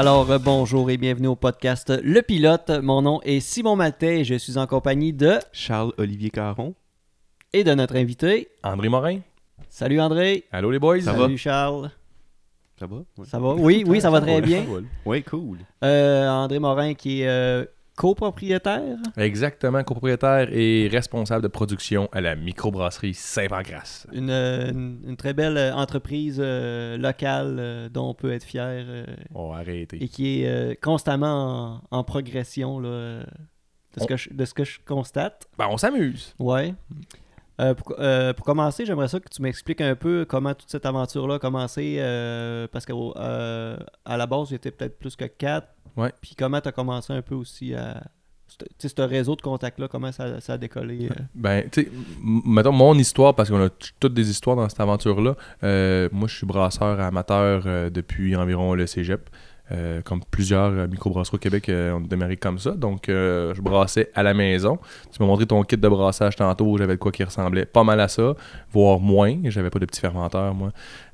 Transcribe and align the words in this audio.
Alors, 0.00 0.30
euh, 0.30 0.38
bonjour 0.38 0.90
et 0.90 0.96
bienvenue 0.96 1.26
au 1.26 1.36
podcast 1.36 1.92
Le 2.02 2.22
Pilote. 2.22 2.70
Mon 2.82 3.02
nom 3.02 3.20
est 3.20 3.40
Simon 3.40 3.76
Maltais 3.76 4.20
et 4.20 4.24
je 4.24 4.34
suis 4.34 4.56
en 4.56 4.66
compagnie 4.66 5.12
de 5.12 5.34
Charles-Olivier 5.52 6.30
Caron. 6.30 6.74
et 7.52 7.64
de 7.64 7.74
notre 7.74 7.96
invité. 7.96 8.48
André 8.62 8.88
Morin. 8.88 9.18
Salut 9.68 10.00
André. 10.00 10.44
Allô 10.52 10.70
les 10.70 10.78
boys. 10.78 11.02
Ça 11.02 11.14
Salut 11.14 11.36
Charles. 11.36 11.90
Ça 12.78 12.86
va? 12.86 12.96
Ouais. 12.96 13.26
Ça 13.26 13.38
va? 13.38 13.52
Oui, 13.52 13.84
oui, 13.86 14.00
ça 14.00 14.08
va 14.08 14.22
très 14.22 14.40
bien. 14.40 14.64
Ouais, 15.04 15.20
cool. 15.20 15.58
Euh, 15.84 16.30
André 16.30 16.60
Morin 16.60 16.94
qui 16.94 17.20
est 17.20 17.28
euh, 17.28 17.66
copropriétaire? 18.00 18.96
Exactement, 19.18 19.84
copropriétaire 19.84 20.48
et 20.52 20.88
responsable 20.90 21.42
de 21.42 21.48
production 21.48 22.08
à 22.12 22.20
la 22.22 22.34
microbrasserie 22.34 23.12
Saint-Pancras. 23.14 24.06
Une, 24.12 24.30
une- 24.30 25.00
une 25.06 25.16
très 25.16 25.34
belle 25.34 25.56
euh, 25.58 25.74
entreprise 25.74 26.38
euh, 26.42 26.96
locale 26.96 27.56
euh, 27.58 27.88
dont 27.90 28.08
on 28.10 28.14
peut 28.14 28.32
être 28.32 28.44
fier 28.44 28.64
euh, 28.66 29.04
Oh, 29.34 29.52
arrêtez. 29.52 30.02
et 30.02 30.08
qui 30.08 30.42
est 30.44 30.80
constamment 30.82 31.82
en, 31.90 31.98
en 31.98 32.04
progression 32.04 32.78
là, 32.80 33.20
de, 33.20 33.26
ce 33.98 34.04
On- 34.04 34.06
que 34.06 34.16
je, 34.16 34.30
de 34.32 34.44
ce 34.46 34.54
que 34.54 34.64
je 34.64 34.78
constate. 34.86 35.46
Ben, 35.58 35.66
on 35.70 35.76
s'amuse. 35.76 36.34
Ouais. 36.38 36.74
Euh, 37.60 37.74
pour, 37.74 37.94
euh, 37.98 38.32
pour 38.32 38.46
commencer, 38.46 38.86
j'aimerais 38.86 39.08
ça 39.08 39.20
que 39.20 39.28
tu 39.28 39.42
m'expliques 39.42 39.80
un 39.82 39.94
peu 39.94 40.24
comment 40.26 40.54
toute 40.54 40.70
cette 40.70 40.86
aventure-là 40.86 41.34
a 41.34 41.38
commencé. 41.38 41.96
euh, 41.98 42.66
parce 42.72 42.86
qu'à 42.86 44.16
la 44.16 44.26
base, 44.26 44.48
j'étais 44.48 44.70
peut-être 44.70 44.98
plus 44.98 45.14
que 45.14 45.26
quatre. 45.26 45.68
Ouais. 45.96 46.12
Puis 46.20 46.34
comment 46.36 46.60
tu 46.60 46.68
as 46.68 46.72
commencé 46.72 47.12
un 47.12 47.22
peu 47.22 47.34
aussi 47.34 47.74
à. 47.74 48.02
Tu 48.58 48.66
sais, 48.78 48.88
ce 48.88 49.02
réseau 49.02 49.36
de 49.36 49.42
contacts-là, 49.42 49.86
comment 49.86 50.10
ça, 50.10 50.40
ça 50.40 50.54
a 50.54 50.58
décollé? 50.58 51.08
Ben, 51.36 51.70
tu 51.70 51.82
sais, 51.82 51.90
mettons 52.20 52.72
mon 52.72 52.94
histoire, 52.98 53.34
parce 53.34 53.48
qu'on 53.48 53.64
a 53.64 53.68
toutes 54.00 54.12
des 54.12 54.28
histoires 54.28 54.56
dans 54.56 54.68
cette 54.68 54.80
aventure-là. 54.80 55.36
Euh, 55.62 56.08
moi, 56.10 56.26
je 56.26 56.36
suis 56.36 56.46
brasseur 56.46 56.98
amateur 56.98 57.90
depuis 57.92 58.34
environ 58.34 58.74
le 58.74 58.88
cégep. 58.88 59.30
Euh, 59.72 60.00
comme 60.02 60.20
plusieurs 60.30 60.70
euh, 60.72 60.86
microbrasseries 60.88 61.36
au 61.36 61.38
Québec 61.38 61.68
euh, 61.68 61.92
ont 61.92 62.00
démarré 62.00 62.36
comme 62.36 62.58
ça. 62.58 62.72
Donc, 62.72 63.08
euh, 63.08 63.54
je 63.54 63.62
brassais 63.62 64.10
à 64.16 64.22
la 64.24 64.34
maison. 64.34 64.78
Tu 65.12 65.22
m'as 65.22 65.26
montré 65.28 65.46
ton 65.46 65.62
kit 65.62 65.76
de 65.76 65.88
brassage 65.88 66.34
tantôt. 66.34 66.76
J'avais 66.76 66.94
de 66.94 66.98
quoi 66.98 67.12
qui 67.12 67.22
ressemblait 67.22 67.66
pas 67.66 67.84
mal 67.84 68.00
à 68.00 68.08
ça, 68.08 68.34
voire 68.72 68.98
moins. 68.98 69.36
J'avais 69.44 69.70
pas 69.70 69.78
de 69.78 69.86
petits 69.86 70.00
fermenteurs, 70.00 70.54
moi. 70.54 70.72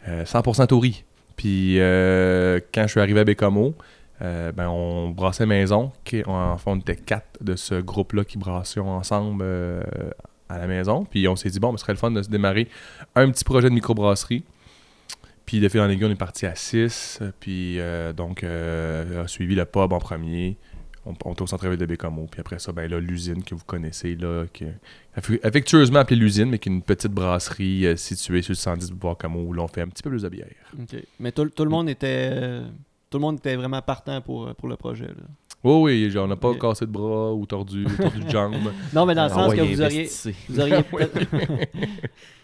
Euh, 0.09 0.25
100% 0.25 0.73
au 0.73 0.81
riz. 0.81 1.05
Puis, 1.37 1.75
quand 1.77 2.83
je 2.83 2.89
suis 2.89 3.01
arrivé 3.01 3.21
à 3.21 3.25
Bécamo, 3.25 3.75
ben, 4.21 4.69
on 4.69 5.11
brassait 5.11 5.45
maison. 5.45 5.93
qui- 6.03 6.23
En 6.27 6.57
fait, 6.57 6.71
on 6.71 6.77
était 6.79 6.97
quatre 6.97 7.43
de 7.43 7.57
ce 7.57 7.75
groupe-là 7.83 8.25
qui 8.25 8.39
brassions 8.39 8.89
ensemble 8.89 9.45
à 10.49 10.59
la 10.59 10.67
maison. 10.67 11.05
Puis 11.05 11.29
on 11.29 11.37
s'est 11.37 11.51
dit, 11.51 11.61
bon, 11.61 11.73
ben, 11.73 11.77
ce 11.77 11.83
serait 11.83 11.93
le 11.93 11.99
fun 11.99 12.11
de 12.11 12.23
se 12.23 12.31
démarrer 12.31 12.69
un 13.15 13.31
petit 13.31 13.45
projet 13.45 13.69
de 13.69 13.75
microbrasserie. 13.75 14.45
Puis 15.47 15.61
de 15.61 15.69
fil 15.69 15.81
en 15.81 15.89
aiguille, 15.89 16.05
on 16.07 16.11
est 16.11 16.15
parti 16.17 16.45
à 16.45 16.55
6. 16.55 17.21
Puis 17.41 17.79
euh, 17.79 18.13
donc, 18.13 18.43
euh, 18.45 19.25
a 19.25 19.29
suivi 19.29 19.55
le 19.55 19.65
pub 19.65 19.93
en 19.93 19.99
premier. 20.01 20.57
On, 21.09 21.15
on 21.25 21.33
était 21.35 21.43
au 21.43 21.47
centre-ville 21.47 21.79
de 21.79 21.87
Bécamo. 21.87 22.27
Puis 22.31 22.41
après 22.41 22.59
ça, 22.59 22.73
ben 22.73 22.91
là, 22.91 22.99
l'usine 22.99 23.45
que 23.45 23.55
vous 23.55 23.65
connaissez, 23.65 24.17
là, 24.17 24.45
qui 24.53 24.65
est 24.65 24.75
affectueusement 25.45 26.01
appelée 26.01 26.17
l'usine, 26.17 26.47
mais 26.51 26.59
qui 26.59 26.69
est 26.69 26.73
une 26.73 26.83
petite 26.83 27.13
brasserie 27.13 27.87
euh, 27.87 27.97
située 27.97 28.43
sur 28.43 28.51
le 28.53 28.57
110 28.57 28.91
boulevard 28.91 29.17
Camo, 29.17 29.41
où 29.41 29.53
l'on 29.53 29.69
fait 29.69 29.83
un 29.83 29.89
petit 29.89 30.03
peu 30.03 30.11
plus 30.11 30.23
de 30.23 30.29
bière. 30.29 30.49
Ok. 30.81 30.97
Mais 31.21 31.31
tout, 31.31 31.49
tout 31.49 31.63
le 31.65 31.71
monde 31.71 31.89
était. 31.89 32.31
euh, 32.33 32.67
tout 33.09 33.19
le 33.19 33.23
monde 33.23 33.39
était 33.39 33.55
vraiment 33.55 33.81
partant 33.83 34.21
pour, 34.21 34.53
pour 34.57 34.69
le 34.69 34.75
projet. 34.77 35.07
là. 35.07 35.15
Oui, 35.63 35.81
oui, 36.05 36.11
genre, 36.11 36.25
on 36.25 36.29
n'a 36.29 36.37
pas 36.37 36.55
cassé 36.55 36.87
de 36.87 36.91
bras 36.91 37.33
ou 37.33 37.47
tordu, 37.47 37.85
tordu 37.97 38.25
de 38.25 38.29
jambe. 38.31 38.55
Non, 38.93 39.07
mais 39.07 39.15
dans 39.15 39.25
le 39.27 39.31
Ah 39.31 39.35
sens 39.35 39.51
ouais, 39.51 39.57
que 39.57 39.63
vous 39.63 39.81
auriez, 39.81 40.09
vous 40.49 40.61
auriez 40.61 40.77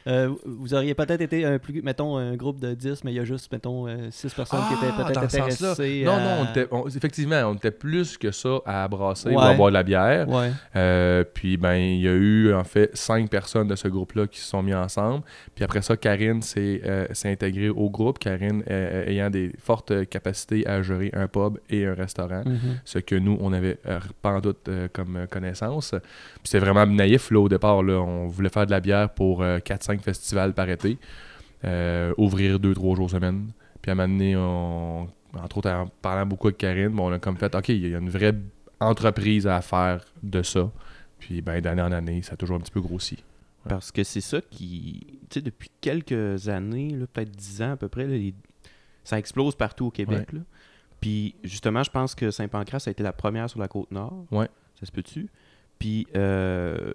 Euh, 0.06 0.30
vous 0.44 0.74
auriez 0.74 0.94
peut-être 0.94 1.20
été 1.20 1.44
un 1.44 1.58
plus 1.58 1.80
mettons 1.82 2.16
un 2.16 2.34
groupe 2.34 2.58
de 2.58 2.74
10 2.74 3.04
mais 3.04 3.12
il 3.12 3.16
y 3.16 3.20
a 3.20 3.24
juste 3.24 3.52
mettons 3.52 3.86
6 4.10 4.34
personnes 4.34 4.60
qui 4.68 4.74
étaient 4.74 4.92
Ah, 4.98 5.04
peut-être 5.04 5.22
intéressées 5.22 6.02
Non, 6.04 6.12
à- 6.14 6.20
non, 6.20 6.30
on 6.40 6.50
était, 6.50 6.66
on- 6.70 6.88
effectivement, 6.88 7.36
on 7.46 7.54
était 7.54 7.70
plus 7.70 8.16
que 8.18 8.30
ça 8.32 8.58
à 8.66 8.88
brasser 8.88 9.28
ou 9.30 9.38
Ouais. 9.38 9.44
à 9.44 9.54
boire 9.54 9.68
de 9.70 9.74
la 9.74 9.82
bière. 9.82 10.28
Ouais. 10.28 10.50
Euh, 10.76 11.24
puis, 11.32 11.56
ben, 11.56 11.74
il 11.74 12.00
y 12.00 12.08
a 12.08 12.12
eu, 12.12 12.52
en 12.52 12.64
fait, 12.64 12.90
cinq 12.96 13.30
personnes 13.30 13.68
de 13.68 13.76
ce 13.76 13.88
groupe-là 13.88 14.26
qui 14.26 14.40
se 14.40 14.48
sont 14.48 14.62
mis 14.62 14.74
ensemble. 14.74 15.22
Puis 15.54 15.64
après 15.64 15.82
ça, 15.82 15.96
Karine 15.96 16.42
s'est 16.42 16.80
euh, 16.84 17.06
intégrée 17.24 17.68
au 17.68 17.88
groupe. 17.90 18.18
Karine 18.18 18.62
euh, 18.70 19.06
ayant 19.06 19.30
des 19.30 19.52
fortes 19.58 20.08
capacités 20.08 20.66
à 20.66 20.82
gérer 20.82 21.10
un 21.14 21.28
pub 21.28 21.58
et 21.70 21.86
un 21.86 21.94
restaurant. 21.94 22.42
Mhm. 22.44 22.78
Ce 22.84 22.98
que 22.98 23.14
nous, 23.14 23.36
on 23.40 23.52
avait 23.52 23.78
euh, 23.86 24.00
pas 24.20 24.30
en 24.30 24.40
doute 24.40 24.68
euh, 24.68 24.88
comme 24.92 25.16
euh, 25.16 25.26
connaissance. 25.26 25.90
Puis 25.90 26.42
c'était 26.44 26.58
vraiment 26.58 26.86
naïf, 26.86 27.30
là, 27.30 27.38
au 27.40 27.48
départ. 27.48 27.82
Là. 27.82 28.00
On 28.00 28.26
voulait 28.26 28.48
faire 28.48 28.66
de 28.66 28.70
la 28.72 28.80
bière 28.80 29.10
pour 29.10 29.42
4-5 29.44 29.91
festivals 30.00 30.54
par 30.54 30.68
été. 30.68 30.98
Euh, 31.64 32.12
ouvrir 32.16 32.58
2-3 32.58 32.96
jours 32.96 33.10
semaine. 33.10 33.50
Puis 33.80 33.90
à 33.90 33.92
un 33.92 33.94
moment 33.96 34.08
donné, 34.08 34.36
on, 34.36 35.08
entre 35.34 35.58
autres, 35.58 35.70
en 35.70 35.86
parlant 36.00 36.26
beaucoup 36.26 36.48
avec 36.48 36.58
Karine, 36.58 36.88
bon, 36.88 37.08
on 37.08 37.12
a 37.12 37.18
comme 37.18 37.36
fait, 37.36 37.54
OK, 37.54 37.68
il 37.68 37.86
y 37.88 37.94
a 37.94 37.98
une 37.98 38.10
vraie 38.10 38.34
entreprise 38.80 39.46
à 39.46 39.60
faire 39.62 40.04
de 40.22 40.42
ça. 40.42 40.70
Puis 41.18 41.40
ben, 41.40 41.60
d'année 41.60 41.82
en 41.82 41.92
année, 41.92 42.22
ça 42.22 42.32
a 42.32 42.36
toujours 42.36 42.56
un 42.56 42.60
petit 42.60 42.72
peu 42.72 42.80
grossi. 42.80 43.22
Parce 43.68 43.92
que 43.92 44.02
c'est 44.02 44.20
ça 44.20 44.40
qui. 44.40 45.06
Tu 45.30 45.34
sais, 45.34 45.40
depuis 45.40 45.70
quelques 45.80 46.48
années, 46.48 46.96
peut-être 47.12 47.30
10 47.30 47.62
ans 47.62 47.72
à 47.72 47.76
peu 47.76 47.88
près, 47.88 48.06
là, 48.08 48.16
les- 48.16 48.34
ça 49.04 49.18
explose 49.20 49.54
partout 49.54 49.86
au 49.86 49.90
Québec. 49.92 50.32
là. 50.32 50.40
Puis 51.00 51.36
justement, 51.44 51.82
je 51.84 51.90
pense 51.90 52.14
que 52.16 52.30
Saint-Pancras 52.32 52.84
a 52.86 52.90
été 52.90 53.02
la 53.04 53.12
première 53.12 53.48
sur 53.48 53.60
la 53.60 53.68
côte 53.68 53.90
nord. 53.92 54.24
Ouais. 54.32 54.48
Ça 54.80 54.86
se 54.86 54.90
peut-tu? 54.92 55.28
Puis 55.78 56.06
euh, 56.16 56.92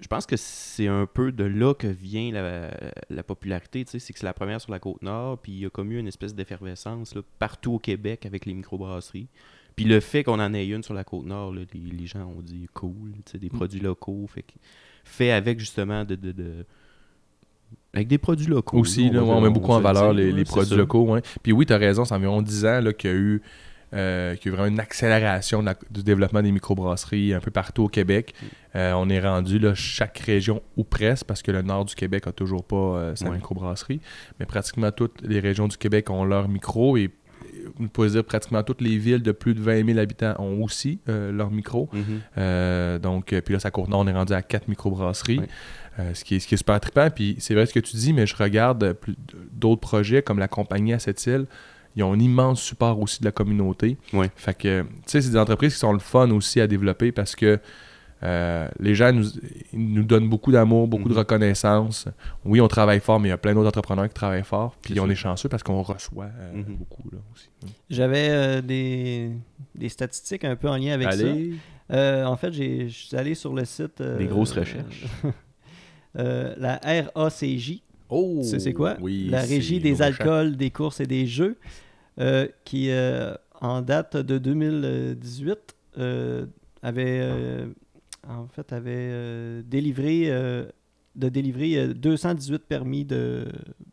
je 0.00 0.06
pense 0.08 0.26
que 0.26 0.36
c'est 0.36 0.86
un 0.88 1.06
peu 1.06 1.32
de 1.32 1.44
là 1.44 1.74
que 1.74 1.86
vient 1.86 2.30
la, 2.32 2.70
la 3.10 3.22
popularité. 3.22 3.84
tu 3.84 3.92
sais, 3.92 3.98
C'est 3.98 4.12
que 4.12 4.18
c'est 4.18 4.26
la 4.26 4.34
première 4.34 4.60
sur 4.60 4.70
la 4.72 4.78
côte 4.78 5.02
nord. 5.02 5.38
Puis 5.38 5.52
il 5.52 5.58
y 5.60 5.66
a 5.66 5.70
comme 5.70 5.92
eu 5.92 5.98
une 5.98 6.08
espèce 6.08 6.34
d'effervescence 6.34 7.14
partout 7.38 7.74
au 7.74 7.78
Québec 7.78 8.26
avec 8.26 8.46
les 8.46 8.54
microbrasseries. 8.54 9.28
Puis 9.76 9.84
le 9.86 9.98
fait 10.00 10.22
qu'on 10.24 10.38
en 10.40 10.54
ait 10.54 10.66
une 10.66 10.82
sur 10.82 10.94
la 10.94 11.02
côte 11.04 11.26
nord, 11.26 11.52
là, 11.52 11.62
les, 11.74 11.80
les 11.80 12.06
gens 12.06 12.24
ont 12.26 12.42
dit 12.42 12.68
cool, 12.74 13.12
tu 13.24 13.32
sais, 13.32 13.38
des 13.38 13.48
Mm. 13.48 13.56
produits 13.56 13.80
locaux. 13.80 14.26
Fait, 15.04 15.30
avec 15.32 15.58
justement 15.58 16.04
de, 16.04 16.14
de- 16.14 16.32
de- 16.32 16.64
avec 17.92 18.08
des 18.08 18.18
produits 18.18 18.46
locaux. 18.46 18.78
Aussi, 18.78 19.06
là, 19.10 19.20
là, 19.20 19.20
va 19.22 19.32
on 19.34 19.40
met 19.40 19.50
beaucoup 19.50 19.72
en 19.72 19.80
valeur 19.80 20.14
dire, 20.14 20.32
les, 20.34 20.44
produits 20.44 20.70
ça. 20.70 20.76
locaux. 20.76 21.04
ouais. 21.12 21.22
Puis 21.42 21.52
oui, 21.52 21.66
tu 21.66 21.72
as 21.72 21.76
raison, 21.78 22.04
c'est 22.04 22.14
environ 22.14 22.40
10 22.42 22.64
ans 22.66 22.80
qu'il 22.96 23.10
y 23.10 23.12
a 23.12 23.16
eu 23.16 23.42
euh, 23.94 24.34
qu'il 24.36 24.46
y 24.46 24.48
a 24.48 24.52
eu 24.54 24.56
vraiment 24.58 24.72
une 24.74 24.80
accélération 24.80 25.62
la- 25.62 25.76
du 25.90 26.02
développement 26.02 26.42
des 26.42 26.50
microbrasseries 26.52 27.32
un 27.32 27.40
peu 27.40 27.50
partout 27.50 27.84
au 27.84 27.88
Québec. 27.88 28.34
Euh, 28.74 28.92
on 28.94 29.08
est 29.08 29.20
rendu 29.20 29.58
là, 29.58 29.74
chaque 29.74 30.18
région 30.18 30.62
ou 30.76 30.84
presque, 30.84 31.26
parce 31.26 31.42
que 31.42 31.52
le 31.52 31.62
nord 31.62 31.84
du 31.84 31.94
Québec 31.94 32.26
a 32.26 32.32
toujours 32.32 32.64
pas 32.64 32.76
euh, 32.76 33.14
sa 33.16 33.28
Ouais. 33.28 33.36
microbrasserie, 33.36 34.00
mais 34.40 34.46
pratiquement 34.46 34.90
toutes 34.90 35.22
les 35.22 35.38
régions 35.40 35.68
du 35.68 35.76
Québec 35.76 36.10
ont 36.10 36.24
leur 36.24 36.48
micro 36.48 36.96
et 36.96 37.10
on 37.80 37.88
peut 37.88 38.08
dire 38.08 38.24
pratiquement 38.24 38.62
toutes 38.62 38.80
les 38.80 38.98
villes 38.98 39.22
de 39.22 39.32
plus 39.32 39.54
de 39.54 39.60
20 39.60 39.86
000 39.86 39.98
habitants 39.98 40.34
ont 40.38 40.62
aussi 40.62 40.98
euh, 41.08 41.30
leur 41.32 41.50
micro. 41.50 41.88
Mhm. 41.92 42.02
Euh, 42.38 42.98
donc, 42.98 43.32
euh, 43.32 43.40
puis 43.40 43.54
là, 43.54 43.60
sa 43.60 43.70
cour 43.70 43.88
nord, 43.88 44.00
on 44.00 44.06
est 44.06 44.12
rendu 44.12 44.32
à 44.32 44.42
quatre 44.42 44.68
microbrasseries, 44.68 45.40
ce, 46.14 46.24
qui 46.24 46.34
est, 46.36 46.40
ce 46.40 46.48
qui 46.48 46.54
est 46.54 46.58
super 46.58 46.80
trippant. 46.80 47.08
Puis 47.10 47.36
c'est 47.38 47.54
vrai 47.54 47.66
ce 47.66 47.72
que 47.72 47.80
tu 47.80 47.96
dis, 47.96 48.12
mais 48.12 48.26
je 48.26 48.34
regarde 48.36 48.96
d'autres 49.52 49.80
projets 49.80 50.22
comme 50.22 50.38
la 50.40 50.48
compagnie 50.48 50.92
à 50.92 50.98
cette 50.98 51.24
île. 51.26 51.46
Ils 51.96 52.02
ont 52.02 52.12
un 52.12 52.18
immense 52.20 52.60
support 52.62 52.98
aussi 53.00 53.20
de 53.20 53.24
la 53.24 53.32
communauté. 53.32 53.96
Ouais. 54.12 54.30
Fait 54.36 54.54
que, 54.54 54.82
tu 54.82 54.88
sais, 55.06 55.22
c'est 55.22 55.30
des 55.30 55.38
entreprises 55.38 55.74
qui 55.74 55.78
sont 55.80 55.92
le 55.92 55.98
fun 56.00 56.30
aussi 56.30 56.60
à 56.60 56.66
développer 56.66 57.12
parce 57.12 57.36
que 57.36 57.58
euh, 58.22 58.68
les 58.80 58.94
gens 58.94 59.12
nous, 59.12 59.26
ils 59.72 59.92
nous 59.92 60.02
donnent 60.02 60.28
beaucoup 60.30 60.50
d'amour, 60.50 60.88
beaucoup 60.88 61.08
de 61.08 61.14
Mhm. 61.14 61.18
reconnaissance. 61.18 62.08
Oui, 62.44 62.60
on 62.60 62.68
travaille 62.68 63.00
fort, 63.00 63.20
mais 63.20 63.28
il 63.28 63.30
y 63.30 63.34
a 63.34 63.38
plein 63.38 63.52
d'autres 63.54 63.68
entrepreneurs 63.68 64.08
qui 64.08 64.14
travaillent 64.14 64.42
fort. 64.44 64.74
Puis 64.80 64.98
on 64.98 65.06
ça. 65.06 65.12
est 65.12 65.16
chanceux 65.16 65.48
parce 65.50 65.62
qu'on 65.62 65.82
reçoit 65.82 66.24
euh, 66.40 66.54
Mhm. 66.54 66.76
beaucoup 66.76 67.02
là, 67.12 67.18
aussi. 67.34 67.48
J'avais 67.90 68.28
euh, 68.30 68.60
des, 68.62 69.30
des 69.74 69.88
statistiques 69.90 70.44
un 70.44 70.56
peu 70.56 70.68
en 70.68 70.76
lien 70.76 70.94
avec 70.94 71.08
Allez. 71.08 71.52
ça. 71.90 71.94
Euh, 71.96 72.24
en 72.24 72.36
fait, 72.38 72.50
j'ai- 72.52 72.88
je 72.88 73.06
suis 73.08 73.16
allé 73.16 73.34
sur 73.34 73.52
le 73.52 73.64
site. 73.66 74.00
euh, 74.00 74.16
Des 74.16 74.26
grosses 74.26 74.52
recherches. 74.52 75.04
euh, 76.18 76.54
la 76.56 76.80
RACJ, 77.14 77.82
Oh! 78.08 78.40
c'est 78.42 78.72
quoi? 78.72 78.96
Oui, 79.00 79.28
La 79.30 79.40
Régie 79.40 79.80
des 79.80 80.00
alcools, 80.02 80.56
des 80.56 80.70
courses 80.70 81.00
et 81.00 81.06
des 81.06 81.26
jeux, 81.26 81.56
euh, 82.20 82.46
qui, 82.64 82.90
euh, 82.90 83.34
en 83.60 83.82
date 83.82 84.16
de 84.16 84.38
2018, 84.38 85.58
euh, 85.98 86.46
avait, 86.82 87.66
en 88.28 88.46
fait, 88.48 88.72
avait 88.72 89.62
délivré, 89.64 90.28
de 91.16 91.28
délivrer 91.28 91.76
euh, 91.78 91.94
218 91.94 92.64
permis 92.66 93.04
de 93.04 93.46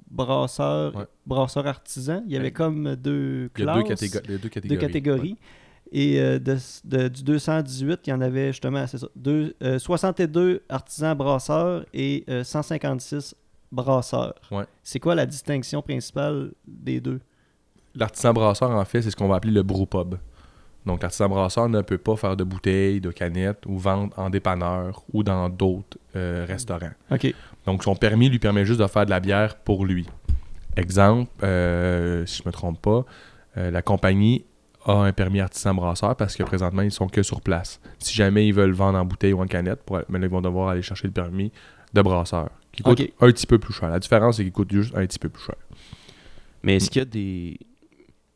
brasseurs, 0.09 0.95
Ouais. 0.95 1.05
brasseurs 1.25 1.67
artisans. 1.67 2.23
Il 2.25 2.33
y 2.33 2.35
avait 2.35 2.45
Ouais. 2.45 2.51
comme 2.51 2.95
deux 2.95 3.43
Il 3.57 3.61
y 3.61 3.63
classes, 3.63 4.15
a 4.15 4.21
deux, 4.21 4.37
deux 4.39 4.49
catégories. 4.49 4.67
deux 4.69 4.75
catégories. 4.87 5.37
Et 5.93 6.21
euh, 6.21 6.39
de, 6.39 6.57
de- 6.85 7.07
du 7.09 7.23
218, 7.23 7.99
il 8.07 8.09
y 8.11 8.13
en 8.13 8.21
avait 8.21 8.47
justement, 8.47 8.87
ça, 8.87 8.97
deux- 9.15 9.53
euh, 9.61 9.77
62 9.77 10.63
artisans 10.69 11.15
brasseurs 11.17 11.85
et 11.93 12.23
euh, 12.29 12.43
156 12.43 13.35
brasseurs. 13.71 14.35
Ouais. 14.51 14.63
C'est 14.83 14.99
quoi 14.99 15.15
la 15.15 15.25
distinction 15.25 15.81
principale 15.81 16.53
des 16.65 17.01
deux? 17.01 17.19
L'artisan 17.95 18.33
brasseur, 18.33 18.71
en 18.71 18.85
fait, 18.85 19.01
c'est 19.01 19.11
ce 19.11 19.15
qu'on 19.15 19.27
va 19.27 19.35
appeler 19.35 19.53
le 19.53 19.63
brewpub. 19.63 20.15
Donc, 20.85 21.01
l'artisan 21.03 21.29
brasseur 21.29 21.69
ne 21.69 21.81
peut 21.81 21.97
pas 21.97 22.15
faire 22.15 22.35
de 22.35 22.43
bouteilles, 22.43 23.01
de 23.01 23.11
canettes 23.11 23.65
ou 23.67 23.77
vendre 23.77 24.13
en 24.17 24.29
dépanneur 24.29 25.03
ou 25.13 25.23
dans 25.23 25.47
d'autres 25.49 25.97
euh, 26.15 26.45
restaurants. 26.47 26.89
OK. 27.11 27.33
Donc, 27.65 27.83
son 27.83 27.95
permis 27.95 28.29
lui 28.29 28.39
permet 28.39 28.65
juste 28.65 28.79
de 28.79 28.87
faire 28.87 29.05
de 29.05 29.11
la 29.11 29.19
bière 29.19 29.55
pour 29.57 29.85
lui. 29.85 30.07
Exemple, 30.77 31.29
euh, 31.43 32.25
si 32.25 32.41
je 32.41 32.47
me 32.47 32.51
trompe 32.51 32.81
pas, 32.81 33.05
euh, 33.57 33.69
la 33.69 33.81
compagnie 33.81 34.45
a 34.85 34.93
un 34.93 35.11
permis 35.11 35.39
artisan 35.41 35.75
brasseur 35.75 36.15
parce 36.15 36.35
que 36.35 36.41
présentement, 36.43 36.81
ils 36.81 36.91
sont 36.91 37.07
que 37.07 37.21
sur 37.21 37.41
place. 37.41 37.79
Si 37.99 38.15
jamais 38.15 38.47
ils 38.47 38.53
veulent 38.53 38.71
vendre 38.71 38.97
en 38.97 39.05
bouteille 39.05 39.33
ou 39.33 39.41
en 39.41 39.47
canette, 39.47 39.83
pour- 39.83 39.99
mais 40.09 40.17
là, 40.17 40.25
ils 40.25 40.31
vont 40.31 40.41
devoir 40.41 40.69
aller 40.69 40.81
chercher 40.81 41.07
le 41.07 41.13
permis 41.13 41.51
de 41.93 42.01
brasseur, 42.01 42.49
qui 42.71 42.81
coûte 42.81 42.97
un 43.19 43.27
petit 43.27 43.45
peu 43.45 43.59
plus 43.59 43.73
cher. 43.73 43.89
La 43.89 43.99
différence, 43.99 44.37
c'est 44.37 44.43
qu'il 44.43 44.53
coûte 44.53 44.71
juste 44.71 44.95
un 44.95 45.05
petit 45.05 45.19
peu 45.19 45.29
plus 45.29 45.43
cher. 45.43 45.55
Mais 46.63 46.77
est-ce 46.77 46.89
qu'il 46.89 47.01
y 47.01 47.03
a 47.03 47.05
des. 47.05 47.59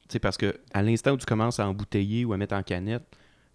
Tu 0.07 0.13
sais, 0.13 0.19
parce 0.19 0.37
que 0.37 0.55
à 0.73 0.81
l'instant 0.83 1.11
où 1.11 1.17
tu 1.17 1.25
commences 1.25 1.59
à 1.59 1.67
embouteiller 1.67 2.25
ou 2.25 2.33
à 2.33 2.37
mettre 2.37 2.55
en 2.55 2.63
canette, 2.63 3.03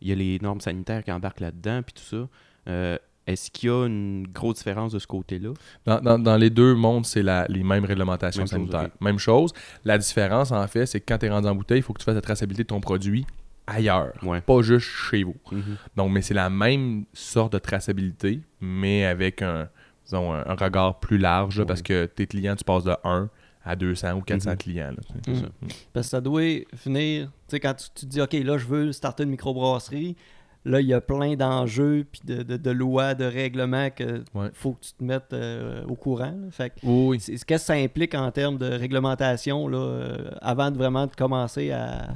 il 0.01 0.09
y 0.09 0.13
a 0.13 0.15
les 0.15 0.39
normes 0.41 0.61
sanitaires 0.61 1.05
qui 1.05 1.13
embarquent 1.13 1.41
là-dedans, 1.41 1.83
puis 1.83 1.95
tout 1.95 2.03
ça. 2.03 2.29
Euh, 2.69 2.99
est-ce 3.27 3.51
qu'il 3.51 3.69
y 3.69 3.73
a 3.73 3.87
une 3.87 4.27
grosse 4.27 4.57
différence 4.57 4.93
de 4.93 4.99
ce 4.99 5.07
côté-là? 5.07 5.51
Dans, 5.85 6.01
dans- 6.01 6.19
dans 6.19 6.37
les 6.37 6.51
deux 6.51 6.75
mondes, 6.75 7.07
c'est 7.07 7.23
les 7.23 7.63
mêmes 7.63 7.85
réglementations 7.85 8.41
Même 8.43 8.49
chose, 8.49 8.59
sanitaires. 8.59 8.85
ok. 8.95 9.01
Même 9.01 9.19
chose. 9.19 9.53
La 9.85 9.99
différence, 9.99 10.51
en 10.51 10.67
fait, 10.67 10.87
c'est 10.87 11.01
que 11.01 11.05
quand 11.07 11.19
tu 11.19 11.27
es 11.27 11.31
rendu 11.31 11.47
en 11.47 11.55
bouteille, 11.55 11.79
il 11.79 11.83
faut 11.83 11.93
que 11.93 12.01
tu 12.01 12.05
fasses 12.05 12.15
la 12.15 12.21
traçabilité 12.23 12.65
de 12.65 12.69
ton 12.69 12.81
produit 12.81 13.25
ailleurs, 13.67 14.13
Ouais. 14.25 14.41
pas 14.41 14.63
juste 14.63 14.87
chez 14.89 15.23
vous. 15.23 15.37
Mhm. 15.53 15.77
Donc, 15.97 16.11
mais 16.11 16.23
c'est 16.23 16.35
la 16.35 16.51
même 16.51 17.05
sorte 17.13 17.53
de 17.53 17.59
traçabilité, 17.59 18.41
mais 18.61 19.05
avec 19.05 19.43
un, 19.43 19.69
disons, 20.05 20.33
un, 20.33 20.45
un 20.45 20.55
regard 20.57 20.99
plus 20.99 21.19
large, 21.19 21.57
là, 21.59 21.63
Ouais. 21.63 21.67
parce 21.69 21.83
que 21.83 22.07
tes 22.07 22.27
clients, 22.27 22.57
tu 22.57 22.65
passes 22.65 22.85
de 22.85 22.97
1 23.05 23.29
à 23.71 23.77
200 23.77 24.15
ou 24.15 24.21
400 24.23 24.51
Mhm. 24.51 24.57
clients. 24.57 24.91
là. 24.91 25.33
Mm. 25.33 25.35
ça. 25.37 25.47
Parce 25.93 26.07
que 26.07 26.11
ça 26.11 26.21
doit 26.21 26.43
finir. 26.77 27.27
Tu 27.27 27.33
sais, 27.49 27.61
quand 27.61 27.75
tu, 27.75 27.87
tu 27.95 28.07
te 28.07 28.11
dis, 28.11 28.21
OK, 28.21 28.33
là, 28.33 28.59
je 28.59 28.67
veux 28.67 28.93
starter 28.93 29.23
une 29.25 29.31
microbrasserie, 29.31 30.17
là, 30.65 30.81
il 30.81 30.87
y 30.89 30.93
a 30.95 31.01
plein 31.01 31.35
d'enjeux, 31.37 32.05
puis 32.11 32.21
de, 32.25 32.43
de, 32.43 32.57
de 32.57 32.71
lois, 32.71 33.15
de 33.15 33.25
règlements 33.25 33.89
que 33.91 34.23
Ouais. 34.35 34.49
faut 34.53 34.73
que 34.73 34.81
tu 34.85 34.93
te 34.93 35.03
mettes 35.05 35.33
euh, 35.33 35.85
au 35.87 35.95
courant. 35.95 36.35
là. 36.37 36.51
Fait 36.51 36.71
que 36.71 36.75
Oui, 36.83 37.19
Qu'est-ce 37.19 37.45
que 37.45 37.59
ça 37.59 37.73
implique 37.75 38.15
en 38.15 38.31
termes 38.31 38.59
de 38.59 38.67
réglementation 38.67 39.69
là, 39.69 39.79
euh, 39.79 40.31
avant 40.43 40.71
de 40.71 40.77
vraiment 40.77 41.07
de 41.07 41.15
commencer 41.17 41.71
à, 41.71 42.09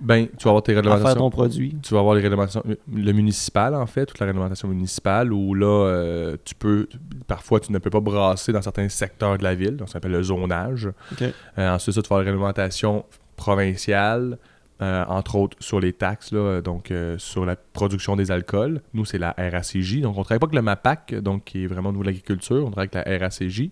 Ben, 0.00 0.26
tu 0.38 0.44
vas 0.44 0.50
avoir 0.50 0.62
tes 0.62 0.72
à 0.72 0.74
faire 0.76 0.84
réglementations. 0.84 1.20
ton 1.20 1.30
produit? 1.30 1.76
tu 1.82 1.94
vas 1.94 2.00
avoir 2.00 2.14
les 2.14 2.22
réglementations, 2.22 2.62
le 2.92 3.12
municipal 3.12 3.74
en 3.74 3.86
fait, 3.86 4.06
toute 4.06 4.18
la 4.18 4.26
réglementation 4.26 4.68
municipale 4.68 5.32
où 5.32 5.54
là, 5.54 5.66
euh, 5.66 6.36
tu 6.44 6.54
peux, 6.54 6.88
parfois 7.26 7.60
tu 7.60 7.72
ne 7.72 7.78
peux 7.78 7.90
pas 7.90 8.00
brasser 8.00 8.52
dans 8.52 8.62
certains 8.62 8.88
secteurs 8.88 9.36
de 9.36 9.42
la 9.42 9.54
ville, 9.54 9.76
donc 9.76 9.88
ça 9.88 9.94
s'appelle 9.94 10.12
le 10.12 10.22
zonage. 10.22 10.90
Euh, 11.20 11.74
ensuite, 11.74 11.94
ça, 11.94 12.02
tu 12.02 12.08
vas 12.08 12.16
avoir 12.16 12.24
la 12.24 12.30
réglementation 12.30 13.04
provinciale, 13.36 14.38
euh, 14.82 15.04
entre 15.08 15.36
autres 15.36 15.58
sur 15.60 15.78
les 15.78 15.92
taxes, 15.92 16.32
là, 16.32 16.62
donc 16.62 16.90
euh, 16.90 17.18
sur 17.18 17.44
la 17.44 17.54
production 17.54 18.16
des 18.16 18.30
alcools. 18.30 18.80
Nous, 18.94 19.04
c'est 19.04 19.18
la 19.18 19.34
RACJ, 19.36 20.00
donc 20.00 20.16
on 20.16 20.22
travaille 20.22 20.38
pas 20.38 20.46
avec 20.46 20.56
le 20.56 20.62
MAPAC, 20.62 21.14
donc 21.16 21.44
qui 21.44 21.64
est 21.64 21.66
vraiment 21.66 21.90
au 21.90 21.92
niveau 21.92 22.02
de 22.02 22.08
l'agriculture, 22.08 22.64
on 22.66 22.70
travaille 22.70 22.88
avec 22.94 23.20
la 23.20 23.26
RACJ. 23.26 23.68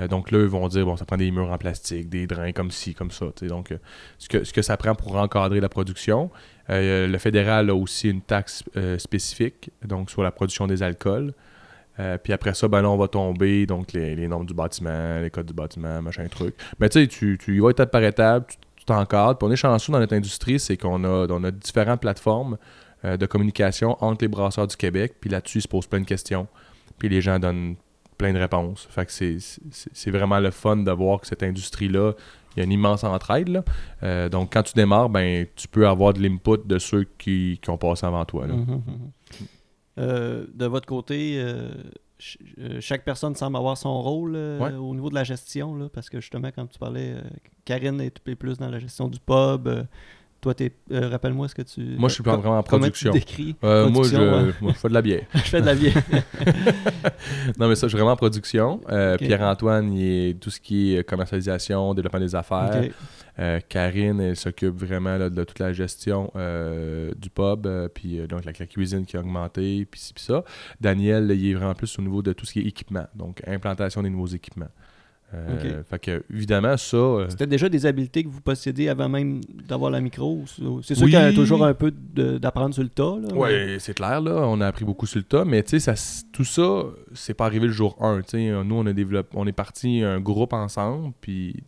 Euh, 0.00 0.08
donc 0.08 0.30
là, 0.30 0.40
ils 0.40 0.46
vont 0.46 0.66
dire, 0.68 0.84
bon, 0.84 0.96
ça 0.96 1.04
prend 1.04 1.16
des 1.16 1.30
murs 1.30 1.50
en 1.50 1.58
plastique, 1.58 2.08
des 2.08 2.26
drains 2.26 2.52
comme 2.52 2.70
ci, 2.70 2.94
comme 2.94 3.10
ça. 3.10 3.26
Donc, 3.42 3.72
euh, 3.72 3.78
ce, 4.18 4.28
que, 4.28 4.44
ce 4.44 4.52
que 4.52 4.62
ça 4.62 4.76
prend 4.76 4.94
pour 4.94 5.16
encadrer 5.16 5.60
la 5.60 5.68
production. 5.68 6.30
Euh, 6.70 7.06
le 7.06 7.18
fédéral 7.18 7.70
a 7.70 7.74
aussi 7.74 8.10
une 8.10 8.20
taxe 8.20 8.62
spécifique, 8.98 9.70
donc 9.84 10.10
sur 10.10 10.22
la 10.22 10.30
production 10.30 10.66
des 10.66 10.82
alcools. 10.82 11.32
Puis 12.22 12.32
après 12.32 12.54
ça, 12.54 12.68
ben 12.68 12.80
là, 12.80 12.90
on 12.90 12.96
va 12.96 13.08
tomber, 13.08 13.66
donc 13.66 13.92
les, 13.92 14.14
les 14.14 14.28
normes 14.28 14.46
du 14.46 14.54
bâtiment, 14.54 15.18
les 15.20 15.30
codes 15.30 15.46
du 15.46 15.52
bâtiment, 15.52 16.00
machin 16.00 16.28
truc. 16.28 16.54
Mais 16.78 16.88
tu 16.88 17.00
sais, 17.00 17.08
tu, 17.08 17.36
y 17.48 17.58
vas 17.58 17.70
étape 17.70 17.90
par 17.90 18.04
étape, 18.04 18.52
tu 18.76 18.84
t'encadres. 18.84 19.36
Puis 19.36 19.48
on 19.48 19.50
est 19.50 19.56
chanceux 19.56 19.90
dans 19.90 19.98
notre 19.98 20.14
industrie, 20.14 20.60
c'est 20.60 20.76
qu'on 20.76 21.02
a, 21.02 21.26
on 21.28 21.42
a 21.42 21.50
différentes 21.50 22.00
plateformes 22.00 22.56
de 23.02 23.26
communication 23.26 23.96
entre 24.00 24.22
les 24.22 24.28
brasseurs 24.28 24.68
du 24.68 24.76
Québec. 24.76 25.14
Puis 25.20 25.28
là-dessus, 25.28 25.58
ils 25.58 25.62
se 25.62 25.68
posent 25.68 25.88
plein 25.88 25.98
de 25.98 26.06
questions. 26.06 26.46
Puis 26.98 27.08
les 27.08 27.20
gens 27.20 27.40
donnent 27.40 27.74
plein 28.18 28.32
de 28.34 28.38
réponses. 28.38 28.86
Fait 28.90 29.06
que 29.06 29.12
c'est- 29.12 30.10
vraiment 30.10 30.40
le 30.40 30.50
fun 30.50 30.76
de 30.76 30.90
voir 30.90 31.20
que 31.20 31.26
cette 31.26 31.42
industrie-là, 31.42 32.12
il 32.54 32.58
y 32.58 32.60
a 32.62 32.64
une 32.64 32.72
immense 32.72 33.04
entraide. 33.04 33.48
là. 33.48 33.64
Euh, 34.02 34.28
donc, 34.28 34.52
quand 34.52 34.64
tu 34.64 34.74
démarres, 34.74 35.08
ben, 35.08 35.46
tu 35.56 35.68
peux 35.68 35.86
avoir 35.86 36.12
de 36.12 36.20
l'input 36.20 36.58
de 36.66 36.78
ceux 36.78 37.04
qui, 37.18 37.58
qui 37.62 37.70
ont 37.70 37.78
passé 37.78 38.04
avant 38.04 38.24
toi. 38.24 38.46
là. 38.46 38.54
Mhm, 38.54 38.66
mhm. 38.86 39.10
Euh, 39.98 40.44
de 40.54 40.66
votre 40.66 40.86
côté, 40.86 41.34
euh, 41.40 41.70
ch- 42.18 42.38
chaque 42.80 43.04
personne 43.04 43.34
semble 43.34 43.56
avoir 43.56 43.76
son 43.76 44.00
rôle 44.00 44.32
Ouais. 44.34 44.72
au 44.74 44.94
niveau 44.94 45.10
de 45.10 45.14
la 45.14 45.24
gestion, 45.24 45.74
là, 45.76 45.88
parce 45.92 46.08
que 46.08 46.20
justement, 46.20 46.50
comme 46.52 46.68
tu 46.68 46.78
parlais, 46.78 47.14
Karine 47.64 48.00
est 48.00 48.16
est 48.26 48.34
plus 48.36 48.58
dans 48.58 48.68
la 48.70 48.78
gestion 48.78 49.08
du 49.08 49.18
pub. 49.18 49.68
Euh, 50.38 50.40
toi, 50.40 50.54
t'es, 50.54 50.72
euh, 50.92 51.08
rappelle-moi 51.08 51.48
ce 51.48 51.54
que 51.54 51.62
tu. 51.62 51.80
Moi, 51.98 52.08
je 52.08 52.14
suis 52.14 52.22
vraiment 52.24 52.58
en 52.58 52.62
production. 52.62 53.12
Tu 53.12 53.18
décris 53.18 53.56
Euh, 53.64 53.88
moi, 53.88 54.04
je, 54.04 54.16
ouais. 54.16 54.54
moi, 54.60 54.72
je 54.74 54.78
fais 54.78 54.88
de 54.88 54.94
la 54.94 55.02
bière. 55.02 55.22
je 55.34 55.40
fais 55.40 55.60
de 55.60 55.66
la 55.66 55.74
bière. 55.74 55.94
non, 57.58 57.68
mais 57.68 57.74
ça, 57.74 57.86
je 57.86 57.88
suis 57.88 57.96
vraiment 57.96 58.12
en 58.12 58.16
production. 58.16 58.80
Euh. 58.90 59.16
Pierre-Antoine, 59.16 59.92
il 59.92 60.02
est 60.02 60.40
tout 60.40 60.50
ce 60.50 60.60
qui 60.60 60.94
est 60.94 61.04
commercialisation, 61.04 61.94
développement 61.94 62.20
des 62.20 62.34
affaires. 62.34 62.82
Euh, 63.38 63.60
Karine, 63.68 64.20
elle 64.20 64.36
s'occupe 64.36 64.76
vraiment 64.76 65.16
là, 65.16 65.30
de 65.30 65.44
toute 65.44 65.60
la 65.60 65.72
gestion 65.72 66.30
euh, 66.34 67.12
du 67.16 67.30
pub, 67.30 67.66
euh, 67.66 67.88
puis 67.88 68.18
euh, 68.18 68.26
donc 68.26 68.44
la, 68.44 68.52
la 68.58 68.66
cuisine 68.66 69.06
qui 69.06 69.16
a 69.16 69.20
augmenté, 69.20 69.86
puis 69.88 70.00
puis 70.12 70.24
ça. 70.24 70.44
Daniel, 70.80 71.30
il 71.30 71.50
est 71.50 71.54
vraiment 71.54 71.74
plus 71.74 71.98
au 71.98 72.02
niveau 72.02 72.20
de 72.20 72.32
tout 72.32 72.44
ce 72.46 72.52
qui 72.54 72.60
est 72.60 72.64
équipement, 72.64 73.06
donc 73.14 73.40
implantation 73.46 74.02
des 74.02 74.10
nouveaux 74.10 74.26
équipements. 74.26 74.70
Euh, 75.34 75.82
Fait 75.88 75.98
que, 75.98 76.22
évidemment, 76.32 76.76
ça. 76.78 76.96
euh, 76.96 77.26
C'était 77.28 77.46
déjà 77.46 77.68
des 77.68 77.84
habiletés 77.84 78.24
que 78.24 78.28
vous 78.28 78.40
possédez 78.40 78.88
avant 78.88 79.10
même 79.10 79.40
d'avoir 79.68 79.90
la 79.90 80.00
micro. 80.00 80.42
C'est 80.82 80.94
sûr 80.94 81.04
Oui. 81.04 81.10
qu'il 81.10 81.20
y 81.20 81.22
a 81.22 81.32
toujours 81.34 81.64
un 81.64 81.74
peu 81.74 81.90
d'apprendre 81.90 82.72
sur 82.74 82.82
le 82.82 82.88
tas. 82.88 83.16
Mais- 83.20 83.32
Oui, 83.34 83.76
c'est 83.78 83.92
clair, 83.94 84.22
là. 84.22 84.40
On 84.46 84.60
a 84.62 84.66
appris 84.66 84.86
beaucoup 84.86 85.04
sur 85.06 85.18
le 85.18 85.24
tas, 85.24 85.44
mais 85.44 85.62
ça 85.66 85.92
tout 86.32 86.44
ça, 86.44 86.82
c'est 87.12 87.34
pas 87.34 87.44
arrivé 87.44 87.66
le 87.66 87.72
jour 87.72 87.96
1. 88.00 88.22
tu 88.22 88.30
sais. 88.30 88.64
Nous, 88.64 88.74
on 88.74 88.86
a 88.86 88.92
développé, 88.94 89.28
on 89.38 89.46
est 89.46 89.52
parti 89.52 90.02
un 90.02 90.18
groupe 90.20 90.54
ensemble, 90.54 91.12
puis 91.20 91.62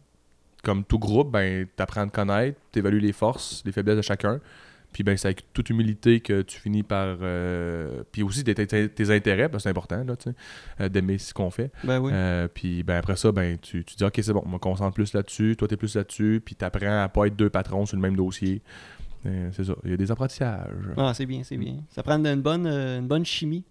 comme 0.63 0.83
tout 0.85 0.99
groupe, 0.99 1.31
ben, 1.31 1.67
t'apprends 1.77 2.03
à 2.03 2.07
te 2.07 2.13
connaître, 2.15 2.59
t'évalues 2.73 3.01
les 3.01 3.13
forces, 3.13 3.63
les 3.67 3.73
faiblesses 3.73 3.97
de 3.97 4.03
chacun. 4.03 4.41
Puis 4.93 5.05
ben, 5.05 5.17
c'est 5.17 5.29
avec 5.29 5.53
toute 5.53 5.71
humilité 5.71 6.21
que 6.21 6.43
tu 6.43 6.59
finis 6.61 6.83
par. 6.83 7.19
euh, 7.23 8.03
puis 8.11 8.23
aussi 8.23 8.43
tes, 8.45 8.55
tes- 8.55 8.89
tes 8.89 9.11
intérêts, 9.15 9.49
parce 9.49 9.63
que 9.63 9.65
c'est 9.65 9.71
important, 9.71 10.03
là, 10.05 10.17
tu 10.17 10.31
sais, 10.31 10.37
euh, 10.81 10.89
d'aimer 10.89 11.19
ce 11.19 11.33
qu'on 11.33 11.51
fait. 11.51 11.71
Ben 11.85 12.01
oui. 12.01 12.11
Euh, 12.13 12.49
puis 12.53 12.83
ben, 12.83 12.97
après 12.97 13.17
ça, 13.17 13.31
ben, 13.33 13.57
tu, 13.61 13.85
tu 13.85 13.95
dis, 13.97 14.05
OK, 14.05 14.19
c'est 14.23 14.33
bon, 14.33 14.43
on 14.45 14.49
me 14.49 14.59
concentre 14.59 14.95
plus 14.95 15.13
là-dessus, 15.15 15.55
toi, 15.57 15.69
t'es 15.69 15.77
plus 15.77 15.95
là-dessus, 15.95 16.43
puis 16.45 16.55
t'apprends 16.57 17.03
à 17.05 17.09
pas 17.09 17.27
être 17.27 17.37
deux 17.37 17.51
patrons 17.51 17.87
sur 17.87 17.97
le 17.97 18.03
même 18.03 18.17
dossier. 18.17 18.63
Euh, 19.27 19.51
c'est 19.53 19.65
ça. 19.65 19.75
Il 19.85 19.91
y 19.91 19.95
a 19.95 19.97
des 19.97 20.11
apprentissages. 20.11 20.73
Ah, 20.97 21.13
c'est 21.15 21.27
bien, 21.27 21.43
c'est 21.45 21.57
bien. 21.59 21.77
Ça 21.91 22.03
prend 22.03 22.17
une 22.25 22.41
bonne, 22.41 22.67
une 22.67 23.07
bonne 23.07 23.25
chimie, 23.25 23.65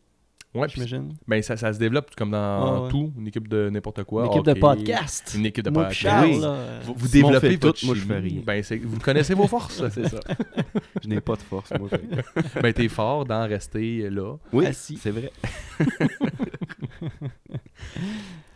Ouais, 0.55 0.67
j'imagine. 0.67 1.13
Ben, 1.27 1.43
ça, 1.43 1.55
ça 1.57 1.71
se 1.71 1.77
développe 1.77 2.15
comme 2.15 2.31
dans 2.31 2.37
Ah 2.37 2.81
ouais. 2.83 2.89
tout, 2.89 3.13
une 3.17 3.27
équipe 3.27 3.47
de 3.47 3.69
n'importe 3.69 4.03
quoi. 4.03 4.25
Une 4.25 4.31
équipe 4.31 4.45
de 4.45 4.53
podcast. 4.59 5.33
Une 5.37 5.45
équipe 5.45 5.63
de 5.63 5.69
Moi 5.69 5.83
podcast. 5.83 6.01
Charles, 6.01 6.25
Oui. 6.31 6.39
là, 6.41 6.47
euh, 6.47 6.79
Vous, 6.85 6.93
vous 6.97 7.07
Simon 7.07 7.27
développez 7.29 7.57
tout, 7.59 7.67
votre 7.67 7.85
moi, 7.85 7.95
je 7.95 8.01
fais. 8.01 8.41
Ben, 8.45 8.63
c'est- 8.63 8.77
vous 8.77 8.99
connaissez 8.99 9.35
vos 9.35 9.45
forces, 9.47 9.87
c'est 9.89 10.07
ça. 10.07 10.19
Je 11.03 11.07
n'ai 11.07 11.21
pas 11.21 11.35
de 11.35 11.41
force, 11.41 11.71
moi. 11.79 11.87
Ben, 12.63 12.73
t'es 12.73 12.87
fort 12.87 13.25
d'en 13.25 13.47
rester 13.47 14.09
là. 14.09 14.37
Oui, 14.51 14.65
Assis. 14.65 14.97
c'est 14.97 15.11
vrai. 15.11 15.31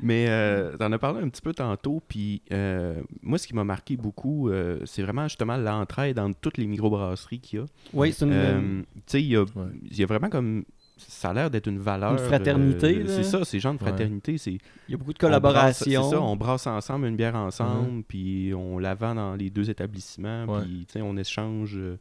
Mais 0.01 0.25
euh, 0.27 0.75
t'en 0.77 0.91
as 0.91 0.97
parlé 0.99 1.21
un 1.21 1.29
petit 1.29 1.41
peu 1.41 1.53
tantôt, 1.53 2.01
puis 2.07 2.41
euh, 2.51 2.99
moi, 3.21 3.37
ce 3.37 3.47
qui 3.47 3.55
m'a 3.55 3.63
marqué 3.63 3.95
beaucoup, 3.95 4.49
euh, 4.49 4.79
c'est 4.85 5.01
vraiment 5.01 5.27
justement 5.29 5.55
l'entraide 5.55 6.19
entre 6.19 6.37
toutes 6.41 6.57
les 6.57 6.65
microbrasseries 6.67 7.39
qu'il 7.39 7.59
y 7.59 7.61
a. 7.61 7.65
Oui, 7.93 8.11
c'est 8.11 8.25
une. 8.25 8.33
Euh, 8.33 8.81
tu 8.95 9.01
sais, 9.05 9.21
il 9.21 9.27
y, 9.29 9.35
a- 9.37 9.43
Ouais. 9.43 9.47
il 9.89 9.97
y 9.97 10.03
a 10.03 10.05
vraiment 10.05 10.29
comme... 10.29 10.65
Ça 10.95 11.31
a 11.31 11.33
l'air 11.33 11.49
d'être 11.49 11.67
une 11.67 11.79
valeur... 11.79 12.11
Une 12.13 12.17
fraternité, 12.19 13.03
c'est 13.07 13.23
ça, 13.23 13.43
c'est 13.43 13.59
genre 13.59 13.73
de 13.73 13.79
fraternité. 13.79 14.37
C'est 14.37 14.51
il 14.53 14.59
y 14.89 14.93
a 14.93 14.97
beaucoup 14.97 15.13
de 15.13 15.17
collaboration. 15.17 16.03
C'est 16.03 16.09
ça, 16.15 16.21
on 16.21 16.35
brasse 16.35 16.67
ensemble 16.67 17.07
une 17.07 17.15
bière 17.15 17.35
ensemble, 17.35 18.03
puis 18.03 18.53
on 18.55 18.77
la 18.77 18.93
vend 18.93 19.15
dans 19.15 19.35
les 19.35 19.49
deux 19.49 19.69
établissements, 19.69 20.45
puis 20.61 20.85
tu 20.91 21.01
on 21.01 21.17
échange... 21.17 21.75
euh, 21.77 21.97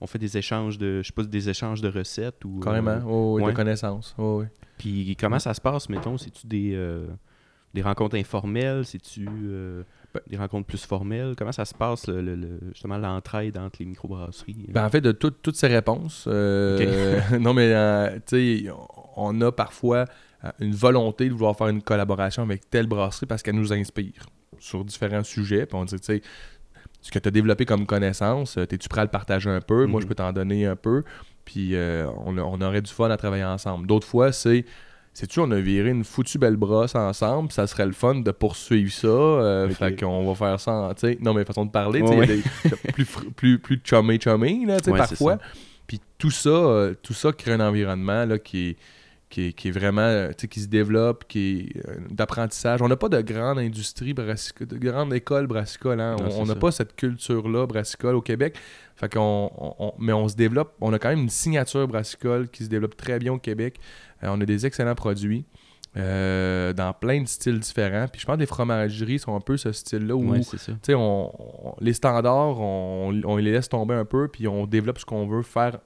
on 0.00 0.06
fait 0.06 0.18
des 0.18 0.36
échanges 0.36 0.78
de... 0.78 1.00
Je 1.02 1.08
sais 1.08 1.12
pas, 1.12 1.24
des 1.24 1.48
échanges 1.48 1.80
de 1.80 1.88
recettes 1.88 2.44
ou... 2.44 2.60
Carrément. 2.60 2.90
euh, 2.90 3.00
Oh, 3.06 3.34
oui, 3.36 3.42
ouais. 3.42 3.50
de 3.50 3.56
connaissances. 3.56 4.14
Oh, 4.18 4.40
oui. 4.42 4.46
puis 4.76 5.16
comment 5.18 5.40
ça 5.40 5.54
se 5.54 5.60
passe, 5.60 5.88
mettons? 5.88 6.16
C'est-tu 6.18 6.46
des, 6.46 6.72
euh, 6.74 7.06
des 7.74 7.82
rencontres 7.82 8.16
informelles? 8.16 8.84
C'est-tu 8.84 9.28
euh, 9.28 9.82
Ben 10.14 10.20
des 10.26 10.36
rencontres 10.36 10.66
plus 10.66 10.84
formelles? 10.84 11.34
Comment 11.36 11.52
ça 11.52 11.64
se 11.64 11.74
passe, 11.74 12.06
le, 12.08 12.20
le- 12.22 12.34
le- 12.34 12.60
justement, 12.72 12.96
l'entraide 12.98 13.56
entre 13.58 13.76
les 13.80 13.86
microbrasseries? 13.86 14.66
Ben, 14.70 14.84
en 14.86 14.90
fait, 14.90 15.00
de 15.02 15.12
tout- 15.12 15.30
toutes 15.30 15.56
ces 15.56 15.66
réponses, 15.68 16.24
euh, 16.28 17.20
non, 17.40 17.52
mais 17.54 17.72
euh, 17.74 18.18
tu 18.26 18.64
sais, 18.64 18.70
on 19.16 19.40
a 19.42 19.52
parfois 19.52 20.06
euh, 20.44 20.50
une 20.60 20.74
volonté 20.74 21.28
de 21.28 21.34
vouloir 21.34 21.56
faire 21.56 21.68
une 21.68 21.82
collaboration 21.82 22.42
avec 22.42 22.70
telle 22.70 22.86
brasserie 22.86 23.26
parce 23.26 23.42
qu'elle 23.42 23.56
nous 23.56 23.72
inspire 23.72 24.26
sur 24.58 24.84
différents 24.84 25.24
sujets. 25.24 25.66
Puis 25.66 25.76
on 25.76 25.84
dit, 25.84 25.96
tu 25.96 26.04
sais, 26.04 26.22
ce 27.00 27.10
que 27.12 27.18
tu 27.18 27.28
as 27.28 27.30
développé 27.30 27.64
comme 27.64 27.86
connaissance, 27.86 28.56
euh, 28.56 28.62
es-tu 28.68 28.88
prêt 28.88 29.02
à 29.02 29.04
le 29.04 29.10
partager 29.10 29.50
un 29.50 29.60
peu? 29.60 29.86
Moi, 29.86 29.98
Mhm. 29.98 30.02
je 30.02 30.08
peux 30.08 30.14
t'en 30.14 30.32
donner 30.32 30.66
un 30.66 30.74
peu. 30.76 31.04
Puis 31.44 31.74
euh, 31.74 32.06
on 32.26 32.60
aurait 32.60 32.82
du 32.82 32.90
fun 32.90 33.08
à 33.10 33.16
travailler 33.16 33.44
ensemble. 33.44 33.86
D'autres 33.86 34.06
fois, 34.06 34.32
c'est. 34.32 34.64
Sais-tu, 35.18 35.40
on 35.40 35.50
a 35.50 35.58
viré 35.58 35.90
une 35.90 36.04
foutue 36.04 36.38
belle 36.38 36.56
brosse 36.56 36.94
ensemble, 36.94 37.50
ça 37.50 37.66
serait 37.66 37.86
le 37.86 37.92
fun 37.92 38.16
de 38.16 38.30
poursuivre 38.30 38.92
ça. 38.92 39.08
euh, 39.08 39.66
Ok. 39.68 39.72
Fait 39.74 39.96
qu'on 40.00 40.24
va 40.26 40.34
faire 40.36 40.60
ça, 40.60 40.70
en- 40.70 40.94
tu 40.94 41.00
sais, 41.08 41.18
non 41.20 41.34
mais 41.34 41.44
façon 41.44 41.64
de 41.66 41.70
parler, 41.72 42.00
tu 42.02 42.06
Ouais, 42.06 42.26
sais, 42.26 42.76
plus, 42.92 43.04
plus, 43.34 43.58
plus 43.58 43.80
chummy 43.84 44.20
chummy, 44.20 44.64
là, 44.64 44.78
tu 44.78 44.84
sais, 44.84 44.90
Ouais, 44.92 44.98
parfois. 44.98 45.38
Puis 45.88 46.00
tout 46.18 46.30
ça, 46.30 46.48
euh, 46.50 46.94
tout 47.02 47.14
ça 47.14 47.32
crée 47.32 47.52
un 47.54 47.60
environnement 47.60 48.24
là, 48.26 48.38
qui, 48.38 48.68
est, 48.70 48.76
qui 49.28 49.46
est, 49.48 49.52
qui 49.54 49.68
est 49.68 49.70
vraiment, 49.72 50.02
euh, 50.02 50.28
tu 50.28 50.42
sais, 50.42 50.48
qui 50.48 50.60
se 50.60 50.68
développe, 50.68 51.24
qui 51.26 51.72
est 51.74 51.88
euh, 51.88 51.96
d'apprentissage. 52.10 52.80
On 52.80 52.88
n'a 52.88 52.96
pas 52.96 53.08
de 53.08 53.20
grande 53.20 53.58
industrie 53.58 54.14
brassicole, 54.14 54.68
de 54.68 54.76
grande 54.78 55.12
école 55.14 55.46
brassicole. 55.48 56.00
hein. 56.00 56.14
Non, 56.20 56.28
On- 56.42 56.46
n'a 56.46 56.54
pas 56.54 56.70
cette 56.70 56.94
culture-là 56.94 57.66
brassicole 57.66 58.14
au 58.14 58.22
Québec. 58.22 58.56
Fait 58.98 59.12
qu'on, 59.12 59.50
on- 59.56 59.74
on- 59.78 59.92
mais 59.98 60.12
on 60.12 60.26
se 60.28 60.34
développe. 60.36 60.74
On 60.80 60.92
a 60.92 60.98
quand 60.98 61.08
même 61.10 61.20
une 61.20 61.28
signature 61.30 61.86
brassicole 61.88 62.48
qui 62.48 62.64
se 62.64 62.68
développe 62.68 62.96
très 62.96 63.18
bien 63.18 63.32
au 63.32 63.38
Québec. 63.38 63.78
Euh, 64.24 64.28
on 64.30 64.40
a 64.40 64.44
des 64.44 64.66
excellents 64.66 64.94
produits. 64.96 65.44
euh, 65.96 66.74
dans 66.74 66.92
plein 66.92 67.22
de 67.22 67.26
styles 67.26 67.58
différents. 67.58 68.06
Puis 68.12 68.20
je 68.20 68.26
pense 68.26 68.34
que 68.36 68.40
les 68.40 68.46
fromageries 68.46 69.18
sont 69.18 69.34
un 69.34 69.40
peu 69.40 69.56
ce 69.56 69.72
style-là 69.72 70.14
où 70.14 70.30
Ouais, 70.32 70.40
on, 70.90 71.32
on- 71.64 71.74
les 71.80 71.94
standards, 71.94 72.60
on, 72.60 73.20
on 73.24 73.36
les 73.38 73.50
laisse 73.52 73.68
tomber 73.70 73.94
un 73.94 74.04
peu, 74.04 74.28
puis 74.28 74.46
on 74.46 74.66
développe 74.66 74.98
ce 74.98 75.06
qu'on 75.06 75.26
veut 75.26 75.42
faire. 75.42 75.78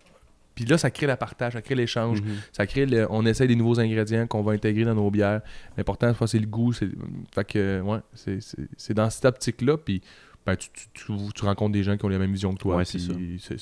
Puis 0.55 0.65
là, 0.67 0.77
ça 0.77 0.91
crée 0.91 1.07
la 1.07 1.17
partage, 1.17 1.53
ça 1.55 1.63
crée 1.63 1.77
l'échange, 1.77 2.21
Mhm. 2.21 2.35
ça 2.53 2.67
crée 2.67 2.85
le- 2.85 3.07
on 3.11 3.25
essaie 3.25 3.47
des 3.47 3.55
nouveaux 3.55 3.79
ingrédients 3.81 4.27
qu'on 4.27 4.43
va 4.43 4.53
intégrer 4.53 4.85
dans 4.85 4.95
nos 4.95 5.11
bières. 5.11 5.41
L'important, 5.79 6.13
c'est 6.27 6.39
le 6.41 6.47
goût. 6.47 6.73
C'est, 6.73 6.89
fait 7.33 7.45
que, 7.45 7.81
ouais, 7.81 7.99
c'est, 8.13 8.43
c'est- 8.43 8.69
c'est 8.77 8.95
dans 8.95 9.09
cette 9.09 9.25
optique-là, 9.25 9.79
puis 9.79 10.03
ben, 10.47 10.57
tu, 10.57 10.69
tu- 10.73 10.89
tu- 10.95 11.13
tu 11.35 11.45
rencontres 11.45 11.73
des 11.73 11.83
gens 11.85 11.97
qui 11.97 12.05
ont 12.05 12.09
la 12.09 12.19
même 12.19 12.33
vision 12.33 12.53
que 12.55 12.59
toi. 12.59 12.77
Ouais, 12.77 12.85
c'est 12.85 12.99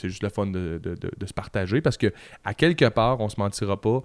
juste 0.08 0.22
le 0.22 0.28
fun 0.30 0.46
de, 0.46 0.80
de- 0.82 0.94
de- 0.94 1.10
de 1.16 1.26
se 1.26 1.34
partager, 1.34 1.80
parce 1.80 1.96
que 1.96 2.12
à 2.44 2.54
quelque 2.54 2.88
part, 2.88 3.20
on 3.20 3.28
se 3.28 3.38
mentira 3.38 3.80
pas, 3.80 4.02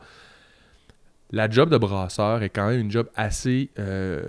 la 1.31 1.49
job 1.49 1.69
de 1.69 1.77
brasseur 1.77 2.43
est 2.43 2.49
quand 2.49 2.67
même 2.69 2.79
une 2.81 2.91
job 2.91 3.09
assez... 3.15 3.69
Euh, 3.79 4.23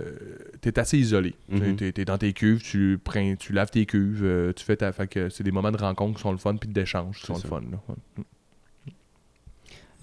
t'es 0.61 0.79
assez 0.79 0.97
isolé. 0.97 1.35
Mhm. 1.49 1.75
T'es, 1.75 1.91
t'es 1.91 2.05
dans 2.05 2.17
tes 2.17 2.33
cuves, 2.33 2.61
tu, 2.61 2.99
prends, 3.03 3.35
tu 3.35 3.53
laves 3.53 3.69
tes 3.69 3.85
cuves, 3.85 4.23
euh, 4.23 4.51
tu 4.53 4.65
fais 4.65 4.75
ta... 4.77 4.91
Fait 4.91 5.07
que 5.07 5.29
c'est 5.29 5.43
des 5.43 5.51
moments 5.51 5.71
de 5.71 5.77
rencontre 5.77 6.15
qui 6.15 6.21
sont 6.23 6.31
le 6.31 6.37
fun, 6.39 6.55
puis 6.55 6.69
d'échange 6.69 7.17
qui 7.19 7.21
C'est 7.21 7.27
sont 7.27 7.35
le 7.35 7.41
ça. 7.41 7.47
fun. 7.47 7.61
là. 7.71 8.23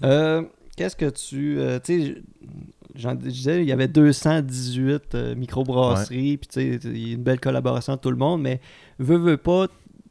Euh, 0.03 0.43
Qu'est-ce 0.77 0.95
que 0.97 1.09
tu. 1.09 1.57
euh, 1.59 1.79
tu 1.81 2.01
sais, 2.13 2.21
j'en- 2.97 3.11
je 3.19 3.29
disais, 3.29 3.61
il 3.61 3.67
y 3.67 3.71
avait 3.71 3.87
218 3.87 5.15
euh, 5.15 5.35
microbrasseries, 5.35 6.37
puis 6.37 6.47
tu 6.47 6.79
sais, 6.79 6.79
il 6.89 7.07
y 7.07 7.11
a 7.11 7.13
une 7.15 7.23
belle 7.23 7.39
collaboration 7.39 7.93
de 7.95 7.99
tout 7.99 8.11
le 8.11 8.17
monde, 8.17 8.41
mais 8.41 8.59
veut, 8.99 9.17
veut 9.17 9.37
pas. 9.37 9.67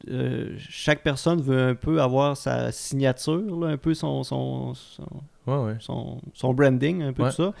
euh, 0.09 0.55
chaque 0.59 1.01
personne 1.01 1.41
veut 1.41 1.69
un 1.69 1.73
peu 1.75 1.99
avoir 2.01 2.37
sa 2.37 2.71
signature, 2.71 3.59
là, 3.59 3.67
un 3.69 3.77
peu 3.77 3.93
son, 3.95 4.23
son, 4.23 4.73
son, 4.75 5.03
Ouais, 5.47 5.57
ouais. 5.57 5.75
son, 5.79 6.21
son 6.33 6.53
branding, 6.53 7.01
un 7.01 7.13
peu 7.13 7.23
Ouais. 7.23 7.29
tout 7.29 7.35
ça. 7.37 7.53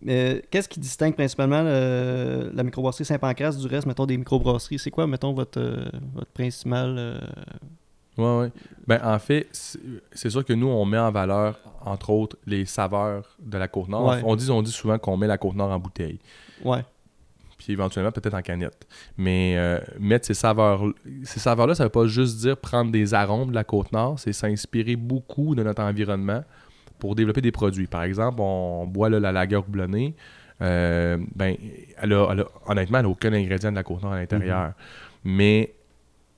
Mais 0.00 0.44
qu'est-ce 0.50 0.68
qui 0.68 0.78
distingue 0.80 1.14
principalement 1.14 1.62
euh, 1.64 2.50
la 2.54 2.62
microbrasserie 2.62 3.04
Saint-Pancras 3.06 3.52
du 3.52 3.66
reste, 3.66 3.86
mettons, 3.86 4.06
des 4.06 4.16
microbrasseries? 4.18 4.78
C'est 4.78 4.90
quoi, 4.90 5.06
mettons, 5.06 5.32
votre, 5.32 5.58
euh, 5.58 5.86
votre 6.14 6.30
principal... 6.30 6.96
Ouais, 8.16 8.38
ouais. 8.38 8.52
Ben, 8.86 9.00
en 9.02 9.18
fait, 9.18 9.48
c'est 10.12 10.30
sûr 10.30 10.44
que 10.44 10.52
nous, 10.52 10.68
on 10.68 10.84
met 10.84 10.98
en 10.98 11.10
valeur, 11.10 11.58
entre 11.84 12.10
autres, 12.10 12.36
les 12.46 12.64
saveurs 12.64 13.36
de 13.40 13.58
la 13.58 13.66
Côte-Nord. 13.68 14.06
Ouais. 14.08 14.22
On, 14.24 14.36
dit, 14.36 14.50
on 14.50 14.62
dit 14.62 14.70
souvent 14.70 14.98
qu'on 14.98 15.16
met 15.16 15.26
la 15.26 15.38
Côte-Nord 15.38 15.70
en 15.70 15.78
bouteille, 15.78 16.18
Ouais. 16.64 16.84
puis 17.58 17.72
éventuellement 17.72 18.12
peut-être 18.12 18.34
en 18.34 18.42
canette. 18.42 18.86
Mais 19.16 19.54
euh, 19.56 19.80
mettre 19.98 20.26
ces 20.26 20.34
saveurs 20.34 20.84
ces 21.24 21.40
saveurs-là, 21.40 21.74
ça 21.74 21.84
veut 21.84 21.90
pas 21.90 22.06
juste 22.06 22.38
dire 22.38 22.56
prendre 22.56 22.92
des 22.92 23.14
arômes 23.14 23.50
de 23.50 23.54
la 23.54 23.64
Côte-Nord, 23.64 24.18
c'est 24.18 24.32
s'inspirer 24.32 24.94
beaucoup 24.96 25.54
de 25.56 25.62
notre 25.64 25.82
environnement 25.82 26.44
pour 27.00 27.14
développer 27.16 27.40
des 27.40 27.52
produits. 27.52 27.86
Par 27.88 28.04
exemple, 28.04 28.40
on 28.40 28.86
boit 28.86 29.10
là, 29.10 29.18
la 29.18 29.32
lager 29.32 29.56
houblonnée. 29.56 30.14
Euh, 30.62 31.18
ben, 31.34 31.56
elle 32.00 32.12
a- 32.12 32.28
elle 32.30 32.40
a- 32.42 32.46
honnêtement, 32.66 32.98
elle 32.98 33.04
n'a 33.06 33.10
aucun 33.10 33.32
ingrédient 33.32 33.70
de 33.72 33.76
la 33.76 33.82
Côte-Nord 33.82 34.12
à 34.12 34.18
l'intérieur. 34.20 34.72
Mais 35.24 35.74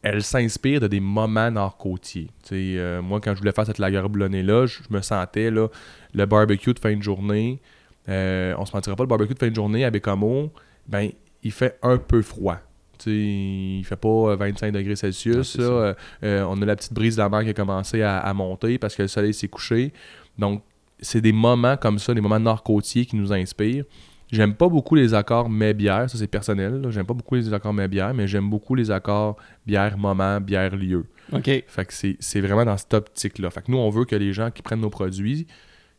elle 0.06 0.22
s'inspire 0.22 0.80
de 0.80 0.86
des 0.86 1.00
moments 1.00 1.50
nord-côtiers. 1.50 2.28
Euh, 2.52 3.02
moi, 3.02 3.20
quand 3.20 3.34
je 3.34 3.40
voulais 3.40 3.50
faire 3.50 3.66
cette 3.66 3.78
lager 3.78 3.98
houblonnée-là, 3.98 4.66
je, 4.66 4.78
me 4.90 5.00
sentais 5.02 5.50
là, 5.50 5.66
le 6.14 6.26
barbecue 6.26 6.72
de 6.72 6.78
fin 6.78 6.96
de 6.96 7.02
journée. 7.02 7.60
Euh, 8.08 8.54
on 8.56 8.64
se 8.64 8.72
mentira 8.72 8.94
pas, 8.94 9.02
le 9.02 9.08
barbecue 9.08 9.34
de 9.34 9.38
fin 9.38 9.48
de 9.48 9.54
journée 9.54 9.84
à 9.84 9.90
Bécamo, 9.90 10.52
ben, 10.86 11.10
il 11.42 11.50
fait 11.50 11.76
un 11.82 11.98
peu 11.98 12.22
froid. 12.22 12.58
Tu 12.98 13.04
sais, 13.04 13.10
il 13.10 13.84
fait 13.84 13.96
pas 13.96 14.08
euh, 14.08 14.36
25 14.36 14.70
degrés 14.70 14.90
Ouais, 14.90 14.96
Celsius. 14.96 15.58
là. 15.58 15.64
Euh, 15.64 15.94
euh, 16.22 16.46
on 16.48 16.62
a 16.62 16.64
la 16.64 16.76
petite 16.76 16.92
brise 16.92 17.16
de 17.16 17.22
la 17.22 17.28
mer 17.28 17.42
qui 17.42 17.50
a 17.50 17.54
commencé 17.54 18.02
à, 18.02 18.18
à 18.18 18.32
monter 18.32 18.78
parce 18.78 18.94
que 18.94 19.02
le 19.02 19.08
soleil 19.08 19.34
s'est 19.34 19.48
couché. 19.48 19.92
Donc, 20.38 20.62
c'est 21.00 21.20
des 21.20 21.32
moments 21.32 21.76
comme 21.76 21.98
ça, 21.98 22.14
des 22.14 22.20
moments 22.20 22.38
nord-côtiers 22.38 23.06
qui 23.06 23.16
nous 23.16 23.32
inspirent. 23.32 23.84
J'aime 24.32 24.54
pas 24.54 24.68
beaucoup 24.68 24.94
les 24.96 25.14
accords 25.14 25.48
mais-bière, 25.48 26.10
ça 26.10 26.18
c'est 26.18 26.26
personnel. 26.26 26.84
J'aime 26.90 27.06
pas 27.06 27.14
beaucoup 27.14 27.36
les 27.36 27.52
accords 27.52 27.72
mais-bière, 27.72 28.12
mais 28.12 28.26
j'aime 28.26 28.50
beaucoup 28.50 28.74
les 28.74 28.90
accords 28.90 29.36
bière-moment, 29.66 30.40
bière-lieu. 30.40 31.04
OK. 31.32 31.44
Fait 31.66 31.84
que 31.84 31.92
c'est 32.18 32.40
vraiment 32.40 32.64
dans 32.64 32.76
cette 32.76 32.94
optique-là. 32.94 33.50
Fait 33.50 33.62
que 33.62 33.70
nous, 33.70 33.78
on 33.78 33.90
veut 33.90 34.04
que 34.04 34.16
les 34.16 34.32
gens 34.32 34.50
qui 34.50 34.62
prennent 34.62 34.80
nos 34.80 34.90
produits, 34.90 35.46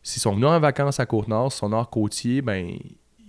s'ils 0.02 0.20
sont 0.22 0.34
venus 0.34 0.46
en 0.46 0.60
vacances 0.60 1.00
à 1.00 1.06
Côte-Nord, 1.06 1.52
sont 1.52 1.68
nord-côtiers, 1.70 2.42
ben 2.42 2.66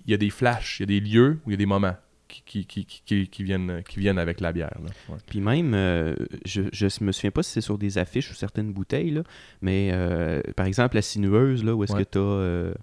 il 0.05 0.11
y 0.11 0.13
a 0.13 0.17
des 0.17 0.29
flashs, 0.29 0.79
il 0.79 0.83
y 0.83 0.83
a 0.83 0.99
des 0.99 1.05
lieux 1.07 1.39
où 1.45 1.49
il 1.49 1.53
y 1.53 1.55
a 1.55 1.57
des 1.57 1.65
moments 1.65 1.95
qui, 2.27 2.65
qui, 2.65 2.85
qui, 2.85 3.27
qui- 3.27 3.43
viennent, 3.43 3.81
qui 3.87 3.99
viennent 3.99 4.19
avec 4.19 4.39
la 4.39 4.51
bière. 4.53 4.75
là. 4.83 4.89
Ouais. 5.09 5.19
Puis 5.27 5.39
même, 5.39 5.73
euh, 5.73 6.13
je, 6.45 6.61
je 6.71 6.85
me 7.03 7.11
souviens 7.11 7.31
pas 7.31 7.41
si 7.43 7.51
c'est 7.53 7.61
sur 7.61 7.77
des 7.77 7.97
affiches 7.97 8.29
ou 8.31 8.35
certaines 8.35 8.71
bouteilles, 8.71 9.11
là, 9.11 9.23
mais 9.61 9.89
euh, 9.93 10.41
par 10.55 10.65
exemple, 10.67 10.95
la 10.95 11.01
sinueuse, 11.01 11.63
là, 11.63 11.73
où 11.75 11.83
est-ce 11.83 11.93
Ouais. 11.93 12.05
que 12.05 12.09
tu 12.11 12.17
as. 12.19 12.71
sais, 12.73 12.79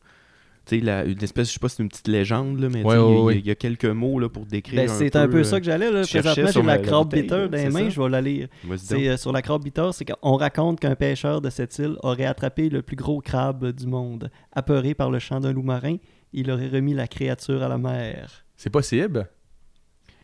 la- 0.72 1.04
une 1.04 1.22
espèce, 1.22 1.48
je 1.48 1.52
sais 1.54 1.58
pas 1.60 1.68
si 1.68 1.76
c'est 1.76 1.82
une 1.82 1.88
petite 1.88 2.08
légende, 2.08 2.58
là, 2.58 2.68
mais 2.68 2.82
Ouais, 2.82 2.94
il 2.94 2.98
y 2.98 3.00
a- 3.00 3.04
ouais, 3.06 3.12
il 3.12 3.14
y, 3.14 3.18
a- 3.20 3.22
ouais. 3.24 3.38
il 3.38 3.46
y 3.46 3.50
a 3.50 3.54
quelques 3.54 3.84
mots 3.84 4.18
là, 4.18 4.28
pour 4.28 4.46
décrire. 4.46 4.80
Ben, 4.82 4.88
c'est 4.88 5.14
un 5.16 5.28
peu 5.28 5.44
ça 5.44 5.56
euh, 5.56 5.58
que 5.60 5.64
j'allais. 5.64 5.90
Là. 5.90 6.02
Présentement, 6.02 6.32
sur 6.50 6.62
j'ai 6.62 6.66
la 6.66 6.74
la- 6.76 6.82
la 6.82 6.86
crab 6.86 7.04
bouteille, 7.04 7.22
bitter 7.22 7.34
dans 7.48 7.50
les 7.52 7.58
c'est 7.58 7.70
mains, 7.70 7.78
ça? 7.84 7.88
je 7.90 8.00
vais 8.02 8.08
la 8.08 8.20
lire. 8.20 8.48
C'est 8.76 9.08
euh, 9.08 9.16
sur 9.16 9.32
la 9.32 9.42
crabe 9.42 9.62
bitter, 9.62 9.88
c'est 9.92 10.04
qu'on 10.04 10.36
raconte 10.36 10.80
qu'un 10.80 10.94
pêcheur 10.96 11.40
de 11.40 11.50
cette 11.50 11.78
île 11.78 11.96
aurait 12.02 12.24
attrapé 12.26 12.68
le 12.68 12.82
plus 12.82 12.96
gros 12.96 13.20
crabe 13.20 13.70
du 13.72 13.86
monde. 13.86 14.30
Apeuré 14.52 14.94
par 14.94 15.10
le 15.10 15.18
chant 15.18 15.40
d'un 15.40 15.52
loup 15.52 15.62
marin, 15.62 15.96
il 16.32 16.50
aurait 16.50 16.68
remis 16.68 16.94
la 16.94 17.06
créature 17.06 17.62
à 17.62 17.68
la 17.68 17.78
mer. 17.78 18.44
C'est 18.56 18.70
possible? 18.70 19.28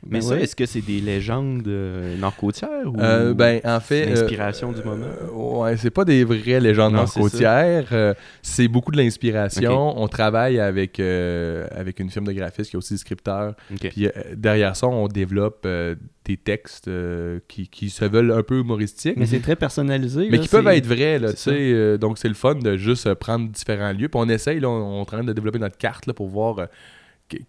Mais 0.05 0.19
Ben 0.19 0.23
ça, 0.23 0.35
ouais. 0.35 0.43
est-ce 0.43 0.57
que 0.57 0.67
c'est 0.67 0.81
des 0.81 1.01
légendes 1.01 1.67
euh, 1.69 2.17
nord-côtières 2.19 2.87
ou 2.87 2.99
Euh, 2.99 3.35
ben, 3.35 3.61
en 3.65 3.79
fait. 3.79 4.05
c'est 4.05 4.11
euh, 4.11 4.15
l'inspiration 4.23 4.73
du 4.73 4.83
moment? 4.83 5.07
euh, 5.07 5.61
ouais, 5.61 5.77
c'est 5.77 5.91
pas 5.91 6.05
des 6.05 6.25
vraies 6.25 6.59
légendes 6.59 6.95
nord-côtières. 6.95 7.87
euh, 7.93 8.13
c'est 8.43 8.67
beaucoup 8.67 8.91
de 8.91 8.97
l'inspiration. 8.97 10.01
On 10.03 10.09
travaille 10.09 10.59
avec, 10.59 10.99
euh, 10.99 11.67
avec 11.71 12.01
une 12.01 12.11
firme 12.11 12.27
de 12.27 12.33
graphistes 12.33 12.71
qui 12.71 12.77
est 12.77 12.79
aussi 12.79 12.99
scripteur. 12.99 13.55
Ok. 13.73 13.91
Puis 13.91 14.07
euh, 14.07 14.11
derrière 14.35 14.75
ça, 14.75 14.89
on 14.89 15.07
développe 15.07 15.63
euh, 15.67 15.95
des 16.25 16.37
textes 16.37 16.89
euh, 16.89 17.39
qui, 17.47 17.69
qui 17.69 17.89
se 17.91 18.05
veulent 18.05 18.33
un 18.33 18.43
peu 18.43 18.59
humoristiques. 18.61 19.17
Mais 19.17 19.27
c'est 19.27 19.41
très 19.41 19.57
personnalisé. 19.57 20.29
Mais 20.31 20.39
là, 20.39 20.43
qui 20.43 20.49
peuvent 20.49 20.67
être 20.69 20.87
vrais, 20.87 21.21
là, 21.21 21.31
tu 21.33 21.39
sais. 21.39 21.51
euh, 21.53 21.97
donc, 21.97 22.19
c'est 22.19 22.29
le 22.29 22.35
fun 22.35 22.57
de 22.57 22.77
juste 22.77 23.13
prendre 23.15 23.49
différents 23.51 23.93
lieux. 23.93 24.09
Puis 24.09 24.21
on 24.21 24.29
essaye, 24.29 24.59
là, 24.59 24.69
on, 24.69 24.73
on 24.73 24.99
est 24.99 25.01
en 25.01 25.05
train 25.05 25.23
de 25.25 25.33
développer 25.33 25.59
notre 25.61 25.79
carte 25.79 26.07
là, 26.07 26.13
pour 26.13 26.27
voir 26.29 26.59
euh, 26.59 26.67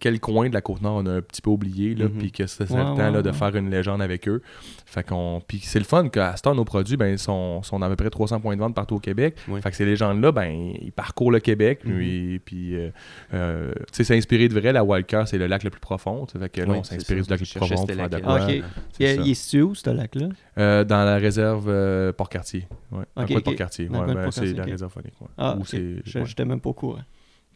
quel 0.00 0.20
coin 0.20 0.48
de 0.48 0.54
la 0.54 0.60
Côte-Nord 0.60 0.96
on 0.96 1.06
a 1.06 1.12
un 1.14 1.20
petit 1.20 1.42
peu 1.42 1.50
oublié, 1.50 1.94
là, 1.94 2.06
Mhm. 2.06 2.18
puis 2.18 2.32
que 2.32 2.46
c'est 2.46 2.70
Ouais, 2.70 2.76
le 2.78 2.82
temps 2.84 2.96
ouais, 2.96 3.10
là, 3.10 3.22
de 3.22 3.30
ouais. 3.30 3.34
faire 3.36 3.54
une 3.56 3.70
légende 3.70 4.02
avec 4.02 4.28
eux. 4.28 4.42
Fait 4.86 5.02
qu'on... 5.02 5.42
Puis 5.46 5.60
c'est 5.62 5.78
le 5.78 5.84
fun 5.84 6.08
qu'à 6.08 6.36
ce 6.36 6.42
temps, 6.42 6.54
nos 6.54 6.64
produits, 6.64 6.96
ben, 6.96 7.16
sont, 7.18 7.62
sont 7.62 7.80
à 7.82 7.88
peu 7.88 7.96
près 7.96 8.10
300 8.10 8.40
points 8.40 8.54
de 8.54 8.60
vente 8.60 8.74
partout 8.74 8.96
au 8.96 9.00
Québec. 9.00 9.36
Oui. 9.48 9.60
Fait 9.60 9.70
que 9.70 9.76
ces 9.76 9.84
légendes-là, 9.84 10.30
ben, 10.32 10.50
ils 10.80 10.92
parcourent 10.92 11.32
le 11.32 11.40
Québec, 11.40 11.80
Mhm. 11.84 11.96
puis, 11.96 12.38
puis 12.44 12.76
euh, 12.76 12.90
euh, 13.32 13.72
tu 13.74 13.82
sais, 13.92 14.04
c'est 14.04 14.16
inspiré 14.16 14.48
de 14.48 14.54
vrai. 14.58 14.72
La 14.72 14.84
Wildcard, 14.84 15.26
c'est 15.28 15.38
le 15.38 15.46
lac 15.46 15.64
le 15.64 15.70
plus 15.70 15.80
profond. 15.80 16.24
Fait 16.26 16.48
que 16.48 16.60
là, 16.60 16.66
Oui, 16.72 16.78
on 16.78 16.84
s'est 16.84 16.96
inspiré 16.96 17.20
du 17.22 17.28
lac 17.30 17.40
le 17.40 17.44
plus 17.46 17.54
profond 17.58 17.74
pour 17.74 17.80
c'était 17.80 17.94
faire 17.94 18.10
de 18.10 18.18
quoi. 18.20 18.34
Ok. 18.44 18.50
C'est 18.50 18.62
Il, 19.00 19.06
est- 19.06 19.16
il 19.16 19.30
est 19.30 19.34
situé 19.34 19.62
où, 19.62 19.74
ce 19.74 19.90
lac-là? 19.90 20.28
Euh, 20.58 20.84
dans 20.84 21.04
la 21.04 21.16
réserve 21.16 21.66
euh, 21.68 22.12
Port-Cartier. 22.12 22.66
Ouais. 22.92 22.98
Dans 23.16 23.22
le 23.22 23.24
Ok, 23.24 23.26
coin 23.26 23.34
de 23.34 23.38
ok. 23.38 23.44
Port-Cartier. 23.44 23.88
Ben, 23.88 24.30
c'est 24.30 24.52
la 24.52 24.64
réserve 24.64 24.92
phonique. 24.92 25.20
ouais. 25.20 25.28
Ah. 25.36 25.58
J'étais 26.24 26.44
même 26.44 26.60
pas 26.60 26.70
au 26.70 26.74
courant. 26.74 27.00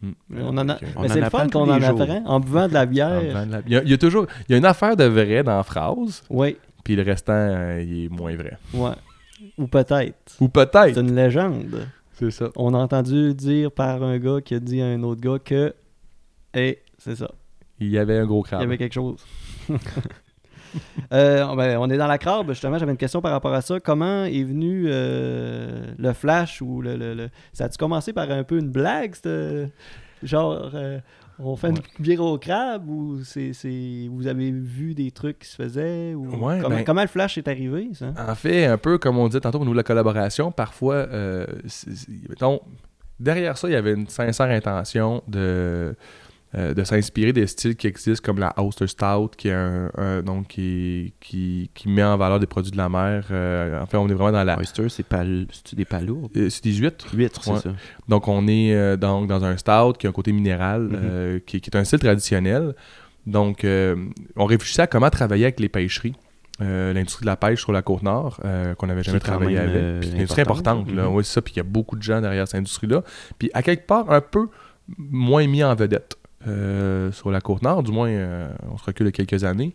Mm. 0.01 0.13
On 0.43 0.57
en 0.59 0.69
a... 0.69 0.79
Mais 1.01 1.09
c'est 1.09 1.21
le 1.21 1.29
fun 1.31 1.49
qu'on 1.49 1.69
en 1.71 1.79
jours. 1.81 2.01
apprend 2.03 2.23
en 2.27 2.41
buvant 2.41 2.69
de 2.69 2.75
la 2.75 2.87
bière. 2.87 3.21
vend 3.33 3.47
de 3.47 3.53
la- 3.53 3.63
Il 3.67 3.73
y, 3.73 3.77
a, 3.77 3.83
il 3.83 3.91
y 3.91 3.93
a 3.95 3.99
toujours 3.99 4.27
il 4.49 4.53
y 4.53 4.55
a 4.55 4.59
une 4.59 4.65
affaire 4.65 4.97
de 4.97 5.05
vrai 5.05 5.43
dans 5.43 5.57
la 5.57 5.63
phrase, 5.65 6.23
Oui, 6.31 6.57
puis 6.85 6.95
le 6.97 7.03
restant, 7.03 7.33
euh, 7.35 7.83
il 7.83 8.05
est 8.05 8.09
moins 8.09 8.35
vrai. 8.37 8.57
ouais. 8.75 8.91
Ou 9.57 9.67
peut-être. 9.69 10.37
Ou 10.41 10.45
C'est 10.47 10.53
peut-être. 10.53 10.99
une 10.99 11.15
légende. 11.15 11.87
C'est 12.15 12.31
ça. 12.33 12.49
On 12.57 12.75
a 12.75 12.79
entendu 12.79 13.35
dire 13.35 13.71
par 13.71 14.03
un 14.03 14.19
gars 14.19 14.41
qui 14.45 14.55
a 14.55 14.59
dit 14.61 14.81
à 14.83 14.87
un 14.87 15.03
autre 15.05 15.21
gars 15.21 15.39
que. 15.45 15.73
Et 16.55 16.81
c'est 16.99 17.15
ça. 17.15 17.31
Il 17.79 17.89
y 17.89 17.99
avait 17.99 18.19
un 18.19 18.27
gros 18.27 18.43
Il 18.43 18.47
y 18.47 18.49
crabe. 18.49 18.63
avait 18.63 18.79
quelque 18.79 18.95
chose. 18.95 19.25
Euh, 21.13 21.57
ben, 21.57 21.79
on 21.79 21.89
est 21.89 21.97
dans 21.97 22.07
la 22.07 22.19
crabe, 22.19 22.51
justement, 22.51 22.77
j'avais 22.79 22.91
une 22.93 22.99
question 22.99 23.23
par 23.23 23.33
rapport 23.33 23.55
à 23.55 23.63
ça. 23.63 23.81
Comment 23.81 24.25
est 24.27 24.43
venu 24.45 24.85
euh, 24.89 25.87
le 25.97 26.13
flash 26.13 26.61
ou 26.61 26.83
le, 26.83 26.97
le- 26.97 27.15
le- 27.15 27.31
Ça 27.55 27.65
a-tu 27.65 27.79
commencé 27.79 28.13
par 28.13 28.31
un 28.31 28.45
peu 28.45 28.59
une 28.59 28.69
blague, 28.69 29.15
genre 30.23 30.71
euh, 30.75 30.99
on 31.39 31.57
fait 31.57 31.69
une 31.71 31.79
bière 32.01 32.21
au 32.21 32.37
crabe 32.37 32.89
ou 32.89 33.21
c'est, 33.25 33.53
c'est- 33.53 34.09
vous 34.11 34.27
avez 34.27 34.51
vu 34.51 34.95
des 34.95 35.11
trucs 35.11 35.39
qui 35.39 35.49
se 35.49 35.57
faisaient 35.57 36.15
ou 36.15 36.27
Ouais, 36.45 36.59
comment, 36.61 36.77
ben- 36.77 36.85
comment 36.85 37.03
le 37.03 37.09
flash 37.09 37.39
est 37.39 37.49
arrivé, 37.49 37.89
ça? 37.95 38.13
En 38.29 38.35
fait, 38.35 38.67
un 38.67 38.77
peu 38.79 38.99
comme 38.99 39.17
on 39.19 39.29
disait 39.29 39.41
tantôt 39.41 39.59
au 39.59 39.63
niveau 39.63 39.73
de 39.75 39.79
la 39.79 39.85
collaboration, 39.85 40.51
parfois, 40.53 40.95
euh, 40.97 41.47
mettons, 42.29 42.61
derrière 43.21 43.57
ça, 43.57 43.69
il 43.69 43.73
y 43.73 43.77
avait 43.77 43.93
une 43.95 44.09
sincère 44.09 44.51
intention 44.51 45.23
de, 45.29 45.95
euh, 46.55 46.73
de 46.73 46.83
s'inspirer 46.83 47.33
des 47.35 47.47
styles 47.47 47.77
qui 47.77 47.87
existent 47.87 48.25
comme 48.25 48.39
la 48.39 48.55
Oster 48.57 48.87
Stout, 48.87 49.31
qui 49.37 49.49
est 49.49 49.53
un, 49.53 49.91
un- 49.99 50.23
donc 50.23 50.47
qui, 50.49 51.13
qui, 51.21 51.71
qui 51.75 51.89
met 51.91 52.03
en 52.03 52.17
valeur 52.17 52.41
des 52.41 52.47
produits 52.47 52.73
de 52.73 52.77
la 52.79 52.89
mer. 52.89 53.27
Euh, 53.31 53.83
en 53.83 53.87
fait, 53.87 53.99
on 53.99 54.09
est 54.09 54.15
vraiment 54.15 54.33
dans 54.33 54.45
la. 54.45 54.59
Oyster, 54.59 54.89
c'est 54.89 55.03
pas 55.07 55.25
c'est 55.53 55.77
des 55.77 55.85
palourdes. 55.85 56.31
Euh, 56.37 56.49
C'est 56.49 56.65
des 56.65 56.73
huîtres. 56.75 57.07
Huîtres, 57.15 57.43
c'est 57.45 57.51
Ouais. 57.51 57.61
ça. 57.61 57.71
Donc, 58.09 58.29
on 58.29 58.47
est 58.49 58.75
euh, 58.75 58.97
donc 58.97 59.27
dans 59.29 59.45
un 59.45 59.57
stout 59.59 59.93
qui 59.99 60.07
a 60.07 60.11
un 60.11 60.13
côté 60.13 60.33
minéral, 60.33 60.83
Mhm. 60.83 61.41
qui, 61.47 61.61
qui 61.61 61.69
est 61.71 61.77
un 61.77 61.85
style 61.85 61.99
traditionnel. 61.99 62.75
Donc, 63.27 63.67
on 64.37 64.45
réfléchissait 64.47 64.83
à 64.83 64.87
comment 64.87 65.11
travailler 65.11 65.45
avec 65.45 65.61
les 65.61 65.69
pêcheries, 65.69 66.15
euh, 66.63 66.95
l'industrie 66.95 67.23
de 67.23 67.27
la 67.27 67.37
pêche 67.37 67.61
sur 67.61 67.73
la 67.73 67.83
côte 67.83 68.03
nord, 68.03 68.41
euh, 68.47 68.75
qu'on 68.75 68.87
n'avait 68.87 69.03
jamais 69.03 69.21
travaillé 69.21 69.57
même, 69.59 69.69
avec. 69.69 69.77
euh, 69.83 70.01
c'est 70.03 70.09
une 70.09 70.15
industrie 70.17 70.41
importante. 70.43 70.91
là. 70.93 71.03
Mhm. 71.09 71.15
Oui, 71.15 71.25
c'est 71.25 71.35
ça. 71.35 71.43
Puis 71.43 71.53
il 71.55 71.57
y 71.59 71.61
a 71.61 71.65
beaucoup 71.65 71.95
de 71.97 72.03
gens 72.03 72.23
derrière 72.23 72.49
cette 72.49 72.59
industrie-là. 72.61 73.03
Puis 73.39 73.51
à 73.53 73.63
quelque 73.63 73.87
part, 73.87 74.11
un 74.11 74.23
peu 74.23 74.49
moins 74.97 75.47
mis 75.47 75.63
en 75.63 75.75
vedette 75.75 76.17
euh, 76.47 77.11
sur 77.13 77.31
la 77.31 77.41
côte 77.41 77.63
nord, 77.63 77.83
du 77.83 77.91
moins, 77.93 78.09
euh, 78.11 78.49
on 78.71 78.79
se 78.79 78.85
recule 78.85 79.07
de 79.07 79.11
quelques 79.11 79.45
années. 79.45 79.75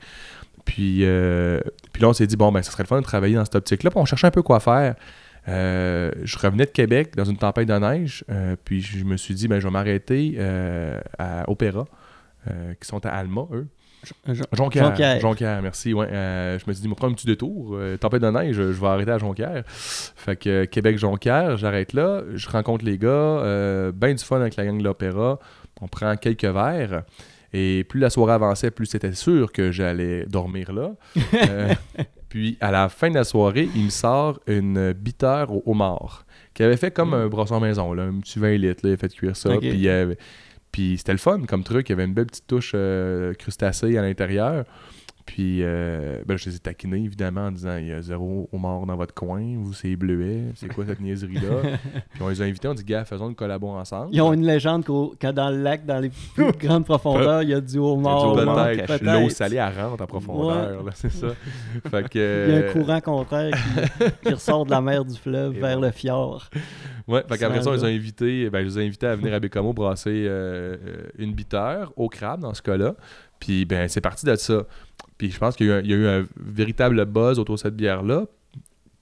Puis, 0.65 0.99
euh, 1.01 1.59
puis 1.91 2.01
là, 2.01 2.09
on 2.09 2.13
s'est 2.13 2.27
dit, 2.27 2.37
bon, 2.37 2.51
ben, 2.51 2.61
ça 2.63 2.71
serait 2.71 2.83
le 2.83 2.87
fun 2.87 2.99
de 2.99 3.03
travailler 3.05 3.35
dans 3.35 3.43
cette 3.45 3.55
optique-là. 3.55 3.89
Puis 3.89 3.99
on 3.99 4.05
cherchait 4.05 4.27
un 4.27 4.31
peu 4.31 4.43
quoi 4.43 4.59
faire. 4.59 4.95
Je 5.45 6.37
revenais 6.39 6.65
de 6.65 6.71
Québec 6.71 7.15
dans 7.17 7.25
une 7.25 7.37
tempête 7.37 7.67
de 7.67 7.73
neige, 7.77 8.23
puis 8.63 8.81
je 8.81 9.03
me 9.03 9.17
suis 9.17 9.33
dit, 9.33 9.47
ben, 9.49 9.59
je 9.59 9.67
vais 9.67 9.71
m'arrêter 9.73 10.37
à 11.19 11.49
Opéra, 11.49 11.85
qui 12.79 12.87
sont 12.87 13.05
à 13.05 13.09
Alma, 13.09 13.41
eux. 13.51 13.67
Jon- 14.27 14.43
Jonquière. 14.51 14.85
Jonquière. 14.89 15.19
Jonquière, 15.21 15.61
merci. 15.61 15.93
Ouais, 15.93 16.07
Euh, 16.11 16.59
je 16.59 16.65
me 16.67 16.73
suis 16.73 16.81
dit, 16.81 16.87
je 16.87 16.89
vais 16.89 16.95
prendre 16.95 17.13
un 17.13 17.15
petit 17.15 17.25
détour. 17.25 17.75
Euh, 17.75 17.95
tempête 17.95 18.21
de 18.21 18.29
neige, 18.29 18.55
je 18.57 18.61
vais 18.63 18.87
arrêter 18.87 19.11
à 19.11 19.17
Jonquière. 19.17 19.63
Fait 19.67 20.35
que 20.35 20.49
euh, 20.49 20.65
Québec-Jonquière, 20.65 21.55
j'arrête 21.55 21.93
là. 21.93 22.21
Je 22.33 22.49
rencontre 22.49 22.83
les 22.83 22.97
gars. 22.97 23.91
ben 23.93 24.13
du 24.13 24.21
fun 24.23 24.41
avec 24.41 24.57
la 24.57 24.65
gang 24.65 24.77
de 24.77 24.83
l'Opéra. 24.83 25.39
On 25.83 25.87
prend 25.87 26.15
quelques 26.15 26.45
verres. 26.45 27.03
Et 27.51 27.83
plus 27.83 27.99
la 27.99 28.09
soirée 28.09 28.33
avançait, 28.33 28.71
plus 28.71 28.87
c'était 28.87 29.13
sûr 29.13 29.51
que 29.51 29.71
j'allais 29.71 30.25
dormir 30.25 30.71
là. 30.71 30.93
Euh, 31.33 31.73
puis 32.29 32.57
à 32.61 32.71
la 32.71 32.89
fin 32.89 33.09
de 33.09 33.15
la 33.15 33.23
soirée, 33.23 33.69
il 33.75 33.85
me 33.85 33.89
sort 33.89 34.39
une 34.47 34.93
bitter 34.93 35.45
au 35.49 35.61
homard 35.67 36.25
qui 36.53 36.63
avait 36.63 36.77
fait 36.77 36.91
comme 36.91 37.13
un 37.13 37.27
brasson 37.27 37.59
maison, 37.59 37.93
là, 37.93 38.03
un 38.03 38.19
petit 38.19 38.39
20 38.39 38.57
litres. 38.57 38.81
Là, 38.83 38.91
il 38.91 38.93
a 38.93 38.97
fait 38.97 39.13
cuire 39.13 39.35
ça. 39.35 39.55
Puis, 39.57 39.87
puis 40.71 40.97
c'était 40.97 41.11
le 41.11 41.17
fun 41.19 41.41
comme 41.47 41.63
truc. 41.63 41.89
Il 41.89 41.91
y 41.91 41.93
avait 41.93 42.05
une 42.05 42.13
belle 42.13 42.27
petite 42.27 42.47
touche 42.47 42.71
euh, 42.75 43.33
crustacée 43.33 43.97
à 43.97 44.01
l'intérieur. 44.01 44.65
Puis 45.25 45.59
euh, 45.61 46.21
ben, 46.25 46.37
je 46.37 46.49
les 46.49 46.57
ai 46.57 46.59
taquinés 46.59 46.97
évidemment 47.03 47.45
en 47.45 47.51
disant 47.51 47.77
il 47.77 47.87
y 47.87 47.91
a 47.93 48.01
zéro 48.01 48.49
homard 48.51 48.85
dans 48.85 48.95
votre 48.97 49.13
coin, 49.13 49.41
vous 49.57 49.73
c'est 49.73 49.95
bleuet, 49.95 50.51
c'est 50.55 50.67
quoi 50.67 50.85
cette 50.85 50.99
niaiserie-là? 50.99 51.77
puis 52.13 52.21
on 52.21 52.27
les 52.27 52.41
a 52.41 52.45
invités, 52.45 52.67
on 52.67 52.73
dit 52.73 52.83
gars, 52.83 53.05
faisons 53.05 53.29
une 53.29 53.35
collabo 53.35 53.69
ensemble. 53.69 54.09
Ils 54.11 54.21
ont 54.21 54.33
une 54.33 54.45
légende 54.45 54.83
qu'au- 54.83 55.15
que 55.17 55.31
dans 55.31 55.49
le 55.49 55.61
lac, 55.61 55.85
dans 55.85 55.99
les 55.99 56.09
plus 56.09 56.51
grandes 56.59 56.85
profondeurs, 56.85 57.41
il 57.41 57.49
y 57.49 57.53
a 57.53 57.61
du 57.61 57.79
mort. 57.79 58.35
Peut-être 58.35 59.01
l'eau 59.01 59.29
salée 59.29 59.57
elle 59.57 59.81
rentre 59.81 60.03
en 60.03 60.07
profondeur, 60.07 60.83
là, 60.83 60.91
c'est 60.93 61.11
ça. 61.11 61.27
fait 61.89 62.09
que, 62.09 62.45
Il 62.47 62.53
y 62.53 62.57
a 62.57 62.59
euh, 62.61 62.69
un 62.69 62.73
courant 62.73 63.01
contraire 63.01 63.51
qui, 63.53 64.27
qui 64.27 64.33
ressort 64.33 64.65
de 64.65 64.71
la 64.71 64.81
mer 64.81 65.05
du 65.05 65.15
fleuve 65.17 65.55
Et 65.55 65.59
vers 65.59 65.79
le 65.79 65.91
fjord. 65.91 66.49
Ouais, 67.07 67.23
fait 67.27 67.37
qu'après 67.37 67.61
ça, 67.61 67.69
on 67.69 67.73
les 67.73 67.83
a 67.83 67.87
invités, 67.87 68.49
ben, 68.49 68.59
je 68.61 68.65
les 68.65 68.79
ai 68.79 68.85
invités 68.87 69.07
à 69.07 69.15
venir 69.15 69.33
à 69.33 69.39
Bécamo 69.39 69.73
brasser 69.73 70.25
euh, 70.27 70.75
euh, 70.85 71.07
une 71.17 71.33
bitter 71.33 71.85
au 71.95 72.07
crabe 72.09 72.41
dans 72.41 72.53
ce 72.53 72.61
cas-là. 72.61 72.95
Puis 73.39 73.65
ben 73.65 73.89
c'est 73.89 73.99
parti 73.99 74.25
de 74.25 74.35
ça. 74.35 74.63
Puis 75.17 75.31
je 75.31 75.37
pense 75.39 75.55
qu'il 75.55 75.67
y, 75.67 75.71
a 75.71 75.75
eu 75.75 75.77
un- 75.79 75.81
il 75.83 75.89
y 75.89 75.93
a 75.93 75.97
eu 75.97 76.07
un 76.07 76.25
véritable 76.37 77.05
buzz 77.05 77.39
autour 77.39 77.55
de 77.55 77.59
cette 77.59 77.75
bière-là. 77.75 78.25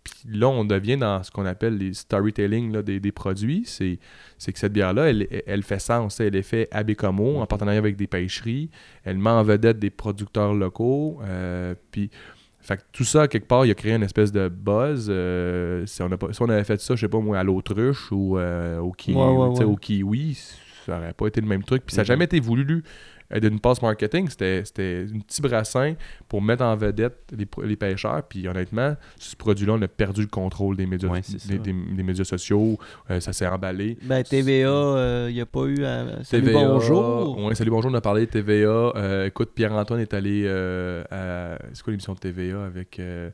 Puis 0.03 0.37
là, 0.37 0.47
on 0.49 0.65
devient 0.65 0.97
dans 0.97 1.21
ce 1.21 1.29
qu'on 1.29 1.45
appelle 1.45 1.77
les 1.77 1.93
storytelling 1.93 2.71
là, 2.73 2.81
des, 2.81 2.99
des 2.99 3.11
produits. 3.11 3.63
C'est, 3.65 3.99
que 4.51 4.57
cette 4.59 4.73
bière-là, 4.73 5.09
elle, 5.09 5.27
elle 5.45 5.61
fait 5.63 5.79
sens. 5.79 6.19
Elle 6.19 6.35
est 6.35 6.41
faite 6.41 6.67
à 6.71 6.83
Bécamo 6.83 7.37
en 7.37 7.45
partenariat 7.45 7.77
avec 7.79 7.95
des 7.97 8.07
pêcheries. 8.07 8.69
Elle 9.03 9.17
met 9.19 9.29
en 9.29 9.43
vedette 9.43 9.77
des 9.79 9.91
producteurs 9.91 10.53
locaux. 10.53 11.19
euh, 11.23 11.75
puis 11.91 12.09
fait 12.63 12.77
que 12.77 12.81
tout 12.91 13.03
ça, 13.03 13.27
quelque 13.27 13.47
part, 13.47 13.65
il 13.65 13.71
a 13.71 13.75
créé 13.75 13.93
une 13.93 14.03
espèce 14.03 14.31
de 14.31 14.47
buzz. 14.49 15.07
Euh, 15.09 15.83
si, 15.85 16.01
on 16.03 16.11
a 16.11 16.17
pas- 16.17 16.31
si 16.33 16.41
on 16.41 16.49
avait 16.49 16.63
fait 16.63 16.79
ça, 16.81 16.95
je 16.95 17.01
sais 17.01 17.07
pas 17.09 17.19
moi, 17.19 17.37
à 17.39 17.43
l'autruche 17.43 18.11
ou 18.11 18.37
euh, 18.37 18.79
au, 18.79 18.91
kiwi, 18.91 19.17
Ouais, 19.17 19.23
ouais, 19.35 19.49
tu 19.51 19.55
sais, 19.57 19.63
ouais. 19.63 19.71
au 19.71 19.75
kiwi, 19.75 20.37
ça 20.85 20.97
aurait 20.97 21.13
pas 21.13 21.27
été 21.27 21.41
le 21.41 21.47
même 21.47 21.63
truc. 21.63 21.83
Puis 21.85 21.95
ça 21.95 22.01
n'a 22.01 22.05
jamais 22.05 22.25
été 22.25 22.39
voulu 22.39 22.83
d'une 23.39 23.59
passe 23.59 23.81
marketing. 23.81 24.27
C'était 24.29 24.63
c'était 24.65 25.05
un 25.15 25.19
petit 25.19 25.41
brassin 25.41 25.93
pour 26.27 26.41
mettre 26.41 26.63
en 26.63 26.75
vedette 26.75 27.17
les, 27.37 27.47
les 27.63 27.75
pêcheurs. 27.75 28.23
Puis 28.27 28.47
honnêtement, 28.47 28.95
ce 29.17 29.35
produit-là, 29.35 29.73
on 29.73 29.81
a 29.81 29.87
perdu 29.87 30.21
le 30.21 30.27
contrôle 30.27 30.75
des 30.75 30.85
médias, 30.85 31.09
Ouais, 31.09 31.21
des, 31.47 31.57
des- 31.59 31.73
des 31.73 32.03
médias 32.03 32.23
sociaux. 32.25 32.77
Euh, 33.09 33.19
ça 33.19 33.33
s'est 33.33 33.47
emballé. 33.47 33.97
Ben, 34.03 34.23
TVA, 34.23 34.67
euh, 34.69 35.27
il 35.29 35.35
n'y 35.35 35.41
a 35.41 35.45
pas 35.45 35.65
eu. 35.65 35.83
à- 35.85 36.23
Salut, 36.23 36.45
TVA, 36.47 36.67
bonjour. 36.67 37.37
Ouais, 37.45 37.55
salut, 37.55 37.69
bonjour, 37.71 37.91
on 37.91 37.95
a 37.95 38.01
parlé 38.01 38.25
de 38.25 38.31
TVA. 38.31 38.67
Euh, 38.95 39.25
écoute, 39.27 39.51
Pierre-Antoine 39.55 39.99
est 40.01 40.13
allé 40.13 40.43
euh, 40.45 41.03
à. 41.11 41.57
C'est 41.73 41.83
quoi 41.83 41.91
l'émission 41.91 42.13
de 42.13 42.19
TVA 42.19 42.65
avec 42.65 42.99
euh, 42.99 43.29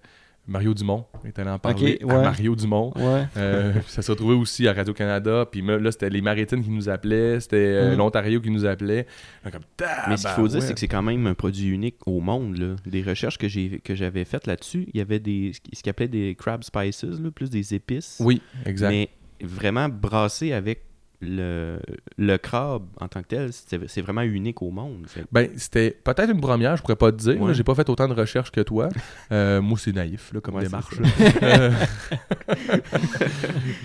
Mario 0.47 0.73
Dumont? 0.73 1.05
Il 1.23 1.27
est 1.27 1.39
allé 1.39 1.49
en 1.49 1.59
parler 1.59 1.99
à. 2.01 2.05
Mario 2.05 2.55
Dumont. 2.55 2.93
Ouais. 2.95 3.25
Euh, 3.35 3.73
ça 3.87 4.01
s'est 4.01 4.11
retrouvé 4.11 4.33
aussi 4.35 4.67
à 4.67 4.73
Radio-Canada. 4.73 5.45
Puis 5.51 5.61
là, 5.61 5.91
c'était 5.91 6.09
les 6.09 6.21
Maritimes 6.21 6.63
qui 6.63 6.69
nous 6.69 6.87
appelaient. 6.89 7.39
C'était 7.39 7.57
euh, 7.57 7.93
Mm. 7.93 7.97
l'Ontario 7.97 8.39
qui 8.41 8.49
nous 8.49 8.65
appelait. 8.65 9.05
Comme, 9.51 9.61
Mais 10.07 10.17
ce 10.17 10.23
qu'il 10.23 10.31
faut 10.31 10.47
dire, 10.47 10.61
c'est 10.61 10.73
que 10.73 10.79
c'est 10.79 10.87
quand 10.87 11.01
même 11.03 11.27
un 11.27 11.33
produit 11.33 11.67
unique 11.69 11.97
au 12.07 12.19
monde. 12.21 12.57
Là. 12.57 12.75
Des 12.85 13.03
recherches 13.03 13.37
que 13.37 13.47
j'ai 13.47 13.79
que 13.83 13.93
j'avais 13.95 14.25
faites 14.25 14.47
là-dessus, 14.47 14.87
il 14.93 14.97
y 14.97 15.01
avait 15.01 15.19
des 15.19 15.51
ce 15.53 15.59
qu'ils 15.81 15.89
appelaient 15.89 16.07
des 16.07 16.35
crab 16.35 16.63
spices, 16.63 17.03
là, 17.03 17.29
plus 17.31 17.49
des 17.49 17.73
épices. 17.73 18.17
Oui, 18.19 18.41
exact. 18.65 18.89
Mais 18.89 19.09
vraiment 19.41 19.87
brassé 19.89 20.53
avec 20.53 20.81
le, 21.19 21.79
le 22.17 22.37
crabe 22.37 22.85
en 23.01 23.07
tant 23.07 23.21
que 23.23 23.27
tel, 23.27 23.49
c'est 23.51 24.01
vraiment 24.01 24.21
unique 24.21 24.61
au 24.61 24.69
monde. 24.69 25.07
Ben, 25.31 25.49
c'était 25.57 25.91
peut-être 25.91 26.29
une 26.31 26.39
première, 26.41 26.77
je 26.77 26.81
pourrais 26.83 26.95
pas 26.95 27.11
te 27.11 27.17
dire. 27.17 27.41
Ouais. 27.41 27.53
J'ai 27.55 27.63
pas 27.63 27.73
fait 27.73 27.89
autant 27.89 28.07
de 28.07 28.13
recherches 28.13 28.51
que 28.51 28.61
toi. 28.61 28.89
Euh, 29.31 29.61
moi, 29.61 29.77
c'est 29.77 29.91
naïf, 29.93 30.31
là, 30.33 30.39
comme 30.39 30.55
Ouais, 30.55 30.63
démarche. 30.63 30.93
Euh, 31.43 31.71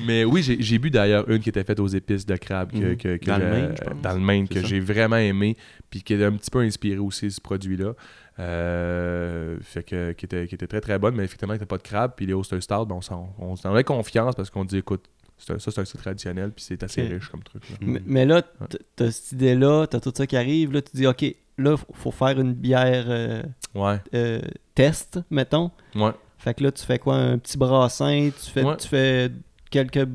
Mais 0.07 0.25
oui, 0.25 0.43
j'ai 0.61 0.79
bu 0.79 0.91
d'ailleurs 0.91 1.29
une 1.29 1.41
qui 1.41 1.49
était 1.49 1.65
faite 1.65 1.81
aux 1.81 1.87
épices 1.89 2.27
de 2.27 2.37
crabe 2.37 2.71
que, 2.73 2.77
Mhm. 2.91 2.97
que- 2.97 3.17
que 3.17 3.27
Dans 3.27 3.39
le 3.39 3.45
Maine, 3.51 3.75
je 3.79 3.85
pense. 3.85 4.03
dans 4.03 4.13
le 4.15 4.21
Maine, 4.21 4.49
que 4.49 4.63
j'ai 4.65 4.81
vraiment 4.81 5.17
aimé, 5.17 5.57
puis 5.91 6.03
qui 6.03 6.15
est 6.15 6.25
un 6.25 6.33
petit 6.33 6.51
peu 6.51 6.61
inspiré 6.61 6.99
aussi 6.99 7.27
de 7.27 7.31
ce 7.31 7.41
produit-là. 7.41 7.93
Euh, 8.39 9.59
fait 9.63 9.83
que, 9.83 10.13
qui, 10.13 10.25
était, 10.25 10.47
qui 10.47 10.55
était 10.55 10.67
très 10.67 10.81
très 10.81 10.99
bonne, 10.99 11.15
mais 11.15 11.25
effectivement, 11.25 11.55
il 11.55 11.61
n'y 11.61 11.67
pas 11.67 11.77
de 11.79 11.83
crabe. 11.83 12.13
Puis 12.17 12.27
les 12.27 12.35
Stout, 12.43 12.87
ben, 12.87 12.95
on 12.97 13.01
s'en 13.01 13.35
on 13.39 13.55
avait 13.65 13.85
confiance 13.85 14.35
parce 14.35 14.51
qu'on 14.51 14.65
dit 14.65 14.79
écoute, 14.79 15.05
ça 15.47 15.59
c'est 15.59 15.79
un 15.81 15.85
style 15.85 16.01
traditionnel, 16.01 16.51
puis 16.55 16.65
c'est 16.65 16.83
assez 16.83 17.03
riche 17.03 17.29
comme 17.29 17.43
truc. 17.43 17.63
là. 17.71 17.77
Mais, 17.81 18.03
mais 18.07 18.25
là, 18.27 18.43
t'as 18.97 19.11
cette 19.11 19.33
idée-là, 19.33 19.87
t'as 19.87 20.01
tout 20.01 20.13
ça 20.15 20.27
qui 20.27 20.37
arrive. 20.37 20.73
Là, 20.73 20.83
tu 20.83 20.97
dis, 20.97 21.07
OK, 21.07 21.25
là, 21.59 21.77
faut- 21.77 21.93
faut 21.93 22.11
faire 22.11 22.39
une 22.41 22.53
bière 22.55 23.05
euh, 23.09 23.43
Ouais, 23.75 23.99
euh, 24.15 24.41
test, 24.75 25.21
mettons. 25.31 25.71
ouais. 25.95 26.13
Fait 26.39 26.55
que 26.55 26.65
là, 26.65 26.73
tu 26.73 26.85
fais 26.85 26.99
quoi 26.99 27.15
Un 27.17 27.39
petit 27.39 27.57
brassin, 27.57 28.31
tu 28.43 28.51
fais, 28.51 28.65
Ouais. 28.65 28.77
tu 28.77 28.89
fais 28.89 29.31
quelques, 29.71 30.07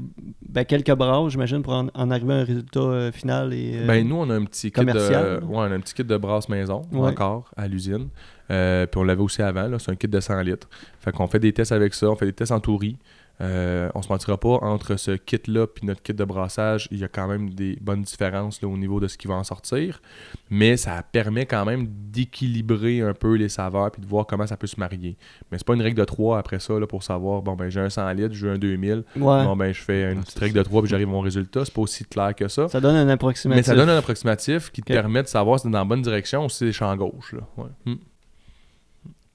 ben, 0.42 0.66
quelques 0.66 0.94
brasses, 0.94 1.32
j'imagine, 1.32 1.62
pour 1.64 1.74
en, 1.74 1.88
en 1.94 2.12
arriver 2.12 2.34
à 2.34 2.38
un 2.38 2.44
résultat 2.44 2.80
euh, 2.82 3.12
final. 3.12 3.54
Et, 3.54 3.86
Ben, 3.88 4.08
nous, 4.08 4.16
on 4.18 4.30
a 4.30 4.36
un 4.36 4.44
petit 4.46 4.72
kit 4.72 4.86
de, 4.86 5.40
on 5.50 5.62
a 5.62 5.70
un 5.70 5.80
petit 5.80 5.94
kit 5.94 6.04
de 6.04 6.18
brasse 6.18 6.50
maison, 6.50 6.82
encore, 6.94 7.50
à 7.56 7.68
l'usine. 7.68 8.10
Puis 8.50 8.56
on 8.98 9.04
l'avait 9.04 9.22
aussi 9.22 9.42
avant, 9.42 9.78
c'est 9.80 9.92
un 9.92 9.96
kit 9.96 10.08
de 10.08 10.20
100 10.20 10.42
litres. 10.42 10.70
Fait 11.00 11.12
qu'on 11.12 11.28
fait 11.28 11.40
des 11.40 11.54
tests 11.54 11.72
avec 11.72 11.94
ça, 11.94 12.10
on 12.10 12.16
fait 12.16 12.26
des 12.28 12.34
tests 12.34 12.52
en 12.52 12.60
tourie. 12.60 12.98
Euh, 13.40 13.90
on 13.94 14.02
se 14.02 14.10
mentira 14.12 14.36
pas, 14.38 14.58
entre 14.64 14.96
ce 14.96 15.12
kit-là 15.12 15.68
puis 15.68 15.86
notre 15.86 16.02
kit 16.02 16.14
de 16.14 16.24
brassage, 16.24 16.88
il 16.90 16.98
y 16.98 17.04
a 17.04 17.08
quand 17.08 17.28
même 17.28 17.52
des 17.52 17.78
bonnes 17.82 18.02
différences 18.02 18.62
là, 18.64 18.68
au 18.68 18.78
niveau 18.78 19.00
de 19.00 19.08
ce 19.08 19.16
qui 19.18 19.28
va 19.28 19.36
en 19.36 19.44
sortir. 19.44 20.02
Mais 20.50 20.76
ça 20.76 21.04
permet 21.04 21.46
quand 21.46 21.64
même 21.64 21.88
d'équilibrer 21.88 23.02
un 23.02 23.14
peu 23.14 23.36
les 23.36 23.50
saveurs 23.50 23.92
puis 23.92 24.02
de 24.02 24.08
voir 24.08 24.26
comment 24.26 24.48
ça 24.48 24.58
peut 24.58 24.66
se 24.68 24.80
marier. 24.80 25.18
Mais 25.52 25.58
c'est 25.60 25.68
pas 25.68 25.76
une 25.76 25.82
règle 25.82 26.00
de 26.00 26.06
3 26.06 26.40
après 26.40 26.60
ça 26.60 26.80
là, 26.80 26.88
pour 26.88 27.04
savoir, 27.04 27.42
bon 27.44 27.56
ben 27.56 27.70
j'ai 27.70 27.80
un 27.80 27.90
100 27.90 28.10
litres, 28.14 28.34
j'ai 28.34 28.50
un 28.50 28.58
2000. 28.58 28.92
ouais, 28.94 29.04
Bon 29.16 29.56
ben 29.56 29.72
je 29.72 29.82
fais 29.82 30.12
une 30.12 30.20
Ah, 30.20 30.24
petite 30.24 30.40
règle 30.40 30.54
ça. 30.56 30.60
de 30.60 30.64
3 30.64 30.82
puis 30.82 30.90
j'arrive 30.90 31.08
à 31.08 31.12
mon 31.12 31.22
résultat. 31.22 31.64
C'est 31.64 31.74
pas 31.74 31.82
aussi 31.82 32.06
clair 32.06 32.34
que 32.36 32.48
ça. 32.48 32.68
ça 32.68 32.82
donne 32.82 32.96
un 32.96 33.10
approximatif. 33.10 33.58
Mais 33.58 33.64
ça 33.64 33.76
donne 33.76 33.90
un 33.90 33.98
approximatif 33.98 34.72
qui 34.72 34.82
te 34.82 34.92
permet 34.94 35.22
de 35.22 35.28
savoir 35.28 35.60
si 35.60 35.64
c'est 35.64 35.70
dans 35.70 35.78
la 35.80 35.86
bonne 35.86 36.02
direction 36.02 36.46
ou 36.46 36.50
si 36.50 36.58
c'est 36.58 36.66
des 36.66 36.72
champs 36.74 36.96
gauche. 36.96 37.34
Là. 37.34 37.42
Ouais. 37.58 37.70
Hmm. 37.86 37.96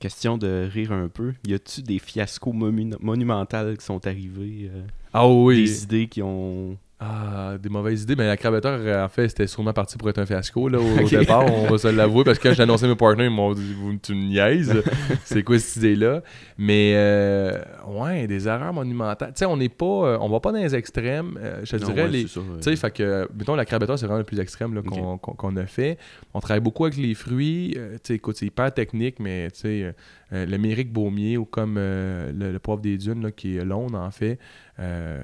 Question 0.03 0.37
de 0.37 0.69
rire 0.69 0.91
un 0.91 1.07
peu. 1.07 1.33
Y 1.47 1.55
a-tu 1.55 1.81
des 1.81 2.01
fiascos 2.01 2.53
monumentaux 2.53 3.77
qui 3.79 3.85
sont 3.85 4.05
arrivés 4.05 4.69
euh, 4.75 4.83
Ah 5.13 5.29
oui. 5.29 5.63
Des 5.63 5.85
idées 5.85 6.09
qui 6.09 6.21
ont. 6.23 6.77
Ah, 7.05 7.57
des 7.61 7.69
mauvaises 7.69 8.03
idées. 8.05 8.15
Mais 8.15 8.27
la 8.29 8.37
crabeteur, 8.37 8.79
euh, 8.81 9.05
en 9.05 9.09
fait, 9.09 9.29
c'était 9.29 9.49
sûrement 9.49 9.73
parti 9.73 9.99
pour 9.99 10.09
être 10.09 10.19
un 10.19 10.27
fiasco 10.27 10.69
là, 10.69 10.79
au, 10.79 11.09
départ. 11.09 11.45
On 11.53 11.69
va 11.69 11.77
se 11.79 11.89
l'avouer 11.97 12.23
parce 12.23 12.39
que 12.39 12.49
quand 12.49 12.55
j'ai 12.55 12.63
annoncé 12.63 12.87
mes 12.87 12.95
partenaires, 12.95 13.27
ils 13.27 13.35
m'ont 13.35 13.53
dit 13.55 13.75
Vous- 13.75 13.97
Tu 14.01 14.15
me 14.15 14.23
niaises. 14.29 14.83
c'est 15.25 15.43
quoi 15.43 15.59
cette 15.59 15.77
idée-là? 15.79 16.23
Mais 16.59 16.93
euh, 16.95 17.59
ouais, 17.89 18.29
des 18.29 18.47
erreurs 18.47 18.73
monumentales. 18.73 19.31
Tu 19.35 19.41
sais, 19.41 19.47
on 19.47 19.57
n'est 19.57 19.69
pas. 19.69 19.85
euh, 19.85 20.19
on 20.21 20.29
va 20.29 20.39
pas 20.39 20.53
dans 20.53 20.59
les 20.59 20.75
extrêmes. 20.77 21.37
Euh, 21.43 21.61
je 21.65 21.77
te 21.77 21.83
Non, 21.83 21.89
dirais 21.89 22.03
ouais, 22.05 22.09
les. 22.11 22.25
Tu 22.27 22.41
sais, 22.61 22.77
fait 22.77 22.91
que, 22.93 23.29
mettons, 23.37 23.57
c'est 23.97 24.07
vraiment 24.07 24.19
le 24.19 24.25
plus 24.25 24.39
extrême 24.39 24.73
là, 24.75 24.83
qu'on, 24.83 25.57
a 25.57 25.67
fait. 25.67 25.99
On 26.35 26.41
travaille 26.41 26.61
beaucoup 26.61 26.85
avec 26.85 26.97
les 26.99 27.15
fruits. 27.15 27.73
Tu 27.75 27.81
sais, 28.05 28.15
écoute, 28.15 28.37
c'est 28.37 28.47
hyper 28.47 28.73
technique, 28.73 29.19
mais 29.19 29.51
tu 29.51 29.61
sais, 29.61 29.95
euh, 30.33 30.47
le 30.47 30.57
Méric 30.59 30.93
Baumier 30.93 31.37
ou 31.37 31.45
comme 31.45 31.77
euh, 31.79 32.33
le, 32.33 32.53
le 32.53 32.59
poivre 32.59 32.81
des 32.81 32.97
dunes, 32.97 33.23
là, 33.23 33.31
qui 33.33 33.57
est 33.57 33.65
long, 33.65 33.89
en 33.93 34.11
fait. 34.11 34.39
Euh, 34.83 35.23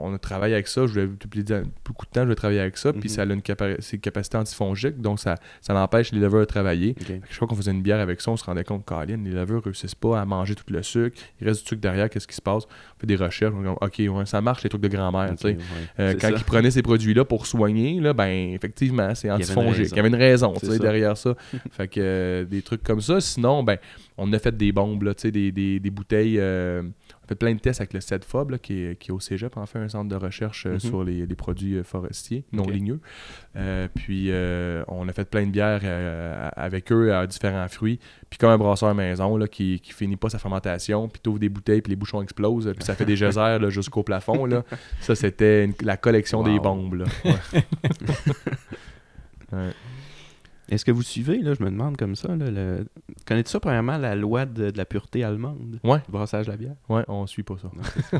on 0.00 0.12
a 0.14 0.18
travaillé 0.18 0.54
avec 0.54 0.66
ça. 0.68 0.86
Je 0.86 0.92
voulais, 0.92 1.06
depuis 1.06 1.44
beaucoup 1.84 2.06
de 2.06 2.10
temps, 2.10 2.24
je 2.24 2.28
vais 2.28 2.34
travailler 2.34 2.60
avec 2.60 2.76
ça. 2.76 2.92
Puis 2.92 3.02
Mhm. 3.04 3.08
ça 3.08 3.22
a 3.22 3.24
une 3.26 3.40
capa- 3.42 3.76
capacité 4.02 4.36
antifongique, 4.36 5.00
donc 5.00 5.20
ça, 5.20 5.36
ça 5.60 5.72
l'empêche 5.74 6.10
les 6.12 6.18
levures 6.18 6.40
de 6.40 6.44
travailler. 6.44 6.94
Ok. 7.00 7.06
Fait 7.06 7.18
que 7.20 7.26
Je 7.30 7.36
crois 7.36 7.46
qu'on 7.46 7.54
faisait 7.54 7.70
une 7.70 7.82
bière 7.82 8.00
avec 8.00 8.20
ça, 8.20 8.30
on 8.32 8.36
se 8.36 8.44
rendait 8.44 8.64
compte 8.64 8.84
que 8.84 8.94
les 9.06 9.16
levures 9.16 9.62
réussissent 9.62 9.94
pas 9.94 10.20
à 10.20 10.24
manger 10.24 10.54
tout 10.54 10.64
le 10.70 10.82
sucre. 10.82 11.16
Il 11.40 11.46
reste 11.46 11.62
du 11.62 11.68
sucre 11.68 11.80
derrière, 11.80 12.10
qu'est-ce 12.10 12.26
qui 12.26 12.34
se 12.34 12.42
passe? 12.42 12.64
On 12.64 13.00
fait 13.00 13.06
des 13.06 13.16
recherches, 13.16 13.54
on 13.56 13.62
dit, 13.62 13.68
OK, 13.68 14.16
ouais, 14.16 14.26
ça 14.26 14.40
marche 14.40 14.62
les 14.64 14.68
trucs 14.70 14.82
de 14.82 14.88
grand-mère. 14.88 15.34
Ouais. 15.44 15.56
Euh, 16.00 16.14
quand 16.20 16.28
ça. 16.30 16.34
ils 16.36 16.44
prenaient 16.44 16.70
ces 16.70 16.82
produits-là 16.82 17.24
pour 17.24 17.46
soigner, 17.46 18.00
là, 18.00 18.12
ben 18.12 18.52
effectivement, 18.54 19.14
c'est 19.14 19.30
antifongique. 19.30 19.88
Il 19.92 19.96
y 19.96 20.00
avait 20.00 20.08
une 20.08 20.14
raison 20.16 20.54
ça. 20.56 20.78
derrière 20.78 21.16
ça. 21.16 21.34
fait 21.70 21.88
que 21.88 22.00
euh, 22.00 22.44
des 22.44 22.62
trucs 22.62 22.82
comme 22.82 23.00
ça. 23.00 23.20
Sinon, 23.20 23.62
ben, 23.62 23.76
on 24.18 24.32
a 24.32 24.38
fait 24.38 24.56
des 24.56 24.72
bombes, 24.72 25.02
là, 25.02 25.14
tu 25.14 25.22
sais, 25.22 25.30
des, 25.30 25.52
des, 25.52 25.78
des 25.78 25.90
bouteilles. 25.90 26.40
On 27.26 27.32
a 27.32 27.34
fait 27.34 27.34
plein 27.34 27.54
de 27.54 27.58
tests 27.60 27.80
avec 27.80 27.92
le 27.92 28.00
CEDFOB, 28.00 28.50
là, 28.50 28.58
qui, 28.58 28.82
est, 28.84 28.98
qui 28.98 29.10
est 29.10 29.12
au 29.12 29.18
Cégep, 29.20 29.56
en 29.56 29.66
fait, 29.66 29.78
un 29.80 29.88
centre 29.88 30.08
de 30.08 30.14
recherche 30.16 30.66
euh, 30.66 30.74
Mhm. 30.74 30.78
sur 30.80 31.02
les, 31.04 31.26
les 31.26 31.34
produits 31.34 31.74
euh, 31.76 31.82
forestiers, 31.82 32.44
non 32.52 32.64
ligneux. 32.68 33.00
Euh, 33.56 33.88
puis 33.94 34.26
euh, 34.30 34.84
on 34.88 35.08
a 35.08 35.12
fait 35.12 35.28
plein 35.28 35.44
de 35.46 35.50
bières 35.50 35.80
euh, 35.84 36.48
avec 36.54 36.92
eux 36.92 37.14
à 37.14 37.26
différents 37.26 37.66
fruits. 37.68 37.98
Puis 38.30 38.38
comme 38.38 38.50
un 38.50 38.58
brasseur 38.58 38.94
maison 38.94 39.36
là, 39.36 39.48
qui, 39.48 39.80
qui 39.80 39.92
finit 39.92 40.16
pas 40.16 40.28
sa 40.28 40.38
fermentation, 40.38 41.08
puis 41.08 41.20
t'ouvres 41.20 41.38
des 41.38 41.48
bouteilles, 41.48 41.80
puis 41.82 41.90
les 41.90 41.96
bouchons 41.96 42.22
explosent, 42.22 42.72
puis 42.76 42.84
ça 42.84 42.94
fait 42.94 43.04
des 43.04 43.16
geysers 43.16 43.70
jusqu'au 43.70 44.02
plafond. 44.02 44.44
Là. 44.44 44.62
Ça, 45.00 45.14
c'était 45.14 45.68
la 45.82 45.96
collection 45.96 46.42
des 46.42 46.58
bombes. 46.60 46.94
Là. 46.94 47.04
Ouais. 47.24 47.64
Ouais. 49.52 49.70
Est-ce 50.68 50.84
que 50.84 50.90
vous 50.90 51.02
suivez, 51.02 51.38
là, 51.38 51.54
je 51.54 51.62
me 51.62 51.70
demande 51.70 51.96
comme 51.96 52.16
ça, 52.16 52.34
là, 52.34 52.50
le... 52.50 52.86
connais-tu 53.24 53.50
ça, 53.50 53.60
premièrement, 53.60 53.98
la 53.98 54.16
loi 54.16 54.46
de, 54.46 54.70
de 54.70 54.76
la 54.76 54.84
pureté 54.84 55.22
allemande? 55.22 55.78
Ouais. 55.84 55.98
du 56.04 56.10
brassage 56.10 56.46
de 56.46 56.50
la 56.50 56.56
bière? 56.56 56.74
Ouais, 56.88 57.04
on 57.06 57.26
suit 57.28 57.44
pas 57.44 57.54
ça. 57.62 57.70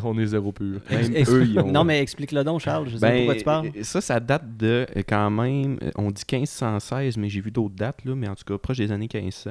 on 0.04 0.16
est 0.18 0.26
zéro 0.26 0.52
pur. 0.52 0.80
Même 0.90 1.16
Ex- 1.16 1.28
eux, 1.30 1.44
ils 1.44 1.58
ont- 1.58 1.72
Non, 1.72 1.82
mais 1.82 2.00
explique-le 2.00 2.44
donc, 2.44 2.60
Charles. 2.60 2.88
Je 2.88 2.94
sais 2.94 3.00
pas 3.00 3.10
Ben, 3.10 3.16
pourquoi 3.18 3.34
tu 3.34 3.44
parles. 3.44 3.66
euh, 3.76 3.82
Ça, 3.82 4.00
ça 4.00 4.20
date 4.20 4.56
de 4.56 4.86
euh, 4.96 5.02
quand 5.08 5.28
même, 5.30 5.78
euh, 5.82 5.90
on 5.96 6.10
dit 6.12 6.22
1516, 6.30 7.16
mais 7.16 7.28
j'ai 7.28 7.40
vu 7.40 7.50
d'autres 7.50 7.74
dates, 7.74 8.04
là, 8.04 8.14
mais 8.14 8.28
en 8.28 8.36
tout 8.36 8.44
cas, 8.44 8.56
proche 8.58 8.76
des 8.78 8.92
années 8.92 9.08
1500. 9.12 9.50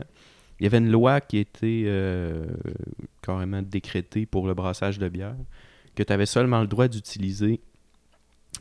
Il 0.62 0.64
y 0.64 0.68
avait 0.68 0.78
une 0.78 0.90
loi 0.90 1.20
qui 1.20 1.38
était 1.40 1.84
euh, 1.86 2.46
carrément 3.22 3.62
décrétée 3.62 4.26
pour 4.26 4.48
le 4.48 4.54
brassage 4.54 5.00
de 5.00 5.10
bière, 5.10 5.36
que 5.96 6.04
tu 6.04 6.14
avais 6.14 6.26
seulement 6.26 6.62
le 6.62 6.68
droit 6.68 6.88
d'utiliser 6.88 7.60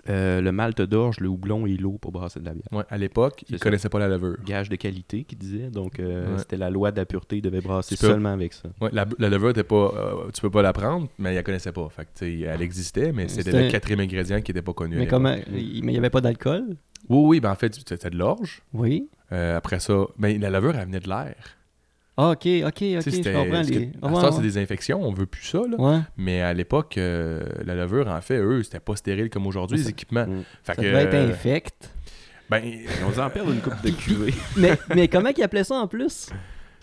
euh, 0.09 0.41
le 0.41 0.53
malt 0.53 0.81
d'orge, 0.83 1.21
le 1.21 1.29
houblon 1.29 1.67
et 1.67 1.77
l'eau 1.77 1.99
pour 2.01 2.13
brasser 2.13 2.41
de 2.41 2.45
la 2.45 2.53
bière. 2.55 2.65
Ouais, 2.73 2.85
à 2.89 2.99
l'époque, 2.99 3.45
ils 3.49 3.59
ça. 3.59 3.63
connaissaient 3.63 3.89
pas 3.89 3.99
la 3.99 4.09
levure. 4.09 4.37
Gage 4.45 4.69
de 4.69 4.77
qualité, 4.77 5.25
qui 5.25 5.37
disait. 5.37 5.71
Donc, 5.71 5.99
euh, 6.01 6.33
Ouais. 6.33 6.39
c'était 6.39 6.57
la 6.57 6.71
loi 6.71 6.91
de 6.93 6.97
la 6.97 7.07
pureté, 7.07 7.37
il 7.37 7.43
devait 7.43 7.61
brasser 7.61 7.97
peux- 7.97 8.07
seulement 8.09 8.33
avec 8.33 8.53
ça. 8.53 8.69
Ouais, 8.81 8.91
la, 8.93 9.07
la 9.19 9.29
levure 9.29 9.51
était 9.51 9.65
pas. 9.65 9.93
euh, 9.97 10.31
tu 10.33 10.41
peux 10.41 10.51
pas 10.51 10.63
la 10.63 10.73
prendre, 10.73 11.09
mais 11.19 11.31
elle 11.31 11.37
la 11.37 11.43
connaissait 11.43 11.73
pas. 11.73 11.89
Fait 11.89 12.07
que, 12.07 12.25
elle 12.25 12.63
existait, 12.63 13.13
mais 13.13 13.29
c'était 13.29 13.65
le 13.65 13.71
quatrième 13.71 14.01
ingrédient 14.01 14.41
qui 14.41 14.51
était 14.51 14.63
pas 14.63 14.73
connu. 14.73 14.97
Mais 14.97 15.07
comment 15.07 15.35
il 15.35 15.85
mais 15.85 15.93
il 15.93 15.95
n'y 15.95 15.99
avait 15.99 16.11
pas 16.11 16.21
d'alcool? 16.21 16.77
Oui, 17.09 17.19
oui, 17.27 17.41
ben 17.41 17.51
en 17.51 17.55
fait, 17.55 17.75
c'était 17.75 18.09
de 18.11 18.17
l'orge. 18.17 18.63
Oui. 18.73 19.09
Euh, 19.33 19.57
après 19.57 19.79
ça, 19.81 20.05
ben, 20.19 20.41
la 20.41 20.49
levure, 20.51 20.75
elle 20.77 20.87
venait 20.87 21.01
de 21.01 21.09
l'air. 21.09 21.35
Ah, 22.17 22.31
ok, 22.31 22.47
ok, 22.47 22.67
ok, 22.67 22.81
je 22.81 23.01
c'était- 23.11 23.33
comprends. 23.33 23.51
parce 23.51 23.69
que 23.71 23.75
Les... 23.75 23.91
à 24.03 24.07
Ouais, 24.07 24.15
ça, 24.21 24.27
ouais. 24.27 24.33
c'est 24.37 24.43
des 24.43 24.59
infections, 24.59 25.03
on 25.03 25.13
veut 25.13 25.27
plus 25.27 25.43
ça. 25.45 25.59
Là. 25.69 25.77
Ouais. 25.81 25.99
Mais 26.17 26.43
à 26.43 26.53
l'époque, 26.55 26.97
euh, 26.97 27.43
la 27.65 27.75
levure, 27.75 28.07
en 28.09 28.21
fait, 28.21 28.39
eux, 28.39 28.63
c'était 28.63 28.79
pas 28.81 28.95
stérile 28.95 29.31
comme 29.31 29.47
aujourd'hui, 29.49 29.79
les 29.79 29.89
équipements. 29.89 30.27
Mm. 30.27 30.43
Fait 30.63 30.75
Ça 30.75 30.75
que, 30.77 30.83
devait 30.83 31.03
être 31.03 31.15
euh, 31.15 31.31
infect. 31.31 31.91
ben, 32.49 32.63
On 33.05 33.21
en 33.21 33.31
perdre 33.31 33.51
une 33.53 33.61
coupe 33.61 33.83
de 33.83 33.91
cuvée. 33.91 34.35
mais, 34.57 34.79
mais 34.95 35.09
comment 35.09 35.31
ils 35.37 35.43
appelaient 35.43 35.65
ça 35.65 35.75
en 35.75 35.89
plus? 35.89 36.29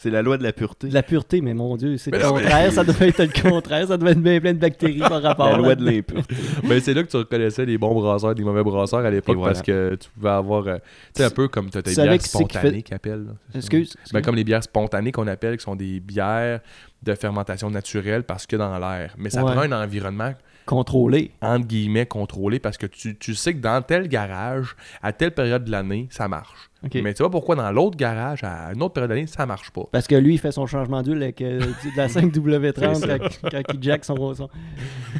C'est 0.04 0.10
la 0.10 0.24
loi 0.24 0.36
de 0.40 0.42
la 0.42 0.52
pureté. 0.52 0.88
De 0.88 0.94
la 0.96 1.04
pureté, 1.04 1.42
mais 1.42 1.54
mon 1.54 1.78
Dieu, 1.78 1.96
c'est 1.98 2.10
Mais 2.10 2.18
le 2.18 2.24
mais- 2.24 2.30
contraire. 2.32 2.72
Ça 2.74 2.84
devait 2.84 3.10
être 3.10 3.20
le 3.24 3.50
contraire. 3.50 3.88
Ça 3.88 3.98
devait 3.98 4.14
être 4.14 4.20
bien 4.22 4.40
plein 4.40 4.54
de 4.54 4.58
bactéries 4.58 4.98
par 4.98 5.22
rapport 5.22 5.52
La 5.52 5.58
loi 5.58 5.72
à 5.74 5.76
de 5.76 5.86
l'impureté. 5.86 6.36
ben, 6.68 6.80
c'est 6.82 6.96
là 6.96 7.04
que 7.04 7.08
tu 7.10 7.18
reconnaissais 7.18 7.66
les 7.68 7.78
bons 7.78 7.94
brasseurs 7.94 8.34
des 8.34 8.44
mauvais 8.44 8.64
brasseurs 8.64 9.06
à 9.06 9.12
l'époque 9.12 9.36
Et 9.36 9.38
voilà. 9.38 9.54
parce 9.54 9.64
que 9.64 9.94
tu 9.94 10.10
pouvais 10.10 10.30
avoir. 10.32 10.66
euh, 10.68 10.78
tu 11.14 11.22
sais, 11.22 11.24
un 11.26 11.30
peu 11.30 11.48
comme 11.50 11.70
tu 11.70 11.78
as 11.78 11.84
tes 11.84 11.94
bières 11.94 12.20
spontanées 12.20 12.84
là, 12.90 13.18
ça. 13.52 13.58
Excuse. 13.60 13.96
Ben, 14.12 14.24
comme 14.24 14.36
les 14.36 14.44
bières 14.44 14.64
spontanées 14.64 15.12
qu'on 15.12 15.28
appelle, 15.28 15.56
qui 15.58 15.64
sont 15.64 15.76
des 15.76 16.00
bières 16.00 16.62
de 17.04 17.14
fermentation 17.14 17.70
naturelle 17.70 18.24
parce 18.24 18.48
que 18.48 18.56
dans 18.56 18.80
l'air. 18.80 19.14
Mais 19.20 19.30
ça 19.30 19.44
Ouais. 19.46 19.52
prend 19.52 19.62
un 19.62 19.84
environnement 19.84 20.34
Contrôlé. 20.66 21.32
entre 21.42 21.66
guillemets 21.68 22.06
contrôlé 22.06 22.60
parce 22.60 22.78
que 22.78 22.86
tu, 22.86 23.18
tu 23.18 23.36
sais 23.36 23.54
que 23.54 23.60
dans 23.60 23.82
tel 23.82 24.08
garage, 24.08 24.76
à 25.02 25.12
telle 25.14 25.32
période 25.32 25.64
de 25.66 25.72
l'année, 25.72 26.08
ça 26.12 26.28
marche. 26.28 26.70
Mais 26.94 27.14
tu 27.14 27.18
sais 27.18 27.24
pas 27.24 27.30
pourquoi 27.30 27.56
dans 27.56 27.72
l'autre 27.72 27.96
garage, 27.96 28.44
à 28.44 28.72
une 28.74 28.82
autre 28.82 28.94
période 28.94 29.10
de 29.12 29.16
l'année, 29.16 29.28
ça 29.28 29.46
marche 29.46 29.70
pas. 29.72 29.84
Parce 29.92 30.08
que 30.08 30.16
lui, 30.16 30.34
il 30.36 30.38
fait 30.40 30.52
son 30.52 30.66
changement 30.66 31.04
d'huile 31.04 31.22
avec 31.22 31.42
euh, 31.42 31.60
de 31.60 31.98
la 31.98 32.08
5W30 32.10 32.96
C'est 32.96 33.08
ça. 33.08 33.20
quand, 33.20 33.50
quand 33.52 33.74
il 33.74 33.84
jack 33.84 34.04
son, 34.06 34.34
son, 34.34 34.50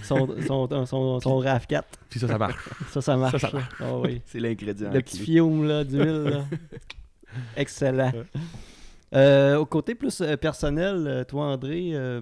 son, 0.04 0.28
son, 0.48 0.86
son, 0.86 1.20
son 1.20 1.40
RAV4. 1.42 1.84
Puis 2.10 2.20
ça, 2.20 2.28
ça 2.28 2.38
marche. 2.40 2.70
Ça, 2.90 3.02
ça 3.02 3.16
marche. 3.18 3.40
Ça, 3.42 3.50
ça 3.50 3.58
là. 3.58 3.64
Ah 3.80 3.98
oui. 4.00 4.22
C'est 4.26 4.40
l'ingrédient. 4.40 4.92
Le 4.92 5.02
petit 5.02 5.20
fiume 5.20 5.68
là, 5.68 5.84
d'huile. 5.84 6.24
là. 6.24 6.44
Excellent. 7.58 8.12
Euh, 9.14 9.58
au 9.58 9.66
côté 9.66 9.94
plus 9.94 10.22
euh, 10.22 10.38
personnel, 10.38 11.26
toi, 11.28 11.46
André, 11.46 11.92
euh, 11.94 12.22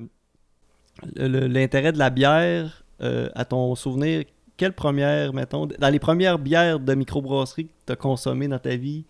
l'intérêt 1.15 1.91
de 1.91 1.99
la 1.99 2.09
bière, 2.09 2.83
euh, 3.01 3.29
à 3.35 3.45
ton 3.45 3.75
souvenir, 3.75 4.23
quelle 4.57 4.73
première, 4.73 5.33
mettons, 5.33 5.65
dans 5.67 5.89
les 5.89 5.99
premières 5.99 6.37
bières 6.39 6.79
de 6.79 6.93
microbrasserie 6.93 7.65
que 7.67 7.71
tu 7.87 7.93
as 7.93 7.95
consommées 7.95 8.47
dans 8.47 8.59
ta 8.59 8.75
vie, 8.75 9.05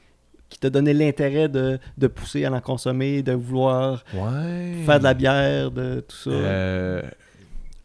qui 0.49 0.59
t'a 0.59 0.69
donné 0.69 0.93
l'intérêt 0.93 1.47
de, 1.49 1.79
de 1.97 2.07
pousser 2.07 2.45
à 2.45 2.51
en 2.51 2.59
consommer, 2.59 3.21
de 3.23 3.33
vouloir 3.33 4.03
Ouais. 4.13 4.73
faire 4.85 4.99
de 4.99 5.03
la 5.03 5.13
bière, 5.13 5.71
de 5.71 5.99
tout 6.07 6.15
ça? 6.15 6.29
Euh, 6.31 7.01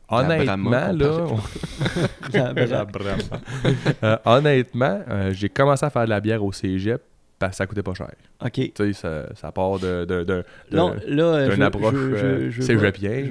honnêtement, 0.08 0.70
là. 0.70 0.92
La-. 2.32 2.86
Euh, 4.02 4.16
honnêtement, 4.24 5.00
euh, 5.08 5.32
j'ai 5.32 5.48
commencé 5.48 5.84
à 5.84 5.90
faire 5.90 6.04
de 6.04 6.10
la 6.10 6.20
bière 6.20 6.42
au 6.44 6.52
cégep 6.52 7.02
ça 7.52 7.66
coûtait 7.66 7.82
pas 7.82 7.94
cher. 7.94 8.10
OK. 8.44 8.52
Tu 8.52 8.72
sais, 8.76 8.92
ça, 8.92 9.26
ça 9.34 9.52
part 9.52 9.78
de. 9.78 10.04
de, 10.04 10.24
de- 10.24 10.24
de- 10.24 10.76
Là, 10.76 10.92
euh, 11.24 11.48
d'une 11.48 11.56
je- 11.56 11.62
approche, 11.62 11.94
je, 11.94 11.98
je, 12.16 12.24
euh, 12.24 12.50
je, 12.50 12.62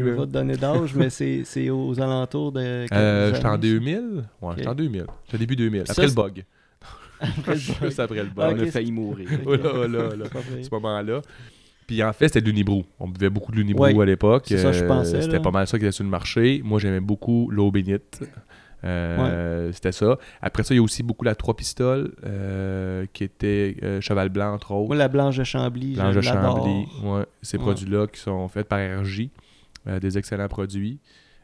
vais 0.03 0.15
pas 0.15 0.25
te 0.25 0.31
donner 0.31 0.55
d'âge, 0.57 0.93
mais 0.95 1.09
c'est 1.09 1.41
c'est 1.45 1.69
aux 1.69 1.99
alentours 1.99 2.51
de. 2.51 2.85
Euh, 2.93 3.33
j'étais 3.33 3.45
en 3.45 3.53
années, 3.53 3.61
2000. 3.61 4.23
Ouais, 4.41 4.53
j'étais 4.57 4.67
en 4.69 4.75
2000. 4.75 5.05
J'étais 5.25 5.37
début 5.39 5.55
2000. 5.55 5.83
Ça, 5.87 5.91
Après 5.93 6.03
le 6.03 6.07
c'est- 6.09 6.15
bug. 6.15 6.43
Après 7.19 7.55
le 7.55 7.59
bug. 7.79 7.83
Juste 7.87 7.99
après 7.99 8.23
le 8.23 8.29
bug. 8.29 8.57
On 8.59 8.63
a 8.63 8.65
failli 8.67 8.91
mourir. 8.91 9.27
Oh 9.45 9.55
là, 9.55 9.87
là, 9.87 10.15
là. 10.15 10.25
C'est 10.25 10.33
pas 10.33 10.39
vrai. 10.39 10.63
ce 10.63 10.69
moment-là. 10.71 11.21
Puis 11.87 12.01
en 12.03 12.13
fait, 12.13 12.27
c'était 12.29 12.41
de 12.41 12.45
l'unibrou. 12.47 12.83
On 12.99 13.07
buvait 13.09 13.29
beaucoup 13.29 13.51
de 13.51 13.57
l'unibrou 13.57 13.85
Ouais, 13.85 14.01
à 14.01 14.05
l'époque. 14.05 14.43
c'est 14.47 14.57
ça, 14.57 14.71
je 14.71 14.83
Euh, 14.83 14.87
pensais, 14.87 15.21
C'était 15.21 15.33
là. 15.35 15.39
pas 15.41 15.51
mal 15.51 15.67
ça 15.67 15.77
qui 15.77 15.83
était 15.85 15.91
sur 15.91 16.03
le 16.05 16.09
marché. 16.09 16.61
Moi, 16.63 16.79
j'aimais 16.79 17.01
beaucoup 17.01 17.49
l'eau 17.51 17.71
bénite. 17.71 18.21
Euh, 18.83 19.71
C'était 19.71 19.91
ça. 19.91 20.17
Après 20.41 20.63
ça, 20.63 20.73
il 20.73 20.77
y 20.77 20.79
a 20.79 20.83
aussi 20.83 21.03
beaucoup 21.03 21.23
la 21.23 21.35
trois 21.35 21.55
pistoles, 21.55 22.13
euh, 22.25 23.05
qui 23.13 23.23
était 23.23 23.77
euh, 23.83 24.01
Cheval 24.01 24.29
Blanc, 24.29 24.53
entre 24.53 24.71
autres. 24.71 24.87
Moi, 24.87 24.95
la 24.97 25.07
blanche 25.07 25.37
de 25.37 25.43
Chambly, 25.43 25.95
Blanche 25.95 26.15
de. 26.15 26.21
Chambly. 26.21 26.85
Ouais. 27.03 27.25
Ces 27.41 27.57
Ouais. 27.57 27.63
produits-là 27.63 28.07
qui 28.07 28.19
sont 28.19 28.47
faits 28.47 28.67
par 28.67 28.79
RJ. 28.79 29.29
des 30.01 30.17
excellents 30.17 30.47
produits. 30.47 30.99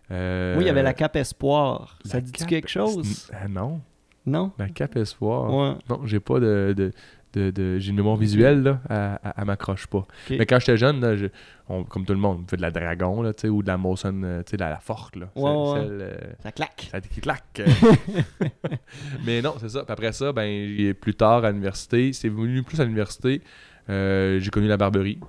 Oui, 0.09 0.15
il 0.61 0.65
y 0.65 0.69
avait 0.69 0.81
la 0.83 0.93
Cape 0.93 1.15
Espoir. 1.17 1.99
Ça 2.05 2.19
dit 2.21 2.31
Cape- 2.31 2.47
quelque 2.47 2.69
chose? 2.69 3.29
Non. 3.49 3.81
Non? 4.25 4.51
La 4.57 4.69
Cape 4.69 4.95
Espoir. 4.97 5.53
Ouais. 5.53 5.75
Non, 5.89 6.01
j'ai 6.05 6.19
pas 6.19 6.39
de. 6.39 6.73
de, 6.75 6.91
de, 7.33 7.51
de- 7.51 7.77
j'ai 7.79 7.89
une 7.91 7.95
mémoire 7.97 8.15
visuelle, 8.15 8.63
là, 8.63 8.79
elle, 8.89 9.19
elle- 9.23 9.33
elle 9.37 9.45
m'accroche 9.45 9.87
pas. 9.87 10.05
Mais 10.29 10.45
quand 10.45 10.59
j'étais 10.59 10.77
jeune, 10.77 10.99
là, 11.01 11.15
je- 11.15 11.27
on- 11.67 11.83
comme 11.83 12.05
tout 12.05 12.13
le 12.13 12.19
monde, 12.19 12.41
on 12.43 12.47
fait 12.47 12.57
de 12.57 12.61
la 12.61 12.71
dragon, 12.71 13.21
là, 13.21 13.31
ou 13.45 13.61
de 13.61 13.67
la 13.67 13.77
Molson, 13.77 14.21
euh, 14.23 14.41
de 14.43 14.57
la, 14.57 14.69
la 14.69 14.79
forte, 14.79 15.15
là. 15.15 15.27
Ouais, 15.35 15.43
Celle- 15.43 15.57
ouais. 15.57 15.87
celle, 15.87 16.01
euh, 16.01 16.33
Ça 16.43 16.51
claque. 16.51 16.87
ça 16.91 17.01
qui 17.01 17.21
claque. 17.21 17.61
Mais 19.25 19.41
non, 19.41 19.55
c'est 19.59 19.69
ça. 19.69 19.83
Puis 19.83 19.91
après 19.93 20.11
ça, 20.11 20.31
ben, 20.31 20.75
j'ai- 20.75 20.93
plus 20.93 21.13
tard 21.15 21.43
à 21.45 21.49
l'université, 21.51 22.13
c'est 22.13 22.29
venu 22.29 22.63
plus 22.63 22.79
à 22.79 22.83
l'université, 22.83 23.41
euh, 23.89 24.39
j'ai 24.39 24.49
connu 24.49 24.67
la 24.67 24.77
Barberie. 24.77 25.19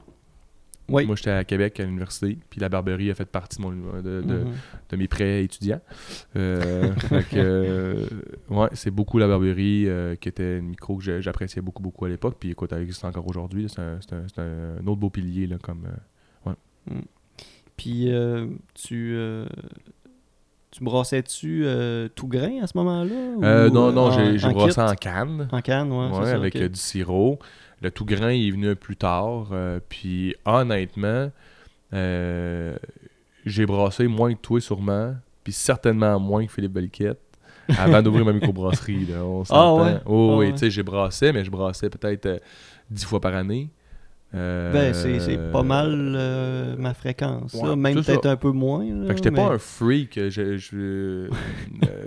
Oui. 0.91 1.07
Moi, 1.07 1.17
j'étais 1.17 1.31
à 1.31 1.45
Québec 1.45 1.79
à 1.81 1.85
l'université, 1.85 2.39
puis 2.51 2.61
la 2.61 2.69
Barberie 2.69 3.11
a 3.11 3.15
fait 3.15 3.25
partie 3.25 3.59
de, 3.59 3.63
mon, 3.63 3.71
de, 3.71 4.03
de- 4.03 4.21
Mhm. 4.45 4.53
de 4.91 4.97
mes 4.97 5.09
prêts 5.09 5.45
étudiants. 5.45 5.81
Euh, 6.37 6.93
euh, 7.35 8.07
ouais, 8.49 8.69
c'est 8.73 8.91
beaucoup 8.91 9.19
la 9.19 9.29
Barberie 9.29 9.89
euh, 9.89 10.17
qui 10.17 10.29
était 10.29 10.59
une 10.59 10.67
micro 10.69 10.97
que 10.97 11.21
j'appréciais 11.21 11.63
beaucoup, 11.63 11.83
beaucoup 11.83 12.05
à 12.05 12.09
l'époque. 12.09 12.37
Puis 12.41 12.51
écoute, 12.51 12.73
elle 12.73 12.83
existe 12.83 13.05
encore 13.05 13.27
aujourd'hui. 13.29 13.69
C'est 13.69 13.81
un, 13.81 13.99
un- 14.39 14.79
un 14.83 14.87
autre 14.87 15.01
beau 15.01 15.11
pilier, 15.11 15.47
là, 15.47 15.57
comme... 15.63 15.87
euh, 15.87 16.93
Puis, 17.77 18.13
euh, 18.13 18.47
tu, 18.75 19.17
tu 20.71 20.85
brassais-tu 20.85 21.63
euh, 21.65 22.09
tout 22.15 22.29
grain 22.29 22.63
à 22.63 22.67
ce 22.67 22.77
moment-là? 22.77 23.11
Euh, 23.43 23.71
non, 23.71 23.91
non, 23.91 24.11
j'ai 24.11 24.39
j'ai 24.39 24.47
en 24.47 24.51
canne. 24.95 25.49
En 25.51 25.61
canne, 25.61 25.91
ouais. 25.93 26.09
Ouais, 26.19 26.31
avec 26.31 26.57
euh, 26.57 26.69
du 26.69 26.79
sirop. 26.79 27.39
Le 27.83 27.91
tout 27.91 28.05
grain 28.05 28.31
il 28.33 28.49
est 28.49 28.51
venu 28.51 28.75
plus 28.77 28.97
tard. 28.97 29.49
euh, 29.53 29.81
puis 29.89 30.35
honnêtement, 30.45 31.31
euh, 31.95 32.77
j'ai 33.47 33.67
brassé 33.67 34.07
moins 34.07 34.35
que 34.35 34.41
toi 34.41 34.61
sûrement. 34.61 35.15
Puis 35.45 35.53
certainement 35.53 36.19
moins 36.21 36.45
que 36.47 36.53
Philippe 36.53 36.73
Belliquette. 36.73 37.19
Avant 37.79 38.03
d'ouvrir 38.03 38.25
ma 38.25 38.33
microbrasserie. 38.33 39.07
Là, 39.07 39.25
on 39.25 39.45
s'entend. 39.45 39.85
ouais? 39.85 40.01
Oh, 40.05 40.31
Ah 40.33 40.37
oui, 40.39 40.47
ouais. 40.47 40.53
tu 40.53 40.59
sais, 40.59 40.71
j'ai 40.71 40.83
brassé, 40.83 41.33
mais 41.33 41.45
je 41.45 41.51
brassais 41.51 41.89
peut-être 41.89 42.27
euh, 42.27 42.39
dix 42.91 43.05
fois 43.05 43.21
par 43.21 43.35
année. 43.35 43.71
Euh, 44.33 44.73
Ben, 44.73 44.95
c'est 44.95 45.19
c'est 45.19 45.39
pas 45.51 45.65
mal 45.65 46.15
euh, 46.17 46.77
ma 46.79 46.95
fréquence. 46.95 47.53
Ouais, 47.55 47.69
là. 47.71 47.77
Même 47.77 47.95
peut-être 47.97 48.27
un 48.27 48.37
peu 48.37 48.53
moins. 48.53 48.85
là, 48.85 49.07
Fait 49.09 49.13
que 49.13 49.17
j'étais 49.17 49.31
mais- 49.33 49.37
pas 49.39 49.55
un 49.55 49.59
freak 49.59 50.15
je, 50.31 50.57
je, 50.57 50.77
euh, 50.77 51.29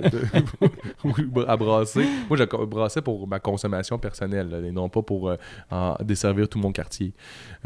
de- 0.10 0.70
oui, 1.04 1.14
à 1.48 1.58
brasser. 1.58 2.06
Moi, 2.30 2.38
je 2.38 2.44
brassais 2.66 3.02
pour 3.02 3.28
ma 3.28 3.40
consommation 3.40 3.98
personnelle 3.98 4.50
là, 4.50 4.60
et 4.60 4.72
non 4.72 4.88
pas 4.88 5.02
pour 5.02 5.34
en 5.70 5.96
desservir 6.04 6.48
tout 6.48 6.60
mon 6.60 6.72
quartier. 6.72 7.14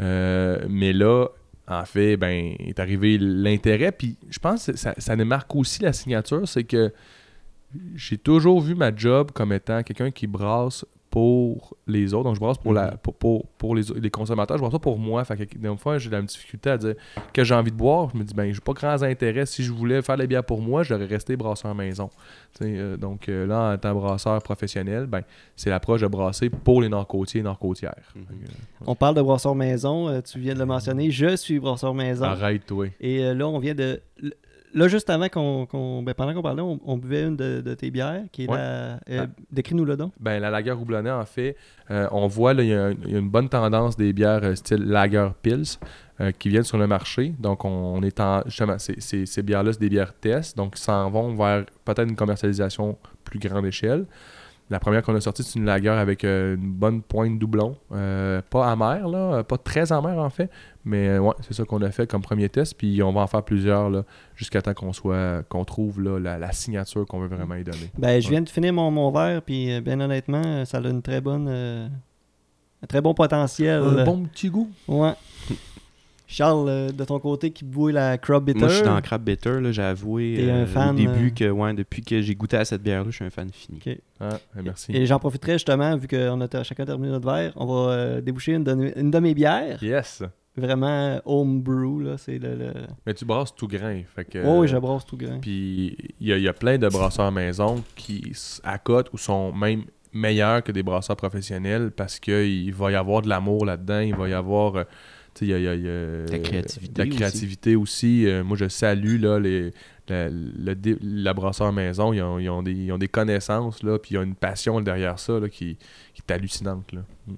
Mais 0.00 0.92
là, 0.92 1.26
en 1.68 1.84
fait, 1.84 2.16
ben, 2.16 2.54
est 2.58 2.80
arrivé 2.80 3.18
l'intérêt. 3.18 3.92
Puis 3.92 4.16
je 4.28 4.38
pense 4.38 4.66
que 4.66 4.76
ça, 4.76 4.94
ça 4.98 5.14
démarque 5.14 5.54
aussi 5.54 5.82
la 5.82 5.92
signature, 5.92 6.48
c'est 6.48 6.64
que 6.64 6.92
j'ai 7.94 8.16
toujours 8.16 8.60
vu 8.60 8.74
ma 8.74 8.94
job 8.94 9.30
comme 9.32 9.52
étant 9.52 9.82
quelqu'un 9.82 10.10
qui 10.10 10.26
brasse 10.26 10.84
pour 11.10 11.76
les 11.86 12.12
autres. 12.14 12.24
Donc, 12.24 12.34
je 12.34 12.40
brasse 12.40 12.58
pour, 12.58 12.72
la, 12.72 12.92
pour, 12.92 13.14
pour, 13.14 13.46
pour 13.58 13.74
les, 13.74 13.82
les 13.96 14.10
consommateurs. 14.10 14.56
Je 14.56 14.62
brasse 14.62 14.72
pas 14.72 14.78
pour 14.78 14.98
moi. 14.98 15.24
Fait 15.24 15.36
que, 15.36 15.58
des 15.58 15.76
fois, 15.76 15.98
j'ai 15.98 16.10
de 16.10 16.16
la 16.16 16.22
difficulté 16.22 16.70
à 16.70 16.78
dire 16.78 16.94
que 17.32 17.44
j'ai 17.44 17.54
envie 17.54 17.70
de 17.70 17.76
boire. 17.76 18.10
Je 18.12 18.18
me 18.18 18.24
dis, 18.24 18.34
ben, 18.34 18.52
j'ai 18.52 18.60
pas 18.60 18.72
grand 18.72 19.02
intérêt. 19.02 19.46
Si 19.46 19.62
je 19.62 19.72
voulais 19.72 20.02
faire 20.02 20.16
les 20.16 20.26
bières 20.26 20.44
pour 20.44 20.60
moi, 20.60 20.82
j'aurais 20.82 21.06
resté 21.06 21.36
brasseur 21.36 21.74
maison. 21.74 22.10
Tu 22.58 22.64
sais, 22.64 22.78
euh, 22.78 22.96
donc, 22.96 23.28
euh, 23.28 23.46
là, 23.46 23.74
en 23.74 23.78
tant 23.78 23.94
que 23.94 24.00
brasseur 24.00 24.42
professionnel, 24.42 25.06
ben, 25.06 25.22
c'est 25.56 25.70
l'approche 25.70 26.02
de 26.02 26.06
brasser 26.06 26.50
pour 26.50 26.82
les 26.82 26.88
nord-côtiers 26.88 27.40
et 27.40 27.44
nord-côtières. 27.44 28.12
Mhm. 28.14 28.24
Fait 28.26 28.34
que, 28.34 28.50
On 28.86 28.94
parle 28.94 29.14
de 29.14 29.22
brasseur 29.22 29.54
maison, 29.54 30.08
euh, 30.08 30.20
tu 30.20 30.38
viens 30.38 30.54
de 30.54 30.58
le 30.58 30.66
mentionner. 30.66 31.10
Je 31.10 31.36
suis 31.36 31.58
brasseur 31.58 31.94
maison. 31.94 32.24
Arrête, 32.24 32.66
toi. 32.66 32.86
Et 33.00 33.24
euh, 33.24 33.34
là, 33.34 33.48
on 33.48 33.58
vient 33.58 33.74
de. 33.74 34.00
Là, 34.74 34.86
juste 34.88 35.08
avant 35.10 35.28
qu'on. 35.28 35.66
qu'on- 35.66 36.02
ben, 36.02 36.14
pendant 36.14 36.34
qu'on 36.34 36.42
parlait, 36.42 36.62
on, 36.62 36.78
on 36.84 36.96
buvait 36.98 37.22
une 37.24 37.36
de, 37.36 37.60
de 37.62 37.74
tes 37.74 37.90
bières, 37.90 38.22
qui 38.32 38.44
est 38.44 38.50
Ouais. 38.50 38.56
la. 38.56 38.94
euh, 39.08 39.24
Ah. 39.24 39.26
Décris-nous 39.50 39.84
le 39.84 39.96
don. 39.96 40.12
Ben, 40.20 40.40
la 40.40 40.50
lager 40.50 40.72
houblonnée, 40.72 41.10
en 41.10 41.24
fait, 41.24 41.56
euh, 41.90 42.06
on 42.12 42.26
voit 42.26 42.52
il 42.52 42.66
y, 42.66 42.74
a 42.74 42.90
y 42.90 43.12
une 43.16 43.28
bonne 43.30 43.48
tendance 43.48 43.96
des 43.96 44.12
bières 44.12 44.44
euh, 44.44 44.54
style 44.54 44.84
lager 44.84 45.28
pils 45.42 45.64
qui 46.40 46.48
viennent 46.48 46.64
sur 46.64 46.78
le 46.78 46.88
marché. 46.88 47.32
Donc, 47.38 47.64
on, 47.64 47.68
on 47.68 48.02
est 48.02 48.18
en. 48.20 48.42
Justement, 48.46 48.76
c'est- 48.78 49.00
c'est- 49.00 49.24
ces 49.24 49.40
bières-là, 49.42 49.72
c'est 49.72 49.80
des 49.80 49.88
bières 49.88 50.12
test. 50.14 50.56
Donc, 50.56 50.76
s'en 50.76 51.08
vont 51.10 51.32
vers 51.34 51.64
peut-être 51.84 52.08
une 52.08 52.16
commercialisation 52.16 52.98
plus 53.24 53.38
grande 53.38 53.66
échelle. 53.66 54.04
La 54.70 54.78
première 54.78 55.02
qu'on 55.02 55.14
a 55.14 55.20
sortie, 55.20 55.42
c'est 55.42 55.58
une 55.58 55.64
lager 55.64 55.88
avec 55.88 56.24
euh, 56.24 56.54
une 56.56 56.72
bonne 56.72 57.00
pointe 57.02 57.38
doublon. 57.38 57.76
Euh, 57.92 58.42
pas 58.50 58.70
amère, 58.70 59.08
là, 59.08 59.18
euh, 59.18 59.42
pas 59.42 59.56
très 59.56 59.92
amère 59.92 60.18
en 60.18 60.28
fait. 60.28 60.50
Mais 60.84 61.08
euh, 61.08 61.20
ouais, 61.20 61.32
c'est 61.40 61.54
ça 61.54 61.64
qu'on 61.64 61.80
a 61.82 61.90
fait 61.90 62.06
comme 62.06 62.20
premier 62.20 62.48
test. 62.50 62.74
Puis 62.76 63.02
on 63.02 63.12
va 63.12 63.22
en 63.22 63.26
faire 63.26 63.42
plusieurs 63.42 63.88
là, 63.88 64.04
jusqu'à 64.36 64.60
temps 64.60 64.74
qu'on 64.74 64.92
soit 64.92 65.42
qu'on 65.48 65.64
trouve 65.64 66.02
là, 66.02 66.18
la, 66.18 66.36
la 66.38 66.52
signature 66.52 67.06
qu'on 67.06 67.18
veut 67.20 67.28
vraiment 67.28 67.54
y 67.54 67.64
donner. 67.64 67.90
Ben, 67.96 68.20
je 68.20 68.28
viens 68.28 68.42
de 68.42 68.48
finir 68.48 68.72
mon, 68.74 68.90
mon 68.90 69.10
verre, 69.10 69.40
puis 69.42 69.72
euh, 69.72 69.80
bien 69.80 69.98
honnêtement, 70.00 70.64
ça 70.66 70.78
a 70.78 70.80
une 70.88 71.00
très 71.02 71.20
bonne. 71.22 71.46
euh, 71.48 71.88
un 72.82 72.86
très 72.86 73.00
bon 73.00 73.14
potentiel. 73.14 73.82
Un 73.82 74.04
bon 74.04 74.24
petit 74.24 74.50
goût. 74.50 74.70
Ouais. 74.86 75.14
Charles, 76.30 76.68
euh, 76.68 76.88
de 76.90 77.04
ton 77.04 77.18
côté, 77.18 77.50
qui 77.50 77.64
boit 77.64 77.90
la 77.90 78.18
Crop 78.18 78.44
Bitter? 78.44 78.58
Moi, 78.60 78.68
je 78.68 78.74
suis 78.74 78.84
dans 78.84 79.00
Crab 79.00 79.22
Bitter. 79.24 79.60
là, 79.60 79.72
J'ai 79.72 79.82
avoué 79.82 80.34
T'es 80.36 80.50
un 80.50 80.56
euh, 80.58 80.66
fan, 80.66 80.90
au 80.90 80.92
début 80.92 81.28
euh, 81.28 81.30
que, 81.30 81.50
ouais, 81.50 81.72
depuis 81.72 82.02
que 82.02 82.20
j'ai 82.20 82.34
goûté 82.34 82.58
à 82.58 82.64
cette 82.66 82.82
bière-là, 82.82 83.06
je 83.10 83.16
suis 83.16 83.24
un 83.24 83.30
fan 83.30 83.48
fini. 83.50 83.78
Ok. 83.84 83.96
Ah, 84.20 84.28
ben, 84.54 84.62
merci. 84.62 84.92
Et 84.94 85.06
j'en 85.06 85.18
profiterai 85.18 85.54
justement, 85.54 85.96
vu 85.96 86.06
qu'on 86.06 86.40
a 86.42 86.62
chacun 86.64 86.84
terminé 86.84 87.10
notre 87.10 87.26
verre, 87.26 87.52
on 87.56 87.64
va 87.64 87.92
euh, 87.92 88.20
déboucher 88.20 88.52
une 88.52 88.64
de, 88.64 88.92
une 88.94 89.10
de 89.10 89.18
mes 89.20 89.32
bières. 89.32 89.82
Yes. 89.82 90.22
Vraiment 90.54 91.18
homebrew, 91.24 92.00
là. 92.02 92.18
C'est 92.18 92.38
le. 92.38 92.56
le... 92.56 92.72
Mais 93.06 93.14
tu 93.14 93.24
brasses 93.24 93.54
tout 93.54 93.68
grain. 93.68 94.02
Fait 94.14 94.24
que, 94.24 94.44
oh, 94.44 94.60
oui, 94.60 94.68
je 94.68 94.76
brosse 94.76 95.06
tout 95.06 95.16
grand. 95.16 95.38
Puis 95.40 95.96
il 96.20 96.26
y, 96.26 96.32
a- 96.32 96.36
il 96.36 96.42
y 96.42 96.48
a 96.48 96.52
plein 96.52 96.76
de 96.76 96.88
brasseurs 96.88 97.32
maison 97.32 97.82
qui 97.96 98.32
accotent 98.64 99.08
ou 99.14 99.18
sont 99.18 99.52
même 99.52 99.84
meilleurs 100.12 100.62
que 100.64 100.72
des 100.72 100.82
brasseurs 100.82 101.16
professionnels 101.16 101.90
parce 101.96 102.18
qu'il 102.18 102.74
va 102.74 102.90
y 102.90 102.96
avoir 102.96 103.22
de 103.22 103.28
l'amour 103.28 103.64
là-dedans. 103.64 104.00
Il 104.00 104.14
va 104.16 104.28
y 104.28 104.34
avoir. 104.34 104.76
euh, 104.76 104.84
il 105.44 105.48
y 105.48 105.54
a, 105.54 105.58
il 105.58 105.64
y 105.64 105.68
a- 105.68 105.74
il 105.74 105.84
y 105.84 105.88
a, 105.88 106.26
La 106.30 106.38
créativité 106.38 107.02
la 107.02 107.08
aussi. 107.08 107.16
créativité 107.16 107.76
aussi. 107.76 108.26
Euh, 108.26 108.44
moi, 108.44 108.56
je 108.56 108.68
salue 108.68 109.20
là, 109.20 109.38
les, 109.38 109.72
la, 110.08 111.34
brasseur 111.34 111.72
maison. 111.72 112.12
Ils 112.12 112.22
ont, 112.22 112.38
ils 112.38 112.48
ont 112.48 112.62
des, 112.62 112.72
ils 112.72 112.92
ont 112.92 112.98
des 112.98 113.08
connaissances, 113.08 113.82
là, 113.82 113.98
puis 113.98 114.12
il 114.12 114.14
y 114.14 114.18
a 114.18 114.22
une 114.22 114.34
passion 114.34 114.80
derrière 114.80 115.18
ça 115.18 115.38
là, 115.38 115.48
qui, 115.48 115.76
qui 116.14 116.22
est 116.26 116.32
hallucinante. 116.32 116.92
Là. 116.92 117.02
Mm. 117.26 117.34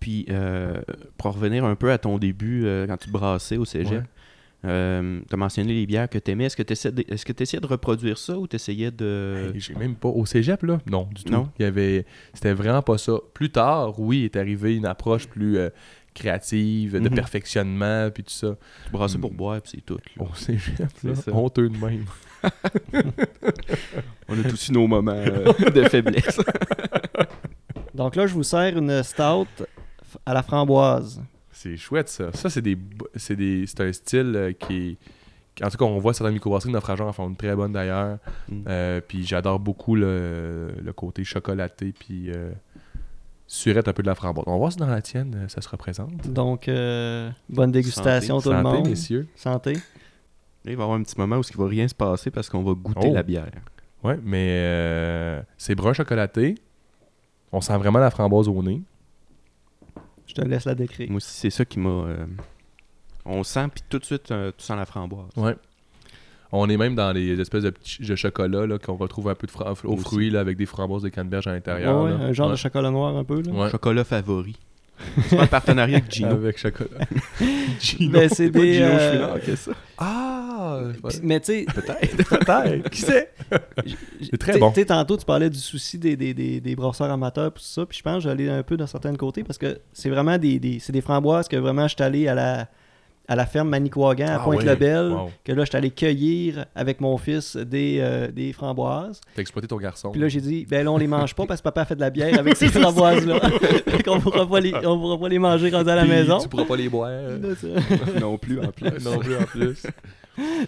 Puis, 0.00 0.26
euh, 0.30 0.80
pour 1.16 1.34
revenir 1.34 1.64
un 1.64 1.74
peu 1.74 1.90
à 1.90 1.98
ton 1.98 2.18
début, 2.18 2.64
euh, 2.64 2.86
quand 2.86 2.96
tu 2.96 3.10
brassais 3.10 3.56
au 3.56 3.64
cégep, 3.64 3.92
Ouais. 4.02 4.02
Tu 4.62 4.68
as 4.68 5.36
mentionné 5.36 5.72
les 5.72 5.86
bières 5.86 6.08
que 6.08 6.18
tu 6.18 6.30
aimais. 6.30 6.44
Est-ce 6.44 6.56
que 6.56 6.62
tu 6.62 6.72
essayais, 6.72 6.92
de... 6.92 7.04
est-ce 7.08 7.24
que 7.24 7.32
tu 7.32 7.42
essayais 7.42 7.60
de 7.60 7.66
reproduire 7.66 8.18
ça 8.18 8.36
ou 8.38 8.46
tu 8.46 8.56
essayais 8.56 8.90
de. 8.90 9.50
Hey, 9.54 9.60
J'ai 9.60 9.74
même 9.74 9.94
pas 9.94 10.08
au 10.08 10.26
cégep 10.26 10.62
là, 10.64 10.80
non 10.90 11.08
du 11.14 11.24
tout. 11.24 11.32
Non? 11.32 11.48
Il 11.58 11.62
y 11.62 11.64
avait, 11.66 12.04
c'était 12.34 12.52
vraiment 12.54 12.82
pas 12.82 12.98
ça. 12.98 13.14
Plus 13.34 13.50
tard, 13.50 13.98
oui, 14.00 14.24
est 14.24 14.36
arrivé 14.36 14.74
une 14.76 14.86
approche 14.86 15.26
plus 15.28 15.58
euh, 15.58 15.70
créative, 16.14 16.94
de 17.00 17.08
Mhm. 17.08 17.14
perfectionnement, 17.14 18.10
puis 18.12 18.24
tout 18.24 18.30
ça. 18.32 18.56
Tu 18.86 18.90
brassais 18.92 19.18
Mm. 19.18 19.20
pour 19.20 19.32
boire, 19.32 19.60
puis 19.62 19.72
c'est 19.76 19.84
tout. 19.84 19.98
là. 20.16 20.24
Au 20.24 20.34
cégep, 20.34 20.78
là, 20.80 20.86
C'est 21.14 21.14
ça. 21.16 21.32
honteux 21.32 21.68
de 21.68 21.76
même. 21.78 22.04
On 24.28 24.38
a 24.38 24.42
tous 24.48 24.68
eu 24.68 24.72
nos 24.72 24.86
moments 24.86 25.12
euh, 25.12 25.52
de 25.70 25.82
faiblesse. 25.88 26.40
Donc 27.94 28.16
là, 28.16 28.26
je 28.26 28.34
vous 28.34 28.42
sers 28.42 28.76
une 28.76 29.02
stout 29.02 29.46
à 30.26 30.34
la 30.34 30.42
framboise. 30.42 31.22
C'est 31.60 31.76
chouette 31.76 32.08
ça. 32.08 32.32
Ça 32.32 32.50
c'est 32.50 32.62
des, 32.62 32.78
c'est 33.16 33.34
des, 33.36 33.64
c'est 33.66 33.80
un 33.80 33.92
style 33.92 34.32
euh, 34.36 34.52
qui, 34.52 34.96
qui- 35.54 35.64
en 35.64 35.70
tout 35.70 35.76
cas, 35.76 35.84
on 35.86 35.98
voit 35.98 36.14
certaines 36.14 36.34
microbrasseries 36.34 36.70
de 36.70 36.74
naufrageurs 36.74 37.08
en 37.08 37.12
font 37.12 37.28
une 37.28 37.36
très 37.36 37.56
bonne 37.56 37.72
d'ailleurs. 37.72 38.18
Mm. 38.48 38.62
Euh, 38.68 39.00
puis 39.06 39.24
j'adore 39.26 39.58
beaucoup 39.58 39.96
le, 39.96 40.72
le 40.80 40.92
côté 40.92 41.24
chocolaté, 41.24 41.92
puis 41.98 42.30
euh, 42.30 42.52
surette 43.48 43.88
un 43.88 43.92
peu 43.92 44.02
de 44.02 44.06
la 44.08 44.14
framboise. 44.14 44.44
On 44.46 44.52
va 44.52 44.58
voir 44.58 44.72
si 44.72 44.78
dans 44.78 44.86
la 44.86 45.02
tienne 45.02 45.34
euh, 45.36 45.48
ça 45.48 45.60
se 45.60 45.68
représente. 45.68 46.28
Donc, 46.30 46.68
euh, 46.68 47.28
bonne 47.48 47.72
dégustation, 47.72 48.40
tout 48.40 48.50
le 48.50 48.56
Santé, 48.62 48.76
monde. 48.78 48.88
messieurs. 48.88 49.26
Santé. 49.34 49.72
Là, 49.72 49.80
il 50.72 50.76
va 50.76 50.82
y 50.82 50.84
avoir 50.84 50.98
un 50.98 51.02
petit 51.02 51.18
moment 51.18 51.38
où 51.38 51.42
il 51.48 51.56
va 51.56 51.66
rien 51.66 51.88
se 51.88 51.94
passer 51.94 52.30
parce 52.30 52.48
qu'on 52.48 52.62
va 52.62 52.72
goûter 52.74 53.08
Oh. 53.10 53.14
la 53.14 53.22
bière. 53.24 53.50
Ouais, 54.04 54.18
mais 54.22 54.48
euh, 54.62 55.42
c'est 55.56 55.74
brun 55.74 55.92
chocolaté. 55.92 56.54
On 57.50 57.60
sent 57.60 57.76
vraiment 57.78 57.98
la 57.98 58.10
framboise 58.12 58.46
au 58.48 58.62
nez. 58.62 58.80
Je 60.28 60.34
te 60.34 60.42
laisse 60.42 60.64
la 60.66 60.74
décrire. 60.76 61.08
Moi 61.10 61.16
aussi, 61.16 61.32
c'est 61.32 61.50
ça 61.50 61.64
qui 61.64 61.78
m'a. 61.80 61.88
euh, 61.88 62.26
On 63.24 63.42
sent, 63.42 63.66
puis 63.74 63.82
tout 63.88 63.98
de 63.98 64.04
suite, 64.04 64.30
euh, 64.30 64.52
tu 64.56 64.64
sens 64.64 64.76
la 64.76 64.86
framboise. 64.86 65.30
Ouais. 65.36 65.56
On 66.52 66.68
est 66.70 66.76
même 66.78 66.94
dans 66.94 67.12
les 67.12 67.38
espèces 67.40 67.64
de 67.64 67.70
petits 67.70 68.02
de 68.02 68.14
chocolat 68.16 68.66
là, 68.66 68.78
qu'on 68.78 68.96
retrouve 68.96 69.28
un 69.28 69.34
peu 69.34 69.46
de 69.46 69.50
fra- 69.52 69.74
aux 69.84 69.96
fruits 69.98 70.30
là, 70.30 70.40
avec 70.40 70.56
des 70.56 70.64
framboises 70.64 71.02
de 71.02 71.08
canneberge 71.10 71.46
à 71.46 71.52
l'intérieur. 71.52 72.02
Ouais, 72.04 72.10
là. 72.10 72.16
un 72.16 72.32
genre 72.32 72.46
Ouais. 72.46 72.52
de 72.52 72.58
chocolat 72.58 72.90
noir 72.90 73.16
un 73.16 73.24
peu. 73.24 73.42
Là. 73.42 73.52
Ouais. 73.52 73.70
Chocolat 73.70 74.04
favori. 74.04 74.56
C'est 75.28 75.36
pas 75.36 75.42
un 75.42 75.46
partenariat 75.46 75.98
avec 75.98 76.10
Gino. 76.12 76.30
Avec 76.30 76.58
chocolat. 76.58 76.88
Gino. 77.80 78.12
Ben, 78.12 78.28
c'est 78.28 78.50
Pas 78.50 78.58
des. 78.60 78.74
Gino 78.74 78.86
euh, 78.86 79.10
Chouinard, 79.12 79.40
qu'est-ce 79.40 79.66
que 79.70 79.72
ça? 79.72 79.78
Ah! 79.98 80.80
Mais 81.22 81.40
tu 81.40 81.46
sais, 81.46 81.66
Peut-être. 81.74 82.16
Peut-être. 82.28 82.90
Qui 82.90 83.00
sait? 83.02 83.30
C'est 84.22 84.38
très 84.38 84.52
t'sais- 84.52 84.60
bon. 84.60 84.70
t'sais, 84.72 84.84
tantôt, 84.84 85.16
tu 85.16 85.24
parlais 85.24 85.50
du 85.50 85.58
souci 85.58 85.98
des, 85.98 86.16
des, 86.16 86.34
des, 86.34 86.60
des 86.60 86.76
brasseurs 86.76 87.10
amateurs, 87.10 87.52
puis 87.52 87.62
tout 87.62 87.68
ça. 87.70 87.86
Puis 87.86 87.98
je 87.98 88.02
pense 88.02 88.16
que 88.16 88.20
j'allais 88.28 88.48
un 88.48 88.62
peu 88.62 88.76
d'un 88.76 88.86
certain 88.86 89.14
côté 89.14 89.44
parce 89.44 89.58
que 89.58 89.78
c'est 89.92 90.10
vraiment 90.10 90.38
des, 90.38 90.58
des, 90.58 90.78
c'est 90.78 90.92
des 90.92 91.00
framboises 91.00 91.48
que 91.48 91.56
vraiment 91.56 91.86
je 91.88 91.94
suis 91.94 92.02
allé 92.04 92.28
à 92.28 92.34
la, 92.34 92.68
à 93.28 93.36
la 93.36 93.44
ferme 93.46 93.68
Manicouagan 93.68 94.26
à 94.26 94.34
Ah 94.36 94.38
Pointe-le-Bel. 94.40 95.08
ouais. 95.08 95.14
Wow. 95.14 95.30
Que 95.44 95.52
là, 95.52 95.64
je 95.64 95.68
suis 95.68 95.76
allé 95.76 95.90
cueillir 95.90 96.64
avec 96.74 97.00
mon 97.00 97.16
fils 97.18 97.56
des, 97.56 97.98
euh, 98.00 98.30
des 98.30 98.52
framboises. 98.54 99.20
T'as 99.34 99.42
exploité 99.42 99.68
ton 99.68 99.76
garçon. 99.76 100.10
Puis 100.12 100.20
là, 100.20 100.28
j'ai 100.28 100.40
dit, 100.40 100.66
ben 100.68 100.82
là, 100.84 100.90
on 100.90 100.96
les 100.96 101.06
mange 101.06 101.34
pas 101.34 101.44
parce 101.46 101.60
que 101.60 101.64
papa 101.64 101.82
a 101.82 101.84
fait 101.84 101.94
de 101.94 102.00
la 102.00 102.08
bière 102.10 102.38
avec 102.38 102.56
ces 102.56 102.68
framboises-là. 102.68 103.38
Fait 103.86 104.02
qu'on 104.02 104.18
pourra 104.20 104.48
pas 104.48 104.60
les, 104.60 104.74
on 104.74 104.98
pourra 104.98 105.18
pas 105.18 105.28
les 105.28 105.38
manger 105.38 105.68
rendus 105.70 105.90
à 105.90 105.94
la 105.96 106.02
Puis, 106.02 106.10
maison. 106.10 106.38
Tu 106.38 106.48
pourras 106.48 106.64
pas 106.64 106.76
les 106.76 106.88
boire. 106.88 107.10
Non 108.20 108.38
plus, 108.38 108.60
en 108.60 108.68
plus. 108.72 109.04
non 109.04 109.18
plus 109.18 109.36
en 109.36 109.42
plus. 109.44 109.82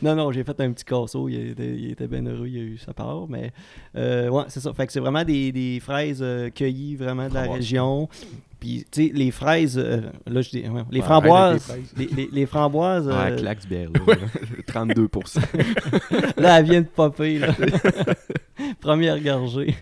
Non, 0.02 0.14
non, 0.16 0.32
j'ai 0.32 0.42
fait 0.44 0.60
un 0.60 0.72
petit 0.72 0.84
casseau. 0.84 1.28
Il 1.28 1.50
était, 1.52 1.68
il 1.68 1.92
était 1.92 2.08
bien 2.08 2.24
heureux, 2.26 2.48
il 2.48 2.58
a 2.58 2.62
eu 2.62 2.78
sa 2.78 2.92
part. 2.92 3.26
Mais 3.28 3.52
euh, 3.96 4.28
ouais, 4.28 4.44
c'est 4.48 4.60
ça. 4.60 4.72
Fait 4.74 4.86
que 4.86 4.92
c'est 4.92 5.00
vraiment 5.00 5.24
des, 5.24 5.52
des 5.52 5.78
fraises 5.80 6.20
euh, 6.22 6.50
cueillies 6.50 6.96
vraiment 6.96 7.28
de 7.28 7.34
la 7.34 7.42
région. 7.42 8.08
Puis, 8.60 8.84
tu 8.90 9.06
sais, 9.06 9.12
les 9.14 9.30
fraises, 9.30 9.78
euh, 9.78 10.02
là, 10.26 10.42
je 10.42 10.50
dis, 10.50 10.60
ouais, 10.68 10.82
les 10.90 11.00
Ouais, 11.00 11.04
framboises, 11.06 11.74
les, 11.96 12.06
les- 12.06 12.28
les 12.30 12.44
framboises, 12.46 13.08
Ah, 13.10 13.28
euh, 13.28 13.36
claque 13.36 13.60
du 13.62 13.68
bière, 13.68 13.88
là. 13.90 14.14
32%. 14.68 15.40
là, 16.36 16.58
elle 16.58 16.64
vient 16.66 16.80
de 16.82 16.86
popper, 16.86 17.38
là. 17.38 17.48
Première 18.80 19.20
gorgée. 19.20 19.74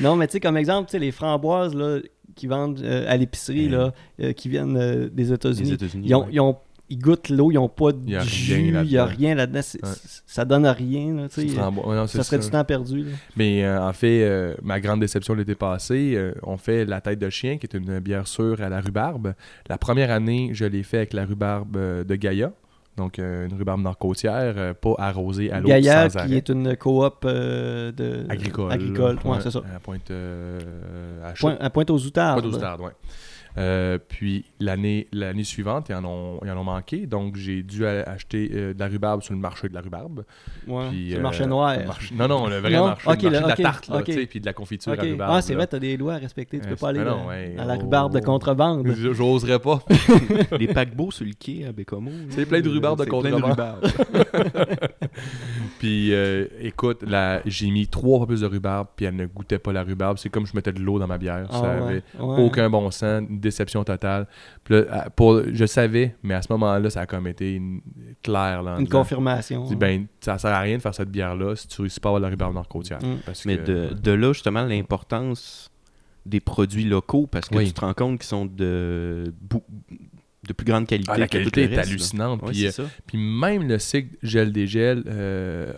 non, 0.00 0.16
mais 0.16 0.26
tu 0.26 0.32
sais, 0.32 0.40
comme 0.40 0.56
exemple, 0.56 0.88
tu 0.88 0.92
sais, 0.92 0.98
les 0.98 1.12
framboises, 1.12 1.74
là, 1.74 1.98
qui 2.34 2.46
vendent 2.46 2.80
euh, 2.82 3.04
à 3.06 3.16
l'épicerie, 3.16 3.64
Hey. 3.64 3.68
là, 3.68 3.92
euh, 4.20 4.32
qui 4.32 4.48
viennent 4.48 4.76
euh, 4.76 5.08
des 5.12 5.32
États-Unis, 5.32 5.72
États-Unis. 5.74 6.06
ils, 6.08 6.14
ont, 6.14 6.22
ouais. 6.24 6.28
ils, 6.32 6.40
ont- 6.40 6.56
ils 6.90 6.98
goûtent 6.98 7.30
l'eau, 7.30 7.50
ils 7.50 7.54
n'ont 7.54 7.68
pas 7.68 7.92
de 7.92 7.98
y 8.10 8.20
jus, 8.20 8.68
il 8.68 8.82
n'y 8.82 8.96
a 8.98 9.04
rien 9.06 9.34
là-dedans. 9.34 9.60
Ouais. 9.82 9.88
Ça 10.26 10.44
donne 10.44 10.66
rien, 10.66 11.14
là, 11.14 11.28
tu 11.28 11.48
sais. 11.48 11.56
non, 11.56 12.06
Ça 12.06 12.22
serait 12.22 12.38
du 12.38 12.50
temps 12.50 12.64
perdu. 12.64 13.04
là. 13.04 13.10
Mais 13.36 13.64
euh, 13.64 13.80
en 13.82 13.92
fait, 13.92 14.22
euh, 14.22 14.54
ma 14.62 14.80
grande 14.80 15.00
déception 15.00 15.34
l'été 15.34 15.54
passé, 15.54 16.12
euh, 16.14 16.32
on 16.42 16.56
fait 16.58 16.84
la 16.84 17.00
tête 17.00 17.18
de 17.18 17.30
chien, 17.30 17.56
qui 17.58 17.66
est 17.66 17.74
une 17.76 17.98
bière 18.00 18.26
sûre 18.28 18.60
à 18.60 18.68
la 18.68 18.80
rhubarbe. 18.80 19.34
La 19.68 19.78
première 19.78 20.10
année, 20.10 20.50
je 20.52 20.66
l'ai 20.66 20.82
fait 20.82 20.98
avec 20.98 21.12
la 21.14 21.24
rhubarbe 21.24 21.76
de 22.04 22.14
Gaïa. 22.16 22.52
Donc, 22.96 23.18
une 23.18 23.52
rhubarbe 23.58 23.80
nord-côtière, 23.80 24.74
pas 24.76 24.94
arrosée 24.98 25.50
à 25.50 25.58
l'eau 25.60 25.66
Gaillard, 25.68 26.12
sans 26.12 26.18
qui 26.18 26.24
arrêt. 26.26 26.36
est 26.36 26.48
une 26.48 26.76
coop 26.76 27.24
de... 27.26 28.24
Agricole. 28.28 28.70
agricole. 28.70 29.18
Ouais, 29.24 29.38
c'est 29.40 29.50
ça. 29.50 29.62
À 29.74 29.80
pointe, 29.80 30.12
à 31.24 31.32
Point- 31.32 31.56
à 31.58 31.70
Pointe 31.70 31.90
aux 31.90 31.98
Outards. 31.98 32.34
Pointe 32.36 32.46
aux 32.46 32.56
Outardes, 32.56 32.80
ouais. 32.82 32.92
Euh, 33.56 33.98
puis 34.08 34.44
l'année 34.58 35.06
l'année 35.12 35.44
suivante, 35.44 35.86
ils 35.88 35.94
en, 35.94 36.04
ont, 36.04 36.40
ils 36.44 36.50
en 36.50 36.56
ont 36.58 36.64
manqué. 36.64 37.06
Donc, 37.06 37.36
j'ai 37.36 37.62
dû 37.62 37.86
acheter 37.86 38.50
euh, 38.52 38.74
de 38.74 38.80
la 38.80 38.86
rhubarbe 38.88 39.22
sur 39.22 39.32
le 39.32 39.38
marché 39.40 39.68
de 39.68 39.74
la 39.74 39.80
rhubarbe. 39.80 40.24
Ouais. 40.66 40.88
Puis, 40.90 41.06
C'est 41.10 41.14
euh, 41.14 41.16
le 41.18 41.22
marché 41.22 41.46
noir. 41.46 41.78
le 41.78 41.84
marché- 41.86 42.14
Non, 42.16 42.26
non, 42.26 42.46
le 42.48 42.58
vrai 42.58 42.72
Non? 42.72 42.86
marché. 42.86 43.08
Ok, 43.08 43.22
le 43.22 43.30
marché 43.30 43.30
là, 43.30 43.42
de 43.42 43.48
la 43.48 43.56
tarte, 43.56 43.88
là, 43.88 43.96
ok. 43.98 44.04
tu 44.06 44.12
sais, 44.14 44.26
puis 44.26 44.40
de 44.40 44.46
la 44.46 44.52
confiture 44.52 44.92
à 44.92 44.96
rhubarbe. 45.02 45.32
Ah, 45.36 45.40
c'est 45.42 45.54
vrai, 45.54 45.66
t'as 45.68 45.78
des 45.78 45.96
lois 45.96 46.14
à 46.14 46.18
respecter. 46.18 46.58
Tu 46.60 46.68
peux 46.68 46.76
pas 46.76 46.88
aller 46.88 47.04
non, 47.04 47.28
ouais, 47.28 47.54
à 47.58 47.64
la 47.64 47.76
oh. 47.76 47.80
rhubarbe 47.82 48.12
de 48.14 48.20
contrebande. 48.20 48.88
Je- 48.96 49.12
J'oserais 49.14 49.60
pas. 49.60 49.80
Les 50.58 50.66
paquebots 50.66 51.10
sur 51.12 51.24
le 51.24 51.32
quai 51.38 51.64
à 51.66 51.72
Bécomo. 51.72 52.10
C'est 52.30 52.46
plein 52.46 52.60
de 52.60 52.68
rhubarbe 52.68 52.98
de 52.98 53.04
C'est 53.04 53.10
plein 53.10 53.30
contrebande. 53.30 53.50
rhubarbe. 53.52 53.86
Puis 55.78 56.12
euh, 56.14 56.46
écoute, 56.60 57.02
là, 57.06 57.40
j'ai 57.46 57.70
mis 57.70 57.86
trois 57.86 58.18
fois 58.18 58.26
plus 58.26 58.40
de 58.40 58.46
rhubarbe, 58.46 58.88
puis 58.96 59.06
elle 59.06 59.16
ne 59.16 59.26
goûtait 59.26 59.58
pas 59.58 59.72
la 59.72 59.82
rhubarbe. 59.82 60.18
C'est 60.18 60.28
comme 60.28 60.46
je 60.46 60.52
mettais 60.54 60.72
de 60.72 60.80
l'eau 60.80 60.98
dans 60.98 61.06
ma 61.06 61.18
bière. 61.18 61.46
Ah, 61.50 61.52
ça 61.52 61.60
ouais, 61.62 61.68
avait 61.82 62.02
ouais. 62.20 62.42
aucun 62.42 62.70
bon 62.70 62.90
sens, 62.90 63.22
déception 63.44 63.84
totale. 63.84 64.26
Puis 64.64 64.74
là, 64.74 64.82
à- 64.90 65.10
pour, 65.10 65.42
je 65.52 65.64
savais, 65.66 66.16
mais 66.22 66.34
à 66.34 66.42
ce 66.42 66.52
moment-là, 66.52 66.90
ça 66.90 67.02
a 67.02 67.06
comme 67.06 67.26
été 67.26 67.54
une, 67.54 67.80
clair. 68.22 68.62
Là, 68.62 68.76
Une 68.78 68.84
disant, 68.86 68.98
confirmation. 68.98 69.64
dis, 69.64 69.76
ben, 69.76 70.06
ça 70.20 70.38
sert 70.38 70.50
à 70.50 70.60
rien 70.60 70.76
de 70.76 70.82
faire 70.82 70.94
cette 70.94 71.10
bière-là 71.10 71.54
si 71.56 71.68
tu 71.68 71.80
réussis 71.82 72.00
pas 72.00 72.08
à 72.08 72.10
avoir 72.10 72.20
la 72.22 72.28
rhubarbe 72.28 72.54
nord-côtière. 72.54 72.98
Mm. 73.02 73.18
Mais 73.46 73.56
que, 73.58 73.62
de, 73.62 73.94
de 73.94 74.10
là, 74.10 74.32
justement, 74.32 74.64
l'importance 74.64 75.70
des 76.26 76.40
produits 76.40 76.84
locaux, 76.84 77.26
parce 77.26 77.48
que 77.48 77.56
Oui. 77.56 77.66
tu 77.66 77.72
te 77.74 77.80
rends 77.82 77.92
compte 77.94 78.18
qu'ils 78.18 78.26
sont 78.28 78.46
de, 78.46 79.32
de 80.48 80.52
plus 80.52 80.64
grande 80.64 80.86
qualité. 80.86 81.10
Ah, 81.14 81.18
la 81.18 81.26
que 81.28 81.38
tout 81.38 81.50
qualité 81.50 81.66
le 81.66 81.72
est 81.72 81.76
reste, 81.76 81.90
hallucinante. 81.90 82.42
Puis, 82.46 82.66
euh, 82.66 82.70
ça. 82.70 82.84
Puis 83.06 83.18
même 83.18 83.66
le 83.68 83.78
cycle 83.78 84.16
gel-dégel 84.22 85.04
euh, 85.06 85.72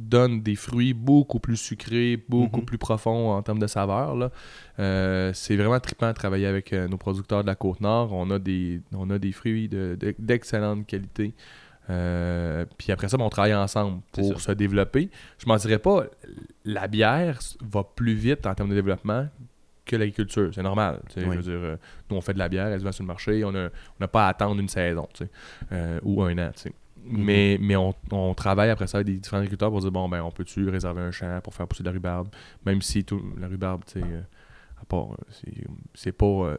donne 0.00 0.42
des 0.42 0.56
fruits 0.56 0.94
beaucoup 0.94 1.38
plus 1.40 1.56
sucrés, 1.56 2.16
beaucoup 2.28 2.58
Mhm. 2.60 2.64
plus 2.64 2.78
profonds 2.78 3.30
en 3.32 3.42
termes 3.42 3.58
de 3.58 3.66
saveur. 3.66 4.30
Euh, 4.78 5.30
c'est 5.34 5.56
vraiment 5.56 5.78
trippant 5.80 6.08
de 6.08 6.14
travailler 6.14 6.46
avec 6.46 6.72
euh, 6.72 6.88
nos 6.88 6.96
producteurs 6.96 7.42
de 7.42 7.46
la 7.46 7.54
Côte-Nord. 7.54 8.12
On 8.12 8.30
a 8.30 8.38
des, 8.38 8.80
on 8.92 9.10
a 9.10 9.18
des 9.18 9.32
fruits 9.32 9.68
de- 9.68 9.96
de- 10.00 10.14
d'excellente 10.18 10.86
qualité. 10.86 11.34
Euh, 11.88 12.64
puis 12.78 12.92
après 12.92 13.08
ça, 13.08 13.16
ben, 13.16 13.24
on 13.24 13.30
travaille 13.30 13.54
ensemble 13.54 14.00
pour 14.12 14.40
se 14.40 14.52
développer. 14.52 15.10
Je 15.38 15.46
m'en 15.46 15.56
dirais 15.56 15.78
pas, 15.78 16.04
la 16.64 16.86
bière 16.88 17.38
va 17.60 17.82
plus 17.84 18.14
vite 18.14 18.46
en 18.46 18.54
termes 18.54 18.70
de 18.70 18.74
développement 18.74 19.26
que 19.84 19.96
l'agriculture. 19.96 20.50
C'est 20.54 20.62
normal. 20.62 21.00
tu 21.08 21.20
sais, 21.20 21.26
Oui. 21.26 21.36
Je 21.36 21.40
veux 21.40 21.42
dire, 21.58 21.68
euh, 21.68 21.76
nous, 22.08 22.16
on 22.16 22.20
fait 22.20 22.34
de 22.34 22.38
la 22.38 22.48
bière, 22.48 22.66
elle 22.68 22.78
se 22.78 22.84
vend 22.84 22.92
sur 22.92 23.02
le 23.02 23.08
marché. 23.08 23.44
On 23.44 23.50
n'a 23.50 23.70
on 24.00 24.06
pas 24.06 24.26
à 24.26 24.28
attendre 24.28 24.60
une 24.60 24.68
saison 24.68 25.08
euh, 25.72 25.98
ou 26.04 26.22
un 26.22 26.38
an. 26.38 26.52
Mais, 27.10 27.58
mais 27.60 27.76
on, 27.76 27.94
on 28.12 28.34
travaille 28.34 28.70
après 28.70 28.86
ça 28.86 28.98
avec 28.98 29.06
des 29.06 29.14
différents 29.18 29.38
agriculteurs 29.38 29.70
pour 29.70 29.80
dire 29.80 29.90
bon, 29.92 30.08
ben, 30.08 30.22
on 30.22 30.30
peut-tu 30.30 30.68
réserver 30.68 31.02
un 31.02 31.10
champ 31.10 31.40
pour 31.42 31.54
faire 31.54 31.66
pousser 31.66 31.82
de 31.82 31.88
la 31.88 31.92
rhubarbe, 31.92 32.28
même 32.66 32.80
si 32.82 33.04
tout, 33.04 33.20
la 33.38 33.48
rhubarbe, 33.48 33.82
tu 33.86 34.00
sais, 34.00 34.06
euh, 34.06 34.20
à 34.80 34.84
part, 34.84 35.12
euh, 35.12 35.16
c'est- 35.94 36.12
pas. 36.12 36.26
euh, 36.26 36.56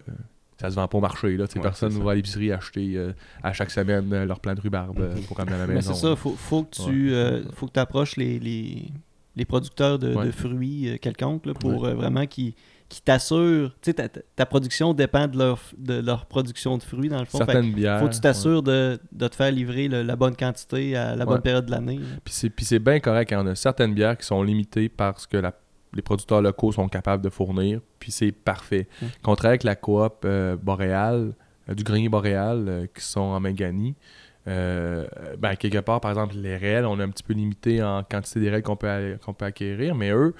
ça 0.60 0.70
se 0.70 0.76
vend 0.76 0.88
pas 0.88 0.98
au 1.00 1.02
marché. 1.02 1.38
Là, 1.38 1.46
Ouais, 1.56 1.62
personne 1.62 1.90
ça. 1.92 2.00
va 2.04 2.12
à 2.12 2.16
l'épicerie 2.16 2.52
acheter 2.52 2.94
euh, 2.96 3.14
à 3.42 3.52
chaque 3.52 3.72
semaine 3.72 4.26
leur 4.26 4.40
plant 4.40 4.54
de 4.54 4.62
rhubarbe 4.62 5.00
euh, 5.00 5.16
pour 5.28 5.38
ramener 5.38 5.56
à 5.56 5.60
la 5.60 5.68
Mais 5.68 5.74
maison. 5.76 5.94
c'est 5.96 6.02
ça, 6.08 6.16
faut, 6.16 6.34
faut 6.34 6.64
que 6.64 6.76
tu 6.76 7.52
faut 7.56 7.66
que 7.68 7.80
approches 7.80 8.16
les, 8.16 8.38
les, 8.38 8.84
les 9.36 9.46
producteurs 9.46 9.98
de, 9.98 10.14
Ouais. 10.14 10.28
de 10.28 10.32
fruits 10.32 11.00
quelconques 11.02 11.48
là, 11.48 11.54
pour 11.56 11.82
vraiment 11.88 12.28
qu'ils 12.28 12.54
qui 12.91 13.01
t'assurent. 13.01 13.71
Tu 13.82 13.91
sais, 13.91 13.93
ta, 13.93 14.10
ta 14.10 14.45
production 14.45 14.93
dépend 14.93 15.25
de 15.27 15.38
leur, 15.38 15.60
de 15.77 16.01
leur 16.01 16.25
production 16.25 16.77
de 16.77 16.84
fruits, 16.84 17.08
dans 17.08 17.19
le 17.19 17.25
fond. 17.25 17.38
Fait 17.39 17.45
Certaines 17.45 17.71
bières. 17.73 17.99
faut 17.99 18.08
que 18.08 18.12
tu 18.12 18.17
ouais. 18.17 18.21
t'assures 18.21 18.62
de, 18.62 18.99
de 19.13 19.27
te 19.30 19.36
faire 19.36 19.49
livrer 19.51 19.88
le- 19.88 20.04
la 20.04 20.15
bonne 20.17 20.36
quantité 20.36 20.97
à 20.97 21.15
la 21.15 21.25
bonne 21.25 21.41
période 21.41 21.65
de 21.65 21.71
l'année. 21.71 21.99
Puis 22.25 22.65
c'est, 22.65 22.80
bien 22.80 22.99
correct. 22.99 23.34
On 23.36 23.47
a 23.47 23.56
certaines 23.56 23.93
bières 23.93 24.17
qui 24.17 24.25
sont 24.25 24.43
limitées 24.43 24.89
parce 24.89 25.25
que 25.25 25.38
la- 25.38 25.54
les 25.93 26.01
producteurs 26.01 26.41
locaux 26.41 26.71
sont 26.73 26.89
capables 26.89 27.23
de 27.23 27.30
fournir. 27.30 27.80
Puis 27.99 28.12
c'est 28.12 28.32
parfait. 28.34 28.88
Mm. 29.01 29.06
On 29.25 29.36
travaille 29.36 29.51
avec 29.54 29.63
la 29.63 29.75
coop 29.75 30.23
euh, 30.25 30.58
boréale, 30.58 31.34
euh, 31.69 31.73
du 31.73 31.84
grenier 31.84 32.10
boréal, 32.10 32.65
euh, 32.67 32.86
qui 32.93 33.04
sont 33.06 33.21
en 33.21 33.39
Mangani. 33.39 33.95
Euh, 34.47 35.06
ben, 35.38 35.56
quelque 35.56 35.77
part, 35.77 36.01
par 36.01 36.12
exemple, 36.12 36.36
les 36.36 36.58
réels, 36.58 36.86
on 36.86 36.99
est 36.99 37.04
un 37.04 37.10
petit 37.10 37.23
peu 37.23 37.34
limité 37.34 37.82
en 37.84 38.04
quantité 38.04 38.39
des 38.39 38.49
réels 38.49 38.63
qu'on 38.63 38.75
peut, 38.75 39.17
qu'on 39.23 39.34
peut 39.34 39.45
acquérir, 39.45 39.93
mais 39.95 40.10
eux 40.12 40.34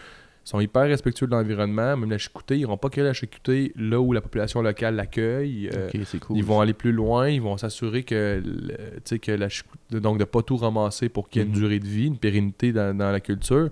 sont 0.43 0.60
hyper 0.60 0.84
respectueux 0.84 1.27
de 1.27 1.32
l'environnement. 1.32 1.95
Même 1.95 2.10
la 2.10 2.17
chicoutée, 2.17 2.56
ils 2.56 2.60
n'iront 2.60 2.77
pas 2.77 2.89
cueillir 2.89 3.08
la 3.08 3.13
chicoutée 3.13 3.71
là 3.75 3.99
où 4.01 4.12
la 4.13 4.21
population 4.21 4.62
locale 4.62 4.95
l'accueille. 4.95 5.69
Euh, 5.73 5.88
Ok, 5.93 6.01
c'est 6.06 6.19
cool. 6.19 6.38
ils 6.38 6.43
vont 6.43 6.60
aller 6.62 6.73
plus 6.73 6.91
loin, 6.91 7.30
ils 7.30 7.41
vont 7.41 7.58
s'assurer 7.58 8.04
que, 8.04 8.41
le- 8.43 9.17
que 9.17 9.32
la 9.32 9.47
donc 9.91 10.17
de 10.17 10.23
pas 10.23 10.41
tout 10.41 10.58
ramasser 10.58 11.10
pour 11.10 11.30
qu'il 11.30 11.41
y 11.41 11.43
ait 11.43 11.47
une 11.47 11.54
Mhm. 11.54 11.60
durée 11.60 11.80
de 11.80 11.88
vie, 11.88 12.08
une 12.08 12.17
pérennité 12.17 12.71
dans, 12.73 12.95
dans 12.97 13.12
la 13.12 13.19
culture. 13.19 13.69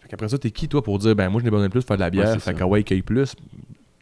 Fait 0.00 0.08
qu'après 0.08 0.28
ça, 0.28 0.38
t'es 0.38 0.50
qui 0.50 0.68
toi 0.68 0.82
pour 0.82 0.98
dire 0.98 1.14
ben 1.14 1.28
moi 1.28 1.40
je 1.40 1.44
n'ai 1.44 1.50
besoin 1.50 1.66
de 1.66 1.70
plus 1.70 1.80
de 1.80 1.86
faire 1.86 1.96
de 1.96 2.02
la 2.02 2.10
bière, 2.10 2.28
c'est 2.40 2.40
fait 2.54 2.62
ouais, 2.62 2.82
cueille 2.82 3.02
plus. 3.02 3.34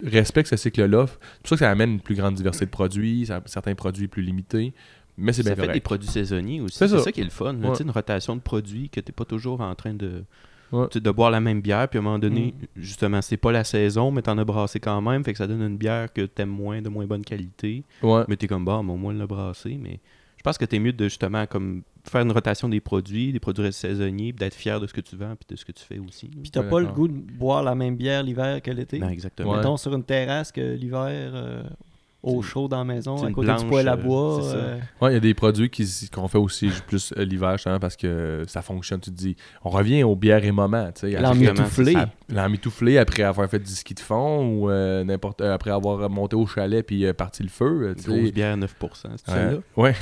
Respecte 0.05 0.49
ce 0.49 0.57
cycle-là. 0.57 1.07
C'est 1.09 1.19
pour 1.43 1.49
ça 1.51 1.55
que 1.57 1.61
ça 1.61 1.71
amène 1.71 1.93
une 1.93 2.01
plus 2.01 2.17
grande 2.17 2.35
diversité 2.35 2.65
de 2.67 2.71
produits, 2.71 3.27
ça- 3.27 3.41
certains 3.47 3.75
produits 3.77 4.09
plus 4.09 4.23
limités, 4.23 4.73
mais 5.17 5.33
c'est 5.33 5.43
bien 5.45 5.55
ça 5.55 5.63
fait 5.63 5.73
des 5.73 5.81
produits 5.81 6.09
saisonniers 6.09 6.61
aussi. 6.61 6.77
C'est 6.79 6.89
ça. 6.89 6.99
ça. 6.99 7.13
qui 7.13 7.21
est 7.21 7.25
le 7.25 7.31
fun. 7.31 7.53
là. 7.53 7.71
Ouais. 7.71 7.77
Une 7.81 7.91
rotation 7.91 8.35
de 8.35 8.41
produits 8.41 8.89
que 8.89 8.99
tu 9.01 9.09
n'es 9.11 9.13
pas 9.15 9.25
toujours 9.25 9.61
en 9.61 9.75
train 9.77 9.95
de, 9.95 10.25
Ouais. 10.73 10.87
de 10.95 11.11
boire 11.11 11.31
la 11.31 11.41
même 11.41 11.61
bière. 11.61 11.87
Puis 11.89 11.99
à 11.99 12.01
un 12.01 12.05
moment 12.05 12.19
donné, 12.19 12.55
Mm. 12.59 12.67
justement, 12.81 13.21
c'est 13.23 13.37
pas 13.37 13.53
la 13.53 13.63
saison, 13.65 14.11
mais 14.11 14.23
tu 14.23 14.31
en 14.31 14.39
as 14.39 14.45
brassé 14.45 14.81
quand 14.81 15.01
même. 15.03 15.23
Fait 15.25 15.33
que 15.33 15.39
ça 15.39 15.47
donne 15.47 15.63
une 15.63 15.77
bière 15.77 16.13
que 16.13 16.23
tu 16.23 16.43
aimes 16.43 16.49
moins, 16.49 16.81
de 16.83 16.89
moins 16.89 17.07
bonne 17.07 17.25
qualité. 17.25 17.85
Ouais. 18.03 18.25
Mais 18.29 18.37
tu 18.37 18.47
es 18.47 18.49
comme, 18.49 18.65
bah, 18.65 18.81
mais 18.85 18.93
au 18.93 18.97
moins 18.97 19.13
le 19.13 19.27
brasser. 19.27 19.79
Mais 19.81 20.01
je 20.39 20.43
pense 20.43 20.57
que 20.59 20.65
tu 20.65 20.77
es 20.77 20.79
mieux 20.79 20.93
de 20.93 21.05
justement 21.05 21.47
comme 21.47 21.83
faire 22.05 22.23
une 22.23 22.33
rotation 22.33 22.69
des 22.69 22.81
produits, 22.81 23.33
des 23.33 23.39
produits 23.39 23.73
saisonniers, 23.73 24.33
puis 24.33 24.41
d'être 24.41 24.55
fier 24.55 24.81
de 24.81 24.87
ce 24.89 24.93
que 24.93 25.01
tu 25.01 25.15
vends 25.15 25.37
puis 25.37 25.47
de 25.49 25.57
ce 25.57 25.65
que 25.65 25.71
tu 25.73 25.85
fais 25.85 26.01
aussi. 26.01 26.27
Puis 26.29 26.51
t'as 26.51 26.63
Ouais, 26.63 26.69
pas 26.71 26.81
le 26.81 26.87
goût 26.87 27.07
de 27.07 27.13
boire 27.15 27.63
la 27.63 27.75
même 27.77 27.95
bière 27.97 28.23
l'hiver 28.25 28.61
que 28.61 28.71
l'été? 28.73 28.99
Ben, 28.99 29.09
exactement. 29.11 29.51
Ouais. 29.53 29.59
Mettons 29.59 29.77
sur 29.77 29.95
une 29.95 30.03
terrasse 30.03 30.51
que 30.51 30.61
l'hiver 30.75 31.31
euh, 31.35 31.63
au 32.23 32.43
C'est- 32.43 32.49
chaud 32.51 32.69
dans 32.69 32.79
la 32.79 32.85
maison, 32.85 33.17
à 33.23 33.29
une 33.29 33.35
côté 33.35 33.49
du 33.49 33.55
blanche, 33.55 33.67
poêle 33.69 33.89
à 33.89 33.95
euh, 33.95 33.97
bois. 33.97 34.45
euh, 34.45 34.79
Ouais, 35.01 35.11
il 35.11 35.15
y 35.15 35.17
a 35.17 35.21
des 35.21 35.35
produits 35.35 35.71
qu'on 36.15 36.29
fait 36.29 36.39
aussi 36.39 36.71
plus 36.87 37.13
euh, 37.17 37.25
l'hiver, 37.25 37.53
justement, 37.53 37.79
parce 37.81 37.97
que 37.97 38.45
ça 38.47 38.63
fonctionne. 38.63 39.01
Tu 39.01 39.11
te 39.11 39.17
dis, 39.17 39.37
on 39.65 39.71
revient 39.71 40.03
aux 40.05 40.15
bières 40.17 40.45
et 40.45 40.53
moments, 40.53 40.91
L'emmitouflé. 41.03 41.95
L'emmitouflé 42.29 42.99
après 42.99 43.23
avoir 43.25 43.49
fait 43.49 43.59
du 43.59 43.71
ski 43.71 43.95
de 43.95 44.01
fond 44.01 44.47
ou 44.47 44.71
euh, 44.71 45.05
n'importe 45.05 45.41
euh, 45.43 45.53
après 45.55 45.71
avoir 45.71 46.09
monté 46.09 46.37
au 46.37 46.47
chalet 46.47 46.85
puis 46.87 47.05
euh, 47.05 47.13
parti 47.13 47.43
le 47.43 47.49
feu. 47.49 47.95
tu 47.99 48.09
Grosse 48.11 48.25
sais. 48.27 48.33
bière 48.33 48.55
à 48.55 48.57
9%, 48.57 48.67
c'est 49.03 49.03
Ouais. 49.13 49.15
celle-là? 49.27 49.59
Ouais, 49.77 49.95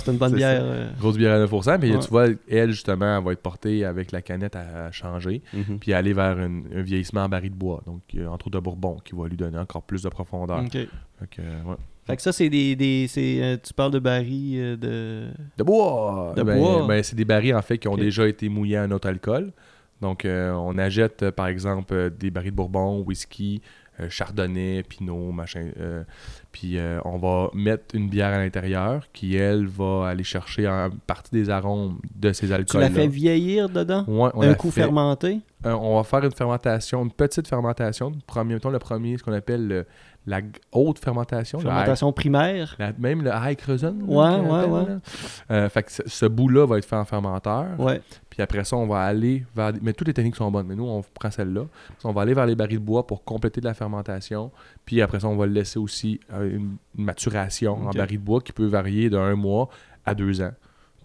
c'est 0.00 0.10
une 0.10 0.18
bonne 0.18 0.34
bière. 0.34 0.60
euh, 0.62 0.90
grosse 0.98 1.16
bière 1.16 1.34
à 1.34 1.38
9%. 1.38 1.78
Puis 1.78 1.92
Ouais. 1.94 1.98
tu 2.00 2.08
vois, 2.10 2.26
elle, 2.48 2.70
justement, 2.72 3.16
elle 3.18 3.24
va 3.24 3.32
être 3.32 3.42
portée 3.42 3.84
avec 3.84 4.12
la 4.12 4.20
canette 4.20 4.56
à, 4.56 4.90
changer 4.92 5.42
Mhm. 5.52 5.78
puis 5.78 5.92
aller 5.92 6.12
vers 6.12 6.38
une- 6.38 6.64
un 6.74 6.82
vieillissement 6.82 7.22
en 7.22 7.28
baril 7.28 7.50
de 7.52 7.56
bois. 7.56 7.82
Donc, 7.86 8.00
euh, 8.16 8.26
entre 8.26 8.48
autres 8.48 8.58
de 8.58 8.62
Bourbon 8.62 8.96
qui 9.04 9.14
va 9.14 9.26
lui 9.28 9.36
donner 9.36 9.58
encore 9.58 9.82
plus 9.82 10.02
de 10.02 10.08
profondeur. 10.08 10.60
ok. 10.64 10.78
Fait 11.18 11.26
que, 11.36 11.42
ouais. 11.42 11.76
Fait 12.06 12.16
que 12.16 12.22
ça, 12.22 12.32
c'est 12.32 12.48
des. 12.48 12.74
des 12.76 13.06
c'est, 13.08 13.42
euh, 13.42 13.56
tu 13.62 13.74
parles 13.74 13.90
de 13.92 13.98
barils 13.98 14.56
euh, 14.58 14.76
de. 14.76 15.26
De 15.58 15.62
bois! 15.64 16.32
De 16.36 16.42
Ben- 16.42 16.58
bois. 16.58 16.86
ben, 16.86 17.02
c'est 17.02 17.16
des 17.16 17.24
barils, 17.24 17.54
en 17.54 17.62
fait, 17.62 17.78
qui 17.78 17.88
ont 17.88 17.96
déjà 17.96 18.26
été 18.26 18.48
mouillés 18.48 18.78
en 18.78 18.90
autre 18.90 19.08
alcool. 19.08 19.52
Donc, 20.00 20.24
euh, 20.24 20.52
on 20.52 20.78
achète, 20.78 21.24
euh, 21.24 21.32
par 21.32 21.48
exemple, 21.48 21.92
euh, 21.92 22.08
des 22.10 22.30
barils 22.30 22.52
de 22.52 22.56
bourbon, 22.56 23.00
whisky, 23.00 23.60
euh, 24.00 24.08
chardonnay, 24.08 24.84
pinot, 24.84 25.32
machin. 25.32 25.70
euh, 25.80 26.04
puis, 26.52 26.78
euh, 26.78 27.00
on 27.04 27.18
va 27.18 27.50
mettre 27.52 27.96
une 27.96 28.08
bière 28.08 28.28
à 28.28 28.38
l'intérieur 28.38 29.08
qui, 29.12 29.34
elle, 29.36 29.66
va 29.66 30.06
aller 30.08 30.22
chercher 30.22 30.68
en 30.68 30.88
partie 31.06 31.32
des 31.32 31.50
arômes 31.50 31.98
de 32.14 32.32
ces 32.32 32.46
Tu 32.46 32.52
alcools 32.52 32.80
l'as 32.80 32.90
fait 32.90 33.08
vieillir 33.08 33.68
dedans? 33.68 34.04
Ouais, 34.06 34.30
on 34.34 34.42
Un 34.42 34.46
l'a 34.50 34.54
coup 34.54 34.70
fait. 34.70 34.82
fermenté? 34.82 35.40
Euh, 35.66 35.72
on 35.72 35.96
va 35.96 36.04
faire 36.04 36.24
une 36.24 36.30
fermentation, 36.32 37.02
une 37.02 37.10
petite 37.10 37.48
fermentation. 37.48 38.12
Premier, 38.26 38.54
mettons 38.54 38.70
le 38.70 38.78
premier, 38.78 39.18
ce 39.18 39.24
qu'on 39.24 39.32
appelle 39.32 39.66
le- 39.66 39.86
la 40.26 40.40
haute 40.72 40.98
fermentation. 40.98 41.58
Fermentation 41.58 42.12
primaire 42.12 42.76
la- 42.78 42.92
même 42.98 43.22
le 43.22 43.30
high 43.34 43.56
Creusen. 43.56 44.02
Ouais, 44.06 44.36
ouais, 44.38 44.64
ouais. 44.66 45.68
fait 45.70 45.82
que 45.82 45.90
ce, 45.90 46.02
ce 46.06 46.26
bout-là 46.26 46.66
va 46.66 46.78
être 46.78 46.84
fait 46.84 46.96
en 46.96 47.04
fermenteur. 47.04 47.66
Ouais. 47.78 48.00
Puis 48.30 48.40
après 48.42 48.62
ça, 48.62 48.76
on 48.76 48.86
va 48.86 49.00
aller 49.02 49.44
vers. 49.56 49.72
Mais 49.82 49.92
toutes 49.94 50.06
les 50.06 50.14
techniques 50.14 50.36
sont 50.36 50.50
bonnes, 50.50 50.66
mais 50.66 50.76
nous, 50.76 50.86
on 50.86 51.02
prend 51.02 51.30
celle-là. 51.30 51.62
On 52.04 52.12
va 52.12 52.22
aller 52.22 52.34
vers 52.34 52.46
les 52.46 52.54
barils 52.54 52.78
de 52.78 52.84
bois 52.84 53.06
pour 53.06 53.24
compléter 53.24 53.60
de 53.60 53.66
la 53.66 53.74
fermentation. 53.74 54.52
Puis 54.84 55.02
après 55.02 55.18
ça, 55.20 55.28
on 55.28 55.36
va 55.36 55.46
le 55.46 55.52
laisser 55.52 55.78
aussi 55.80 56.20
euh, 56.32 56.48
une, 56.56 56.76
une 56.96 57.04
maturation 57.04 57.72
en 57.84 57.88
Ok. 57.88 57.96
barils 57.96 58.20
de 58.20 58.24
bois 58.24 58.40
qui 58.40 58.52
peut 58.52 58.66
varier 58.66 59.10
d'un 59.10 59.34
mois 59.34 59.68
à 60.06 60.14
deux 60.14 60.40
ans 60.40 60.52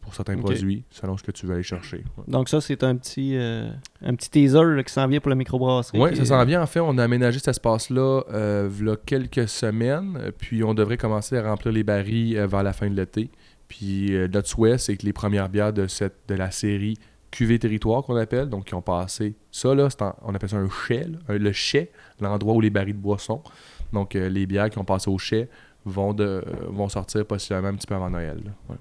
pour 0.03 0.13
certains 0.13 0.35
produits, 0.37 0.83
selon 0.91 1.17
ce 1.17 1.23
que 1.23 1.31
tu 1.31 1.45
veux 1.47 1.53
aller 1.55 1.63
chercher. 1.63 2.03
Ouais. 2.17 2.23
Donc, 2.27 2.49
ça, 2.49 2.61
c'est 2.61 2.83
un 2.83 2.95
petit, 2.95 3.35
euh, 3.35 3.69
un 4.03 4.13
petit 4.15 4.29
teaser 4.29 4.63
là, 4.63 4.83
qui 4.83 4.93
s'en 4.93 5.07
vient 5.07 5.19
pour 5.19 5.29
la 5.29 5.35
microbrasserie. 5.35 5.99
Oui, 5.99 6.15
ça 6.15 6.21
est- 6.21 6.25
s'en 6.25 6.45
vient. 6.45 6.61
En 6.61 6.65
fait, 6.67 6.79
on 6.81 6.97
a 6.97 7.03
aménagé 7.03 7.39
cet 7.39 7.47
espace-là 7.47 8.21
euh, 8.31 8.67
v'là 8.69 8.95
quelques 9.05 9.47
semaines, 9.47 10.17
euh, 10.21 10.31
puis 10.37 10.63
on 10.63 10.73
devrait 10.73 10.97
commencer 10.97 11.37
à 11.37 11.49
remplir 11.49 11.73
les 11.73 11.83
barils 11.83 12.37
euh, 12.37 12.45
vers 12.45 12.61
la 12.63 12.73
fin 12.73 12.89
de 12.89 12.95
l'été. 12.95 13.31
Puis 13.67 14.13
euh, 14.15 14.27
notre 14.27 14.47
souhait, 14.49 14.77
c'est 14.77 14.95
que 14.97 15.05
les 15.05 15.13
premières 15.13 15.49
bières 15.49 15.73
de, 15.73 15.87
cette, 15.87 16.17
de 16.27 16.35
la 16.35 16.51
série 16.51 16.97
QV 17.31 17.57
Territoire 17.57 18.03
qu'on 18.03 18.15
appelle, 18.17 18.47
donc 18.49 18.65
qui 18.65 18.75
ont 18.75 18.81
passé 18.83 19.35
ça, 19.49 19.73
là, 19.73 19.87
en- 20.01 20.13
on 20.23 20.35
appelle 20.35 20.49
ça 20.49 20.57
un 20.57 20.69
chai, 20.69 21.05
là, 21.05 21.17
un- 21.29 21.37
le 21.39 21.51
chai, 21.51 21.91
l'endroit 22.21 22.53
où 22.53 22.61
les 22.61 22.69
barils 22.69 22.93
de 22.95 22.99
bois 23.01 23.17
sont. 23.17 23.41
Donc 23.91 24.15
euh, 24.15 24.29
les 24.29 24.45
bières 24.45 24.69
qui 24.69 24.77
ont 24.77 24.85
passé 24.85 25.09
au 25.09 25.17
chai 25.17 25.49
vont, 25.85 26.13
de, 26.13 26.23
euh, 26.23 26.41
vont 26.69 26.87
sortir 26.89 27.25
possiblement 27.25 27.69
un 27.69 27.73
petit 27.75 27.87
peu 27.87 27.95
avant 27.95 28.09
Noël. 28.09 28.37
là. 28.45 28.51
Ouais. 28.69 28.75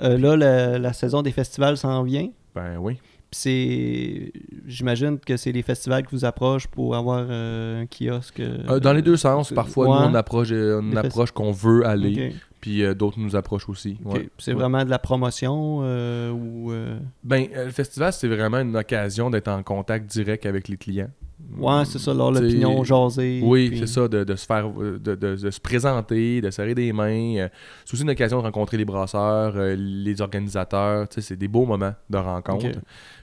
Euh, 0.00 0.18
là, 0.18 0.36
la, 0.36 0.78
la 0.78 0.92
saison 0.92 1.22
des 1.22 1.32
festivals 1.32 1.76
s'en 1.76 2.02
vient. 2.02 2.28
Ben 2.54 2.76
oui. 2.78 2.98
C'est. 3.30 4.32
J'imagine 4.66 5.18
que 5.18 5.36
c'est 5.36 5.52
les 5.52 5.62
festivals 5.62 6.06
qui 6.06 6.14
vous 6.14 6.24
approchent 6.24 6.66
pour 6.66 6.94
avoir 6.96 7.26
euh, 7.30 7.82
un 7.82 7.86
kiosque. 7.86 8.40
Euh, 8.40 8.78
dans 8.78 8.92
les 8.92 9.00
deux 9.00 9.16
sens, 9.16 9.52
parfois 9.52 9.88
ouais. 9.88 10.06
nous 10.06 10.12
on 10.12 10.14
approche, 10.14 10.52
on 10.52 10.96
approche 10.96 11.30
qu'on 11.30 11.50
veut 11.50 11.86
aller, 11.86 12.34
puis 12.62 12.82
euh, 12.82 12.94
d'autres 12.94 13.18
nous 13.20 13.36
approchent 13.36 13.68
aussi. 13.68 13.98
ouais. 14.06 14.30
C'est 14.38 14.52
Ouais. 14.52 14.58
vraiment 14.60 14.82
de 14.84 14.88
la 14.90 14.98
promotion 14.98 15.80
euh, 15.82 16.30
ou. 16.30 16.72
euh, 16.72 16.98
Ben, 17.22 17.46
le 17.54 17.70
festival, 17.70 18.12
c'est 18.14 18.28
vraiment 18.28 18.60
une 18.60 18.74
occasion 18.76 19.28
d'être 19.28 19.48
en 19.48 19.62
contact 19.62 20.10
direct 20.10 20.46
avec 20.46 20.68
les 20.68 20.78
clients. 20.78 21.10
Ouais, 21.58 21.84
c'est 21.84 21.98
ça, 21.98 22.14
leur 22.14 22.30
l'opinion 22.30 22.82
jasée. 22.84 23.40
Oui, 23.44 23.68
puis- 23.68 23.80
c'est 23.80 23.86
ça, 23.88 24.08
de, 24.08 24.24
de 24.24 24.36
se 24.36 24.46
faire, 24.46 24.70
de, 24.70 24.96
de- 24.98 25.14
de 25.36 25.50
se 25.50 25.60
présenter, 25.60 26.40
de 26.40 26.50
serrer 26.50 26.74
des 26.74 26.92
mains. 26.94 27.48
C'est 27.84 27.92
aussi 27.94 28.02
une 28.04 28.10
occasion 28.10 28.38
de 28.38 28.44
rencontrer 28.44 28.76
les 28.78 28.84
brasseurs, 28.86 29.54
les 29.76 30.20
organisateurs. 30.22 31.08
C'est 31.10 31.36
des 31.36 31.48
beaux 31.48 31.66
moments 31.66 31.92
de 32.08 32.16
rencontre. 32.16 32.78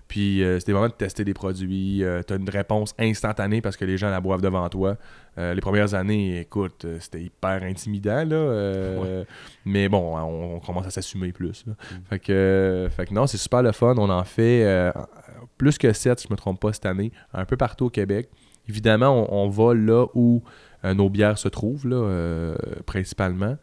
Puis 0.09 0.43
euh, 0.43 0.59
c'est 0.59 0.65
des 0.67 0.73
moments 0.73 0.87
de 0.89 0.93
tester 0.93 1.23
des 1.23 1.33
produits. 1.33 2.03
tu 2.27 2.33
as 2.33 2.35
une 2.35 2.49
réponse 2.49 2.93
instantanée 2.99 3.61
parce 3.61 3.77
que 3.77 3.85
les 3.85 3.95
gens 3.97 4.09
la 4.09 4.19
boivent 4.19 4.41
devant 4.41 4.67
toi. 4.67 4.97
Euh, 5.37 5.53
les 5.53 5.61
premières 5.61 5.93
années, 5.93 6.39
écoute, 6.41 6.83
euh, 6.83 6.97
c'était 6.99 7.21
hyper 7.21 7.63
intimidant, 7.63 8.25
là. 8.25 8.35
euh, 8.35 9.23
Mais 9.65 9.87
bon, 9.87 10.17
on, 10.17 10.55
on 10.55 10.59
commence 10.59 10.87
à 10.87 10.89
s'assumer 10.89 11.31
plus. 11.31 11.63
là. 11.67 11.73
Mm. 11.73 11.95
Fait, 12.09 12.19
que, 12.19 12.31
euh, 12.33 12.89
fait 12.89 13.05
que 13.05 13.13
non, 13.13 13.25
c'est 13.27 13.37
super 13.37 13.61
le 13.63 13.71
fun. 13.71 13.93
On 13.97 14.09
en 14.09 14.23
fait 14.25 14.65
euh, 14.65 14.91
plus 15.57 15.77
que 15.77 15.93
7, 15.93 16.19
si 16.19 16.27
je 16.27 16.33
me 16.33 16.37
trompe 16.37 16.59
pas, 16.59 16.73
cette 16.73 16.85
année, 16.87 17.11
un 17.33 17.45
peu 17.45 17.55
partout 17.55 17.85
au 17.85 17.89
Québec. 17.89 18.29
Évidemment, 18.67 19.27
on, 19.31 19.45
on 19.45 19.49
va 19.49 19.73
là 19.73 20.07
où 20.15 20.43
euh, 20.85 20.93
nos 20.93 21.09
bières 21.09 21.37
se 21.37 21.47
trouvent, 21.47 21.87
là, 21.87 21.95
euh, 21.95 22.55
principalement. 22.85 23.57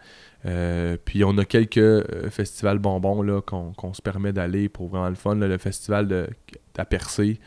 Euh, 0.47 0.97
puis 1.05 1.24
on 1.24 1.36
a 1.38 1.44
quelques 1.44 1.78
euh, 1.78 2.30
festivals 2.30 2.78
bonbons 2.78 3.22
là, 3.22 3.40
qu'on, 3.40 3.72
qu'on 3.72 3.92
se 3.94 4.03
permet 4.03 4.32
d'aller 4.32 4.68
pour 4.68 4.88
vraiment 4.88 5.09
le 5.09 5.14
fun. 5.14 5.34
là. 5.34 5.49
le 5.49 5.59
festival 5.59 6.07
de, 6.07 6.28
à 6.76 6.84
Percé, 6.84 7.40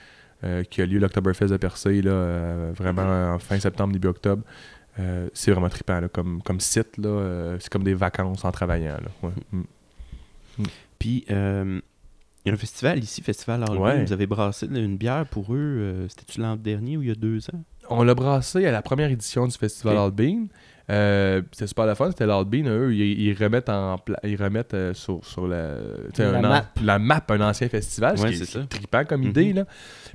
euh, 0.44 0.64
qui 0.64 0.82
a 0.82 0.86
lieu 0.86 1.00
l'Octoberfest 1.00 1.48
de 1.48 1.58
Percé, 1.58 2.02
là, 2.02 2.12
euh, 2.12 2.72
vraiment 2.76 3.34
en 3.34 3.40
fin 3.40 3.60
septembre, 3.60 3.94
début 3.94 4.08
octobre. 4.08 4.44
C'est 5.34 5.52
vraiment 5.52 5.70
trippant 5.70 6.02
là, 6.02 6.10
comme, 6.10 6.42
comme 6.44 6.60
site. 6.60 6.98
Là, 6.98 7.56
c'est 7.62 7.70
comme 7.70 7.86
des 7.86 7.94
vacances 7.94 8.44
en 8.44 8.52
travaillant. 8.52 8.98
Là. 8.98 9.10
Ouais. 9.24 9.34
Mm. 9.54 10.64
Puis, 10.98 11.24
il 11.30 11.34
y 12.46 12.50
a 12.50 12.54
un 12.54 12.58
festival 12.58 13.02
ici, 13.02 13.22
Festival 13.22 13.64
Halloween. 13.64 13.82
Ouais. 13.82 14.06
Vous 14.06 14.12
avez 14.12 14.28
brassé 14.28 14.66
une 14.66 14.98
bière 14.98 15.26
pour 15.26 15.54
eux. 15.54 16.06
C'était-tu 16.10 16.42
l'an 16.42 16.58
dernier 16.58 16.98
ou 16.98 17.02
il 17.02 17.08
y 17.08 17.12
a 17.12 17.16
deux 17.16 17.50
ans? 17.50 17.64
On 17.90 18.04
l'a 18.04 18.14
brassé 18.14 18.66
à 18.66 18.72
la 18.74 18.82
première 18.82 19.10
édition 19.10 19.48
du 19.48 19.58
festival 19.58 19.96
Ok. 19.96 20.04
Alt 20.04 20.16
Bean. 20.16 20.48
Euh, 20.90 21.42
c'était 21.52 21.68
super 21.68 21.86
la 21.86 21.94
fun, 21.96 22.10
c'était 22.10 22.26
l'Alt 22.26 22.48
Bean. 22.50 22.66
Eux, 22.68 22.94
ils, 22.96 23.22
ils 23.22 23.34
remettent, 23.44 23.70
en 23.70 23.98
pla- 24.00 24.20
ils 24.24 24.42
remettent 24.42 24.74
euh, 24.74 24.94
sur, 24.94 25.24
sur 25.24 25.48
la, 25.48 25.76
La 26.18 26.30
un 26.30 26.44
an- 26.44 26.50
map. 26.50 26.66
la 26.84 26.98
map, 27.00 27.24
un 27.30 27.42
ancien 27.42 27.70
festival. 27.70 28.18
ce 28.18 28.24
Ouais, 28.24 28.32
qui 28.34 28.42
est- 28.42 28.46
c'est 28.46 28.68
trippant 28.68 29.06
comme 29.06 29.22
Mhm. 29.22 29.30
idée. 29.30 29.54
Là. 29.54 29.66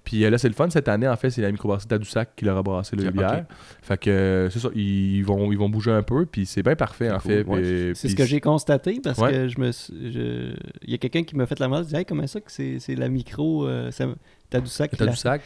Puis 0.02 0.24
euh, 0.24 0.30
là, 0.30 0.38
c'est 0.38 0.48
le 0.48 0.54
fun 0.54 0.68
cette 0.70 0.88
année. 0.88 1.06
En 1.06 1.16
fait, 1.16 1.30
c'est 1.30 1.42
la 1.42 1.52
microbrasserie 1.52 1.88
Tadoussac 1.88 2.30
qui 2.36 2.44
leur 2.44 2.56
a 2.58 2.62
brassé 2.62 2.96
le 2.96 3.06
Ok. 3.06 3.12
bière. 3.14 3.44
Fait 3.82 3.96
que 3.98 4.48
c'est 4.50 4.58
ça, 4.58 4.68
ils 4.74 5.22
vont, 5.22 5.52
ils 5.52 5.58
vont 5.58 5.68
bouger 5.68 5.92
un 5.92 6.02
peu. 6.02 6.26
Puis 6.26 6.44
c'est 6.46 6.62
bien 6.62 6.74
parfait, 6.76 7.10
en 7.10 7.18
Cool, 7.18 7.30
fait. 7.30 7.44
ouais. 7.44 7.62
C'est 7.94 8.08
puis 8.08 8.10
ce 8.10 8.16
que 8.16 8.24
j'ai 8.24 8.40
constaté 8.40 9.00
parce 9.02 9.18
Ouais. 9.18 9.30
que 9.30 9.48
je 9.48 9.60
me 9.60 9.70
je- 9.70 10.54
il 10.82 10.90
y 10.90 10.94
a 10.94 10.98
quelqu'un 10.98 11.22
qui 11.22 11.36
m'a 11.36 11.46
fait 11.46 11.58
la 11.60 11.68
main, 11.68 11.82
il 11.82 11.86
dit 11.86 11.94
hey, 11.96 12.04
comment 12.04 12.26
ça 12.26 12.40
que 12.40 12.50
c'est 12.50 12.78
c'est 12.80 12.96
la 12.96 13.08
micro 13.08 13.66
euh, 13.66 13.90
ça- 13.92 14.06
Tadoussac 14.50 14.90
qui 14.90 14.96
l'a- 14.98 15.06
Tadoussac. 15.06 15.40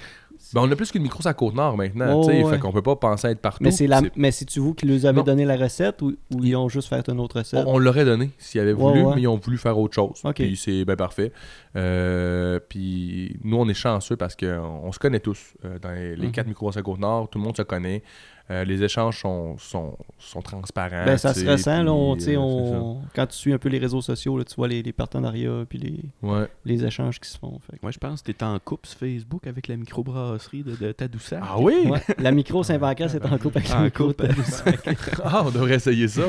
Ben, 0.54 0.62
on 0.62 0.70
a 0.70 0.76
plus 0.76 0.90
qu'une 0.90 1.02
micro 1.02 1.20
la 1.24 1.34
Côte-Nord 1.34 1.76
maintenant. 1.76 2.20
Oh, 2.20 2.24
tu 2.26 2.32
sais, 2.32 2.42
ouais. 2.42 2.50
Fait 2.50 2.58
qu'on 2.58 2.72
peut 2.72 2.82
pas 2.82 2.96
penser 2.96 3.26
à 3.28 3.30
être 3.32 3.40
partout. 3.40 3.62
Mais 3.62 3.70
c'est 3.70 3.86
la 3.86 4.00
mais 4.16 4.30
c'est 4.30 4.44
tu 4.44 4.60
vous 4.60 4.72
qui 4.74 4.86
nous 4.86 5.04
avez 5.04 5.18
Non. 5.18 5.22
donné 5.24 5.44
la 5.44 5.56
recette 5.56 6.00
ou, 6.02 6.14
ou 6.34 6.42
ils 6.44 6.56
ont 6.56 6.68
juste 6.68 6.88
fait 6.88 7.08
une 7.08 7.20
autre 7.20 7.38
recette? 7.38 7.64
On, 7.66 7.74
on 7.74 7.78
l'aurait 7.78 8.04
donné 8.04 8.30
s'ils 8.38 8.60
avaient 8.60 8.72
voulu, 8.72 9.02
ouais. 9.02 9.14
mais 9.16 9.22
ils 9.22 9.28
ont 9.28 9.36
voulu 9.36 9.58
faire 9.58 9.78
autre 9.78 9.94
chose. 9.94 10.20
Ok. 10.24 10.34
Puis 10.36 10.56
c'est 10.56 10.84
bien 10.84 10.96
parfait. 10.96 11.32
Euh, 11.76 12.58
puis 12.68 13.36
nous, 13.44 13.56
on 13.56 13.68
est 13.68 13.74
chanceux 13.74 14.16
parce 14.16 14.34
qu'on 14.36 14.80
on 14.84 14.92
se 14.92 14.98
connaît 14.98 15.20
tous. 15.20 15.54
euh, 15.64 15.78
dans 15.78 15.90
les, 15.90 16.16
les 16.16 16.26
Mhm. 16.26 16.32
quatre 16.32 16.46
micros 16.48 16.76
à 16.76 16.82
Côte-Nord, 16.82 17.28
tout 17.30 17.38
le 17.38 17.44
monde 17.44 17.56
se 17.56 17.62
connaît. 17.62 18.02
Euh, 18.50 18.64
les 18.64 18.82
échanges 18.82 19.20
sont, 19.20 19.58
sont, 19.58 19.96
sont 20.18 20.40
transparents. 20.40 21.04
Ben, 21.04 21.18
ça 21.18 21.34
se 21.34 21.46
ressent, 21.46 21.82
là, 21.82 21.92
on, 21.92 22.16
euh, 22.16 22.36
on- 22.36 23.02
quand 23.14 23.26
tu 23.26 23.36
suis 23.36 23.52
un 23.52 23.58
peu 23.58 23.68
les 23.68 23.78
réseaux 23.78 24.00
sociaux, 24.00 24.38
là, 24.38 24.44
tu 24.44 24.54
vois 24.54 24.68
les, 24.68 24.82
les 24.82 24.92
partenariats 24.92 25.64
puis 25.68 25.78
les, 25.78 25.96
ça. 26.22 26.26
Ouais. 26.26 26.46
les 26.64 26.84
échanges 26.84 27.20
qui 27.20 27.28
se 27.28 27.36
font. 27.38 27.60
que- 27.70 27.76
Moi, 27.82 27.90
je 27.90 27.98
pense 27.98 28.22
que 28.22 28.32
tu 28.32 28.44
en 28.44 28.58
couple 28.58 28.88
sur 28.88 28.98
Facebook 28.98 29.46
avec 29.46 29.68
la 29.68 29.76
microbrasserie 29.76 30.62
de, 30.62 30.74
de 30.76 30.92
Tadoussac. 30.92 31.40
Ah 31.42 31.56
oui? 31.60 31.74
Ouais, 31.86 32.00
la 32.18 32.30
micro 32.32 32.62
Saint-Pancras 32.62 33.08
c'est 33.10 33.24
en 33.26 33.36
couple 33.38 33.58
avec 33.58 33.70
En 33.70 33.78
la 33.78 33.84
micro. 33.84 34.12
Tadoussac. 34.14 34.88
Ah, 35.24 35.42
on 35.44 35.50
devrait 35.50 35.74
essayer 35.74 36.08
ça. 36.08 36.22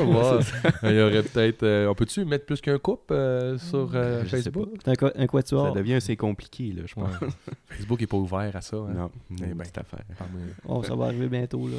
Il 0.82 0.90
y 0.92 1.00
aurait 1.00 1.22
peut-être. 1.22 1.62
euh, 1.62 1.88
on 1.88 1.94
peut-tu 1.94 2.24
mettre 2.26 2.44
plus 2.44 2.60
qu'un 2.60 2.78
couple 2.78 3.14
euh, 3.14 3.56
sur 3.58 3.90
euh, 3.94 4.22
Je 4.24 4.28
sais 4.36 4.42
Facebook? 4.42 4.68
Un, 4.86 4.92
un 4.92 5.20
Ça 5.20 5.26
quatuor. 5.26 5.72
devient 5.72 5.94
assez 5.94 6.16
compliqué, 6.16 6.72
là, 6.76 6.82
je 6.86 6.94
pense. 6.94 7.10
Facebook 7.70 8.02
est 8.02 8.06
pas 8.06 8.16
ouvert 8.18 8.54
à 8.54 8.60
ça. 8.60 8.76
hein. 8.76 8.92
Non, 8.94 9.10
Eh 9.30 9.46
ben. 9.46 9.56
petite 9.58 9.78
affaire. 9.78 10.00
Oh, 10.68 10.82
ça 10.82 10.94
va 10.94 11.06
arriver 11.06 11.28
bientôt, 11.28 11.66
là, 11.66 11.76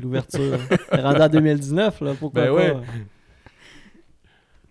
l'ouverture. 0.00 0.58
Rendu 0.92 1.20
en 1.20 1.28
2019, 1.28 2.00
là, 2.00 2.12
pourquoi 2.18 2.42
Ben 2.42 2.48
pas? 2.48 2.54
ouais. 2.56 2.76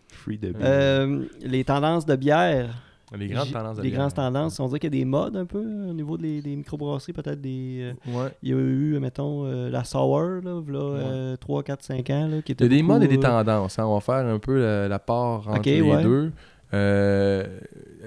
Free 0.10 0.38
de 0.38 0.52
beer. 0.52 0.62
Euh, 0.64 1.26
les 1.42 1.64
tendances 1.64 2.06
de 2.06 2.16
bière. 2.16 2.84
Les 3.18 3.28
grandes 3.28 3.52
tendances 3.52 3.78
de 3.78 3.82
Les 3.82 3.90
bière. 3.90 4.02
grandes 4.02 4.14
tendances. 4.14 4.60
On 4.60 4.68
dirait 4.68 4.80
qu'il 4.80 4.94
y 4.94 4.98
a 4.98 5.00
des 5.00 5.06
modes 5.06 5.36
un 5.36 5.46
peu 5.46 5.60
au 5.60 5.94
niveau 5.94 6.16
des, 6.18 6.42
des 6.44 6.56
microbrasseries, 6.56 7.14
peut-être 7.14 7.42
des. 7.42 7.94
euh, 8.08 8.12
Ouais. 8.16 8.30
il 8.44 8.50
y 8.50 8.54
a 8.54 8.58
eu, 8.58 9.00
mettons, 9.00 9.46
euh, 9.46 9.70
la 9.70 9.84
Sour, 9.84 10.42
là, 10.44 10.62
là 10.68 11.36
3, 11.38 11.64
4, 11.64 11.84
5 11.84 12.10
ans, 12.12 12.28
là, 12.28 12.42
qui 12.44 12.52
Il 12.52 12.54
était. 12.54 12.66
y 12.66 12.68
a 12.68 12.70
des 12.70 12.82
beaucoup, 12.84 12.94
modes 12.94 13.04
et 13.04 13.08
des 13.08 13.18
euh, 13.18 13.22
tendances. 13.22 13.80
hein. 13.80 13.86
On 13.88 13.96
va 13.96 14.02
faire 14.02 14.26
un 14.28 14.38
peu 14.38 14.60
la, 14.62 14.88
la 14.88 15.00
part 15.00 15.48
entre 15.48 15.62
les 15.68 15.82
ouais. 15.82 16.04
deux. 16.04 16.32
Euh, 16.72 17.48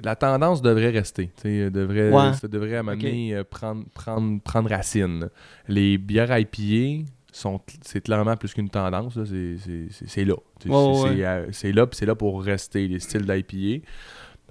la 0.02 0.16
tendance 0.16 0.62
devrait 0.62 0.90
rester. 0.90 1.30
Devrait, 1.44 2.10
Ouais. 2.10 2.32
Ça 2.34 2.48
devrait 2.48 2.76
amener 2.76 3.34
euh, 3.34 3.44
prendre, 3.44 3.84
prendre, 3.94 4.40
prendre 4.42 4.70
racine. 4.70 5.28
Les 5.68 5.98
bières 5.98 6.36
IPA, 6.38 7.04
sont, 7.32 7.60
c'est 7.82 8.02
clairement 8.02 8.36
plus 8.36 8.52
qu'une 8.52 8.68
tendance. 8.68 9.16
là. 9.16 9.24
C'est, 9.26 9.56
c'est, 9.58 9.86
c'est- 9.90 10.08
c'est 10.08 10.24
là. 10.24 10.34
Ouais, 10.66 10.70
ouais. 11.10 11.24
euh, 11.24 11.46
c'est 11.50 11.72
là, 11.72 11.86
puis 11.86 11.96
c'est 11.98 12.06
là 12.06 12.14
pour 12.14 12.42
rester, 12.42 12.86
les 12.88 12.98
styles 13.00 13.22
d'IPA. 13.26 13.84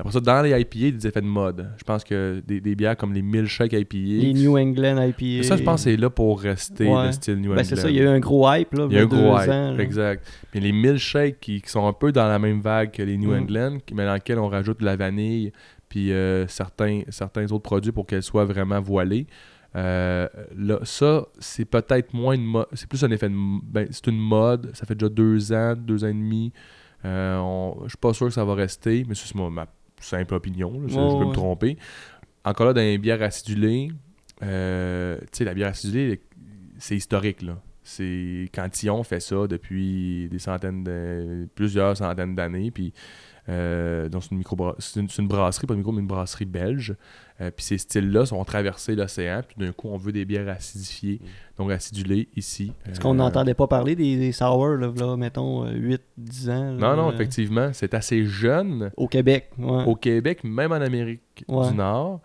Après 0.02 0.12
ça, 0.14 0.20
dans 0.20 0.41
les 0.41 0.49
IPA, 0.60 0.70
il 0.76 0.84
y 0.84 0.88
a 0.88 0.91
des 0.91 1.08
effets 1.08 1.22
de 1.22 1.28
mode. 1.28 1.70
Je 1.78 1.84
pense 1.84 2.04
que 2.04 2.41
des, 2.45 2.60
des 2.60 2.76
bières 2.76 2.97
comme 2.97 3.14
les 3.14 3.22
Milkshake 3.22 3.72
IPA. 3.74 3.97
Les 3.97 4.34
New 4.34 4.58
England 4.58 5.02
IPA. 5.02 5.43
Ça, 5.47 5.56
je 5.58 5.64
pense 5.64 5.84
que 5.86 5.91
c'est 5.91 5.97
là 5.97 6.10
pour 6.10 6.41
rester 6.41 6.88
Ouais. 6.88 7.06
le 7.06 7.12
style 7.12 7.36
New 7.36 7.43
Ben, 7.43 7.60
England. 7.60 7.64
c'est 7.64 7.76
ça, 7.76 7.89
il 7.89 7.95
y 7.95 7.99
a 7.99 8.04
eu 8.04 8.08
un 8.08 8.20
gros 8.20 8.52
hype, 8.52 8.74
là, 8.74 8.88
Il 8.89 8.95
y 8.95 8.99
a 8.99 9.04
un 9.04 9.06
deux 9.06 9.16
gros 9.16 9.39
hype, 9.39 9.49
ans, 9.49 9.78
exact. 9.78 10.28
Puis 10.52 10.60
les 10.60 10.72
milkshakes 10.72 11.39
qui, 11.39 11.62
qui 11.62 11.70
sont 11.70 11.88
un 11.88 11.93
peu 11.93 12.12
dans 12.12 12.28
la 12.28 12.39
même 12.39 12.60
vague 12.62 12.91
que 12.91 13.04
les 13.04 13.16
New 13.18 13.30
Mm. 13.32 13.39
England, 13.43 13.78
mais 13.93 14.06
dans 14.06 14.14
lesquels 14.16 14.39
on 14.39 14.49
rajoute 14.49 14.80
de 14.80 14.86
la 14.86 14.95
vanille 14.95 15.52
puis 15.88 16.12
euh, 16.12 16.47
certains, 16.47 17.02
certains 17.10 17.43
autres 17.52 17.64
produits 17.64 17.91
pour 17.91 18.06
qu'elles 18.08 18.24
soient 18.24 18.45
vraiment 18.45 18.80
voilées. 18.82 19.28
Euh, 19.76 20.28
là, 20.58 20.80
ça, 20.84 21.26
c'est 21.39 21.66
peut-être 21.66 22.14
moins 22.14 22.34
une 22.36 22.43
mode. 22.45 22.66
C'est 22.74 22.88
plus 22.89 23.04
un 23.04 23.12
effet 23.12 23.30
de. 23.30 23.36
Ben, 23.64 23.88
c'est 23.91 24.08
une 24.08 24.18
mode. 24.20 24.72
Ça 24.74 24.86
fait 24.86 24.95
déjà 24.95 25.10
deux 25.10 25.54
ans, 25.54 25.76
deux 25.78 26.04
ans 26.04 26.08
et 26.10 26.14
demi. 26.14 26.52
Euh, 27.06 27.38
on- 27.38 27.78
je 27.84 27.89
suis 27.89 27.97
pas 27.97 28.14
sûr 28.14 28.28
que 28.28 28.34
ça 28.34 28.43
va 28.43 28.54
rester, 28.54 29.06
mais 29.08 29.16
c'est 29.16 29.34
ma 29.36 29.66
simple 30.02 30.34
opinion. 30.34 30.72
là. 30.82 30.88
Je 30.88 30.95
peux 30.95 31.02
ouais. 31.02 31.26
me 31.26 31.34
tromper. 31.34 31.78
Encore 32.43 32.68
là, 32.68 32.74
dans 32.74 32.82
les 32.82 32.97
bières 32.97 33.22
acidulées, 33.22 33.91
euh, 34.43 35.18
tu 35.20 35.28
sais, 35.34 35.43
la 35.43 35.54
bière 35.54 35.70
acidulée, 35.70 36.22
c'est 36.78 36.95
historique. 36.95 37.41
là. 37.41 37.62
C'est 37.84 38.49
Cantillon 38.54 39.04
fait 39.04 39.20
ça 39.20 39.47
depuis 39.47 40.28
des 40.30 40.39
centaines 40.39 40.84
de, 40.84 41.47
plusieurs 41.56 41.97
centaines 41.97 42.36
d'années. 42.36 42.72
Puis 42.72 42.93
euh, 43.52 44.08
donc 44.10 44.24
c'est 44.24 44.99
une, 44.99 45.08
une 45.20 45.28
brasserie, 45.28 45.68
pas 45.68 45.74
une 45.74 45.80
micro, 45.80 45.91
mais 45.91 45.99
une 46.02 46.08
brasserie 46.08 46.45
belge. 46.45 46.95
Euh, 47.41 47.52
puis 47.52 47.66
ces 47.66 47.78
styles-là 47.78 48.26
sont 48.26 48.43
traversés 48.45 48.95
l'océan. 48.95 49.41
Puis 49.47 49.58
d'un 49.64 49.72
coup, 49.74 49.89
on 49.89 49.97
veut 49.97 50.12
des 50.12 50.26
bières 50.26 50.47
acidifiées, 50.47 51.20
donc 51.58 51.72
acidulées 51.72 52.30
ici. 52.36 52.72
Parce 52.86 52.99
qu'on 52.99 53.12
Euh, 53.14 53.18
n'entendait 53.18 53.54
pas 53.56 53.68
parler 53.68 53.95
des, 53.95 54.16
des 54.18 54.32
sour, 54.32 54.68
là, 54.78 54.91
là, 54.95 55.18
mettons, 55.18 55.66
8-10 55.66 56.49
ans. 56.49 56.72
là, 56.76 56.95
Non, 56.95 56.95
non, 56.95 57.10
euh, 57.10 57.14
effectivement, 57.14 57.70
c'est 57.74 57.93
assez 57.93 58.26
jeune 58.26 58.91
Au 58.95 59.08
Québec, 59.08 59.49
ouais. 59.58 59.84
au 59.86 59.95
Québec, 59.95 60.43
même 60.43 60.72
en 60.72 60.76
Amérique 60.76 61.43
Ouais. 61.47 61.70
du 61.70 61.76
Nord. 61.76 62.22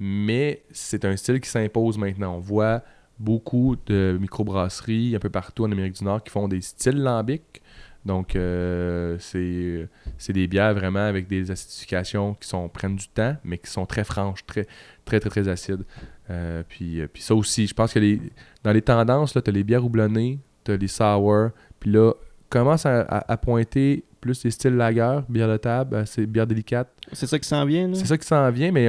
Mais 0.00 0.64
c'est 0.72 1.04
un 1.04 1.14
style 1.16 1.40
qui 1.40 1.48
s'impose 1.48 1.98
maintenant. 1.98 2.34
On 2.36 2.40
voit 2.40 2.82
beaucoup 3.18 3.76
de 3.86 4.18
microbrasseries 4.20 5.14
un 5.14 5.20
peu 5.20 5.30
partout 5.30 5.64
en 5.64 5.70
Amérique 5.70 5.94
du 5.98 6.04
Nord 6.04 6.22
qui 6.24 6.30
font 6.30 6.48
des 6.48 6.60
styles 6.62 7.00
lambiques. 7.00 7.62
Donc, 8.04 8.36
euh, 8.36 9.16
c'est 9.18 9.88
c'est 10.18 10.32
des 10.34 10.46
bières 10.46 10.74
vraiment 10.74 11.06
avec 11.06 11.26
des 11.26 11.50
acidifications 11.50 12.34
qui 12.34 12.46
sont, 12.48 12.68
prennent 12.68 12.96
du 12.96 13.08
temps, 13.08 13.36
mais 13.44 13.56
qui 13.58 13.70
sont 13.70 13.86
très 13.86 14.04
franches, 14.04 14.44
très, 14.46 14.66
très, 15.04 15.20
très, 15.20 15.30
très 15.30 15.48
acides. 15.48 15.84
Euh, 16.30 16.62
puis, 16.68 17.00
euh, 17.00 17.06
puis 17.12 17.22
ça 17.22 17.34
aussi, 17.34 17.66
je 17.66 17.74
pense 17.74 17.92
que 17.92 17.98
les, 17.98 18.20
dans 18.62 18.72
les 18.72 18.82
tendances, 18.82 19.32
tu 19.32 19.38
as 19.38 19.50
les 19.52 19.64
bières 19.64 19.84
houblonnées, 19.84 20.38
tu 20.64 20.72
as 20.72 20.76
les 20.76 20.88
sour, 20.88 21.50
puis 21.80 21.90
là, 21.92 22.12
commence 22.50 22.84
à, 22.86 23.00
à- 23.02 23.32
à 23.32 23.36
pointer 23.36 24.04
plus 24.20 24.42
les 24.44 24.50
styles 24.50 24.74
lager, 24.76 25.20
bière 25.28 25.48
de 25.48 25.56
table, 25.58 25.96
euh, 25.96 26.04
c'est 26.06 26.24
bière 26.26 26.46
délicate. 26.46 26.88
C'est 27.12 27.26
ça 27.26 27.38
qui 27.38 27.46
s'en 27.48 27.64
vient? 27.66 27.90
C'est 27.94 28.06
ça 28.06 28.16
qui 28.16 28.26
s'en 28.26 28.50
vient, 28.50 28.70
mais 28.72 28.86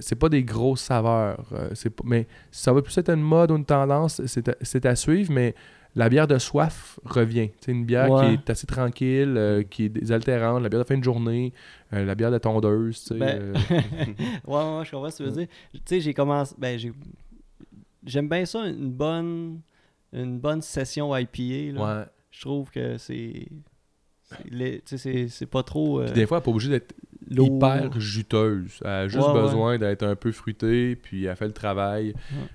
c'est 0.00 0.16
pas 0.16 0.28
des 0.28 0.42
grosses 0.42 0.80
saveurs. 0.80 1.44
c'est 1.74 1.90
pas- 1.90 2.02
mais 2.06 2.26
ça 2.50 2.72
va 2.72 2.82
plus 2.82 2.96
être 2.98 3.10
une 3.10 3.20
mode 3.22 3.50
ou 3.52 3.56
une 3.56 3.64
tendance, 3.64 4.20
c'est 4.26 4.48
à, 4.48 4.54
c'est 4.62 4.84
à 4.86 4.96
suivre, 4.96 5.32
mais 5.32 5.54
la 5.96 6.08
bière 6.08 6.26
de 6.26 6.38
soif 6.38 6.98
revient. 7.04 7.50
C'est 7.60 7.72
une 7.72 7.84
bière 7.84 8.10
Ouais. 8.10 8.26
qui 8.26 8.32
est 8.34 8.50
assez 8.50 8.66
tranquille, 8.66 9.34
euh, 9.36 9.62
qui 9.62 9.84
est 9.84 9.88
désaltérante, 9.88 10.62
la 10.62 10.68
bière 10.68 10.82
de 10.82 10.86
fin 10.88 10.98
de 10.98 11.04
journée, 11.04 11.52
euh, 11.92 12.04
la 12.04 12.14
bière 12.14 12.30
de 12.32 12.38
tondeuse. 12.38 13.12
Ben, 13.16 13.22
euh, 13.40 13.54
ouais, 14.46 14.78
ouais, 14.78 14.84
je 14.84 14.90
comprends 14.90 15.10
ce 15.10 15.18
que 15.18 15.22
tu 15.24 15.30
veux 15.30 15.36
dire. 15.36 15.46
Tu 15.72 15.80
sais, 15.84 16.00
j'ai 16.00 16.14
commencé. 16.14 16.54
Ben, 16.58 16.78
j'ai. 16.78 16.92
J'aime 18.04 18.28
bien 18.28 18.44
ça, 18.44 18.66
une 18.66 18.90
bonne. 18.92 19.60
Une 20.12 20.38
bonne 20.38 20.62
session 20.62 21.14
IPA. 21.16 21.72
Là. 21.78 21.98
ouais. 22.00 22.04
Je 22.30 22.40
trouve 22.42 22.70
que 22.70 22.98
c'est. 22.98 23.48
c'est 24.86 25.46
pas 25.46 25.62
trop. 25.62 26.00
euh, 26.00 26.04
Puis 26.06 26.14
des 26.14 26.26
fois, 26.26 26.38
elle 26.38 26.40
n'est 26.40 26.44
pas 26.44 26.50
obligée 26.50 26.70
d'être 26.70 26.94
hyper 27.30 28.00
juteuse. 28.00 28.78
Elle 28.82 28.88
a 28.90 29.08
juste 29.08 29.26
Ouais, 29.26 29.32
ouais. 29.34 29.40
besoin 29.42 29.78
d'être 29.78 30.02
un 30.02 30.16
peu 30.16 30.32
fruitée, 30.32 30.96
puis 30.96 31.24
elle 31.24 31.36
fait 31.36 31.46
le 31.46 31.52
travail. 31.52 32.14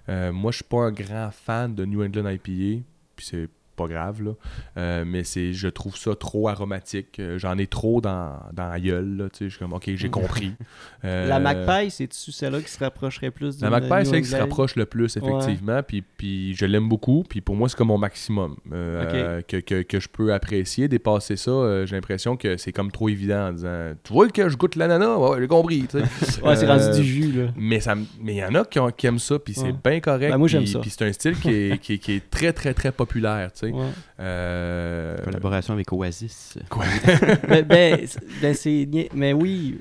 Euh, 0.10 0.32
moi, 0.32 0.52
je 0.52 0.58
suis 0.58 0.66
pas 0.66 0.82
un 0.84 0.92
grand 0.92 1.30
fan 1.32 1.74
de 1.76 1.86
New 1.86 2.04
England 2.04 2.30
IPA, 2.30 2.84
puis 3.20 3.26
c'est 3.26 3.50
pas 3.80 3.88
grave, 3.88 4.22
là. 4.24 4.32
Euh, 4.78 5.04
mais 5.08 5.24
c'est, 5.24 5.54
je 5.54 5.68
trouve 5.70 5.96
ça 5.98 6.16
trop 6.16 6.48
aromatique. 6.50 7.20
Euh, 7.20 7.38
J'en 7.38 7.58
ai 7.58 7.68
trop 7.68 8.02
dans, 8.02 8.34
dans 8.54 8.68
la 8.70 8.80
gueule, 8.80 9.18
là. 9.18 9.30
Tu 9.30 9.38
sais, 9.38 9.46
je 9.46 9.50
suis 9.52 9.60
comme, 9.60 9.74
OK, 9.74 9.90
j'ai 9.96 10.10
compris. 10.10 10.52
Euh, 11.06 11.30
La 11.30 11.40
Magpie, 11.40 11.90
c'est-tu 11.92 12.34
celle-là 12.34 12.60
qui 12.62 12.70
se 12.70 12.78
rapprocherait 12.84 13.32
plus 13.32 13.62
La 13.62 13.70
Magpie, 13.70 13.88
c'est 14.04 14.04
New 14.12 14.16
elle 14.16 14.22
qui 14.22 14.28
se 14.28 14.36
rapproche 14.36 14.76
le 14.76 14.86
plus, 14.86 15.16
effectivement. 15.16 15.82
Puis, 15.82 16.02
puis 16.18 16.54
je 16.56 16.66
l'aime 16.66 16.90
beaucoup. 16.90 17.24
Puis 17.28 17.40
pour 17.40 17.56
moi, 17.56 17.70
c'est 17.70 17.78
comme 17.78 17.88
mon 17.88 17.98
maximum 17.98 18.58
euh, 18.74 19.06
euh, 19.14 19.42
que, 19.42 19.58
que, 19.58 19.82
que 19.84 20.00
je 20.02 20.10
peux 20.10 20.34
apprécier. 20.34 20.90
Dépasser 20.90 21.38
ça, 21.38 21.52
euh, 21.52 21.86
j'ai 21.86 21.96
l'impression 21.96 22.36
que 22.36 22.58
c'est 22.58 22.74
comme 22.74 22.92
trop 22.92 23.08
évident 23.08 23.48
en 23.48 23.54
disant 23.54 23.94
Tu 24.04 24.12
vois 24.12 24.28
que 24.28 24.50
je 24.50 24.58
goûte 24.58 24.76
l'ananas? 24.76 25.16
Ouais, 25.16 25.38
j'ai 25.40 25.48
compris. 25.48 25.86
tu 25.90 26.00
sais. 26.00 26.42
Ouais, 26.44 26.56
c'est 26.58 26.66
Euh, 26.66 26.76
rendu 26.78 27.00
du 27.00 27.08
jus, 27.08 27.32
là. 27.32 27.52
Mais 27.56 27.80
m- 27.88 28.06
mais 28.22 28.34
il 28.34 28.38
y 28.40 28.44
en 28.44 28.54
a 28.56 28.66
qui, 28.66 28.80
ont- 28.80 28.92
qui 28.92 29.08
aiment 29.08 29.20
ça, 29.20 29.40
puis 29.40 29.54
c'est 29.54 29.62
Ouais. 29.64 29.76
bien 29.82 30.00
correct. 30.02 30.32
Ben, 30.32 30.38
moi, 30.38 30.50
j'aime 30.50 30.66
ça. 30.66 30.80
Puis 30.80 30.90
c'est 30.90 31.06
un 31.08 31.14
style 31.14 31.40
qui 31.40 31.50
est, 31.50 31.78
qui, 31.82 31.94
est- 31.94 31.98
qui 32.00 32.12
est 32.14 32.30
très, 32.30 32.52
très, 32.52 32.74
très 32.74 32.92
populaire, 32.92 33.54
tu 33.54 33.60
sais. 33.68 33.69
Ouais. 33.74 33.90
Euh, 34.20 35.18
Collaboration 35.24 35.74
avec 35.74 35.92
Oasis. 35.92 36.58
quoi? 36.70 36.86
ben, 37.48 37.64
ben, 37.66 38.00
c'est- 38.08 38.20
ben, 38.42 38.54
c'est 38.54 39.10
mais 39.14 39.34
oui 39.34 39.80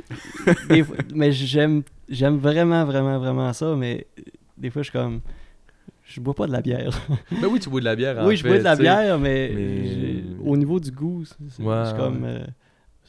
des 0.69 0.85
fois- 0.85 0.97
mais 1.15 1.33
j'aime 1.33 1.83
j'aime 2.09 2.39
vraiment 2.39 2.85
vraiment 2.85 3.19
vraiment 3.19 3.53
ça 3.53 3.75
mais 3.77 4.07
des 4.57 4.71
fois 4.71 4.83
je 4.83 4.91
suis 4.91 4.99
comme 4.99 5.21
je 6.05 6.21
bois 6.21 6.35
pas 6.35 6.47
de 6.47 6.53
la 6.53 6.63
bière 6.63 6.91
ben 7.31 7.49
oui, 7.51 7.61
tu 7.61 7.69
bois 7.69 7.81
de 7.81 7.85
la 7.85 7.95
bière. 7.97 8.19
en 8.19 8.27
oui 8.27 8.37
je 8.37 8.43
fait, 8.43 8.49
bois 8.49 8.59
de 8.59 8.65
la 8.65 8.77
bière 8.77 9.19
mais, 9.19 9.53
mais- 9.55 10.23
au 10.45 10.57
niveau 10.57 10.81
du 10.81 10.91
goût 10.91 11.25
c'est 11.27 11.63
comme 11.97 12.25
euh, 12.25 12.45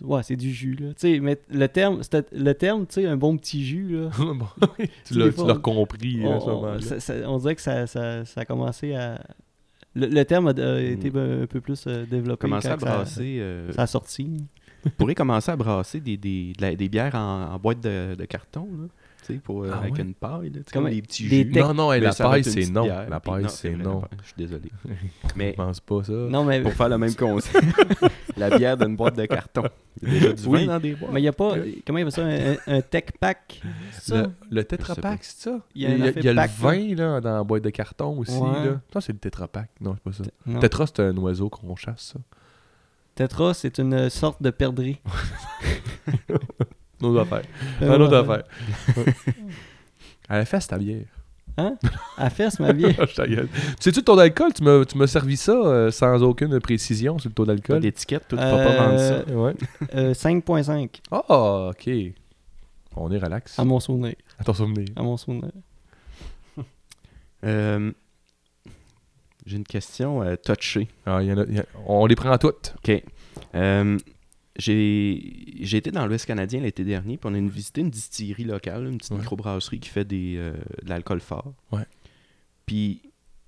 ouais 0.01 0.21
c'est 0.23 0.35
du 0.35 0.51
jus 0.51 0.75
là 0.79 0.89
tu 0.89 1.13
sais 1.13 1.19
mais 1.21 1.37
le 1.49 1.67
terme 1.67 2.03
c'était- 2.03 2.25
le 2.33 2.53
terme 2.53 2.85
tu 2.87 2.95
sais 2.95 3.05
un 3.07 3.15
bon 3.17 3.37
petit 3.37 3.63
jus 3.65 3.87
là 3.89 4.09
tu 5.05 5.13
l'as 5.17 5.31
fois, 5.31 5.43
tu 5.45 5.49
l'as 5.49 5.55
on- 5.55 5.59
compris 5.59 6.21
on, 6.25 6.35
à 6.35 6.39
ce 6.41 6.45
on- 6.49 6.81
ça- 6.81 6.99
ça- 6.99 7.13
on 7.29 7.37
dirait 7.37 7.55
que 7.55 7.61
ça, 7.61 7.87
ça, 7.87 8.25
ça 8.25 8.41
a 8.41 8.45
commencé 8.45 8.93
à 8.95 9.21
le, 9.95 10.07
le 10.07 10.25
terme 10.25 10.47
a, 10.47 10.51
a 10.51 10.79
été 10.79 11.07
un 11.09 11.45
peu 11.47 11.61
plus 11.61 11.85
euh, 11.87 12.05
développé 12.05 12.41
Commencer 12.41 12.67
à 12.67 12.71
ça- 12.71 12.77
brasser. 12.77 13.37
euh, 13.39 13.71
ça 13.73 13.83
a 13.83 13.87
sorti 13.87 14.45
Vous 14.83 14.91
pourrez 14.91 15.15
commencer 15.15 15.51
à 15.51 15.55
brasser 15.55 15.99
des, 15.99 16.17
des, 16.17 16.53
des 16.75 16.89
bières 16.89 17.15
en, 17.15 17.53
en 17.53 17.59
boîte 17.59 17.81
de, 17.81 18.15
de 18.15 18.25
carton, 18.25 18.67
là. 18.79 18.87
Tu 19.29 19.35
sais, 19.35 19.39
pour, 19.41 19.63
euh, 19.63 19.69
Ah 19.73 19.77
avec 19.79 19.93
ouais? 19.93 20.01
une 20.01 20.13
paille, 20.15 20.49
là. 20.49 20.57
Tu 20.57 20.57
sais, 20.59 20.63
Comme 20.73 20.83
Comme 20.85 20.91
des 20.93 21.01
petits 21.01 21.29
des 21.29 21.43
jus. 21.43 21.51
tec- 21.51 21.61
Non, 21.63 21.73
non, 21.73 21.93
hey, 21.93 21.99
Mais 21.99 22.07
la 22.07 22.11
ça 22.13 22.23
va 22.23 22.29
paille, 22.31 22.39
être 22.41 22.45
une 22.47 22.51
c'est 22.53 22.59
petite 22.61 22.73
non. 22.73 22.83
bière, 22.83 23.09
La 23.09 23.19
puis 23.19 23.31
paille, 23.31 23.45
c'est 23.49 23.69
vrai, 23.69 23.83
non. 23.83 23.99
paille, 24.01 24.09
Je 24.21 24.25
suis 24.27 24.35
désolé. 24.37 24.71
Je 25.23 25.29
Mais 25.35 25.53
pense 25.53 25.79
pas 25.79 26.03
ça. 26.03 26.11
non 26.13 26.43
mais 26.43 26.61
pour 26.61 26.73
faire 26.73 26.89
le 26.89 26.97
même 26.97 27.15
concept, 27.15 27.65
la 28.37 28.57
bière 28.57 28.77
d'une 28.77 28.95
boîte 28.95 29.15
de 29.17 29.25
carton. 29.25 29.63
Il 30.01 30.13
y 30.13 30.17
a 30.17 30.19
déjà 30.19 30.33
du 30.33 30.47
Oui. 30.47 30.65
vin 30.65 30.73
dans 30.73 30.79
des 30.79 30.95
boîtes. 30.95 31.11
Mais 31.13 31.19
il 31.19 31.23
n'y 31.23 31.27
a 31.29 31.33
pas. 31.33 31.55
Comment 31.85 31.99
il 31.99 32.05
fait 32.05 32.11
ça 32.11 32.23
Un, 32.25 32.51
un- 32.53 32.57
un 32.77 32.81
tech 32.81 33.03
pack? 33.19 33.61
C'est 33.93 34.11
ça? 34.11 34.21
Le, 34.23 34.29
le 34.49 34.63
Tetra 34.63 34.93
Je 34.93 34.95
sais 34.95 35.01
pas. 35.01 35.09
Pak, 35.11 35.23
c'est 35.23 35.41
ça? 35.49 35.59
Il 35.75 35.81
y 35.81 35.85
a 35.85 35.89
un 35.89 35.93
il 35.93 35.99
y 35.99 36.03
a, 36.03 36.07
effet 36.07 36.19
il 36.21 36.25
y 36.25 36.29
a 36.29 36.35
pack, 36.35 36.51
le 36.57 36.63
vin 36.63 36.95
là, 36.95 37.21
dans 37.21 37.35
la 37.35 37.43
boîte 37.43 37.63
de 37.63 37.69
carton 37.69 38.17
aussi. 38.17 38.37
Ouais. 38.37 38.65
Là. 38.65 38.81
Ça, 38.93 39.01
c'est 39.01 39.11
le 39.13 39.19
Tetra 39.19 39.47
Pak. 39.47 39.69
Non, 39.81 39.95
c'est 39.95 40.03
pas 40.03 40.13
ça. 40.13 40.23
Non. 40.45 40.59
Tetra, 40.59 40.87
c'est 40.87 40.99
un 41.01 41.15
oiseau 41.17 41.49
qu'on 41.49 41.75
chasse, 41.75 42.13
ça. 42.13 42.19
Tetra, 43.15 43.53
c'est 43.53 43.77
une 43.79 44.09
sorte 44.09 44.41
de 44.41 44.49
perdrix. 44.49 44.99
Une 47.01 47.07
autre 47.07 47.21
affaire. 47.21 47.43
Euh, 47.81 47.95
Une 47.95 48.01
autre 48.01 48.15
affaire. 48.17 48.43
À 50.27 50.37
la 50.37 50.45
fesse, 50.51 50.67
ta 50.67 50.77
bière. 50.77 51.05
Hein? 51.57 51.75
À 52.17 52.29
fesse, 52.29 52.59
ma 52.59 52.71
bière. 52.73 52.95
Tu 53.07 53.13
sais-tu 53.79 53.99
le 53.99 54.05
taux 54.05 54.15
d'alcool? 54.15 54.53
Tu 54.53 54.63
m'as 54.63 54.85
tu 54.85 54.97
m'as 54.97 55.07
servi 55.07 55.35
ça 55.35 55.51
euh, 55.51 55.91
sans 55.91 56.21
aucune 56.23 56.59
précision 56.59 57.17
sur 57.19 57.29
le 57.29 57.33
taux 57.33 57.45
d'alcool. 57.45 57.81
d'étiquette, 57.81 58.27
toi, 58.29 58.37
tu 58.37 58.43
peux 58.45 58.63
pas 58.63 58.75
vendre 58.77 58.97
ça. 58.99 59.13
Euh, 59.29 59.33
Ouais. 59.35 59.55
euh, 59.95 60.13
5.5 60.13 60.89
Ah, 61.11 61.69
ok. 61.71 61.89
On 62.95 63.11
est 63.11 63.17
relax. 63.17 63.57
à 63.59 63.65
mon 63.65 63.79
souvenir. 63.79 64.15
À 64.37 64.43
ton 64.43 64.53
souvenir. 64.53 64.87
À 64.95 65.01
mon 65.03 65.17
souvenir. 65.17 65.51
Euh, 67.45 67.91
J'ai 69.45 69.55
une 69.57 69.63
question 69.63 70.21
euh, 70.21 70.35
touchée. 70.35 70.87
Ah, 71.05 71.19
il 71.21 71.27
y 71.29 71.33
en 71.33 71.37
a- 71.39 71.45
y 71.45 71.59
a- 71.59 71.65
on 71.87 72.05
les 72.05 72.15
prend 72.15 72.37
toutes. 72.37 72.75
OK. 72.77 73.03
J'ai 74.57 75.77
été 75.77 75.91
dans 75.91 76.05
l'Ouest 76.05 76.25
canadien 76.25 76.59
l'été 76.61 76.83
dernier, 76.83 77.17
puis 77.17 77.29
on 77.29 77.33
a 77.33 77.37
une- 77.37 77.49
visité 77.49 77.81
une 77.81 77.89
distillerie 77.89 78.43
locale, 78.43 78.87
une 78.87 78.97
petite 78.97 79.11
Ouais. 79.11 79.19
microbrasserie 79.19 79.79
qui 79.79 79.89
fait 79.89 80.05
des, 80.05 80.35
euh, 80.37 80.53
de 80.83 80.89
l'alcool 80.89 81.21
fort. 81.21 81.53
Ouais. 81.71 81.85
Puis, 82.65 83.01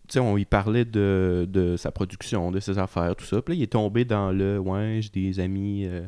tu 0.08 0.14
sais, 0.14 0.20
on 0.20 0.38
y 0.38 0.46
parlait 0.46 0.86
de, 0.86 1.48
de 1.50 1.76
sa 1.78 1.92
production, 1.92 2.52
de 2.52 2.60
ses 2.60 2.78
affaires, 2.78 3.16
tout 3.16 3.26
ça. 3.26 3.42
Puis 3.42 3.54
là, 3.56 3.60
il 3.60 3.64
est 3.64 3.68
tombé 3.72 4.06
dans 4.06 4.32
le 4.32 4.58
«ouais, 4.60 5.00
j'ai 5.02 5.10
des 5.10 5.40
amis 5.40 5.86
euh, 5.86 6.08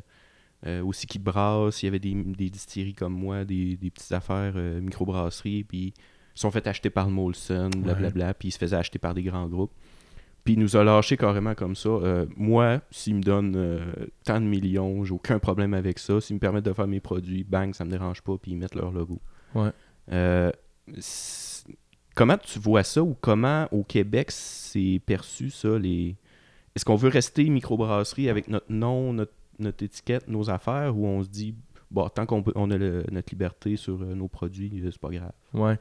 euh, 0.66 0.84
aussi 0.84 1.06
qui 1.08 1.20
brassent, 1.20 1.84
il 1.84 1.88
y 1.88 1.90
avait 1.90 2.00
des, 2.00 2.14
des 2.14 2.50
distilleries 2.50 2.94
comme 2.94 3.14
moi, 3.14 3.44
des, 3.46 3.76
des 3.76 3.90
petites 3.90 4.12
affaires 4.14 4.54
microbrasseries, 4.56 5.64
puis 5.66 5.94
ils 6.36 6.40
sont 6.40 6.50
fait 6.52 6.66
acheter 6.68 6.90
par 6.90 7.08
le 7.08 7.14
Molson, 7.14 7.70
blablabla, 7.76 8.34
puis 8.34 8.48
ils 8.48 8.52
se 8.52 8.58
faisaient 8.58 8.78
acheter 8.78 9.00
par 9.00 9.14
des 9.14 9.24
grands 9.24 9.48
groupes. 9.48 9.74
Puis 10.44 10.54
il 10.56 10.60
nous 10.60 10.76
a 10.76 10.84
lâché 10.84 11.16
carrément 11.16 11.56
comme 11.56 11.76
ça. 11.76 11.90
Euh, 11.90 12.26
moi, 12.36 12.82
s'il 12.92 13.16
me 13.16 13.22
donne 13.22 13.54
euh, 13.56 13.80
tant 14.26 14.42
de 14.42 14.46
millions, 14.46 15.04
j'ai 15.06 15.14
aucun 15.14 15.40
problème 15.40 15.74
avec 15.74 16.00
ça. 16.00 16.20
S'ils 16.20 16.36
me 16.36 16.40
permettent 16.40 16.66
de 16.66 16.74
faire 16.74 16.88
mes 16.88 17.00
produits, 17.00 17.44
bang, 17.46 17.74
ça 17.74 17.86
me 17.86 17.90
dérange 17.92 18.22
pas, 18.22 18.38
puis 18.38 18.52
ils 18.52 18.58
mettent 18.58 18.76
leur 18.76 18.92
logo. 18.92 19.22
Ouais. 19.56 19.70
Euh, 20.12 20.52
comment 22.16 22.38
tu 22.38 22.60
vois 22.60 22.84
ça 22.84 23.02
ou 23.02 23.16
comment 23.20 23.68
au 23.72 23.84
Québec 23.84 24.32
c'est 24.32 25.00
perçu 25.06 25.50
ça 25.50 25.78
les 25.80 26.16
Est-ce 26.76 26.84
qu'on 26.84 26.96
veut 26.98 27.10
rester 27.10 27.48
microbrasserie 27.50 28.28
avec 28.30 28.48
notre 28.50 28.70
nom, 28.72 29.14
notre, 29.14 29.32
notre 29.60 29.84
étiquette, 29.84 30.28
nos 30.28 30.50
affaires 30.50 30.98
ou 30.98 31.06
on 31.08 31.24
se 31.24 31.30
dit 31.30 31.56
bon 31.90 32.10
tant 32.10 32.26
qu'on 32.26 32.44
on 32.56 32.70
a 32.72 32.78
le- 32.78 33.06
notre 33.12 33.32
liberté 33.32 33.78
sur 33.78 34.02
euh, 34.02 34.14
nos 34.14 34.28
produits, 34.28 34.84
c'est 34.84 34.98
pas 35.00 35.10
grave? 35.10 35.32
Ouais. 35.54 35.78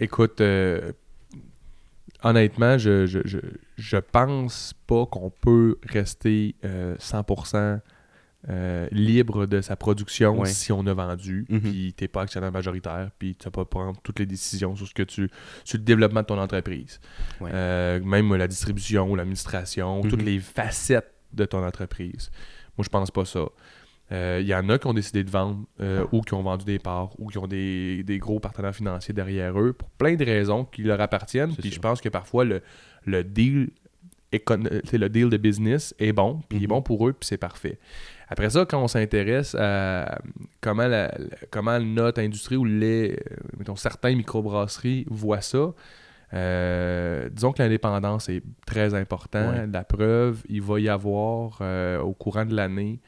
Écoute, 0.00 0.40
honnêtement, 2.22 2.78
je, 2.78 3.06
je, 3.06 3.20
je, 3.24 3.38
je 3.76 3.96
pense 3.96 4.74
pas 4.86 5.06
qu'on 5.06 5.30
peut 5.30 5.76
rester 5.88 6.54
euh, 6.64 6.96
100% 6.96 7.80
euh, 8.48 8.86
libre 8.92 9.46
de 9.46 9.60
sa 9.60 9.74
production 9.76 10.38
Ouais. 10.38 10.46
si 10.48 10.70
on 10.70 10.86
a 10.86 10.94
vendu, 10.94 11.44
Mhm. 11.48 11.60
puis 11.60 11.92
t'es 11.96 12.06
pas 12.08 12.22
actionnaire 12.22 12.52
majoritaire, 12.52 13.10
puis 13.18 13.34
tu 13.34 13.50
pas 13.50 13.64
prendre 13.64 14.00
toutes 14.02 14.20
les 14.20 14.26
décisions 14.26 14.76
sur 14.76 14.86
ce 14.86 14.94
que 14.94 15.02
tu 15.02 15.28
sur 15.64 15.78
le 15.78 15.84
développement 15.84 16.20
de 16.20 16.26
ton 16.26 16.38
entreprise. 16.38 17.00
Ouais. 17.40 17.50
Euh, 17.52 18.00
même 18.00 18.32
la 18.36 18.46
distribution, 18.46 19.14
l'administration, 19.16 20.02
toutes 20.02 20.20
Mhm. 20.20 20.26
les 20.26 20.38
facettes 20.38 21.12
de 21.32 21.44
ton 21.44 21.64
entreprise. 21.66 22.30
Moi, 22.78 22.84
je 22.84 22.88
pense 22.90 23.10
pas 23.10 23.24
ça. 23.24 23.44
Euh, 24.10 24.38
Il 24.40 24.46
y 24.46 24.54
en 24.54 24.68
a 24.70 24.78
qui 24.78 24.86
ont 24.86 24.94
décidé 24.94 25.22
de 25.24 25.30
vendre 25.30 25.64
euh, 25.80 26.06
ou 26.12 26.22
qui 26.22 26.32
ont 26.34 26.42
vendu 26.42 26.64
des 26.64 26.78
parts 26.78 27.10
ou 27.18 27.28
qui 27.28 27.38
ont 27.38 27.46
des, 27.46 28.02
des 28.04 28.18
gros 28.18 28.40
partenaires 28.40 28.74
financiers 28.74 29.12
derrière 29.14 29.58
eux 29.60 29.72
pour 29.72 29.90
plein 29.90 30.14
de 30.14 30.24
raisons 30.24 30.64
qui 30.64 30.82
leur 30.82 31.00
appartiennent. 31.00 31.54
Puis 31.54 31.70
je 31.70 31.78
pense 31.80 32.00
que 32.00 32.08
parfois 32.08 32.44
le, 32.44 32.62
le 33.04 33.22
deal 33.22 33.68
euh, 34.34 34.80
le 34.92 35.08
deal 35.08 35.30
de 35.30 35.36
business 35.38 35.94
est 35.98 36.12
bon, 36.12 36.40
puis 36.48 36.58
il 36.58 36.62
est 36.64 36.66
Mhm. 36.66 36.68
bon 36.68 36.82
pour 36.82 37.08
eux, 37.08 37.12
puis 37.14 37.26
c'est 37.26 37.38
parfait. 37.38 37.78
Après 38.28 38.50
ça, 38.50 38.66
quand 38.66 38.82
on 38.82 38.88
s'intéresse 38.88 39.54
à 39.58 40.18
comment, 40.60 40.86
la, 40.86 41.10
comment 41.50 41.78
notre 41.80 42.20
industrie 42.20 42.56
ou 42.56 42.64
les, 42.66 43.18
mettons, 43.56 43.76
certains 43.76 44.14
microbrasseries 44.14 45.06
voient 45.08 45.40
ça, 45.40 45.72
euh, 46.34 47.28
disons 47.30 47.52
que 47.52 47.62
l'indépendance 47.62 48.28
est 48.28 48.42
très 48.66 48.94
important. 48.94 49.50
Ouais. 49.50 49.66
La 49.72 49.82
preuve, 49.84 50.42
il 50.48 50.60
va 50.62 50.78
y 50.80 50.88
avoir 50.88 51.58
euh, 51.62 51.98
au 52.00 52.12
courant 52.12 52.44
de 52.44 52.54
l'année 52.54 53.00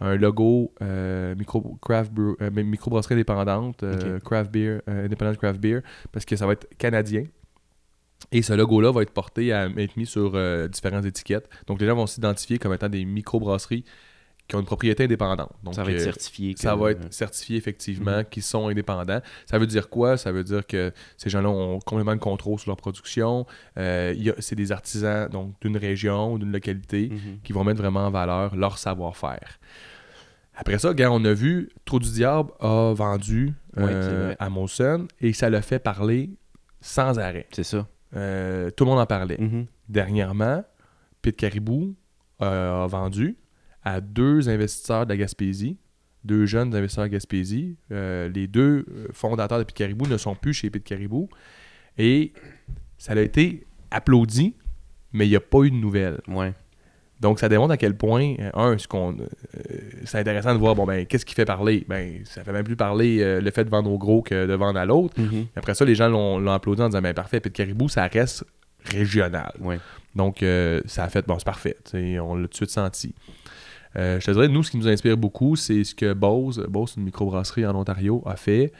un 0.00 0.16
logo 0.16 0.72
euh, 0.82 1.34
micro, 1.34 1.78
craft 1.80 2.12
brew- 2.12 2.36
euh, 2.40 2.50
microbrasserie 2.50 3.14
indépendante, 3.14 3.82
euh, 3.82 4.18
craft 4.20 4.50
beer, 4.50 4.80
euh, 4.88 5.06
independent 5.06 5.36
craft 5.38 5.60
beer, 5.60 5.80
parce 6.12 6.24
que 6.24 6.36
ça 6.36 6.46
va 6.46 6.52
être 6.52 6.68
canadien. 6.76 7.24
Et 8.32 8.42
ce 8.42 8.52
logo-là 8.54 8.92
va 8.92 9.02
être 9.02 9.12
porté 9.12 9.52
à 9.52 9.66
être 9.66 9.96
mis 9.96 10.06
sur 10.06 10.32
différentes 10.68 11.04
étiquettes. 11.04 11.48
Donc 11.66 11.80
les 11.80 11.86
gens 11.86 11.94
vont 11.94 12.06
s'identifier 12.06 12.58
comme 12.58 12.72
étant 12.72 12.88
des 12.88 13.04
microbrasseries 13.04 13.84
qui 14.48 14.54
ont 14.54 14.60
une 14.60 14.66
propriété 14.66 15.04
indépendante. 15.04 15.50
Donc, 15.64 15.74
ça 15.74 15.82
va 15.82 15.90
être 15.90 16.00
euh, 16.00 16.04
certifié. 16.04 16.54
que- 16.54 16.60
ça 16.60 16.76
va 16.76 16.92
être 16.92 17.12
certifié 17.12 17.56
effectivement 17.56 18.22
qu'ils 18.24 18.42
sont 18.44 18.68
indépendants. 18.68 19.20
Ça 19.44 19.58
veut 19.58 19.66
dire 19.66 19.88
quoi? 19.88 20.16
Ça 20.16 20.30
veut 20.30 20.44
dire 20.44 20.66
que 20.66 20.92
ces 21.16 21.28
gens-là 21.30 21.48
ont 21.50 21.80
complètement 21.80 22.12
le 22.12 22.18
contrôle 22.18 22.58
sur 22.60 22.70
leur 22.70 22.76
production. 22.76 23.44
Euh, 23.76 24.14
c'est 24.38 24.54
des 24.54 24.70
artisans 24.70 25.28
donc 25.28 25.54
d'une 25.60 25.76
région 25.76 26.32
ou 26.34 26.38
d'une 26.38 26.52
localité 26.52 27.08
Mhm. 27.10 27.38
qui 27.42 27.52
vont 27.52 27.64
mettre 27.64 27.80
vraiment 27.80 28.06
en 28.06 28.10
valeur 28.10 28.54
leur 28.54 28.78
savoir-faire. 28.78 29.58
Après 30.54 30.78
ça, 30.78 30.92
on 31.10 31.24
a 31.24 31.32
vu 31.34 31.68
Trou 31.84 31.98
du 31.98 32.10
Diable 32.10 32.50
a 32.60 32.92
vendu 32.94 33.52
euh, 33.78 34.34
à 34.38 34.48
Molson 34.48 35.06
et 35.20 35.32
ça 35.34 35.50
l'a 35.50 35.60
fait 35.60 35.78
parler 35.78 36.30
sans 36.80 37.18
arrêt. 37.18 37.46
C'est 37.52 37.62
ça. 37.64 37.86
Euh, 38.14 38.70
tout 38.70 38.84
le 38.84 38.90
monde 38.90 39.00
en 39.00 39.06
parlait. 39.06 39.36
Mhm. 39.38 39.66
dernièrement, 39.88 40.64
Pete 41.20 41.36
Caribou 41.36 41.94
a 42.40 42.86
vendu 42.88 43.36
à 43.86 44.00
deux 44.00 44.48
investisseurs 44.48 45.06
de 45.06 45.12
la 45.12 45.16
Gaspésie, 45.16 45.78
deux 46.24 46.44
jeunes 46.44 46.74
investisseurs 46.74 47.04
de 47.04 47.10
la 47.10 47.12
Gaspésie. 47.12 47.76
Euh, 47.92 48.28
les 48.28 48.48
deux 48.48 48.84
euh, 48.90 49.06
fondateurs 49.12 49.60
de 49.60 49.62
Pete 49.62 49.76
Caribou 49.76 50.08
ne 50.08 50.16
sont 50.16 50.34
plus 50.34 50.52
chez 50.52 50.70
Pete 50.70 50.82
Caribou. 50.82 51.28
Et 51.96 52.32
ça 52.98 53.12
a 53.12 53.20
été 53.20 53.64
applaudi, 53.92 54.56
mais 55.12 55.28
il 55.28 55.30
n'y 55.30 55.36
a 55.36 55.40
pas 55.40 55.62
eu 55.62 55.70
de 55.70 55.76
nouvelles. 55.76 56.20
Ouais. 56.26 56.52
Donc, 57.20 57.38
ça 57.38 57.48
démontre 57.48 57.72
à 57.72 57.76
quel 57.76 57.96
point, 57.96 58.34
euh, 58.40 58.50
un, 58.54 58.76
ce 58.76 58.88
qu'on, 58.88 59.12
euh, 59.12 59.26
c'est 60.04 60.18
intéressant 60.18 60.52
de 60.52 60.58
voir, 60.58 60.74
bon, 60.74 60.84
ben, 60.84 61.06
qu'est-ce 61.06 61.24
qui 61.24 61.36
fait 61.36 61.44
parler? 61.44 61.86
Ben, 61.88 62.22
ça 62.24 62.42
fait 62.42 62.52
même 62.52 62.64
plus 62.64 62.74
parler 62.74 63.20
euh, 63.22 63.40
le 63.40 63.50
fait 63.52 63.64
de 63.64 63.70
vendre 63.70 63.88
au 63.88 63.98
gros 63.98 64.20
que 64.20 64.46
de 64.46 64.52
vendre 64.54 64.80
à 64.80 64.84
l'autre. 64.84 65.18
Mhm. 65.20 65.46
Après 65.54 65.74
ça, 65.74 65.84
les 65.84 65.94
gens 65.94 66.08
l'ont, 66.08 66.40
l'ont 66.40 66.52
applaudi 66.52 66.82
en 66.82 66.88
disant, 66.88 67.00
ben, 67.00 67.14
parfait, 67.14 67.38
Pete 67.38 67.52
Caribou, 67.52 67.88
ça 67.88 68.04
reste 68.08 68.44
régional. 68.84 69.52
Ouais. 69.60 69.78
Donc, 70.16 70.42
euh, 70.42 70.80
ça 70.86 71.04
a 71.04 71.08
fait, 71.08 71.24
bon, 71.26 71.38
c'est 71.38 71.44
parfait. 71.44 71.76
On 71.94 72.34
l'a 72.34 72.42
tout 72.42 72.48
de 72.48 72.54
suite 72.54 72.70
senti. 72.70 73.14
Euh, 73.96 74.20
je 74.20 74.26
te 74.26 74.30
dirais, 74.30 74.48
nous, 74.48 74.62
ce 74.62 74.70
qui 74.70 74.76
nous 74.76 74.88
inspire 74.88 75.16
beaucoup, 75.16 75.56
c'est 75.56 75.84
ce 75.84 75.94
que 75.94 76.12
Bose, 76.12 76.64
Bose, 76.68 76.94
une 76.96 77.04
microbrasserie 77.04 77.64
en 77.66 77.74
Ontario, 77.74 78.22
a 78.26 78.36
fait, 78.36 78.72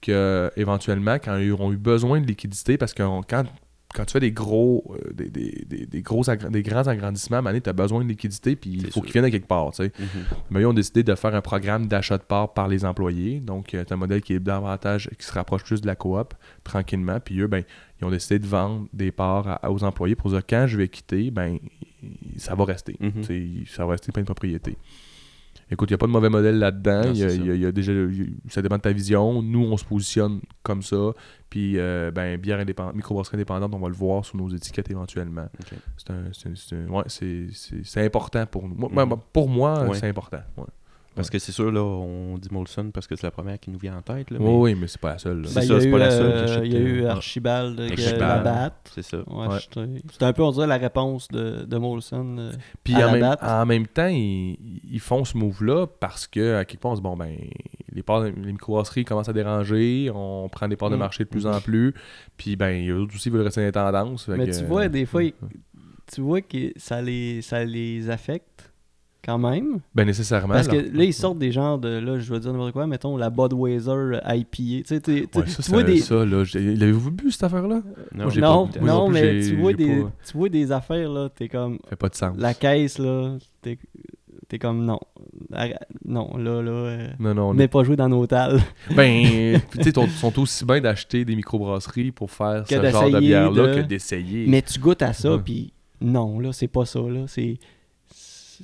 que 0.00 0.50
éventuellement, 0.56 1.14
quand 1.14 1.36
ils 1.38 1.50
auront 1.52 1.72
eu 1.72 1.76
besoin 1.76 2.20
de 2.20 2.26
liquidité, 2.26 2.76
parce 2.76 2.92
que 2.92 3.02
on- 3.02 3.22
quand, 3.22 3.44
quand 3.94 4.04
tu 4.04 4.12
fais 4.12 4.20
des 4.20 4.32
gros, 4.32 4.96
euh, 5.06 5.12
des, 5.14 5.30
des- 5.30 5.64
des- 5.68 5.86
des 5.86 6.02
gros 6.02 6.22
des 6.24 6.62
grands 6.64 6.88
agrandissements, 6.88 7.38
à 7.38 7.60
tu 7.60 7.70
as 7.70 7.72
besoin 7.72 8.02
de 8.02 8.08
liquidité, 8.08 8.56
puis 8.56 8.70
il 8.72 8.90
faut 8.90 9.00
qu'ils 9.00 9.12
viennent 9.12 9.24
de 9.24 9.30
quelque 9.30 9.46
part. 9.46 9.70
tu 9.70 9.84
sais. 9.84 9.92
Mhm. 9.98 10.06
Mais 10.50 10.60
ils 10.62 10.66
ont 10.66 10.72
décidé 10.74 11.04
de 11.04 11.14
faire 11.14 11.34
un 11.34 11.40
programme 11.40 11.86
d'achat 11.86 12.18
de 12.18 12.24
parts 12.24 12.52
par 12.52 12.66
les 12.66 12.84
employés. 12.84 13.38
Donc, 13.38 13.68
c'est 13.70 13.92
un 13.92 13.96
modèle 13.96 14.20
qui 14.20 14.32
est 14.34 14.40
davantage, 14.40 15.08
qui 15.16 15.24
se 15.24 15.32
rapproche 15.32 15.62
plus 15.62 15.80
de 15.80 15.86
la 15.86 15.94
coop, 15.94 16.34
tranquillement. 16.64 17.20
Puis 17.20 17.38
eux, 17.40 17.46
ben, 17.46 17.62
ils 18.04 18.08
ont 18.08 18.10
décidé 18.10 18.38
de 18.38 18.46
vendre 18.46 18.86
des 18.92 19.12
parts 19.12 19.58
à- 19.62 19.70
aux 19.70 19.82
employés 19.84 20.14
pour 20.14 20.30
dire 20.30 20.42
quand 20.48 20.66
je 20.66 20.76
vais 20.76 20.88
quitter, 20.88 21.30
ben, 21.30 21.58
ça 22.36 22.54
va 22.54 22.64
rester. 22.64 22.96
Mhm. 23.00 23.22
Ça 23.66 23.84
va 23.86 23.92
rester 23.92 24.12
plein 24.12 24.22
de 24.22 24.26
propriétés. 24.26 24.76
Écoute, 25.70 25.88
il 25.88 25.92
n'y 25.92 25.94
a 25.94 25.98
pas 25.98 26.06
de 26.06 26.12
mauvais 26.12 26.28
modèle 26.28 26.58
là-dedans. 26.58 27.02
Il 27.12 27.16
y 27.18 27.24
a- 27.24 27.32
il 27.32 27.62
y 27.64 27.72
déjà, 27.72 27.92
ça 28.48 28.60
dépend 28.60 28.76
de 28.76 28.82
ta 28.82 28.92
vision. 28.92 29.40
Nous, 29.40 29.62
on 29.64 29.76
se 29.78 29.84
positionne 29.84 30.40
comme 30.62 30.82
ça. 30.82 31.12
Puis, 31.48 31.78
euh, 31.78 32.10
ben, 32.10 32.38
bière 32.38 32.60
indépendante, 32.60 32.94
microbrasserie 32.94 33.36
indépendante, 33.36 33.72
on 33.74 33.78
va 33.78 33.88
le 33.88 33.94
voir 33.94 34.24
sur 34.26 34.36
nos 34.36 34.48
étiquettes 34.50 34.90
éventuellement. 34.90 35.46
Ok. 35.60 35.78
C'est 35.96 38.00
ouais, 38.00 38.06
important 38.06 38.44
pour 38.46 38.68
nous. 38.68 38.74
Moi, 38.74 39.06
Mhm. 39.06 39.16
pour 39.32 39.48
moi, 39.48 39.88
Ouais. 39.88 39.98
c'est 39.98 40.08
important. 40.08 40.40
ouais. 40.58 40.64
Parce 41.14 41.30
que 41.30 41.38
c'est 41.38 41.52
sûr, 41.52 41.70
là, 41.70 41.80
on 41.82 42.38
dit 42.38 42.48
Molson 42.50 42.90
parce 42.92 43.06
que 43.06 43.14
c'est 43.14 43.26
la 43.26 43.30
première 43.30 43.60
qui 43.60 43.70
nous 43.70 43.78
vient 43.78 43.96
en 43.96 44.02
tête. 44.02 44.30
Là, 44.30 44.38
Oui, 44.40 44.44
mais 44.46 44.56
oui, 44.56 44.74
mais 44.74 44.86
c'est 44.88 45.00
pas 45.00 45.10
la 45.12 45.18
seule. 45.18 45.46
C'est 45.46 45.54
Ben, 45.54 45.60
il 45.60 45.64
y 45.64 45.68
ça, 45.68 45.74
a 45.76 45.80
c'est 45.80 45.88
eu, 45.88 45.90
pas 45.92 45.98
la 45.98 46.10
seule 46.10 46.44
qui 46.46 46.52
euh, 46.58 46.66
Il 46.66 46.72
y 46.72 46.76
a 46.76 46.80
eu 46.80 47.04
Archibald, 47.06 47.78
euh, 47.80 47.88
Archibald. 47.90 48.72
C'est 48.92 49.02
ça. 49.02 49.18
Ouais, 49.28 49.46
Ouais. 49.46 49.58
j'étais- 49.60 50.02
C'était 50.12 50.24
un 50.24 50.32
peu, 50.32 50.42
on 50.42 50.50
dirait, 50.50 50.66
la 50.66 50.76
réponse 50.76 51.28
de, 51.28 51.64
de 51.64 51.76
Molson. 51.78 52.36
euh, 52.38 52.52
Puis 52.82 52.94
à 52.94 52.98
en 52.98 53.00
la 53.06 53.12
même, 53.12 53.20
date. 53.20 53.40
en 53.42 53.66
même 53.66 53.86
temps, 53.86 54.08
ils, 54.08 54.58
ils 54.90 55.00
font 55.00 55.24
ce 55.24 55.36
move-là 55.36 55.86
parce 56.00 56.26
que, 56.26 56.56
à 56.56 56.64
quelque 56.64 56.80
part, 56.80 56.92
on 56.92 56.96
se 56.96 57.00
dit, 57.00 57.04
bon, 57.04 57.16
ben, 57.16 57.36
les, 57.92 58.02
parts, 58.02 58.24
les 58.24 58.32
microbrasseries 58.32 59.04
commencent 59.04 59.28
à 59.28 59.32
déranger, 59.32 60.10
on 60.12 60.48
prend 60.48 60.66
des 60.66 60.76
parts 60.76 60.90
de 60.90 60.96
Mm. 60.96 60.98
marché 60.98 61.24
de 61.24 61.28
plus 61.28 61.46
en 61.46 61.60
plus, 61.60 61.94
puis, 62.36 62.56
ben, 62.56 62.88
eux 62.90 62.98
autres 63.00 63.14
aussi 63.14 63.30
veulent 63.30 63.42
rester 63.42 63.60
dans 63.60 63.66
les 63.66 63.72
tendances. 63.92 64.26
Mais 64.28 64.46
que, 64.46 64.58
tu 64.58 64.64
vois, 64.64 64.88
des 64.88 65.06
fois, 65.06 65.22
ils- 65.22 65.34
tu 66.12 66.20
vois 66.20 66.40
que 66.42 66.72
ça 66.76 67.00
les, 67.00 67.40
ça 67.40 67.64
les 67.64 68.10
affecte 68.10 68.72
quand 69.24 69.38
même. 69.38 69.78
Ben, 69.94 70.04
nécessairement. 70.04 70.54
Parce 70.54 70.68
que 70.68 70.76
là. 70.76 70.82
là, 70.92 71.04
ils 71.04 71.14
sortent 71.14 71.38
des 71.38 71.50
genres 71.52 71.78
de, 71.78 71.88
là, 71.88 72.18
je 72.18 72.32
vais 72.32 72.40
dire 72.40 72.52
n'importe 72.52 72.72
quoi, 72.72 72.86
mettons 72.86 73.16
la 73.16 73.30
Budweiser 73.30 74.18
IPA. 74.26 74.56
Tu 74.56 74.82
sais, 74.84 75.00
tu- 75.00 75.26
vois 75.68 75.82
des. 75.82 75.98
ça, 76.00 76.24
là. 76.24 76.44
L'avez-vous 76.54 77.10
bu, 77.10 77.30
cette 77.30 77.44
affaire-là? 77.44 77.82
Non, 78.14 78.24
Moi, 78.24 78.32
Non, 78.36 78.66
pas- 78.68 78.78
non, 78.80 78.86
moi 78.86 78.94
non 78.94 79.06
plus, 79.10 79.14
mais 79.14 79.40
tu 79.40 79.56
vois, 79.56 79.72
des, 79.72 80.02
pas- 80.02 80.10
tu 80.26 80.36
vois 80.36 80.48
des 80.48 80.72
affaires, 80.72 81.08
là, 81.10 81.28
t'es 81.34 81.48
comme. 81.48 81.78
Ça 81.84 81.90
fait 81.90 81.96
pas 81.96 82.08
de 82.08 82.14
sens. 82.14 82.36
La 82.38 82.54
caisse, 82.54 82.98
là, 82.98 83.36
t'es 83.62 83.78
t'es 84.48 84.58
comme 84.58 84.84
non. 84.84 85.00
Non, 86.04 86.36
là, 86.36 86.60
là. 86.62 86.70
euh, 86.70 87.08
Non, 87.18 87.34
non, 87.34 87.42
on 87.42 87.48
on 87.50 87.54
n'est 87.54 87.68
pas 87.68 87.82
joué 87.84 87.96
dans 87.96 88.08
nos 88.08 88.26
tales. 88.26 88.60
Ben, 88.94 89.58
tu 89.72 89.82
sais, 89.82 89.90
ils 89.96 90.10
sont 90.10 90.38
aussi 90.38 90.64
bien 90.64 90.80
d'acheter 90.80 91.24
des 91.24 91.34
microbrasseries 91.36 92.12
pour 92.12 92.30
faire 92.30 92.64
Que 92.68 92.74
ce 92.76 92.90
genre 92.90 93.10
de 93.10 93.18
bière-là 93.20 93.66
de- 93.68 93.74
que 93.82 93.86
d'essayer. 93.86 94.46
Mais 94.48 94.62
tu 94.62 94.78
goûtes 94.78 95.02
à 95.02 95.12
ça, 95.12 95.38
puis 95.42 95.72
non, 96.00 96.38
là, 96.40 96.52
c'est 96.52 96.68
pas 96.68 96.84
ça, 96.84 97.00
là. 97.00 97.24
C'est. 97.26 97.56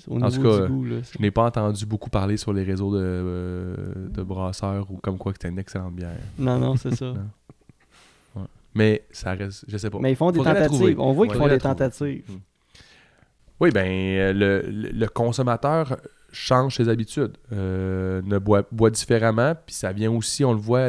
Au 0.08 0.22
En 0.22 0.30
tout 0.30 0.42
cas, 0.42 0.66
du 0.66 0.72
goût, 0.72 0.84
là. 0.84 0.96
c'est- 1.02 1.16
Je 1.18 1.22
n'ai 1.22 1.30
pas 1.30 1.44
entendu 1.44 1.86
beaucoup 1.86 2.10
parler 2.10 2.36
sur 2.36 2.52
les 2.52 2.62
réseaux 2.62 2.92
de, 2.94 3.00
euh, 3.02 3.76
de 4.08 4.22
brasseurs 4.22 4.90
ou 4.90 4.96
comme 4.98 5.18
quoi 5.18 5.32
que 5.32 5.38
c'était 5.40 5.48
une 5.52 5.58
excellente 5.58 5.94
bière. 5.94 6.10
Non, 6.38 6.58
non, 6.58 6.76
c'est 6.76 6.94
ça. 6.94 7.06
Non. 7.14 8.42
Ouais. 8.42 8.46
Mais 8.74 9.02
ça 9.10 9.32
reste, 9.32 9.64
je 9.68 9.76
sais 9.76 9.90
pas. 9.90 9.98
Mais 10.00 10.12
ils 10.12 10.16
font 10.16 10.30
des 10.30 10.38
Faudrait 10.38 10.66
tentatives. 10.68 11.00
On 11.00 11.12
voit 11.12 11.26
qu'ils 11.26 11.36
font 11.36 11.48
des 11.48 11.58
trouver. 11.58 11.74
tentatives. 11.76 12.24
Oui, 13.60 13.70
ben 13.72 13.86
euh, 13.86 14.32
le, 14.72 15.06
consommateur 15.08 15.96
change 16.32 16.76
ses 16.76 16.88
habitudes, 16.88 17.36
euh, 17.52 18.22
ne 18.24 18.38
boit, 18.38 18.62
boit 18.72 18.88
différemment, 18.90 19.54
puis 19.66 19.74
ça 19.74 19.92
vient 19.92 20.10
aussi, 20.12 20.44
on 20.44 20.52
le 20.52 20.58
voit 20.58 20.88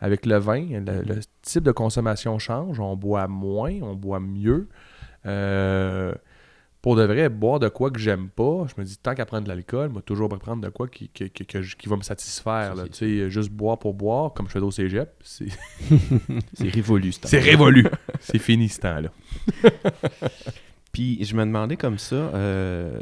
avec 0.00 0.26
le 0.26 0.36
vin, 0.36 0.66
le, 0.80 1.02
le 1.02 1.20
type 1.40 1.64
de 1.64 1.72
consommation 1.72 2.38
change, 2.38 2.78
on 2.78 2.94
boit 2.94 3.26
moins, 3.26 3.72
on 3.82 3.94
boit 3.94 4.20
mieux. 4.20 4.68
Euh, 5.26 6.12
pour 6.82 6.96
de 6.96 7.04
vrai, 7.04 7.28
boire 7.28 7.60
de 7.60 7.68
quoi 7.68 7.92
que 7.92 8.00
j'aime 8.00 8.28
pas, 8.28 8.66
je 8.66 8.80
me 8.80 8.84
dis, 8.84 8.96
tant 8.96 9.14
qu'à 9.14 9.24
prendre 9.24 9.44
de 9.44 9.48
l'alcool, 9.48 9.90
moi, 9.90 10.02
toujours 10.02 10.28
prendre 10.28 10.60
de 10.60 10.68
quoi 10.68 10.88
qui, 10.88 11.08
qui, 11.08 11.88
va 11.88 11.96
me 11.96 12.02
satisfaire. 12.02 12.74
Là. 12.74 12.82
c'est 12.86 12.90
Tu 12.90 13.20
sais, 13.20 13.30
juste 13.30 13.50
boire 13.50 13.78
pour 13.78 13.94
boire, 13.94 14.32
comme 14.34 14.48
je 14.48 14.52
fais 14.52 14.58
au 14.58 14.72
cégep, 14.72 15.10
c'est 15.22 15.46
C'est 16.54 16.68
révolu, 16.68 17.12
ce 17.12 17.20
c'est 17.22 17.38
temps-là. 17.38 17.50
révolu. 17.50 17.86
c'est 18.18 18.40
fini 18.40 18.68
ce 18.68 18.80
temps-là. 18.80 19.10
Puis 20.92 21.24
je 21.24 21.36
me 21.36 21.44
demandais 21.44 21.76
comme 21.76 21.98
ça, 21.98 22.16
euh, 22.16 22.98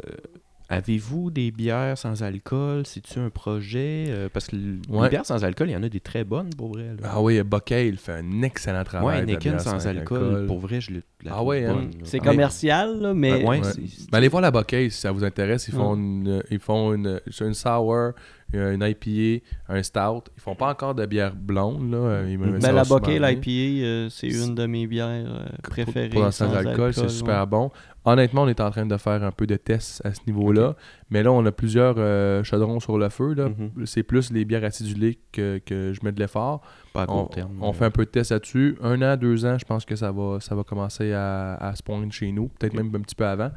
avez-vous 0.71 1.31
des 1.31 1.51
bières 1.51 1.97
sans 1.97 2.23
alcool? 2.23 2.83
C'est-tu 2.85 3.19
un 3.19 3.29
projet? 3.29 4.05
Euh, 4.07 4.29
parce 4.31 4.47
que 4.47 4.55
l- 4.55 4.79
Ouais. 4.89 5.03
les 5.03 5.09
bières 5.09 5.25
sans 5.25 5.43
alcool, 5.43 5.69
il 5.69 5.73
y 5.73 5.75
en 5.75 5.83
a 5.83 5.89
des 5.89 5.99
très 5.99 6.23
bonnes 6.23 6.49
pour 6.57 6.69
vrai. 6.73 6.95
Là. 7.01 7.09
Ah 7.13 7.21
oui, 7.21 7.41
Buckale 7.43 7.85
il 7.87 7.97
fait 7.97 8.13
un 8.13 8.41
excellent 8.41 8.83
travail. 8.83 9.07
ouais, 9.07 9.19
la 9.19 9.25
Necken 9.33 9.51
bière 9.53 9.61
sans, 9.61 9.85
alcool, 9.85 10.47
pour 10.47 10.59
vrai, 10.59 10.79
je 10.81 10.91
l'ai 10.91 11.01
la 11.23 11.33
Ah 11.35 11.43
ouais, 11.43 11.65
hein? 11.65 11.73
bonne, 11.73 11.83
là. 11.91 11.99
C'est 12.03 12.19
Ah, 12.21 12.25
commercial, 12.25 12.99
là, 12.99 13.13
mais. 13.13 13.33
Ouais, 13.43 13.59
Ouais. 13.59 13.63
c'est- 13.63 13.81
c'est- 13.87 14.09
Ben, 14.11 14.17
allez 14.17 14.27
voir 14.29 14.41
la 14.41 14.49
Buckeye 14.51 14.89
si 14.89 14.99
ça 14.99 15.11
vous 15.11 15.23
intéresse. 15.23 15.67
Ils 15.67 15.75
Ouais. 15.75 15.81
font, 15.81 15.95
une, 15.95 16.41
ils 16.49 16.59
font 16.59 16.93
une 16.93 17.19
sour, 17.53 18.13
une 18.53 18.83
IPA, 18.83 19.43
un 19.69 19.83
stout. 19.83 20.23
Ils 20.35 20.41
font 20.41 20.55
pas 20.55 20.69
encore 20.69 20.95
de 20.95 21.05
bière 21.05 21.35
blonde. 21.35 21.91
Là. 21.91 22.23
Ils 22.27 22.37
me 22.37 22.59
Ben, 22.59 22.71
la 22.73 22.83
souvent 22.83 22.99
Bocale 22.99 23.19
bien. 23.19 23.29
IPA, 23.31 23.85
euh, 23.85 24.09
c'est 24.09 24.27
une 24.27 24.55
de 24.55 24.65
mes 24.65 24.87
bières 24.87 25.07
euh, 25.09 25.45
préférées. 25.63 26.09
Pour, 26.09 26.23
pour 26.23 26.33
sans, 26.33 26.53
alcool, 26.53 26.93
c'est 26.93 27.09
super 27.09 27.45
bon. 27.47 27.71
Honnêtement, 28.03 28.43
on 28.43 28.47
est 28.47 28.59
en 28.59 28.71
train 28.71 28.87
de 28.87 28.97
faire 28.97 29.21
un 29.23 29.31
peu 29.31 29.45
de 29.45 29.55
tests 29.57 30.03
à 30.03 30.11
ce 30.11 30.21
niveau-là. 30.25 30.75
Mais 31.11 31.21
là, 31.21 31.31
on 31.31 31.45
a 31.45 31.51
plusieurs 31.51 31.95
euh, 31.99 32.43
chaudrons 32.43 32.79
sur 32.79 32.97
le 32.97 33.09
feu. 33.09 33.33
là. 33.35 33.49
Mhm. 33.49 33.85
C'est 33.85 34.01
plus 34.01 34.31
les 34.31 34.43
bières 34.43 34.63
acidulées 34.63 35.19
que, 35.31 35.59
que 35.63 35.93
je 35.93 35.99
mets 36.03 36.11
de 36.11 36.19
l'effort. 36.19 36.61
Pas 36.93 37.03
à 37.03 37.11
On, 37.11 37.25
terme. 37.27 37.51
on 37.61 37.69
euh, 37.69 37.73
fait 37.73 37.85
un 37.85 37.91
peu 37.91 38.05
de 38.05 38.09
tests 38.09 38.31
là-dessus. 38.31 38.75
Un 38.81 39.01
an, 39.03 39.15
deux 39.17 39.45
ans, 39.45 39.57
je 39.59 39.65
pense 39.65 39.85
que 39.85 39.95
ça 39.95 40.11
va, 40.11 40.39
ça 40.39 40.55
va 40.55 40.63
commencer 40.63 41.13
à, 41.13 41.53
à 41.55 41.75
se 41.75 41.83
poindre 41.83 42.11
chez 42.11 42.31
nous. 42.31 42.47
Peut-être 42.47 42.73
même 42.73 42.87
un 42.95 43.01
petit 43.01 43.15
peu 43.15 43.25
avant. 43.27 43.51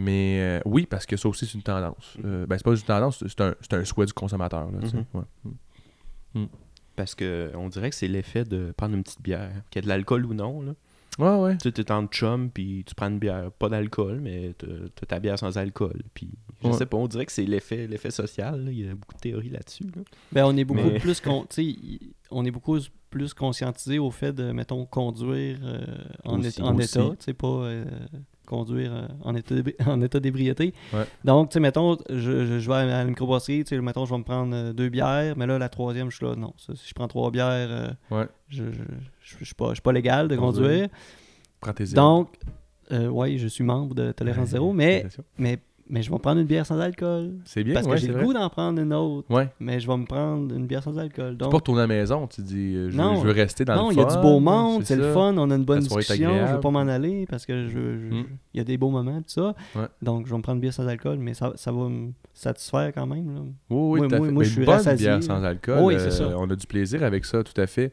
Mais 0.00 0.38
euh, 0.40 0.60
oui, 0.64 0.86
parce 0.86 1.06
que 1.06 1.16
ça 1.16 1.28
aussi, 1.28 1.44
c'est 1.44 1.54
une 1.54 1.62
tendance. 1.62 2.16
Euh, 2.24 2.46
ben, 2.46 2.56
c'est 2.56 2.64
pas 2.64 2.70
une 2.72 2.78
tendance, 2.82 3.24
c'est 3.26 3.40
un, 3.40 3.54
c'est 3.60 3.74
un 3.74 3.84
souhait 3.84 4.06
du 4.06 4.12
consommateur. 4.12 4.70
là, 4.70 4.78
tu 4.82 4.90
sais. 4.90 4.96
Mhm. 4.96 5.04
Ouais. 6.34 6.48
Parce 6.96 7.14
que 7.14 7.50
on 7.54 7.68
dirait 7.68 7.90
que 7.90 7.96
c'est 7.96 8.08
l'effet 8.08 8.44
de 8.44 8.72
prendre 8.76 8.94
une 8.94 9.02
petite 9.02 9.22
bière, 9.22 9.50
qu'il 9.70 9.80
y 9.80 9.82
a 9.82 9.82
de 9.82 9.88
l'alcool 9.88 10.24
ou 10.26 10.34
non. 10.34 10.62
Là. 10.62 10.74
Ouais, 11.18 11.42
ouais. 11.42 11.56
Tu 11.58 11.64
sais, 11.68 11.72
t'es 11.72 11.90
en 11.90 12.06
chum, 12.06 12.50
puis 12.50 12.84
tu 12.86 12.94
prends 12.94 13.08
une 13.08 13.18
bière, 13.18 13.50
pas 13.52 13.68
d'alcool, 13.68 14.20
mais 14.20 14.54
t'as 14.56 14.66
t'as 14.94 15.06
ta 15.06 15.18
bière 15.18 15.38
sans 15.38 15.56
alcool. 15.58 16.00
Puis, 16.14 16.30
je 16.62 16.68
Ouais. 16.68 16.72
sais 16.74 16.86
pas, 16.86 16.96
on 16.96 17.08
dirait 17.08 17.26
que 17.26 17.32
c'est 17.32 17.44
l'effet 17.44 17.86
l'effet 17.88 18.10
social. 18.10 18.64
là. 18.64 18.70
Il 18.70 18.78
y 18.86 18.88
a 18.88 18.94
beaucoup 18.94 19.14
de 19.14 19.20
théories 19.20 19.50
là-dessus. 19.50 19.84
là. 19.84 20.02
Ben, 20.32 20.44
on 20.44 20.56
est 20.56 20.64
beaucoup 20.64 20.80
Mais- 20.90 20.98
plus 21.00 21.20
con- 21.20 21.46
tu 21.50 21.76
on 22.30 22.44
est 22.44 22.50
beaucoup 22.52 22.78
plus 23.10 23.32
conscientisé 23.34 23.98
au 23.98 24.10
fait 24.10 24.32
de 24.32 24.52
mettons 24.52 24.84
conduire 24.86 25.58
euh, 25.62 25.80
en, 26.24 26.38
Aussi, 26.40 26.60
é- 26.60 26.64
en 26.64 26.76
aussi. 26.76 26.98
état, 26.98 27.10
tu 27.18 27.24
sais 27.24 27.34
pas 27.34 27.48
euh, 27.48 27.84
conduire 28.48 28.92
euh, 28.92 29.06
en 29.22 29.34
état 29.34 29.54
d'ébri- 29.54 29.76
en 29.86 30.00
état 30.00 30.18
d'ébriété. 30.20 30.74
Ouais. 30.92 31.04
Donc 31.24 31.50
tu 31.50 31.54
sais 31.54 31.60
mettons 31.60 31.96
je, 32.10 32.16
je, 32.46 32.58
je 32.58 32.68
vais 32.68 32.76
à 32.76 32.84
la 32.86 33.04
microbrasserie, 33.04 33.64
tu 33.64 33.76
sais 33.76 33.80
mettons 33.80 34.04
je 34.06 34.12
vais 34.12 34.18
me 34.18 34.24
prendre 34.24 34.54
euh, 34.54 34.72
deux 34.72 34.88
bières, 34.88 35.34
mais 35.36 35.46
là 35.46 35.58
la 35.58 35.68
troisième 35.68 36.10
je 36.10 36.16
suis 36.16 36.26
là 36.26 36.34
non, 36.36 36.54
ça, 36.56 36.74
si 36.74 36.88
je 36.88 36.94
prends 36.94 37.08
trois 37.08 37.30
bières 37.30 37.46
euh, 37.70 37.88
Ouais. 38.10 38.26
je 38.48 38.64
je, 38.72 38.82
je, 39.40 39.44
suis 39.44 39.54
pas 39.54 39.68
je 39.68 39.74
suis 39.74 39.82
pas 39.82 39.92
légal 39.92 40.26
de 40.28 40.36
Conduire. 40.36 40.62
conduire. 40.68 40.88
Prends 41.60 41.72
tes 41.72 41.84
ailes. 41.84 41.94
Donc 41.94 42.30
euh, 42.90 43.08
ouais, 43.08 43.36
je 43.36 43.46
suis 43.48 43.64
membre 43.64 43.94
de 43.94 44.12
Tolérance 44.12 44.48
Zéro, 44.48 44.72
mais 44.72 45.04
mais 45.90 46.02
je 46.02 46.10
vais 46.10 46.18
prendre 46.18 46.40
une 46.40 46.46
bière 46.46 46.66
sans 46.66 46.78
alcool 46.78 47.32
C'est 47.44 47.64
bien, 47.64 47.74
parce 47.74 47.86
ouais, 47.86 47.94
que 47.94 48.00
j'ai 48.00 48.08
le 48.08 48.14
vrai. 48.14 48.24
goût 48.24 48.32
d'en 48.34 48.48
prendre 48.48 48.80
une 48.80 48.92
autre, 48.92 49.26
Ouais. 49.30 49.48
mais 49.60 49.80
je 49.80 49.86
vais 49.86 49.96
me 49.96 50.04
prendre 50.04 50.54
une 50.54 50.66
bière 50.66 50.82
sans 50.82 50.98
alcool. 50.98 51.30
Tu 51.32 51.36
Donc 51.36 51.48
peux 51.48 51.50
pas 51.52 51.56
retourner 51.58 51.80
à 51.82 51.86
la 51.86 51.94
maison, 51.94 52.26
tu 52.26 52.42
dis, 52.42 52.74
euh, 52.74 52.90
je, 52.90 52.96
veux- 52.96 53.02
Non. 53.02 53.16
je 53.16 53.26
veux 53.26 53.32
rester 53.32 53.64
dans 53.64 53.76
non, 53.76 53.88
le 53.88 53.94
il 53.94 53.98
y 53.98 54.02
fun. 54.02 54.08
a 54.08 54.16
du 54.16 54.22
beau 54.22 54.40
monde, 54.40 54.82
c'est 54.84 54.96
le 54.96 55.12
fun, 55.12 55.34
on 55.36 55.50
a 55.50 55.54
une 55.56 55.64
bonne 55.64 55.80
discussion, 55.80 56.30
je 56.46 56.52
veux 56.54 56.60
pas 56.60 56.70
m'en 56.70 56.80
aller 56.80 57.26
parce 57.28 57.46
que 57.46 57.68
je, 57.68 57.78
Mm. 57.78 58.24
il 58.54 58.58
y 58.58 58.60
a 58.60 58.64
des 58.64 58.76
beaux 58.78 58.90
moments 58.90 59.18
tout 59.18 59.24
ça. 59.28 59.54
Ouais. 59.74 59.86
Donc 60.02 60.26
je 60.26 60.30
vais 60.30 60.36
me 60.36 60.42
prendre 60.42 60.56
une 60.56 60.60
bière 60.62 60.74
sans 60.74 60.86
alcool, 60.86 61.18
mais 61.18 61.34
ça, 61.34 61.52
ça 61.56 61.72
va 61.72 61.88
me 61.88 62.12
satisfaire 62.34 62.92
quand 62.94 63.06
même. 63.06 63.34
là. 63.34 63.40
Oui, 63.70 64.00
oui, 64.00 64.08
Moi- 64.08 64.30
moi- 64.30 64.42
je 64.44 64.48
une 64.50 64.54
suis 64.54 64.64
bonne 64.64 64.74
rassasié, 64.74 65.08
bière 65.08 65.22
sans 65.22 65.42
alcool, 65.42 65.78
Oui, 65.82 65.94
euh, 65.98 66.34
on 66.36 66.48
a 66.50 66.54
du 66.56 66.66
plaisir 66.66 67.02
avec 67.02 67.24
ça, 67.24 67.42
tout 67.42 67.58
à 67.60 67.66
fait. 67.66 67.92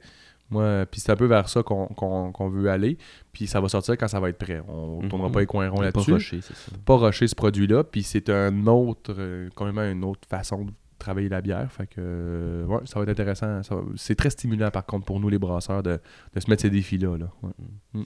Moi, 0.49 0.85
puis 0.91 1.01
c'est 1.01 1.11
un 1.11 1.15
peu 1.15 1.25
vers 1.25 1.49
ça 1.49 1.63
qu'on 1.63 1.87
qu'on- 1.87 2.31
qu'on 2.31 2.49
veut 2.49 2.69
aller. 2.69 2.97
Puis 3.33 3.47
ça 3.47 3.59
va 3.59 3.67
sortir 3.69 3.97
quand 3.97 4.07
ça 4.07 4.19
va 4.19 4.29
être 4.29 4.37
prêt. 4.37 4.61
On 4.67 4.97
ne 4.99 5.03
Mhm. 5.03 5.09
tournera 5.09 5.31
pas 5.31 5.39
les 5.39 5.45
coins 5.47 5.69
ronds 5.69 5.77
Pas 5.77 5.85
là-dessus. 5.85 6.13
rusher, 6.13 6.41
c'est 6.41 6.55
ça. 6.55 6.71
Pas 6.85 6.97
rusher 6.97 7.27
ce 7.27 7.35
produit-là. 7.35 7.83
Puis 7.83 8.03
c'est 8.03 8.29
un 8.29 8.67
autre, 8.67 9.15
euh, 9.17 9.49
une 9.91 10.03
autre 10.03 10.27
façon 10.29 10.65
de 10.65 10.71
travailler 10.99 11.29
la 11.29 11.41
bière. 11.41 11.71
Fait 11.71 11.87
que, 11.87 11.95
euh, 11.97 12.65
ouais, 12.65 12.79
ça 12.85 12.99
va 12.99 13.03
être 13.03 13.09
intéressant. 13.09 13.59
Va- 13.61 13.81
C'est 13.95 14.15
très 14.15 14.29
stimulant, 14.29 14.69
par 14.71 14.85
contre, 14.85 15.05
pour 15.05 15.19
nous, 15.19 15.29
les 15.29 15.39
brasseurs, 15.39 15.81
de, 15.83 15.99
de 16.33 16.39
se 16.39 16.49
mettre 16.49 16.61
ces 16.61 16.69
défis-là. 16.69 17.17
Là. 17.17 17.31
Ouais. 17.43 18.03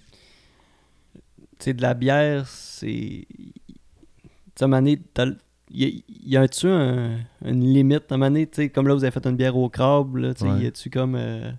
Tu 1.60 1.66
sais, 1.66 1.74
de 1.74 1.82
la 1.82 1.94
bière, 1.94 2.48
c'est. 2.48 3.26
Tu 3.28 3.36
sais, 4.56 4.64
à 4.64 4.66
un 4.66 4.68
moment 4.68 4.78
donné, 4.82 5.02
t'as 5.14 5.26
le- 5.26 5.38
il 5.72 6.04
y, 6.26 6.38
a- 6.38 6.42
un-tu 6.42 6.68
un- 6.68 7.18
une 7.44 7.62
limite? 7.74 8.12
À 8.12 8.16
un 8.16 8.18
moment 8.18 8.32
donné, 8.32 8.48
tu 8.48 8.56
sais, 8.56 8.70
comme 8.70 8.88
là, 8.88 8.94
vous 8.96 9.04
avez 9.04 9.12
fait 9.12 9.26
une 9.28 9.36
bière 9.36 9.56
au 9.58 9.70
crabe, 9.70 10.16
là, 10.16 10.34
tu 10.34 10.46
sais, 10.46 10.50
Ouais. 10.52 10.64
y 10.64 10.66
a-tu 10.68 10.90
comme. 10.90 11.16
euh, 11.16 11.52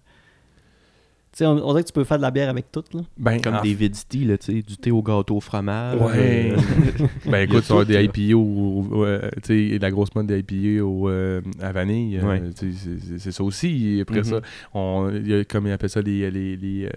Tu 1.41 1.47
sais, 1.47 1.51
on, 1.51 1.53
on 1.66 1.70
dirait 1.70 1.82
que 1.84 1.88
tu 1.88 1.95
peux 1.95 2.05
faire 2.05 2.18
de 2.18 2.22
la 2.22 2.30
bière 2.30 2.51
avec 2.51 2.70
tout, 2.70 2.84
là. 2.93 3.01
Ben, 3.16 3.41
Comme 3.41 3.55
en 3.55 3.62
des 3.62 3.72
là, 3.74 4.36
tu 4.36 4.47
sais, 4.47 4.53
du 4.61 4.76
thé 4.76 4.91
au 4.91 5.03
gâteau 5.03 5.36
au 5.36 5.41
fromage. 5.41 5.99
Ouais. 5.99 6.53
euh, 6.53 7.07
Ben 7.24 7.49
écoute, 7.49 7.64
va 7.70 7.76
tout, 7.78 7.84
des 7.86 7.95
là. 7.95 8.03
IPA 8.03 8.34
ou, 8.34 8.86
ou, 8.91 9.05
euh, 9.07 9.22
tu 9.43 9.70
sais, 9.70 9.78
la 9.78 9.91
grosse 9.91 10.14
mode 10.14 10.26
des 10.26 10.41
IPA 10.41 10.84
au, 10.84 11.09
euh, 11.09 11.41
à 11.62 11.72
vanille, 11.72 12.18
euh, 12.18 12.28
Ouais. 12.28 12.43
tu 12.55 12.74
c'est- 13.18 13.30
ça 13.30 13.43
aussi. 13.43 13.97
Et 13.97 14.01
après 14.03 14.18
Mhm. 14.18 14.24
ça, 14.24 14.41
on, 14.74 15.11
il 15.14 15.28
y 15.28 15.34
a, 15.34 15.45
comme 15.45 15.66
ils 15.66 15.72
appellent 15.72 15.88
ça, 15.88 16.03
les, 16.03 16.30
les, 16.30 16.57
les, 16.59 16.84
euh, 16.84 16.91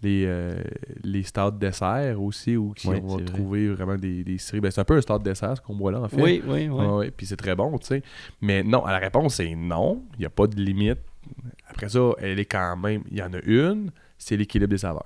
les, 0.00 0.24
euh, 0.28 0.54
les 1.02 1.24
stades 1.24 1.58
dessert 1.58 2.22
aussi, 2.22 2.56
où 2.56 2.74
qui- 2.76 2.86
Ouais, 2.86 3.00
on 3.04 3.08
va 3.08 3.14
vrai. 3.16 3.24
trouver 3.24 3.68
vraiment 3.70 3.96
des, 3.96 4.22
des 4.22 4.38
séries. 4.38 4.60
Ben, 4.60 4.70
c'est 4.70 4.80
un 4.80 4.84
peu 4.84 4.96
un 4.96 5.00
stade 5.00 5.24
dessert, 5.24 5.56
ce 5.56 5.60
qu'on 5.60 5.74
boit 5.74 5.90
là, 5.90 6.02
en 6.02 6.08
fait. 6.08 6.22
Oui, 6.22 6.40
oui, 6.46 6.68
oui. 6.70 6.84
Ouais, 6.86 7.10
Puis 7.10 7.26
c'est 7.26 7.36
très 7.36 7.56
bon, 7.56 7.76
tu 7.78 7.86
sais. 7.88 8.02
Mais 8.40 8.62
non, 8.62 8.84
la 8.86 8.98
réponse 8.98 9.34
c'est 9.34 9.56
non. 9.56 10.04
Il 10.14 10.20
n'y 10.20 10.26
a 10.26 10.30
pas 10.30 10.46
de 10.46 10.54
limite. 10.60 10.98
Après 11.68 11.88
ça, 11.88 12.00
elle 12.18 12.38
est 12.38 12.44
quand 12.44 12.76
même. 12.76 13.02
Il 13.10 13.18
y 13.18 13.22
en 13.22 13.32
a 13.32 13.40
une, 13.44 13.90
c'est 14.18 14.36
l'équilibre 14.36 14.70
des 14.70 14.78
saveurs. 14.78 15.04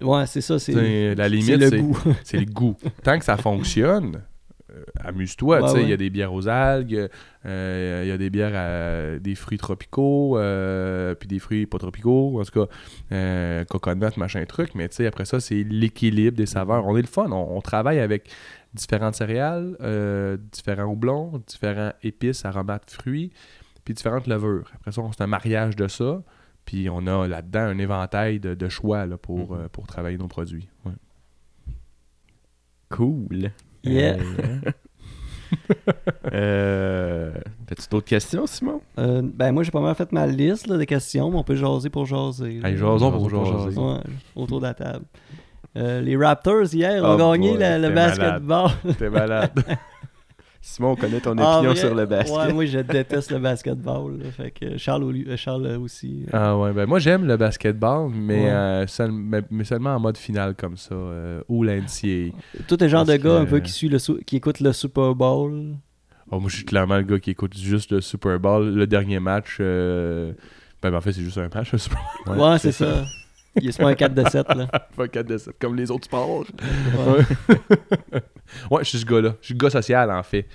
Ouais, 0.00 0.26
c'est 0.26 0.40
ça, 0.40 0.58
c'est. 0.58 1.14
La 1.14 1.24
c'est 1.24 1.30
limite, 1.30 1.60
le 1.60 1.68
c'est 1.70 1.78
goût. 1.78 1.98
c'est 2.24 2.38
le 2.38 2.46
goût. 2.46 2.76
Tant 3.02 3.18
que 3.18 3.24
ça 3.24 3.36
fonctionne, 3.36 4.22
euh, 4.74 4.82
amuse-toi. 5.04 5.72
Ouais, 5.72 5.82
Il 5.82 5.88
y 5.88 5.92
a 5.92 5.96
des 5.96 6.10
bières 6.10 6.32
aux 6.32 6.48
algues, 6.48 7.08
euh, 7.46 8.00
il 8.04 8.08
y 8.08 8.12
a 8.12 8.18
des 8.18 8.30
bières 8.30 8.54
à 8.54 9.18
des 9.18 9.34
fruits 9.34 9.58
tropicaux, 9.58 10.38
euh, 10.38 11.14
puis 11.14 11.28
des 11.28 11.38
fruits 11.38 11.66
pas 11.66 11.78
tropicaux, 11.78 12.40
en 12.40 12.44
tout 12.44 12.66
cas, 12.66 13.64
coconut, 13.68 14.16
machin 14.16 14.44
truc. 14.46 14.74
Mais 14.74 14.88
tu 14.88 14.96
sais, 14.96 15.06
après 15.06 15.24
ça, 15.24 15.40
c'est 15.40 15.62
l'équilibre 15.62 16.36
des 16.36 16.46
saveurs. 16.46 16.86
On 16.86 16.96
est 16.96 17.02
le 17.02 17.08
fun. 17.08 17.30
On, 17.30 17.56
on 17.56 17.60
travaille 17.60 18.00
avec 18.00 18.30
différentes 18.72 19.14
céréales, 19.14 19.76
différents 20.52 20.90
houblons, 20.90 21.42
différents 21.46 21.92
épices, 22.02 22.44
aromates, 22.44 22.90
fruits, 22.90 23.32
puis 23.84 23.94
différentes 23.94 24.26
levures. 24.26 24.70
Après 24.74 24.92
ça, 24.92 25.00
on- 25.02 25.12
c'est 25.12 25.22
un 25.22 25.26
mariage 25.26 25.76
de 25.76 25.88
ça. 25.88 26.22
Puis 26.64 26.88
on 26.90 27.06
a 27.06 27.26
là-dedans 27.28 27.60
un 27.60 27.78
éventail 27.78 28.40
de, 28.40 28.54
de 28.54 28.68
choix 28.70 29.04
là, 29.06 29.16
pour, 29.18 29.52
Mhm. 29.52 29.60
euh, 29.60 29.68
pour 29.70 29.86
travailler 29.86 30.16
nos 30.16 30.28
produits. 30.28 30.68
Ouais. 30.86 30.92
Cool. 32.90 33.50
Yeah. 33.82 34.16
Euh, 36.32 36.32
euh, 36.32 37.32
T'as-tu 37.66 37.88
d'autres 37.88 38.06
questions, 38.08 38.46
Simon? 38.46 38.80
Euh, 38.98 39.22
ben, 39.22 39.52
moi, 39.52 39.62
j'ai 39.62 39.70
pas 39.70 39.80
mal 39.80 39.94
fait 39.94 40.10
ma 40.10 40.26
liste 40.26 40.66
là, 40.66 40.76
de 40.76 40.84
questions, 40.84 41.30
mais 41.30 41.36
on 41.36 41.44
peut 41.44 41.54
jaser 41.54 41.90
pour 41.90 42.06
jaser. 42.06 42.60
Hey, 42.64 42.76
jasons 42.76 43.12
pour 43.12 43.30
jaser. 43.30 43.78
Ouais, 43.78 44.00
autour 44.34 44.58
de 44.60 44.66
la 44.66 44.74
table. 44.74 45.04
Euh, 45.76 46.00
les 46.00 46.16
Raptors, 46.16 46.72
hier, 46.72 47.02
Oh 47.04 47.12
ont 47.12 47.16
gagné 47.32 47.56
la- 47.56 47.78
le 47.78 47.90
basketball. 47.90 48.70
T'es 48.98 49.10
malade. 49.10 49.52
Simon, 50.66 50.92
on 50.92 50.96
connaît 50.96 51.20
ton 51.20 51.36
Ah, 51.38 51.58
opinion 51.58 51.74
sur 51.74 51.94
le 51.94 52.06
basket. 52.06 52.34
Ouais, 52.34 52.52
moi, 52.54 52.64
je 52.64 52.78
déteste 52.80 53.30
le 53.30 53.38
basketball. 53.38 54.18
là. 54.18 54.30
fait 54.30 54.50
que 54.50 54.78
Charles, 54.78 55.04
euh, 55.28 55.36
Charles 55.36 55.66
aussi. 55.76 56.24
ah 56.32 56.56
ouais, 56.56 56.72
ben 56.72 56.86
moi 56.86 56.98
j'aime 56.98 57.26
le 57.26 57.36
basketball, 57.36 58.10
mais, 58.10 58.44
Ouais. 58.44 58.50
euh, 58.50 58.86
seul- 58.86 59.12
mais, 59.12 59.42
mais 59.50 59.64
seulement 59.64 59.94
en 59.94 60.00
mode 60.00 60.16
final 60.16 60.54
comme 60.54 60.78
ça, 60.78 60.94
euh, 60.94 61.42
ou 61.50 61.64
l'NCA. 61.64 62.32
Tout 62.66 62.78
le 62.80 62.88
genre 62.88 63.04
de 63.04 63.14
gars 63.16 63.40
un 63.40 63.44
peu 63.44 63.60
qui, 63.60 63.72
suit 63.72 63.90
le 63.90 63.98
qui 64.24 64.36
écoute 64.36 64.60
le 64.60 64.72
Super 64.72 65.14
Bowl? 65.14 65.74
Oh, 66.30 66.40
moi 66.40 66.48
je 66.48 66.56
suis 66.56 66.64
clairement 66.64 66.96
le 66.96 67.02
gars 67.02 67.18
qui 67.18 67.30
écoute 67.32 67.54
juste 67.56 67.92
le 67.92 68.00
Super 68.00 68.40
Bowl, 68.40 68.74
le 68.74 68.86
dernier 68.86 69.20
match. 69.20 69.58
euh, 69.60 70.32
Ben, 70.82 70.90
ben, 70.90 70.96
en 70.96 71.00
fait, 71.02 71.12
c'est 71.12 71.20
juste 71.22 71.36
un 71.38 71.48
match, 71.54 71.72
le 71.72 71.78
Super 71.78 71.98
Bowl. 72.26 72.38
Ouais, 72.38 72.58
c'est 72.58 72.72
ça. 72.72 73.04
Il 73.60 73.68
est 73.68 73.78
pas 73.78 73.88
un 73.90 73.94
4 73.94 74.14
de 74.14 74.24
7 74.28 74.48
là. 74.54 74.66
Pas 74.96 75.08
4 75.08 75.26
de 75.26 75.36
7, 75.36 75.54
comme 75.60 75.76
les 75.76 75.90
autres 75.90 76.06
sports. 76.06 76.44
Ouais. 76.96 78.18
Ouais, 78.70 78.84
je 78.84 78.88
suis 78.90 78.98
ce 78.98 79.06
gars-là. 79.06 79.34
Je 79.40 79.46
suis 79.46 79.54
le 79.54 79.58
gars 79.58 79.70
social, 79.70 80.10
en 80.10 80.22
fait. 80.22 80.46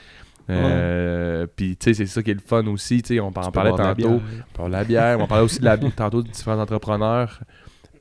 Euh, 0.49 1.45
Puis, 1.55 1.77
tu 1.77 1.85
sais, 1.85 1.93
c'est 1.93 2.05
ça 2.07 2.23
qui 2.23 2.31
est 2.31 2.35
le 2.35 2.39
fun 2.39 2.65
aussi. 2.67 3.01
Tu 3.01 3.15
sais, 3.15 3.19
on 3.19 3.27
en 3.27 3.31
peux 3.31 3.51
parlait 3.51 3.69
boire 3.71 3.77
de 3.77 3.83
la 3.83 3.95
tantôt. 3.95 4.19
bière. 4.19 4.45
On 4.53 4.57
parlait 4.57 4.69
de 4.71 4.77
la 4.77 4.83
bière. 4.83 5.19
On 5.19 5.27
parlait 5.27 5.43
aussi 5.43 5.59
de 5.59 5.65
la, 5.65 5.77
tantôt 5.95 6.23
de 6.23 6.27
différents 6.29 6.59
entrepreneurs. 6.59 7.39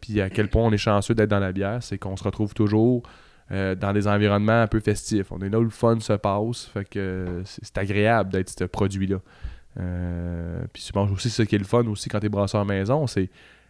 Puis 0.01 0.21
à 0.21 0.31
quel 0.31 0.49
point 0.49 0.63
on 0.63 0.73
est 0.73 0.79
chanceux 0.79 1.15
d'être 1.15 1.29
dans 1.29 1.41
la 1.41 1.53
bière, 1.53 1.83
c'est 1.83 1.99
qu'on 1.99 2.17
se 2.17 2.25
retrouve 2.25 2.55
toujours 2.55 3.03
euh, 3.51 3.75
dans 3.75 3.93
des 3.93 4.07
environnements 4.09 4.63
un 4.63 4.67
peu 4.67 4.81
festifs. 4.81 5.31
On 5.33 5.41
est 5.41 5.49
là 5.51 5.59
où 5.59 5.65
le 5.65 5.71
fun 5.71 5.99
se 6.01 6.13
passe. 6.15 6.67
Fait 6.73 6.85
que 6.89 7.43
c'est 7.45 7.65
c'est 7.65 7.79
agréable 7.79 8.31
d'être 8.33 8.49
ce 8.49 8.65
produit-là. 8.65 9.17
Euh, 9.81 10.63
puis 10.73 10.83
je 10.87 10.93
pense 10.93 11.11
aussi 11.11 11.31
ce 11.31 11.43
qui 11.43 11.55
est 11.55 11.59
le 11.59 11.65
fun 11.65 11.85
aussi 11.87 12.09
quand 12.09 12.21
t'es 12.21 12.29
brasseur 12.29 12.65
maison, 12.65 13.07
c'est 13.07 13.29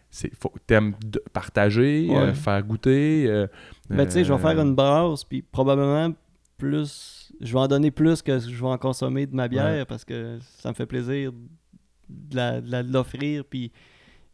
c'est 0.09 0.31
faut 0.39 0.51
t'aimes 0.65 0.93
partager, 1.33 2.07
Ouais. 2.09 2.33
faire 2.33 2.63
goûter. 2.63 3.45
Euh, 3.91 3.95
Ben, 3.95 4.05
tu 4.05 4.11
sais, 4.11 4.23
je 4.23 4.31
vais 4.33 4.39
euh, 4.39 4.41
faire 4.41 4.59
une 4.59 4.75
brasse, 4.75 5.23
puis 5.23 5.41
probablement 5.41 6.13
plus. 6.57 7.31
Je 7.41 7.53
vais 7.53 7.59
en 7.59 7.67
donner 7.67 7.91
plus 7.91 8.21
que 8.21 8.37
je 8.39 8.49
vais 8.59 8.67
en 8.67 8.77
consommer 8.77 9.25
de 9.25 9.35
ma 9.35 9.47
bière 9.47 9.65
Ouais. 9.65 9.85
parce 9.85 10.03
que 10.05 10.39
ça 10.59 10.69
me 10.69 10.73
fait 10.73 10.85
plaisir 10.85 11.31
de 12.09 12.91
l'offrir, 12.91 13.43
puis 13.45 13.71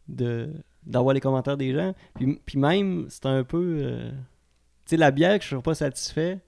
de 0.08 0.48
d'avoir 0.84 1.14
les 1.14 1.20
commentaires 1.20 1.56
des 1.56 1.72
gens. 1.74 1.94
Puis, 2.14 2.40
puis 2.46 2.58
même, 2.58 3.06
c'est 3.08 3.26
un 3.26 3.42
peu. 3.44 3.78
euh, 3.80 4.10
Tu 4.10 4.90
sais, 4.90 4.96
la 4.96 5.10
bière 5.10 5.38
que 5.38 5.44
je 5.44 5.54
ne 5.54 5.60
suis 5.60 5.64
pas 5.64 5.74
satisfait, 5.74 6.38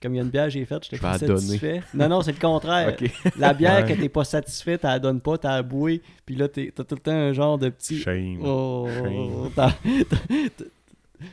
comme 0.00 0.14
il 0.14 0.16
y 0.16 0.20
a 0.20 0.22
une 0.22 0.30
bière 0.30 0.44
que 0.44 0.50
j'ai 0.50 0.64
faite, 0.64 0.84
je 0.90 0.98
pas 1.00 1.18
satisfait. 1.18 1.82
Non, 1.94 2.08
non, 2.08 2.22
c'est 2.22 2.32
le 2.32 2.38
contraire. 2.38 2.96
La 3.38 3.52
bière 3.54 3.84
Ouais. 3.84 3.94
que 3.94 4.00
t'es 4.00 4.08
pas 4.08 4.24
satisfait, 4.24 4.76
t'as 4.78 4.90
la 4.92 4.98
donnes 4.98 5.20
pas, 5.20 5.36
t'as 5.38 5.56
la 5.56 5.62
bouée, 5.62 6.02
puis 6.26 6.34
là, 6.34 6.48
t'es- 6.48 6.72
t'as 6.74 6.84
tout 6.84 6.94
le 6.94 7.00
temps 7.00 7.12
un 7.12 7.32
genre 7.34 7.58
de 7.58 7.68
petit. 7.70 7.98
Shame. 7.98 8.38
Oh, 8.44 8.86
Shame. 9.02 9.50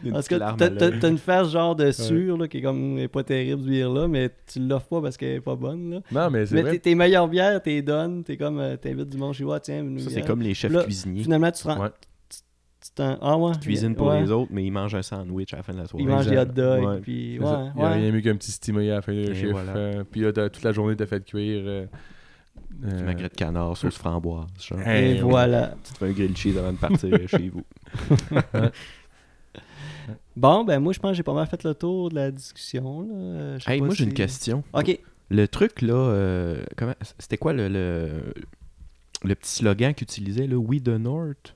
Petite 0.03 0.27
que 0.29 0.35
larme 0.35 0.57
t'as- 0.57 1.09
une 1.09 1.17
face 1.17 1.49
genre 1.51 1.75
de 1.75 1.91
sûre 1.91 2.37
là, 2.37 2.47
qui 2.47 2.57
est 2.57 2.61
comme 2.61 2.97
est 2.97 3.07
pas 3.07 3.23
terrible, 3.23 3.63
ce 3.63 3.67
bière-là, 3.69 4.07
mais 4.07 4.29
tu 4.51 4.59
l'offres 4.59 4.87
pas 4.87 5.01
parce 5.01 5.17
qu'elle 5.17 5.35
est 5.37 5.41
pas 5.41 5.55
bonne. 5.55 5.89
Là. 5.91 6.01
Non, 6.11 6.29
mais 6.29 6.45
c'est 6.45 6.61
vrai. 6.61 6.71
tes, 6.71 6.79
tes 6.79 6.95
meilleures 6.95 7.27
bières, 7.27 7.61
t'es 7.61 7.81
donnes, 7.81 8.23
t'es 8.23 8.37
comme 8.37 8.59
euh, 8.59 8.77
t'invites 8.77 9.09
du 9.09 9.17
monde 9.17 9.33
chez 9.33 9.43
toi, 9.43 9.59
tiens, 9.59 9.81
une 9.83 9.99
Ça, 9.99 10.09
c'est 10.09 10.15
bière. 10.17 10.25
comme 10.27 10.41
les 10.41 10.53
chefs 10.53 10.71
Là, 10.71 10.83
cuisiniers. 10.83 11.23
Finalement, 11.23 11.51
tu 11.51 11.63
te 11.63 11.67
rends. 11.67 11.81
Ouais. 11.81 11.89
tu- 12.29 12.37
tu 12.83 12.89
t'en- 12.95 13.17
ah 13.21 13.37
ouais. 13.37 13.51
Ils 13.55 13.59
cuisinent 13.59 13.95
pour 13.95 14.07
ouais. 14.07 14.21
les 14.21 14.31
autres, 14.31 14.51
mais 14.53 14.63
ils 14.63 14.71
mangent 14.71 14.95
un 14.95 15.01
sandwich 15.01 15.53
à 15.53 15.57
la 15.57 15.63
fin 15.63 15.73
de 15.73 15.79
la 15.79 15.85
soirée. 15.87 16.03
Ils 16.03 16.09
mangent 16.09 16.27
des 16.27 16.37
hot 16.37 16.45
dogs, 16.45 16.83
Ouais. 16.83 16.99
puis 17.01 17.37
ouais. 17.39 17.45
Il 17.45 17.79
n'y 17.79 17.81
a 17.85 17.89
ouais. 17.89 17.95
rien 17.95 18.11
mieux 18.11 18.21
qu'un 18.21 18.35
petit 18.35 18.51
stimulé 18.51 18.91
à 18.91 18.95
la 18.95 19.01
fin 19.01 19.13
du 19.13 19.35
chiffre. 19.35 19.51
voilà. 19.51 19.75
euh, 19.75 20.03
puis 20.09 20.21
là, 20.21 20.31
toute 20.31 20.63
la 20.63 20.71
journée, 20.71 20.95
t'as 20.95 21.05
fait 21.05 21.23
cuire. 21.25 21.61
euh, 21.65 21.85
Du 22.71 22.87
euh, 22.87 23.05
magret 23.05 23.29
de 23.29 23.33
canard, 23.35 23.75
sauce 23.77 23.97
framboise. 23.97 24.45
Genre. 24.59 24.79
Et 24.87 25.19
voilà. 25.21 25.75
Tu 25.83 25.93
te 25.93 25.97
fais 25.99 26.05
un 26.07 26.11
grill 26.11 26.35
cheese 26.35 26.57
avant 26.57 26.71
de 26.73 26.77
partir 26.77 27.09
chez 27.27 27.49
vous. 27.49 27.63
Bon, 30.35 30.63
ben 30.63 30.79
moi, 30.79 30.93
je 30.93 30.99
pense 30.99 31.11
que 31.11 31.17
j'ai 31.17 31.23
pas 31.23 31.33
mal 31.33 31.47
fait 31.47 31.63
le 31.63 31.73
tour 31.73 32.09
de 32.09 32.15
la 32.15 32.31
discussion. 32.31 33.01
Là. 33.01 33.57
Je 33.57 33.63
sais 33.63 33.71
Hey, 33.73 33.79
pas 33.79 33.85
moi, 33.85 33.95
j'ai 33.95 34.03
une 34.05 34.13
question. 34.13 34.63
Ok. 34.73 34.97
Le 35.29 35.47
truc, 35.47 35.81
là, 35.81 35.93
euh, 35.93 36.63
comment, 36.77 36.93
c'était 37.19 37.37
quoi 37.37 37.53
le, 37.53 37.67
le, 37.69 38.33
le 39.23 39.35
petit 39.35 39.51
slogan 39.51 39.93
qu'ils 39.93 40.03
utilisaient, 40.03 40.47
là? 40.47 40.57
We 40.57 40.81
the 40.83 40.89
North? 40.89 41.55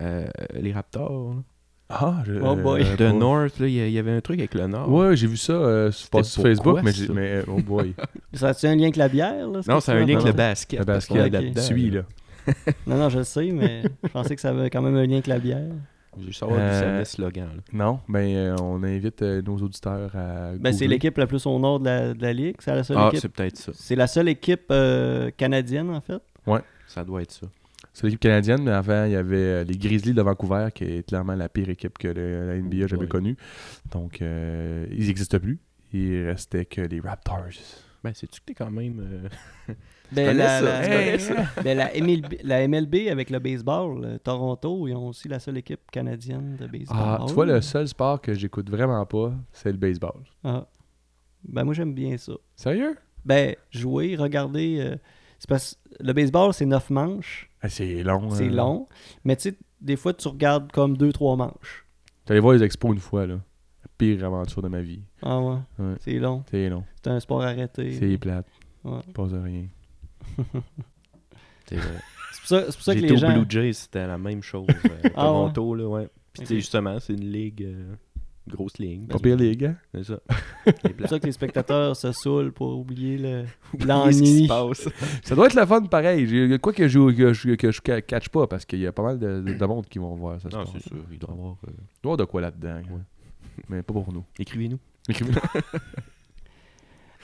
Euh, 0.00 0.26
les 0.54 0.72
Raptors. 0.72 1.34
là. 1.34 1.42
Ah, 1.88 2.22
je, 2.26 2.32
Oh 2.42 2.56
boy. 2.56 2.82
euh, 2.82 2.94
The 2.94 2.98
pas- 2.98 3.12
North, 3.12 3.58
là, 3.60 3.68
il 3.68 3.74
y 3.90 3.96
a- 3.96 4.00
avait 4.00 4.10
un 4.12 4.20
truc 4.20 4.38
avec 4.38 4.54
le 4.54 4.66
Nord. 4.66 4.90
Ouais, 4.90 5.16
j'ai 5.16 5.26
vu 5.26 5.36
ça 5.36 5.52
euh, 5.52 5.92
sur, 5.92 6.08
Facebook, 6.42 6.80
mais, 6.82 6.92
j'ai- 6.92 7.06
ça? 7.08 7.12
mais 7.12 7.42
oh 7.46 7.60
boy, 7.60 7.94
Ça 8.32 8.48
a-tu 8.48 8.66
un 8.66 8.74
lien 8.74 8.84
avec 8.84 8.96
la 8.96 9.08
bière? 9.08 9.48
Là, 9.48 9.62
ce 9.62 9.70
Non, 9.70 9.80
c'est 9.80 9.92
tu 9.92 9.98
un 9.98 10.04
lien 10.06 10.14
avec 10.14 10.24
le 10.26 10.32
basket. 10.32 10.78
le 10.80 10.84
basket, 10.84 11.16
est 11.16 11.26
ok. 11.26 11.32
là-dedans, 11.32 11.62
suis 11.62 11.90
là. 11.90 12.02
Non, 12.86 12.96
non, 12.96 13.08
je 13.10 13.18
le 13.18 13.24
sais, 13.24 13.50
mais 13.50 13.82
je 14.02 14.08
pensais 14.08 14.34
que 14.34 14.40
ça 14.40 14.50
avait 14.50 14.70
quand 14.70 14.82
même 14.82 14.96
un 14.96 15.04
lien 15.06 15.14
avec 15.14 15.26
la 15.26 15.38
bière. 15.38 15.70
Je 16.20 16.26
veux 16.26 16.32
savoir 16.32 16.58
Euh, 16.60 17.04
ce 17.04 17.12
slogan. 17.16 17.48
là. 17.56 17.62
Non, 17.72 18.00
ben 18.08 18.34
euh, 18.34 18.56
on 18.62 18.82
invite 18.82 19.22
euh, 19.22 19.42
nos 19.42 19.56
auditeurs 19.58 20.14
à. 20.16 20.52
Ben, 20.58 20.72
c'est 20.72 20.86
l'équipe 20.86 21.16
la 21.18 21.26
plus 21.26 21.44
au 21.46 21.58
nord 21.58 21.80
de 21.80 21.84
la, 21.86 22.14
de 22.14 22.22
la 22.22 22.32
ligue. 22.32 22.56
C'est 22.60 22.74
la 22.74 22.84
seule 22.84 22.96
Ah, 22.98 23.08
équipe. 23.08 23.20
c'est 23.20 23.28
peut-être 23.28 23.56
ça. 23.56 23.72
C'est 23.74 23.96
la 23.96 24.06
seule 24.06 24.28
équipe 24.28 24.66
euh, 24.70 25.30
canadienne, 25.36 25.90
en 25.90 26.00
fait. 26.00 26.22
Ça 26.86 27.04
doit 27.04 27.22
être 27.22 27.32
ça. 27.32 27.46
C'est 27.92 28.04
l'équipe 28.06 28.20
canadienne, 28.20 28.62
mais 28.64 28.70
avant, 28.72 29.04
il 29.04 29.12
y 29.12 29.16
avait 29.16 29.64
les 29.64 29.76
Grizzlies 29.76 30.14
de 30.14 30.22
Vancouver, 30.22 30.68
qui 30.74 30.84
est 30.84 31.06
clairement 31.08 31.34
la 31.34 31.48
pire 31.48 31.68
équipe 31.68 31.96
que 31.98 32.08
le- 32.08 32.48
la 32.48 32.54
NBA 32.56 32.84
a 32.84 32.86
jamais 32.88 33.02
Ouais. 33.02 33.08
connue. 33.08 33.36
Donc, 33.92 34.20
euh, 34.22 34.86
ils 34.90 35.06
n'existent 35.06 35.38
plus. 35.38 35.58
Il 35.92 36.26
restait 36.26 36.64
que 36.64 36.80
les 36.80 37.00
Raptors. 37.00 37.44
Ben, 38.02 38.12
c'est-tu 38.14 38.40
que 38.40 38.46
t'es 38.46 38.54
quand 38.54 38.70
même. 38.70 39.28
Ben, 40.12 40.36
la, 40.36 40.60
ça, 40.60 40.60
la- 40.62 40.82
tu 40.82 40.90
connais 40.90 41.18
ça. 41.18 41.34
ben, 41.64 41.76
la 41.78 41.90
MLB, 42.00 42.34
la 42.44 42.68
MLB 42.68 43.08
avec 43.10 43.30
le 43.30 43.38
baseball, 43.38 44.04
euh, 44.04 44.18
Toronto, 44.18 44.86
ils 44.86 44.94
ont 44.94 45.08
aussi 45.08 45.28
la 45.28 45.38
seule 45.40 45.56
équipe 45.58 45.90
canadienne 45.90 46.56
de 46.56 46.66
baseball. 46.66 46.96
Ah, 47.00 47.24
tu 47.26 47.32
vois, 47.34 47.46
le 47.46 47.60
seul 47.60 47.88
sport 47.88 48.20
que 48.20 48.34
j'écoute 48.34 48.70
vraiment 48.70 49.04
pas, 49.06 49.32
c'est 49.52 49.72
le 49.72 49.78
baseball. 49.78 50.22
Ah. 50.44 50.66
Ben, 51.48 51.64
moi, 51.64 51.74
j'aime 51.74 51.94
bien 51.94 52.16
ça. 52.16 52.32
Sérieux? 52.54 52.96
Ben, 53.24 53.54
jouer, 53.70 54.16
regarder. 54.16 54.76
euh, 54.80 54.96
c'est 55.38 55.48
parce 55.48 55.78
le 56.00 56.12
baseball, 56.12 56.52
c'est 56.54 56.66
neuf 56.66 56.90
manches. 56.90 57.50
Ah, 57.60 57.68
c'est 57.68 58.02
long. 58.02 58.30
C'est 58.30 58.48
euh. 58.48 58.50
long. 58.50 58.86
Mais 59.24 59.36
tu 59.36 59.50
sais, 59.50 59.56
des 59.80 59.96
fois, 59.96 60.12
tu 60.14 60.28
regardes 60.28 60.70
comme 60.72 60.96
deux, 60.96 61.12
trois 61.12 61.36
manches. 61.36 61.86
J'allais 62.28 62.40
voir 62.40 62.54
les 62.54 62.62
expos 62.62 62.92
une 62.92 63.00
fois, 63.00 63.26
là. 63.26 63.34
La 63.34 63.88
pire 63.98 64.24
aventure 64.24 64.62
de 64.62 64.68
ma 64.68 64.80
vie. 64.80 65.02
Ah 65.22 65.40
ouais, 65.40 65.56
Ouais. 65.78 65.94
c'est 66.00 66.18
long. 66.18 66.42
C'est 66.50 66.68
long. 66.68 66.84
C'est 67.02 67.10
un 67.10 67.20
sport 67.20 67.42
arrêté. 67.42 67.92
C'est 67.92 68.16
plate. 68.18 68.46
Ouais. 68.84 69.00
Il 69.06 69.12
passe 69.12 69.32
rien. 69.32 69.64
C'est 71.68 71.76
vrai. 71.76 72.00
C'est 72.32 72.40
pour 72.40 72.48
ça, 72.48 72.60
c'est 72.70 72.74
pour 72.76 72.82
ça 72.84 72.94
que 72.94 73.00
J'étais 73.00 73.14
les 73.14 73.24
au 73.24 73.26
gens... 73.26 73.32
Blue 73.38 73.46
Jays, 73.48 73.72
c'était 73.72 74.06
la 74.06 74.18
même 74.18 74.42
chose. 74.42 74.66
euh, 74.68 74.88
Ah 75.16 75.22
Toronto, 75.22 75.74
là, 75.74 75.88
ouais. 75.88 76.08
Puis 76.32 76.42
tu 76.42 76.46
sais, 76.46 76.54
Ok. 76.54 76.60
justement, 76.60 77.00
c'est 77.00 77.14
une 77.14 77.30
ligue, 77.30 77.62
euh, 77.62 77.94
grosse 78.48 78.76
ligue. 78.78 79.08
Pas 79.08 79.18
pire 79.18 79.36
les 79.36 79.56
gars. 79.56 79.74
C'est 79.94 80.04
ça. 80.04 80.20
C'est 80.82 80.94
pour 80.94 81.08
ça 81.08 81.18
que 81.18 81.24
les 81.26 81.32
spectateurs 81.32 81.96
se 81.96 82.12
saoulent 82.12 82.52
pour 82.52 82.76
oublier 82.78 83.16
le- 83.16 83.44
Oubliez 83.72 84.12
ce 84.12 84.18
qui 84.22 84.24
l'ennui. 84.24 84.44
se 84.44 84.48
passe. 84.48 84.88
Ça 85.22 85.34
doit 85.34 85.46
être 85.46 85.54
le 85.54 85.64
fun 85.64 85.82
pareil. 85.84 86.58
Quoi 86.58 86.72
que 86.74 86.86
je, 86.86 86.98
que 87.16 87.32
je, 87.32 87.54
que 87.54 87.70
je 87.70 87.80
ca- 87.84 88.02
catch 88.02 88.28
pas 88.28 88.46
parce 88.46 88.64
qu'il 88.66 88.80
y 88.80 88.86
a 88.86 88.92
pas 88.92 89.02
mal 89.02 89.18
de, 89.18 89.40
de, 89.40 89.54
de 89.54 89.64
monde 89.66 89.86
qui 89.86 89.98
vont 89.98 90.14
voir 90.16 90.38
ça. 90.40 90.48
Non, 90.50 90.64
c'est 90.66 90.82
sûr. 90.86 90.98
Il 91.10 91.18
doit 91.18 91.30
y 91.30 91.38
avoir. 91.38 91.52
euh, 91.52 91.70
Il 91.70 91.72
doit 91.72 91.76
y 92.02 92.06
avoir 92.06 92.16
de 92.18 92.24
quoi 92.24 92.40
là-dedans. 92.42 92.76
Ouais. 92.90 93.00
Mais 93.70 93.82
pas 93.82 93.94
pour 93.94 94.12
nous. 94.12 94.24
Écrivez-nous. 94.38 94.78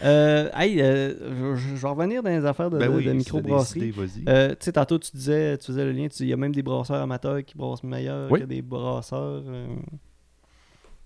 Euh, 0.03 0.49
hey, 0.55 0.81
euh, 0.81 1.57
je, 1.57 1.77
je 1.77 1.83
vais 1.83 1.89
revenir 1.89 2.23
dans 2.23 2.31
les 2.31 2.45
affaires 2.45 2.71
de, 2.71 2.79
Ben 2.79 2.91
de- 2.91 2.97
oui, 2.97 3.05
de 3.05 3.11
si 3.11 3.17
microbrasserie. 3.17 3.95
Euh, 4.29 4.51
tu 4.51 4.57
sais, 4.61 4.73
tantôt, 4.73 4.99
tu 4.99 5.11
disais, 5.15 5.59
tu 5.59 5.67
faisais 5.67 5.85
le 5.85 5.93
lien, 5.93 6.09
il 6.21 6.27
y 6.27 6.33
a 6.33 6.37
même 6.37 6.55
des 6.55 6.63
brasseurs 6.63 7.03
amateurs 7.03 7.45
qui 7.45 7.57
brassent 7.57 7.83
meilleur 7.83 8.31
Oui. 8.31 8.41
que 8.41 8.45
des 8.47 8.63
brasseurs 8.63 9.43
euh, 9.47 9.67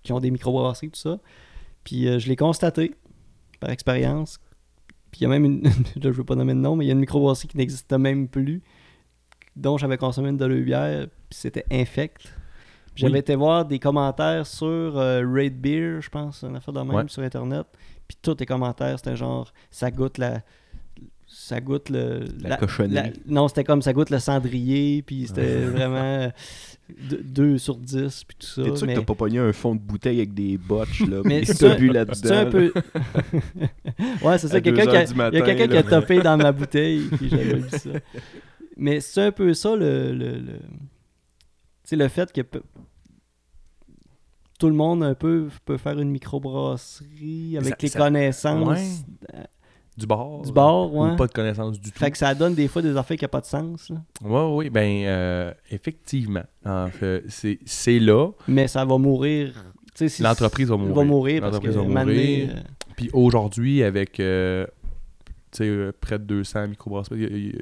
qui 0.03 0.13
ont 0.13 0.19
des 0.19 0.31
microbrasseries, 0.31 0.91
tout 0.91 0.99
ça. 0.99 1.19
Puis 1.83 2.07
euh, 2.07 2.19
je 2.19 2.27
l'ai 2.29 2.35
constaté 2.35 2.95
par 3.59 3.69
expérience. 3.69 4.39
Puis 5.11 5.21
il 5.21 5.23
y 5.23 5.25
a 5.25 5.29
même 5.29 5.45
une, 5.45 5.63
là, 5.63 5.69
je 6.03 6.09
veux 6.11 6.23
pas 6.23 6.35
nommer 6.35 6.53
de 6.53 6.59
nom, 6.59 6.75
mais 6.75 6.85
il 6.85 6.87
y 6.87 6.91
a 6.91 6.93
une 6.93 6.99
microbrasserie 6.99 7.47
qui 7.49 7.57
n'existe 7.57 7.91
même 7.93 8.27
plus, 8.27 8.61
dont 9.55 9.77
j'avais 9.77 9.97
consommé 9.97 10.29
une 10.29 10.37
de 10.37 10.45
leur 10.45 10.63
bière, 10.63 11.07
puis 11.29 11.37
c'était 11.39 11.65
infect. 11.71 12.33
J'avais 12.95 13.13
Oui. 13.13 13.19
été 13.19 13.35
voir 13.35 13.65
des 13.65 13.77
commentaires 13.79 14.47
sur 14.47 14.65
euh, 14.97 15.21
Raid 15.29 15.59
Beer, 15.59 15.99
je 16.01 16.09
pense, 16.09 16.43
une 16.43 16.55
affaire 16.55 16.73
de 16.73 16.79
même 16.79 16.95
Ouais. 16.95 17.03
sur 17.07 17.23
Internet. 17.23 17.65
Puis 18.07 18.17
tous 18.21 18.35
les 18.39 18.45
commentaires, 18.45 18.97
c'était 18.99 19.15
genre, 19.15 19.51
ça 19.71 19.91
goûte 19.91 20.17
la. 20.17 20.41
Ça 21.27 21.59
goûte 21.59 21.89
le. 21.89 22.23
La 22.41 22.57
cochonnerie. 22.57 23.13
non, 23.25 23.47
c'était 23.47 23.63
comme 23.63 23.81
ça 23.81 23.93
goûte 23.93 24.09
le 24.11 24.19
cendrier, 24.19 25.01
puis 25.01 25.25
c'était 25.27 25.65
vraiment 25.65 26.31
2 27.09 27.57
sur 27.57 27.77
10, 27.77 28.23
puis 28.25 28.37
tout 28.39 28.45
ça. 28.47 28.63
T'es 28.63 28.75
sûr 28.75 28.85
mais- 28.87 28.93
que 28.93 28.99
t'as 28.99 29.05
pas 29.05 29.15
pogné 29.15 29.39
un 29.39 29.51
fond 29.51 29.73
de 29.73 29.79
bouteille 29.81 30.17
avec 30.17 30.33
des 30.35 30.57
botches, 30.57 31.01
là, 31.07 31.21
Mais 31.25 31.41
t'as 31.41 31.75
bu 31.75 31.87
là-dedans? 31.87 32.15
c'est 32.23 32.31
un 32.31 32.45
peu. 32.45 32.71
ouais, 34.23 34.37
c'est 34.37 34.47
ça. 34.47 34.61
Quelqu'un 34.61 34.85
qui 34.85 34.95
a, 34.95 35.29
y 35.31 35.37
a 35.37 35.41
quelqu'un 35.41 35.67
qui 35.67 35.77
a 35.77 35.83
topé 35.83 36.21
dans 36.21 36.37
ma 36.37 36.51
bouteille, 36.51 37.01
puis 37.17 37.29
j'avais 37.29 37.55
vu 37.55 37.69
ça. 37.71 37.89
Mais 38.77 38.99
c'est 39.01 39.23
un 39.23 39.31
peu 39.31 39.53
ça 39.53 39.75
le. 39.75 40.11
le, 40.13 40.37
le... 40.37 40.53
Tu 40.59 41.89
sais, 41.89 41.95
le 41.95 42.07
fait 42.07 42.31
que 42.31 42.41
tout 44.59 44.67
le 44.67 44.73
monde 44.75 45.03
un 45.03 45.13
peu 45.15 45.49
peut 45.65 45.77
faire 45.77 45.99
une 45.99 46.09
microbrasserie 46.09 47.57
avec 47.57 47.69
Ça- 47.69 47.75
les 47.81 47.87
ça- 47.87 47.99
connaissances 47.99 48.67
Ouais. 48.67 49.43
Du 49.97 50.05
bar. 50.05 50.41
du 50.41 50.51
ouais. 50.51 51.11
Ou 51.11 51.15
pas 51.15 51.27
de 51.27 51.31
connaissance 51.31 51.79
du 51.79 51.89
tout. 51.91 51.97
Fait 51.97 52.11
que 52.11 52.17
ça 52.17 52.35
donne 52.35 52.53
des 52.53 52.67
fois 52.67 52.81
des 52.81 52.97
affaires 52.97 53.15
qui 53.15 53.23
n'ont 53.23 53.29
pas 53.29 53.39
de 53.39 53.45
sens. 53.45 53.89
Ouais, 54.21 54.47
oui, 54.51 54.69
ben, 54.69 55.03
euh, 55.05 55.53
effectivement. 55.71 56.43
En 56.65 56.87
fait, 56.89 57.23
c'est 57.65 57.99
là. 57.99 58.29
Mais 58.47 58.67
ça 58.67 58.83
va 58.83 58.97
mourir. 58.97 59.53
Si- 59.95 60.21
L'entreprise 60.21 60.67
va 60.67 60.75
mourir. 60.75 60.95
va 60.95 61.03
mourir 61.05 61.41
parce 61.41 61.59
que 61.59 61.67
L'entreprise 61.67 61.93
va 61.95 62.03
mourir. 62.05 62.49
euh, 62.53 62.59
Puis 62.97 63.09
aujourd'hui, 63.13 63.83
avec 63.83 64.19
euh, 64.19 64.65
euh, 65.63 65.91
près 65.99 66.19
de 66.19 66.23
200 66.25 66.67
microbrasseries, 66.67 67.53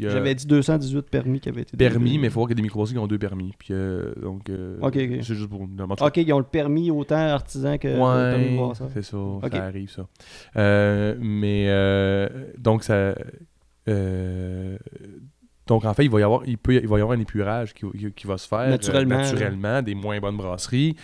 J'avais 0.00 0.34
dit 0.34 0.46
218 0.46 1.08
permis 1.10 1.40
qui 1.40 1.48
avaient 1.48 1.62
été 1.62 1.76
permis, 1.76 2.18
mais 2.18 2.26
il 2.26 2.30
faut 2.30 2.40
voir 2.40 2.48
qu'il 2.48 2.56
y 2.56 2.58
a 2.58 2.60
des 2.60 2.62
microbrasseries 2.62 2.94
qui 2.96 3.00
ont 3.00 3.06
deux 3.06 3.18
permis. 3.18 3.52
Puis 3.58 3.68
euh, 3.72 4.12
donc, 4.20 4.50
euh, 4.50 4.76
c'est 5.22 5.34
juste 5.34 5.48
pour. 5.48 5.62
Ok, 5.62 6.16
ils 6.18 6.32
ont 6.32 6.38
le 6.38 6.44
permis 6.44 6.90
autant 6.90 7.16
artisan 7.16 7.78
que 7.78 7.88
le 7.88 8.30
permis 8.30 8.48
Ouais, 8.58 8.64
brasseur. 8.66 8.88
c'est 8.92 9.02
ça, 9.02 9.16
ça 9.56 9.64
arrive 9.64 9.90
ça. 9.90 10.06
Euh, 10.56 11.16
mais 11.20 11.68
donc 12.58 12.84
ça, 12.84 13.14
donc 15.66 15.84
en 15.84 15.94
fait 15.94 16.04
il 16.04 16.10
va 16.10 16.20
y 16.20 16.22
avoir, 16.22 16.42
il 16.46 16.56
peut, 16.58 16.74
y- 16.74 16.78
il 16.78 16.88
va 16.88 16.98
y 16.98 17.02
avoir 17.02 17.16
un 17.16 17.20
épurage 17.20 17.74
qui, 17.74 17.86
qui- 18.14 18.26
va 18.26 18.38
se 18.38 18.48
faire 18.48 18.68
Naturellement, 18.70 19.16
naturellement, 19.16 19.82
des 19.82 19.94
moins 19.94 20.18
bonnes 20.20 20.36
brasseries. 20.36 20.96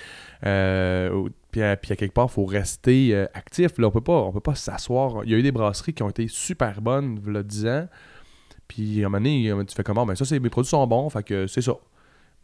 Euh, 1.57 1.61
puis, 1.61 1.63
à, 1.63 1.77
puis 1.77 1.93
à 1.93 1.97
quelque 1.97 2.13
part, 2.15 2.27
il 2.31 2.33
faut 2.35 2.45
rester 2.45 3.15
euh, 3.15 3.27
actif. 3.35 3.79
Là, 3.79 3.89
on 3.89 3.91
peut 3.91 4.01
pas, 4.01 4.23
on 4.23 4.33
peut 4.33 4.41
pas 4.41 4.55
s'asseoir. 4.55 5.25
Il 5.25 5.31
y 5.31 5.35
a 5.35 5.39
eu 5.39 5.43
des 5.43 5.53
brasseries 5.53 5.95
qui 5.95 6.03
ont 6.03 6.11
été 6.11 6.27
super 6.29 6.81
bonnes, 6.81 7.21
il 7.27 7.33
y 7.33 7.37
a 7.37 7.43
10 7.43 7.67
ans. 7.67 7.89
Puis 8.69 9.03
à 9.03 9.07
un 9.07 9.11
moment 9.11 9.19
donné, 9.23 9.53
tu 9.69 9.75
fais 9.75 9.83
comment? 9.85 10.07
Ben 10.07 10.15
ça, 10.15 10.25
c'est, 10.25 10.39
mes 10.41 10.51
produits 10.51 10.71
sont 10.71 10.87
bons, 10.87 11.09
fait 11.11 11.23
que 11.23 11.47
c'est 11.47 11.61
ça. 11.63 11.75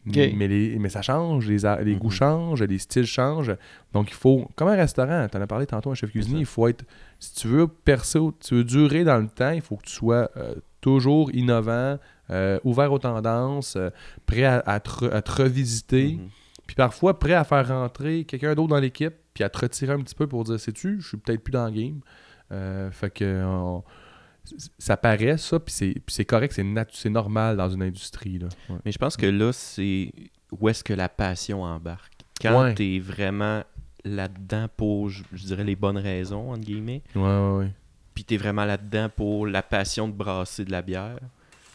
Mais, 0.05 0.47
les, 0.47 0.79
mais 0.79 0.89
ça 0.89 1.01
change, 1.03 1.47
les, 1.47 1.57
les 1.83 1.95
goûts 1.95 2.07
Mhm. 2.07 2.11
changent, 2.11 2.63
les 2.63 2.79
styles 2.79 3.05
changent. 3.05 3.55
Donc 3.93 4.09
il 4.09 4.15
faut, 4.15 4.47
comme 4.55 4.67
un 4.67 4.75
restaurant, 4.75 5.27
tu 5.31 5.37
en 5.37 5.41
as 5.41 5.47
parlé 5.47 5.67
tantôt, 5.67 5.91
un 5.91 5.93
chef 5.95 6.09
cuisinier, 6.11 6.39
il 6.39 6.45
faut 6.47 6.67
être, 6.67 6.83
si 7.19 7.35
tu 7.35 7.47
veux 7.47 7.67
percer, 7.67 8.19
tu 8.39 8.55
veux 8.55 8.63
durer 8.63 9.03
dans 9.03 9.17
le 9.19 9.27
temps, 9.27 9.51
il 9.51 9.61
faut 9.61 9.75
que 9.77 9.83
tu 9.85 9.93
sois 9.93 10.29
euh, 10.37 10.55
toujours 10.79 11.29
innovant, 11.35 11.99
euh, 12.31 12.59
ouvert 12.63 12.91
aux 12.91 12.97
tendances, 12.97 13.75
euh, 13.75 13.91
prêt 14.25 14.43
à, 14.45 14.63
à 14.65 14.79
te, 14.79 15.05
à 15.05 15.21
te 15.21 15.31
revisiter, 15.43 16.13
Mhm. 16.19 16.29
Puis 16.71 16.75
parfois 16.77 17.19
prêt 17.19 17.33
à 17.33 17.43
faire 17.43 17.67
rentrer 17.67 18.23
quelqu'un 18.23 18.55
d'autre 18.55 18.69
dans 18.69 18.79
l'équipe, 18.79 19.13
puis 19.33 19.43
à 19.43 19.49
te 19.49 19.57
retirer 19.59 19.91
un 19.91 19.99
petit 19.99 20.15
peu 20.15 20.25
pour 20.25 20.45
dire, 20.45 20.57
sais-tu, 20.57 21.01
je 21.01 21.07
suis 21.09 21.17
peut-être 21.17 21.43
plus 21.43 21.51
dans 21.51 21.65
le 21.65 21.71
game. 21.71 21.99
Euh, 22.53 22.89
fait 22.91 23.09
que 23.11 23.43
on- 23.45 23.83
ça 24.79 24.95
paraît 24.95 25.37
ça, 25.37 25.59
puis 25.59 25.73
c'est, 25.73 25.91
puis 25.93 26.15
c'est 26.15 26.23
correct, 26.23 26.53
c'est, 26.53 27.09
normal 27.09 27.57
dans 27.57 27.69
une 27.69 27.83
industrie. 27.83 28.39
Là. 28.39 28.47
Ouais. 28.69 28.77
Mais 28.85 28.93
je 28.93 28.97
pense 28.97 29.17
que 29.17 29.25
là, 29.25 29.51
c'est 29.51 30.13
où 30.57 30.69
est-ce 30.69 30.81
que 30.81 30.93
la 30.93 31.09
passion 31.09 31.61
embarque. 31.63 32.13
Quand 32.41 32.63
Ouais. 32.63 32.73
t'es 32.73 32.99
vraiment 32.99 33.63
là-dedans 34.05 34.67
pour, 34.77 35.09
je, 35.09 35.23
je 35.33 35.43
dirais, 35.45 35.65
les 35.65 35.75
bonnes 35.75 35.97
raisons, 35.97 36.51
entre 36.51 36.61
guillemets, 36.63 37.03
Ouais, 37.15 37.21
ouais, 37.21 37.57
ouais. 37.57 37.71
puis 38.15 38.23
t'es 38.23 38.37
vraiment 38.37 38.63
là-dedans 38.63 39.09
pour 39.13 39.45
la 39.45 39.61
passion 39.61 40.07
de 40.07 40.13
brasser 40.13 40.63
de 40.63 40.71
la 40.71 40.81
bière, 40.81 41.19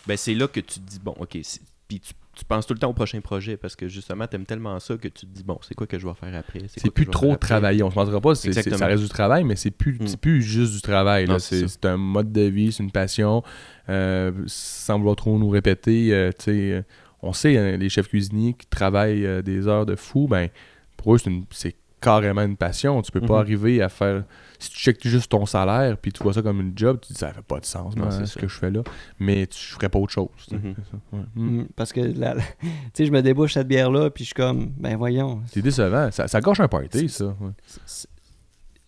ben 0.07 0.17
c'est 0.17 0.35
là 0.35 0.49
que 0.49 0.61
tu 0.61 0.81
te 0.81 0.89
dis, 0.91 0.99
bon, 0.99 1.15
ok, 1.21 1.39
puis 1.87 2.01
tu, 2.01 2.15
tu 2.37 2.45
penses 2.45 2.67
tout 2.67 2.75
le 2.75 2.79
temps 2.79 2.91
au 2.91 2.93
prochain 2.93 3.21
projet 3.21 3.57
parce 3.57 3.75
que 3.75 3.89
justement, 3.89 4.27
t'aimes 4.27 4.45
tellement 4.47 4.79
ça 4.79 4.97
que 4.97 5.09
tu 5.09 5.27
te 5.27 5.27
dis, 5.27 5.43
bon, 5.43 5.59
c'est 5.63 5.75
quoi 5.75 5.87
que 5.87 5.99
je 5.99 6.07
vais 6.07 6.15
faire 6.15 6.35
après? 6.35 6.61
C'est 6.69 6.91
plus 6.91 7.07
trop 7.07 7.35
travailler. 7.37 7.83
On 7.83 7.91
se 7.91 7.97
mentira 7.97 8.21
pas, 8.21 8.33
Exactement. 8.33 8.77
ça 8.77 8.87
reste 8.87 9.03
du 9.03 9.09
travail, 9.09 9.43
mais 9.45 9.57
c'est 9.57 9.71
plus, 9.71 9.95
Mm. 9.99 10.07
c'est 10.07 10.21
plus 10.21 10.43
juste 10.43 10.75
du 10.75 10.81
travail. 10.83 11.27
c'est 11.41 11.85
un 11.87 11.97
mode 11.97 12.31
de 12.33 12.43
vie, 12.43 12.71
c'est 12.73 12.83
une 12.83 12.93
passion. 12.93 13.43
Euh, 13.89 14.33
sans 14.47 14.99
vouloir 14.99 15.17
trop 15.17 15.39
nous 15.39 15.49
répéter, 15.49 16.13
euh, 16.13 16.31
tu 16.39 16.51
euh, 16.51 16.83
on 17.23 17.33
sait, 17.33 17.57
hein, 17.57 17.77
les 17.79 17.89
chefs 17.89 18.09
cuisiniers 18.09 18.53
qui 18.55 18.67
travaillent 18.67 19.43
des 19.43 19.67
heures 19.67 19.87
de 19.87 19.97
fou, 19.97 20.27
ben, 20.29 20.49
pour 20.97 21.15
eux, 21.15 21.19
c'est, 21.19 21.31
une- 21.31 21.45
c'est 21.51 21.75
carrément 22.01 22.43
une 22.43 22.57
passion. 22.57 23.01
Tu 23.03 23.11
peux 23.11 23.21
pas 23.21 23.35
Mhm. 23.35 23.41
arriver 23.41 23.83
à 23.83 23.89
faire. 23.89 24.25
Si 24.59 24.71
tu 24.71 24.79
checkes 24.79 25.07
juste 25.07 25.31
ton 25.31 25.45
salaire 25.45 25.97
puis 25.99 26.13
tu 26.13 26.23
vois 26.23 26.33
ça 26.33 26.41
comme 26.43 26.61
une 26.61 26.73
job, 26.77 26.99
tu 27.01 27.09
te 27.09 27.13
dis 27.15 27.19
ça 27.19 27.33
fait 27.33 27.43
pas 27.43 27.61
de 27.61 27.65
sens, 27.67 27.95
c'est 28.11 28.27
ce 28.27 28.39
que 28.39 28.49
je 28.49 28.55
fais 28.59 28.71
là. 28.71 28.83
Mais 29.19 29.47
tu 29.47 29.59
ferais 29.59 29.89
pas 29.89 29.99
autre 29.99 30.13
chose. 30.13 30.29
Mhm. 30.51 30.75
c'est 30.77 30.91
ça, 30.91 30.97
ouais. 31.13 31.21
Mm. 31.35 31.59
Mm, 31.61 31.69
Parce 31.77 31.93
que, 31.93 32.01
la- 32.01 32.35
tu 32.61 32.69
sais, 32.95 33.07
je 33.07 33.13
me 33.13 33.21
débouche 33.23 33.55
cette 33.55 33.69
bière-là, 33.69 34.11
puis 34.11 34.25
je 34.25 34.29
suis 34.29 34.35
comme, 34.35 34.73
ben 34.79 34.97
voyons. 34.97 35.43
C'est 35.49 35.63
décevant. 35.63 36.11
Ça, 36.11 36.27
ça 36.29 36.41
gâche 36.41 36.61
un 36.61 36.69
party, 36.69 37.09
ça. 37.09 37.27
ouais. 37.27 37.51
c'est- 37.85 38.09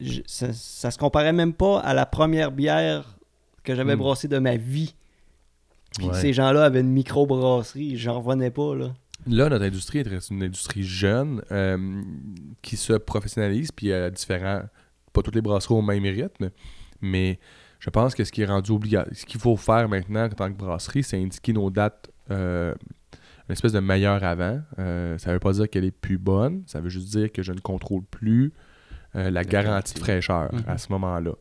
je- 0.01 0.23
ça, 0.27 0.53
ça 0.53 0.91
se 0.91 0.97
comparait 0.99 1.33
même 1.33 1.53
pas 1.53 1.81
à 1.81 1.93
la 1.93 2.07
première 2.07 2.53
bière 2.53 3.05
que 3.65 3.75
j'avais 3.75 3.97
Mm. 3.97 3.99
brassée 3.99 4.29
de 4.29 4.39
ma 4.39 4.57
vie. 4.57 4.95
Puis 5.99 6.09
ces 6.15 6.33
gens-là 6.33 6.65
avaient 6.65 6.81
une 6.83 6.93
microbrasserie, 6.93 7.97
j'en 7.97 8.21
revenais 8.21 8.51
pas, 8.51 8.75
là. 8.75 8.93
Là, 9.27 9.49
notre 9.49 9.65
industrie 9.65 9.99
est 9.99 10.31
une 10.31 10.43
industrie 10.43 10.85
jeune 10.85 11.43
euh, 11.51 12.03
qui 12.63 12.77
se 12.77 12.93
professionnalise, 12.95 13.73
puis 13.73 13.93
à 13.93 14.11
différents. 14.11 14.63
Pas 15.13 15.23
toutes 15.23 15.35
les 15.35 15.43
brasseries 15.43 15.75
au 15.75 15.83
même 15.83 16.05
rythme, 16.05 16.51
mais 17.01 17.39
je 17.81 17.91
pense 17.91 18.15
que 18.15 18.25
ce 18.25 18.33
qui 18.33 18.43
est 18.43 18.47
rendu 18.47 18.73
obligatoire, 18.73 19.15
ce 19.17 19.25
qu'il 19.25 19.41
faut 19.41 19.57
faire 19.57 19.89
maintenant 19.89 20.25
en 20.25 20.29
tant 20.29 20.51
que 20.51 20.57
brasserie, 20.57 21.03
c'est 21.03 21.21
indiquer 21.21 21.53
nos 21.53 21.71
dates, 21.71 22.11
euh, 22.31 22.75
une 23.49 23.53
espèce 23.53 23.73
de 23.73 23.81
meilleur 23.81 24.23
avant. 24.25 24.61
Euh, 24.79 25.17
ça 25.19 25.33
veut 25.33 25.39
pas 25.39 25.53
dire 25.53 25.69
qu'elle 25.71 25.85
est 25.85 25.91
plus 25.91 26.19
bonne, 26.19 26.63
ça 26.67 26.81
veut 26.81 26.89
juste 26.89 27.09
dire 27.09 27.33
que 27.33 27.43
je 27.43 27.53
ne 27.53 27.61
contrôle 27.61 28.03
plus 28.03 28.53
euh, 29.17 29.31
la 29.31 29.45
garantie 29.45 29.95
de 29.95 29.99
fraîcheur 30.01 30.51
à 30.67 30.77
ce 30.79 30.93
moment-là. 30.93 31.33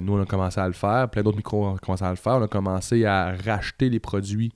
Nous, 0.00 0.12
on 0.12 0.22
a 0.22 0.26
commencé 0.26 0.60
à 0.60 0.66
le 0.68 0.74
faire, 0.74 1.10
plein 1.10 1.24
d'autres 1.24 1.38
micros 1.38 1.66
ont 1.66 1.76
commencé 1.76 2.04
à 2.04 2.10
le 2.10 2.16
faire. 2.16 2.34
On 2.34 2.42
a 2.42 2.46
commencé 2.46 3.04
à 3.04 3.34
racheter 3.34 3.90
les 3.90 3.98
produits 3.98 4.52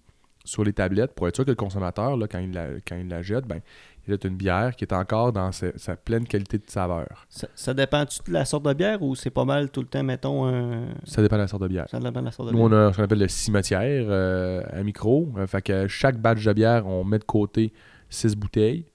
sur 0.50 0.64
les 0.64 0.72
tablettes 0.72 1.14
pour 1.14 1.28
être 1.28 1.36
sûr 1.36 1.44
que 1.44 1.50
le 1.50 1.56
consommateur, 1.56 2.16
là, 2.16 2.26
quand, 2.26 2.40
il 2.40 2.50
la, 2.52 2.66
quand 2.86 2.96
il 2.96 3.06
la 3.08 3.22
jette, 3.22 3.46
ben, 3.46 3.60
il 4.08 4.14
a 4.14 4.16
une 4.24 4.36
bière 4.36 4.74
qui 4.74 4.84
est 4.84 4.92
encore 4.92 5.32
dans 5.32 5.52
sa, 5.52 5.66
sa 5.78 5.94
pleine 5.94 6.26
qualité 6.26 6.58
de 6.58 6.64
saveur. 6.66 7.26
Ça, 7.28 7.46
ça 7.54 7.72
dépend-tu 7.72 8.18
de 8.26 8.32
la 8.32 8.44
sorte 8.44 8.64
de 8.64 8.72
bière 8.72 9.00
ou 9.00 9.14
c'est 9.14 9.30
pas 9.30 9.44
mal 9.44 9.70
tout 9.70 9.80
le 9.80 9.86
temps, 9.86 10.02
mettons, 10.02 10.46
un... 10.46 10.86
Ça 11.04 11.22
dépend 11.22 11.36
de 11.36 11.42
la 11.42 11.48
sorte 11.48 11.62
de 11.62 11.68
bière. 11.68 11.86
Ça 11.88 12.00
dépend 12.00 12.18
de 12.20 12.24
la 12.24 12.32
sorte 12.32 12.50
de 12.50 12.54
Nous, 12.56 12.62
on 12.62 12.72
a 12.72 12.92
ce 12.92 12.96
qu'on 12.96 13.04
appelle 13.04 13.20
le 13.20 13.28
cimetière 13.28 14.06
euh, 14.08 14.62
à 14.72 14.82
micro. 14.82 15.32
Euh, 15.36 15.46
fait 15.46 15.62
que 15.62 15.86
chaque 15.86 16.18
batch 16.18 16.44
de 16.44 16.52
bière, 16.52 16.84
on 16.88 17.04
met 17.04 17.20
de 17.20 17.24
côté 17.24 17.72
six 18.08 18.34
bouteilles. 18.34 18.86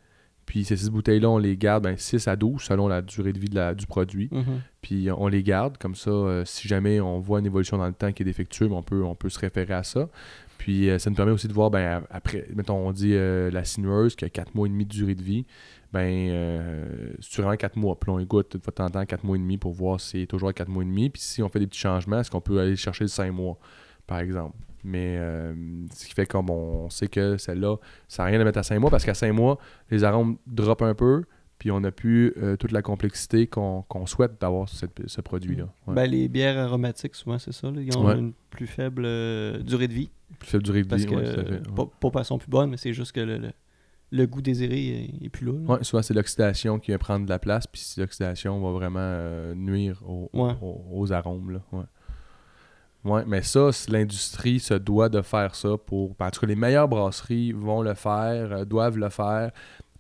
Puis 0.45 0.63
ces 0.63 0.77
six 0.77 0.89
bouteilles-là, 0.89 1.29
on 1.29 1.37
les 1.37 1.57
garde 1.57 1.83
ben, 1.85 1.97
6 1.97 2.27
à 2.27 2.35
12 2.35 2.61
selon 2.61 2.87
la 2.87 3.01
durée 3.01 3.33
de 3.33 3.39
vie 3.39 3.49
de 3.49 3.55
la- 3.55 3.73
du 3.73 3.87
produit. 3.87 4.29
Mhm. 4.31 4.61
Puis 4.81 5.09
on 5.11 5.27
les 5.27 5.41
garde, 5.41 5.77
comme 5.77 5.95
ça, 5.95 6.11
euh, 6.11 6.45
si 6.45 6.67
jamais 6.67 6.99
on 6.99 7.19
voit 7.19 7.39
une 7.39 7.47
évolution 7.47 7.77
dans 7.77 7.87
le 7.87 7.93
temps 7.93 8.11
qui 8.11 8.21
est 8.21 8.61
on 8.69 8.83
peut, 8.83 9.03
on 9.03 9.15
peut 9.15 9.29
se 9.29 9.39
référer 9.39 9.73
à 9.73 9.83
ça. 9.83 10.07
Puis 10.57 10.89
euh, 10.89 10.99
ça 10.99 11.09
nous 11.09 11.15
permet 11.15 11.31
aussi 11.31 11.47
de 11.47 11.53
voir, 11.53 11.69
ben, 11.69 12.03
après, 12.09 12.47
mettons, 12.55 12.75
on 12.87 12.91
dit 12.91 13.13
euh, 13.13 13.51
la 13.51 13.63
sinueuse 13.63 14.15
qui 14.15 14.25
a 14.25 14.29
4 14.29 14.55
mois 14.55 14.67
et 14.67 14.69
demi 14.69 14.85
de 14.85 14.89
durée 14.89 15.15
de 15.15 15.21
vie, 15.21 15.45
ben, 15.93 16.29
euh, 16.29 17.13
c'est 17.19 17.41
vraiment 17.41 17.55
4 17.55 17.75
mois. 17.77 17.99
Puis 17.99 18.09
on 18.09 18.19
écoute 18.19 18.57
de 18.57 18.71
temps 18.71 18.85
en 18.85 18.89
temps 18.89 19.05
4 19.05 19.23
mois 19.23 19.35
et 19.35 19.39
demi 19.39 19.57
pour 19.57 19.73
voir 19.73 19.99
si 19.99 20.21
c'est 20.21 20.27
toujours 20.27 20.49
à 20.49 20.53
4 20.53 20.69
mois 20.69 20.83
et 20.83 20.87
demi. 20.87 21.09
Puis 21.09 21.21
si 21.21 21.43
on 21.43 21.49
fait 21.49 21.59
des 21.59 21.67
petits 21.67 21.79
changements, 21.79 22.19
est-ce 22.19 22.31
qu'on 22.31 22.41
peut 22.41 22.59
aller 22.59 22.75
chercher 22.75 23.03
le 23.03 23.09
5 23.09 23.31
mois, 23.31 23.57
par 24.07 24.19
exemple? 24.19 24.55
Mais 24.83 25.19
ce 25.91 26.05
qui 26.05 26.13
fait 26.13 26.27
comme 26.27 26.51
on 26.51 26.91
sait 26.91 27.07
que 27.07 27.37
celle-là, 27.37 27.77
ça 28.07 28.21
n'a 28.21 28.29
rien 28.29 28.39
à 28.39 28.43
mettre 28.43 28.59
à 28.59 28.63
5 28.63 28.77
mois 28.79 28.91
parce 28.91 29.03
qu'à 29.03 29.15
5 29.15 29.33
mois, 29.33 29.57
les 29.89 30.03
arômes 30.03 30.37
droppent 30.45 30.83
un 30.83 30.93
peu, 30.93 31.23
puis 31.65 31.71
on 31.71 31.79
n'a 31.79 31.89
plus 31.91 32.31
euh, 32.37 32.55
toute 32.57 32.71
la 32.71 32.83
complexité 32.83 33.47
qu'on 33.47 33.83
souhaite 34.05 34.39
d'avoir 34.39 34.69
ce 34.69 35.21
produit-là. 35.21 35.63
Ouais. 35.87 35.95
Ben, 35.95 36.05
les 36.05 36.27
bières 36.27 36.59
aromatiques, 36.59 37.15
souvent, 37.15 37.39
c'est 37.39 37.53
ça. 37.53 37.71
là. 37.71 37.81
Ils 37.81 37.97
ont 37.97 38.05
Ouais. 38.05 38.19
une 38.19 38.33
plus 38.51 38.67
faible 38.67 39.01
euh, 39.03 39.57
durée 39.63 39.87
de 39.87 39.93
vie. 39.93 40.11
plus 40.37 40.47
faible 40.47 40.63
durée 40.63 40.83
de 40.83 40.87
Parce 40.87 41.01
vie, 41.01 41.07
que, 41.07 41.15
ouais, 41.15 41.33
tout 41.33 41.39
à 41.39 41.43
fait. 41.43 41.73
pas, 41.75 41.85
pas 41.99 42.11
parce 42.11 42.27
sont 42.27 42.37
plus 42.37 42.51
bonnes, 42.51 42.69
mais 42.69 42.77
c'est 42.77 42.93
juste 42.93 43.13
que 43.13 43.19
le, 43.19 43.39
le, 43.39 43.49
le 44.11 44.27
goût 44.27 44.43
désiré 44.43 45.09
est, 45.21 45.25
est 45.25 45.29
plus 45.29 45.47
là. 45.47 45.53
là. 45.77 45.79
Souvent 45.83 46.03
c'est 46.03 46.13
l'oxydation 46.13 46.77
qui 46.77 46.91
vient 46.91 46.99
prendre 46.99 47.25
de 47.25 47.31
la 47.31 47.39
place, 47.39 47.65
puis 47.65 47.81
l'oxydation 47.97 48.61
va 48.61 48.69
vraiment 48.71 48.99
euh, 49.01 49.55
nuire 49.55 50.03
aux, 50.07 50.29
aux- 50.33 50.85
aux 50.93 51.11
arômes. 51.13 51.49
Là. 51.49 51.61
Ouais. 53.03 53.23
Mais 53.27 53.41
ça, 53.41 53.69
l'industrie 53.89 54.59
se 54.59 54.73
doit 54.75 55.09
de 55.09 55.21
faire 55.23 55.53
ça 55.55 55.77
pour. 55.83 56.15
En 56.19 56.29
tout 56.29 56.41
cas, 56.41 56.47
les 56.47 56.55
meilleures 56.55 56.87
brasseries 56.87 57.51
vont 57.53 57.81
le 57.81 57.93
faire, 57.95 58.51
euh, 58.51 58.65
doivent 58.65 58.97
le 58.99 59.09
faire, 59.09 59.51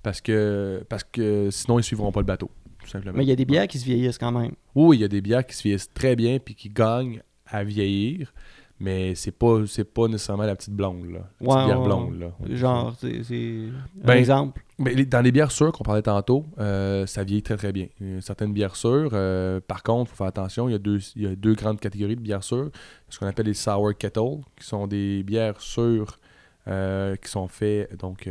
parce 0.05 0.21
que, 0.21 0.85
parce 0.87 1.03
que 1.03 1.49
sinon 1.51 1.79
ils 1.79 1.83
suivront 1.83 2.11
pas 2.11 2.19
le 2.21 2.25
bateau, 2.25 2.49
tout 2.81 2.87
simplement. 2.87 3.17
Mais 3.17 3.23
il 3.25 3.27
y 3.27 3.31
a 3.31 3.35
des 3.35 3.45
bières 3.45 3.67
qui 3.67 3.79
se 3.79 3.85
vieillissent 3.85 4.17
quand 4.19 4.31
même. 4.31 4.51
Oui, 4.75 4.97
il 4.97 5.01
y 5.01 5.03
a 5.03 5.07
des 5.07 5.19
bières 5.21 5.45
qui 5.45 5.55
se 5.55 5.63
vieillissent 5.63 5.91
très 5.93 6.15
bien 6.15 6.37
puis 6.39 6.53
qui 6.55 6.69
gagnent 6.69 7.21
à 7.47 7.63
vieillir, 7.63 8.31
mais 8.79 9.15
c'est 9.15 9.31
pas 9.31 9.65
c'est 9.67 9.83
pas 9.83 10.07
nécessairement 10.07 10.43
la 10.43 10.55
petite 10.55 10.73
blonde 10.75 11.05
là. 11.11 11.19
La 11.41 11.47
petite 11.47 11.65
bière 11.65 11.81
blonde 11.81 12.19
là. 12.19 12.31
Genre, 12.55 12.93
c'est 12.99 13.17
un 13.17 13.71
Ben, 14.03 14.13
exemple. 14.17 14.61
Mais 14.77 14.93
les- 14.93 15.05
dans 15.05 15.21
les 15.21 15.31
bières 15.31 15.51
sûres 15.51 15.71
qu'on 15.71 15.83
parlait 15.85 16.01
tantôt, 16.01 16.45
euh, 16.59 17.05
ça 17.07 17.23
vieillit 17.23 17.41
très 17.41 17.55
très 17.57 17.71
bien. 17.71 17.87
Certaines 18.19 18.51
bières 18.53 18.75
sûres, 18.75 19.11
euh, 19.13 19.59
par 19.65 19.81
contre, 19.83 20.11
il 20.11 20.15
faut 20.15 20.17
faire 20.17 20.27
attention, 20.27 20.67
il 20.69 20.73
y, 20.73 20.75
a 20.75 20.79
deux, 20.79 20.99
il 21.15 21.21
y 21.23 21.27
a 21.27 21.35
deux 21.35 21.53
grandes 21.55 21.79
catégories 21.79 22.15
de 22.17 22.21
bières 22.21 22.43
sûres. 22.43 22.69
Ce 23.09 23.17
qu'on 23.17 23.25
appelle 23.25 23.45
les 23.47 23.53
sour 23.53 23.91
kettle, 23.97 24.41
qui 24.59 24.67
sont 24.67 24.85
des 24.85 25.23
bières 25.23 25.59
sûres 25.61 26.19
euh, 26.67 27.15
qui 27.15 27.29
sont 27.31 27.47
faites 27.47 27.95
donc 27.99 28.27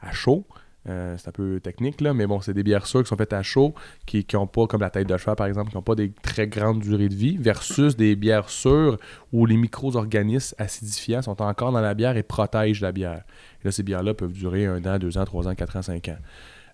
à 0.00 0.12
chaud. 0.12 0.44
Euh, 0.86 1.16
c'est 1.16 1.28
un 1.28 1.32
peu 1.32 1.60
technique 1.60 2.02
là, 2.02 2.12
mais 2.12 2.26
bon, 2.26 2.40
c'est 2.40 2.52
des 2.52 2.62
bières 2.62 2.86
sûres 2.86 3.02
qui 3.02 3.08
sont 3.08 3.16
faites 3.16 3.32
à 3.32 3.42
chaud, 3.42 3.74
qui 4.04 4.26
n'ont 4.34 4.46
pas, 4.46 4.66
comme 4.66 4.82
la 4.82 4.90
tête 4.90 5.08
de 5.08 5.16
cheval 5.16 5.34
par 5.34 5.46
exemple, 5.46 5.70
qui 5.70 5.76
n'ont 5.76 5.82
pas 5.82 5.94
des 5.94 6.12
très 6.22 6.46
grandes 6.46 6.80
durées 6.80 7.08
de 7.08 7.14
vie, 7.14 7.38
versus 7.38 7.96
des 7.96 8.16
bières 8.16 8.50
sûres 8.50 8.98
où 9.32 9.46
les 9.46 9.56
micro-organismes 9.56 10.54
acidifiants 10.58 11.22
sont 11.22 11.40
encore 11.40 11.72
dans 11.72 11.80
la 11.80 11.94
bière 11.94 12.16
et 12.16 12.22
protègent 12.22 12.82
la 12.82 12.92
bière. 12.92 13.22
Et 13.62 13.66
là, 13.66 13.72
ces 13.72 13.82
bières-là 13.82 14.12
peuvent 14.12 14.32
durer 14.32 14.66
un 14.66 14.84
an, 14.84 14.98
deux 14.98 15.16
ans, 15.16 15.24
trois 15.24 15.48
ans, 15.48 15.54
quatre 15.54 15.76
ans, 15.76 15.82
cinq 15.82 16.08
ans. 16.08 16.18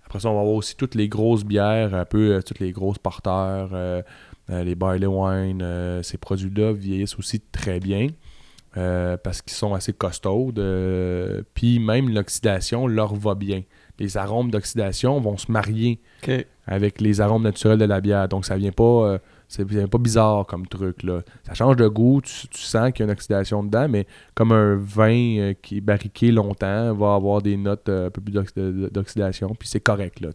Après 0.04 0.18
ça, 0.18 0.28
on 0.28 0.34
va 0.34 0.40
avoir 0.40 0.56
aussi 0.56 0.74
toutes 0.74 0.96
les 0.96 1.08
grosses 1.08 1.44
bières, 1.44 1.94
un 1.94 2.04
peu 2.04 2.34
euh, 2.34 2.42
toutes 2.42 2.58
les 2.58 2.72
grosses 2.72 2.98
porteurs, 2.98 3.70
euh, 3.72 4.02
les 4.48 4.74
barley 4.74 5.06
wine. 5.06 5.64
ces 6.02 6.18
produits-là 6.18 6.72
vieillissent 6.72 7.16
aussi 7.16 7.38
très 7.38 7.78
bien 7.78 8.08
parce 8.74 9.42
qu'ils 9.42 9.52
sont 9.52 9.74
assez 9.74 9.92
costauds. 9.92 10.52
Puis 11.54 11.78
même 11.78 12.08
l'oxydation 12.08 12.88
leur 12.88 13.14
va 13.14 13.36
bien. 13.36 13.62
Les 14.00 14.16
arômes 14.16 14.50
d'oxydation 14.50 15.20
vont 15.20 15.36
se 15.36 15.52
marier 15.52 16.00
avec 16.66 17.00
les 17.00 17.20
arômes 17.20 17.42
naturels 17.42 17.78
de 17.78 17.84
la 17.84 18.00
bière. 18.00 18.28
Donc 18.28 18.46
ça 18.46 18.56
vient 18.56 18.72
pas, 18.72 18.84
euh, 18.84 19.18
c'est 19.48 19.68
vient 19.68 19.88
pas 19.88 19.98
bizarre 19.98 20.46
comme 20.46 20.66
truc 20.66 21.02
là. 21.02 21.20
Ça 21.46 21.52
change 21.52 21.76
de 21.76 21.86
goût, 21.86 22.22
tu, 22.22 22.48
tu 22.48 22.62
sens 22.62 22.92
qu'il 22.92 23.00
y 23.00 23.02
a 23.02 23.04
une 23.06 23.12
oxydation 23.12 23.62
dedans, 23.62 23.88
mais 23.88 24.06
comme 24.34 24.52
un 24.52 24.76
vin 24.76 25.36
euh, 25.38 25.54
qui 25.60 25.78
est 25.78 25.80
barriqué 25.82 26.32
longtemps 26.32 26.94
va 26.94 27.14
avoir 27.14 27.42
des 27.42 27.56
notes 27.56 27.88
euh, 27.88 28.06
un 28.06 28.10
peu 28.10 28.20
plus 28.20 28.32
d'oxydation, 28.90 29.54
puis 29.58 29.68
c'est 29.68 29.80
correct 29.80 30.20
là. 30.20 30.30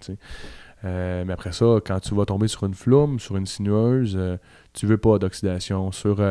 mais 0.83 1.33
après 1.33 1.53
ça, 1.53 1.77
quand 1.83 1.99
tu 2.01 2.13
vas 2.13 2.25
tomber 2.25 2.47
sur 2.47 2.65
une 2.65 2.75
flume, 2.75 3.19
sur 3.19 3.37
une 3.37 3.47
sinueuse, 3.47 4.19
tu 4.73 4.85
veux 4.85 4.97
pas 4.97 5.17
d'oxydation. 5.17 5.91
Sur 5.91 6.21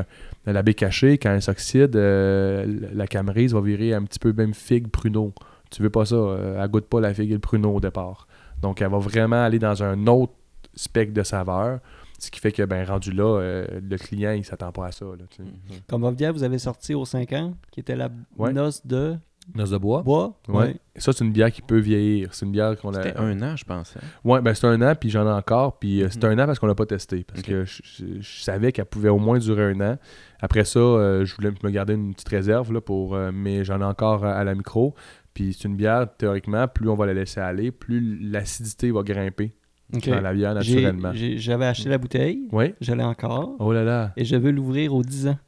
la 0.47 0.63
baie 0.63 0.75
cachée, 0.75 1.19
quand 1.19 1.31
elle 1.31 1.43
s'oxyde, 1.43 1.97
la 1.97 3.07
camerise 3.09 3.55
va 3.55 3.61
virer 3.61 3.95
un 3.95 4.05
petit 4.05 4.21
peu 4.21 4.33
même 4.33 4.55
figue 4.55 4.89
pruneau. 4.89 5.33
Tu 5.75 5.83
veux 5.83 5.91
pas 5.91 6.05
ça. 6.05 6.15
euh, 6.15 6.63
elle 6.63 6.71
goûte 6.71 6.87
pas 6.87 7.01
la 7.01 7.13
figue 7.13 7.31
et 7.31 7.35
le 7.35 7.41
pruneau 7.41 7.75
au 7.77 7.81
départ. 7.81 8.27
Donc, 8.63 8.81
elle 8.81 8.91
va 8.91 8.99
vraiment 8.99 9.43
aller 9.45 9.59
dans 9.59 9.83
un 9.83 10.07
autre 10.07 10.33
spectre 10.75 11.13
de 11.15 11.23
saveur. 11.23 11.81
Ce 12.19 12.31
qui 12.31 12.41
fait 12.41 12.53
que, 12.53 12.63
ben, 12.63 12.87
rendu 12.87 13.11
là, 13.11 13.25
euh, 13.41 13.67
le 13.83 13.97
client, 13.99 14.33
il 14.33 14.45
s'attend 14.45 14.71
pas 14.73 14.87
à 14.87 14.93
ça. 14.93 15.05
Là, 15.05 15.25
tu 15.29 15.43
sais. 15.43 15.83
Comme 15.89 16.03
votre 16.03 16.17
bière, 16.17 16.33
vous 16.33 16.45
avez 16.45 16.59
sorti 16.59 16.95
aux 16.95 17.05
5 17.05 17.33
ans, 17.33 17.55
qui 17.73 17.81
était 17.81 17.97
la 17.97 18.09
Ouais. 18.39 18.53
noce 18.53 18.87
de 18.87 19.17
Noce 19.55 19.71
de 19.71 19.77
bois. 19.77 20.03
bois. 20.03 20.33
Ouais. 20.49 20.77
Ça, 20.97 21.13
c'est 21.13 21.23
une 21.23 21.33
bière 21.33 21.53
qui 21.53 21.61
peut 21.61 21.79
vieillir. 21.79 22.33
C'est 22.33 22.47
une 22.47 22.53
bière 22.53 22.79
qu'on 22.79 22.95
a. 22.95 23.03
C'était 23.03 23.19
un 23.19 23.43
an, 23.43 23.57
je 23.57 23.65
pense. 23.65 23.95
hein. 23.97 24.01
Ouais, 24.25 24.41
ben 24.41 24.55
c'est 24.55 24.67
un 24.67 24.81
an, 24.81 24.95
puis 24.99 25.11
j'en 25.11 25.27
ai 25.27 25.33
encore. 25.33 25.79
Puis 25.79 26.03
euh, 26.03 26.09
c'est 26.11 26.25
Mhm. 26.25 26.39
un 26.39 26.45
an 26.45 26.47
parce 26.47 26.59
qu'on 26.59 26.67
l'a 26.67 26.75
pas 26.75 26.87
testé. 26.87 27.25
Parce 27.25 27.43
que 27.43 27.65
je, 27.67 27.83
je- 27.85 28.21
je 28.23 28.43
savais 28.43 28.73
qu'elle 28.73 28.87
pouvait 28.87 29.11
au 29.11 29.19
moins 29.19 29.39
durer 29.39 29.65
un 29.73 29.81
an. 29.83 29.99
Après 30.41 30.65
ça, 30.65 30.79
euh, 30.79 31.27
je 31.27 31.35
voulais 31.35 31.51
me 31.63 31.71
garder 31.71 31.93
une 31.93 32.15
petite 32.15 32.29
réserve, 32.31 32.73
là, 32.73 32.81
pour, 32.81 33.15
euh, 33.17 33.33
mais 33.35 33.65
j'en 33.65 33.81
ai 33.83 33.85
encore 33.85 34.25
à, 34.25 34.33
à 34.35 34.45
la 34.45 34.55
micro. 34.55 34.95
Puis 35.35 35.53
c'est 35.53 35.67
une 35.69 35.77
bière, 35.77 36.07
théoriquement, 36.17 36.69
plus 36.69 36.89
on 36.89 36.95
va 36.95 37.07
la 37.07 37.15
laisser 37.15 37.41
aller, 37.41 37.71
plus 37.73 38.19
l'acidité 38.23 38.91
va 38.93 39.03
grimper 39.03 39.53
dans 39.93 40.21
la 40.21 40.33
bière 40.33 40.55
naturellement. 40.55 41.13
J'avais 41.15 41.67
acheté 41.67 41.89
la 41.89 41.99
bouteille, 41.99 42.49
Oui. 42.53 42.75
je 42.81 42.93
l'ai 42.95 43.03
encore, 43.03 43.57
Oh 43.59 43.73
là 43.73 43.83
là. 43.85 44.13
et 44.17 44.25
je 44.25 44.37
veux 44.37 44.51
l'ouvrir 44.53 44.95
aux 44.95 45.03
10 45.03 45.29
ans. 45.29 45.39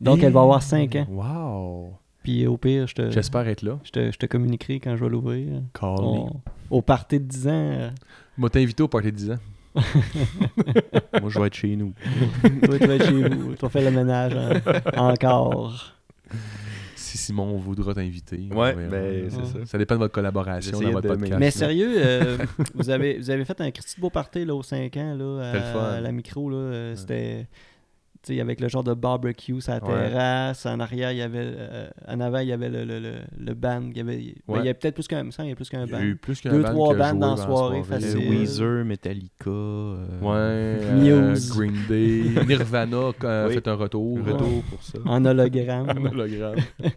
Donc, 0.00 0.22
elle 0.22 0.32
va 0.32 0.42
avoir 0.42 0.62
5 0.62 0.94
ans. 0.96 1.06
Wow. 1.10 1.92
Puis 2.22 2.46
au 2.46 2.56
pire, 2.56 2.86
je 2.86 2.94
te, 2.94 3.10
J'espère 3.10 3.46
être 3.48 3.62
là. 3.62 3.78
je 3.84 3.90
te, 3.90 4.12
je 4.12 4.16
te 4.18 4.26
communiquerai 4.26 4.78
quand 4.80 4.96
je 4.96 5.02
vais 5.04 5.10
l'ouvrir. 5.10 5.62
Call 5.74 5.90
me. 5.90 5.96
On- 6.06 6.40
Au 6.70 6.82
party 6.82 7.18
de 7.18 7.24
10 7.24 7.48
ans. 7.48 7.50
euh, 7.52 7.90
Moi, 8.36 8.50
t'invité 8.50 8.82
au 8.82 8.88
party 8.88 9.10
de 9.10 9.16
10 9.16 9.30
ans. 9.32 9.38
Moi, 11.20 11.28
je 11.30 11.38
vais 11.40 11.46
être 11.46 11.54
chez 11.54 11.74
nous. 11.76 11.92
toi, 12.64 12.78
tu 12.78 12.86
vas 12.86 12.94
être 12.94 13.06
chez 13.06 13.28
vous. 13.28 13.54
Tu 13.54 13.60
vas 13.62 13.68
faire 13.68 13.90
le 13.90 13.96
ménage 13.96 14.34
hein, 14.36 14.82
encore. 14.96 15.94
Si 17.18 17.26
Simon 17.26 17.56
voudra 17.56 17.94
t'inviter. 17.94 18.48
Ouais, 18.52 18.74
ben, 18.74 19.28
c'est 19.30 19.44
ça. 19.44 19.66
Ça 19.66 19.78
dépend 19.78 19.94
de 19.94 20.00
votre 20.00 20.14
collaboration 20.14 20.80
dans 20.80 20.90
votre 20.92 21.08
podcast. 21.08 21.38
Mais 21.38 21.46
là. 21.46 21.50
sérieux, 21.50 21.94
euh, 21.96 22.38
vous, 22.74 22.90
avez, 22.90 23.18
vous 23.18 23.30
avez 23.30 23.44
fait 23.44 23.60
un 23.60 23.70
Christy 23.70 23.96
de 23.96 24.00
beau 24.00 24.10
party 24.10 24.44
là, 24.44 24.54
aux 24.54 24.62
5 24.62 24.96
ans 24.96 25.14
là, 25.14 25.52
à, 25.52 25.96
à 25.96 26.00
la 26.00 26.12
micro. 26.12 26.48
Là, 26.48 26.56
euh, 26.56 26.96
C'était 26.96 27.46
avec 28.40 28.60
le 28.60 28.68
genre 28.68 28.84
de 28.84 28.94
barbecue 28.94 29.60
sur 29.60 29.72
la 29.72 29.82
Ouais. 29.84 30.08
terrasse. 30.08 30.66
En 30.66 30.78
arrière, 30.80 31.12
il 31.12 31.18
y 31.18 31.22
avait, 31.22 31.38
euh, 31.42 31.88
en 32.06 32.20
avant, 32.20 32.38
il 32.38 32.48
y 32.48 32.52
avait 32.52 32.68
le, 32.68 32.84
le, 32.84 32.98
le, 33.00 33.12
le 33.38 33.54
band. 33.54 33.82
Il 33.90 33.96
y 33.96 34.00
avait, 34.00 34.16
ben, 34.46 34.48
il 34.48 34.56
y 34.56 34.60
avait 34.60 34.74
peut-être 34.74 34.94
plus 34.94 35.08
qu'un 35.08 35.24
il 35.24 35.32
semble, 35.32 35.48
il 35.48 35.50
y 35.50 35.52
a 35.52 35.56
plus 35.56 35.68
qu'un 35.68 35.84
Il 35.84 35.90
y 35.90 35.94
a 35.94 35.98
band. 35.98 36.04
eu 36.04 36.16
plus 36.16 36.40
qu'un 36.40 36.50
Deux, 36.50 36.62
band 36.62 36.70
trois 36.72 36.94
bandes 36.94 37.18
dans 37.20 37.34
la 37.36 37.44
soirée, 37.44 37.82
facile. 37.82 38.18
Euh, 38.18 38.30
Weezer, 38.30 38.84
Metallica. 38.84 39.50
euh, 39.50 40.06
Ouais, 40.20 41.10
euh. 41.10 41.34
Green 41.50 41.74
Day, 41.88 42.22
Nirvana 42.46 43.10
qui 43.18 43.26
a 43.26 43.46
Oui. 43.48 43.54
fait 43.54 43.68
un 43.68 43.74
retour. 43.74 44.18
un 44.18 44.32
retour 44.32 44.62
pour 44.70 44.82
ça. 44.82 44.98
En 45.04 45.24
hologramme. 45.24 45.88
Un 45.90 46.04
hologramme. 46.06 46.56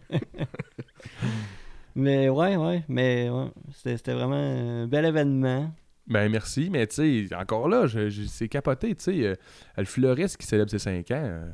mais 1.95 2.29
ouais, 2.29 2.55
ouais. 2.55 2.83
Mais 2.87 3.29
ouais, 3.29 3.47
c'était 3.73 4.13
vraiment 4.13 4.35
un 4.35 4.87
bel 4.87 5.05
événement. 5.05 5.71
Ben 6.11 6.29
merci, 6.31 6.69
mais 6.71 6.85
tu 6.87 7.27
sais, 7.29 7.35
encore 7.35 7.67
là, 7.69 7.87
je, 7.87 8.09
je- 8.09 8.23
c'est 8.23 8.47
capoté, 8.49 8.93
tu 8.95 9.03
sais. 9.03 9.25
euh, 9.25 9.35
le 9.77 9.85
fleuriste 9.85 10.37
qui 10.37 10.45
célèbre 10.45 10.69
ses 10.69 10.79
5 10.79 11.09
ans, 11.11 11.15
euh, 11.23 11.49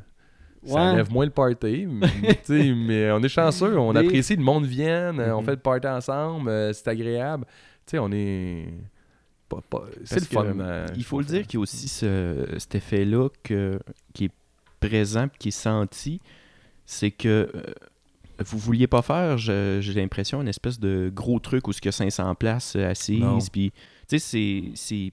ça 0.66 0.74
Ouais. 0.92 0.96
lève 0.98 1.12
moins 1.12 1.26
le 1.26 1.32
party, 1.32 1.86
mais, 1.88 2.08
tu 2.36 2.40
sais, 2.46 2.74
mais 2.74 3.12
on 3.12 3.22
est 3.22 3.30
chanceux, 3.30 3.78
on 3.78 3.94
Des- 3.94 4.00
apprécie, 4.00 4.36
le 4.36 4.44
monde 4.44 4.66
vienne, 4.66 5.20
euh, 5.20 5.36
on 5.36 5.40
Mhm. 5.42 5.46
fait 5.46 5.52
le 5.52 5.58
party 5.62 5.88
ensemble, 5.88 6.50
euh, 6.50 6.74
c'est 6.74 6.88
agréable. 6.88 7.46
Tu 7.86 7.92
sais, 7.92 8.00
on 8.00 8.12
est... 8.12 8.66
pas- 9.48 9.62
pas- 9.70 9.86
C'est 10.04 10.20
le 10.20 10.26
que, 10.26 10.34
fun. 10.34 10.60
euh, 10.60 10.86
il 10.98 11.04
faut 11.06 11.20
le 11.20 11.26
dire 11.26 11.44
qu'il 11.48 11.54
y 11.54 11.58
a 11.58 11.62
aussi 11.62 11.88
ce- 11.88 12.48
cet 12.58 12.76
effet-là 12.76 13.30
que- 13.44 13.80
qui 14.14 14.26
est 14.26 14.32
présent 14.82 15.28
qui 15.40 15.48
est 15.50 15.52
senti. 15.52 16.20
C'est 16.86 17.12
que 17.12 17.50
vous 18.46 18.58
vouliez 18.58 18.88
pas 18.88 19.02
faire, 19.02 19.38
je- 19.38 19.80
j'ai 19.82 19.94
l'impression, 19.94 20.42
une 20.42 20.48
espèce 20.50 20.80
de 20.80 21.10
gros 21.14 21.40
truc 21.40 21.68
où 21.68 21.72
il 21.72 21.86
y 21.86 21.88
a 21.88 21.92
500 21.92 22.36
places 22.36 22.76
assises. 22.76 23.50
Puis, 23.50 23.72
tu 24.08 24.18
sais, 24.18 24.20
c'est- 24.20 24.72
c'est 24.76 25.12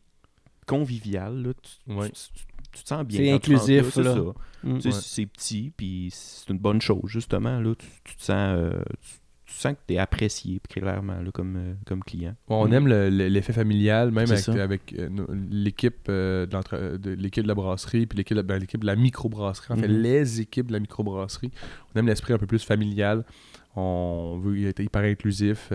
convivial. 0.67 1.43
Là. 1.43 1.51
Tu, 1.63 1.93
Ouais. 1.93 2.09
tu- 2.11 2.15
tu- 2.33 2.45
tu 2.73 2.83
te 2.83 2.89
sens 2.89 3.05
bien. 3.05 3.19
C'est 3.19 3.33
inclusif, 3.33 3.91
c'est 3.93 4.03
là. 4.03 4.15
ça. 4.15 4.21
Mm. 4.65 4.75
Tu 4.77 4.81
sais, 4.81 4.89
Ouais. 4.89 5.01
C'est 5.03 5.27
petit, 5.27 5.73
puis 5.77 6.09
c'est 6.13 6.51
une 6.53 6.59
bonne 6.59 6.81
chose, 6.81 7.03
justement. 7.07 7.61
Là, 7.61 7.75
tu, 7.75 7.87
tu 8.03 8.17
te 8.17 8.23
sens, 8.23 8.57
euh, 8.59 8.81
tu, 9.01 9.11
tu 9.47 9.55
sens 9.55 9.75
que 9.75 9.79
tu 9.87 9.95
es 9.95 9.99
apprécié, 9.99 10.61
clairement, 10.69 11.21
là, 11.21 11.31
comme, 11.31 11.57
euh, 11.57 11.75
comme 11.87 12.03
client. 12.03 12.35
Ouais, 12.49 12.57
on 12.57 12.67
Mm. 12.69 12.73
aime 12.73 12.89
le- 12.89 13.11
le- 13.11 13.29
l'effet 13.29 13.53
familial, 13.53 14.11
même 14.11 14.27
C'est 14.27 14.49
avec, 14.59 14.61
avec, 14.61 14.95
euh, 14.99 15.09
l'équipe 15.51 16.07
euh, 16.09 16.47
de, 16.47 17.11
l'équipe 17.11 17.43
de 17.45 17.49
la 17.49 17.55
brasserie, 17.55 18.07
puis 18.07 18.17
l'équipe, 18.17 18.37
de- 18.37 18.43
ben, 18.43 18.59
l'équipe 18.59 18.81
de 18.81 18.87
la 18.87 18.97
microbrasserie. 18.97 19.73
En 19.75 19.77
fait, 19.77 19.87
Mhm. 19.87 20.03
les 20.03 20.41
équipes 20.41 20.67
de 20.69 20.73
la 20.73 20.81
microbrasserie. 20.81 21.53
On 21.95 21.99
aime 22.01 22.07
l'esprit 22.07 22.33
un 22.33 22.39
peu 22.39 22.47
plus 22.47 22.65
familial. 22.65 23.25
On 23.77 24.41
veut 24.43 24.67
être 24.67 24.81
hyper 24.81 25.03
inclusif. 25.03 25.69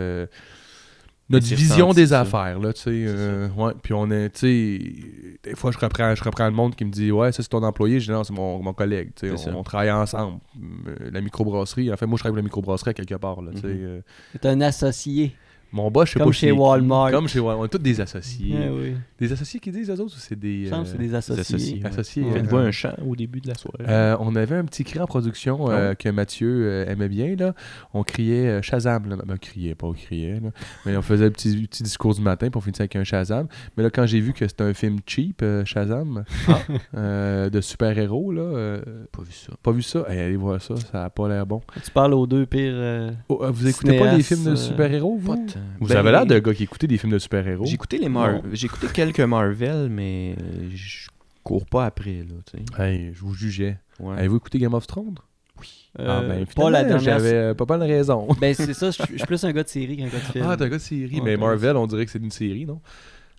Notre 1.29 1.45
vision 1.45 1.93
des 1.93 2.07
ça. 2.07 2.21
affaires 2.21 2.59
là 2.59 2.73
tu 2.73 2.81
sais 2.81 2.89
euh, 3.07 3.47
ouais 3.57 3.73
puis 3.81 3.93
on 3.93 4.09
est 4.11 4.29
tu 4.31 4.39
sais 4.39 5.39
des 5.43 5.55
fois 5.55 5.71
je 5.71 5.77
reprends 5.77 6.15
je 6.15 6.23
reprends 6.23 6.45
le 6.45 6.51
monde 6.53 6.75
qui 6.75 6.85
me 6.85 6.91
dit 6.91 7.11
ouais 7.11 7.31
ça 7.31 7.43
c'est 7.43 7.49
ton 7.49 7.63
employé 7.63 7.99
je 7.99 8.05
dis 8.07 8.11
non 8.11 8.23
c'est 8.23 8.33
mon, 8.33 8.61
mon 8.61 8.73
collègue 8.73 9.11
tu 9.15 9.35
sais 9.37 9.49
on, 9.51 9.63
travaille 9.63 9.91
ensemble 9.91 10.39
Euh, 10.87 11.09
la 11.11 11.21
microbrasserie 11.21 11.91
en 11.93 11.97
fait 11.97 12.05
moi 12.05 12.17
je 12.17 12.23
travaille 12.23 12.33
pour 12.33 12.37
la 12.37 12.43
microbrasserie 12.43 12.89
à 12.91 12.93
quelque 12.93 13.15
part 13.15 13.41
là 13.41 13.51
tu 13.53 13.61
sais 13.61 13.67
Mhm. 13.67 13.77
euh, 13.81 14.01
C'est 14.33 14.45
un 14.47 14.61
associé. 14.61 15.35
Mon 15.71 15.91
boss 15.91 16.07
je 16.09 16.13
sais 16.13 16.19
Comme 16.19 16.29
pas 16.29 16.31
chez 16.33 16.47
qui. 16.47 16.51
Walmart. 16.53 17.11
comme 17.11 17.27
chez 17.27 17.39
Walmart 17.39 17.61
on 17.61 17.65
est 17.65 17.69
tous 17.69 17.77
des 17.77 18.01
associés 18.01 18.55
Ouais, 18.55 18.69
oui. 18.69 18.93
des 19.19 19.31
associés 19.31 19.59
qui 19.59 19.71
disent 19.71 19.89
eux 19.89 19.93
autres 20.01 20.15
ou 20.15 20.19
c'est 20.19 20.37
des 20.39 20.53
Il 20.53 20.65
me 20.65 20.69
semble 20.69 20.83
que 20.83 20.89
c'est 20.89 20.95
euh, 20.95 20.99
des 20.99 21.15
associés. 21.15 21.41
associés. 21.41 21.81
associés 21.85 22.23
Ouais. 22.23 22.29
euh, 22.29 22.33
Faites-vous 22.33 22.57
un 22.57 22.71
chant 22.71 22.93
au 23.07 23.15
début 23.15 23.39
de 23.41 23.47
la 23.47 23.55
soirée. 23.55 23.85
euh, 23.87 24.15
on 24.19 24.35
avait 24.35 24.55
un 24.55 24.65
petit 24.65 24.83
cri 24.83 24.99
en 24.99 25.05
production 25.05 25.69
euh, 25.69 25.93
que 25.93 26.09
Mathieu 26.09 26.49
euh, 26.65 26.85
aimait 26.91 27.09
bien. 27.09 27.35
Là. 27.35 27.53
On 27.93 28.03
criait 28.03 28.47
euh, 28.47 28.61
Shazam. 28.61 29.09
Là. 29.09 29.17
Ben, 29.25 29.37
criait, 29.37 29.75
pas 29.75 29.87
on 29.87 29.93
criait. 29.93 30.39
là. 30.39 30.49
Mais 30.85 30.95
on 30.97 31.01
faisait 31.01 31.25
un 31.25 31.31
petit, 31.31 31.67
petit 31.67 31.83
discours 31.83 32.15
du 32.15 32.21
matin 32.21 32.49
pour 32.49 32.63
finir 32.63 32.81
avec 32.81 32.95
un 32.95 33.03
Shazam. 33.03 33.47
Mais 33.77 33.83
là, 33.83 33.89
quand 33.89 34.05
j'ai 34.05 34.19
vu 34.21 34.33
que 34.33 34.47
c'était 34.47 34.63
un 34.63 34.73
film 34.73 34.97
cheap, 35.05 35.41
euh, 35.43 35.63
Shazam, 35.65 36.23
euh, 36.95 37.49
de 37.49 37.61
super-héros, 37.61 38.31
là, 38.31 38.41
euh, 38.41 38.81
pas 39.11 39.21
vu 39.21 39.31
ça. 39.33 39.53
pas 39.61 39.71
vu 39.71 39.81
ça. 39.81 40.05
Hey, 40.09 40.19
allez 40.19 40.35
voir 40.35 40.61
ça, 40.61 40.75
ça 40.77 41.05
a 41.05 41.09
pas 41.09 41.27
l'air 41.27 41.45
bon. 41.45 41.61
Tu 41.83 41.91
parles 41.91 42.13
aux 42.13 42.27
deux 42.27 42.45
pires. 42.45 42.71
euh, 42.73 43.11
Oh, 43.29 43.39
euh, 43.43 43.51
vous 43.51 43.67
écoutez 43.67 43.97
pas 43.99 44.15
des 44.15 44.23
films 44.23 44.43
de 44.45 44.49
euh, 44.51 44.55
super-héros, 44.55 45.17
vous? 45.19 45.45
Tant. 45.59 45.65
Vous 45.79 45.87
Ben, 45.87 45.97
avez 45.97 46.11
l'air 46.11 46.25
d'un 46.25 46.39
gars 46.39 46.53
qui 46.53 46.63
écoutait 46.63 46.87
des 46.87 46.97
films 46.97 47.11
de 47.13 47.19
super-héros. 47.19 47.65
J'ai 47.65 47.73
écouté 47.75 47.97
les 47.97 48.09
Mar- 48.09 48.33
Non. 48.33 48.43
j'ai 48.51 48.65
écouté 48.65 48.87
quelques 48.93 49.19
Marvel, 49.21 49.89
mais 49.89 50.35
je 50.73 51.07
cours 51.43 51.65
pas 51.65 51.85
après 51.85 52.23
là. 52.27 52.83
Hey, 52.85 53.11
je 53.13 53.19
vous 53.21 53.33
jugeais. 53.33 53.77
Ouais. 53.99 54.17
Avez-vous 54.17 54.37
écouté 54.37 54.59
Game 54.59 54.73
of 54.73 54.85
Thrones? 54.87 55.15
euh, 55.99 56.05
ah, 56.07 56.21
ben, 56.21 56.45
pas 56.45 56.69
la 56.69 56.79
finalement, 56.79 56.81
dernière. 56.83 56.99
J'avais 56.99 57.33
euh, 57.33 57.53
pas 57.53 57.65
mal 57.65 57.81
raison. 57.83 58.27
Ben, 58.39 58.53
c'est 58.53 58.73
ça, 58.73 58.91
je 58.91 59.01
suis 59.03 59.25
plus 59.25 59.43
un 59.43 59.51
gars 59.51 59.63
de 59.63 59.67
série 59.69 59.97
qu'un 59.97 60.05
gars 60.07 60.11
de 60.19 60.31
film. 60.31 60.45
Ah, 60.47 60.55
t'es 60.55 60.63
un 60.63 60.69
gars 60.69 60.77
de 60.77 60.81
série. 60.81 61.15
Ouais, 61.17 61.21
mais 61.23 61.37
Marvel, 61.37 61.75
on 61.75 61.87
dirait 61.87 62.05
que 62.05 62.11
c'est 62.11 62.19
une 62.19 62.31
série, 62.31 62.65
non? 62.65 62.79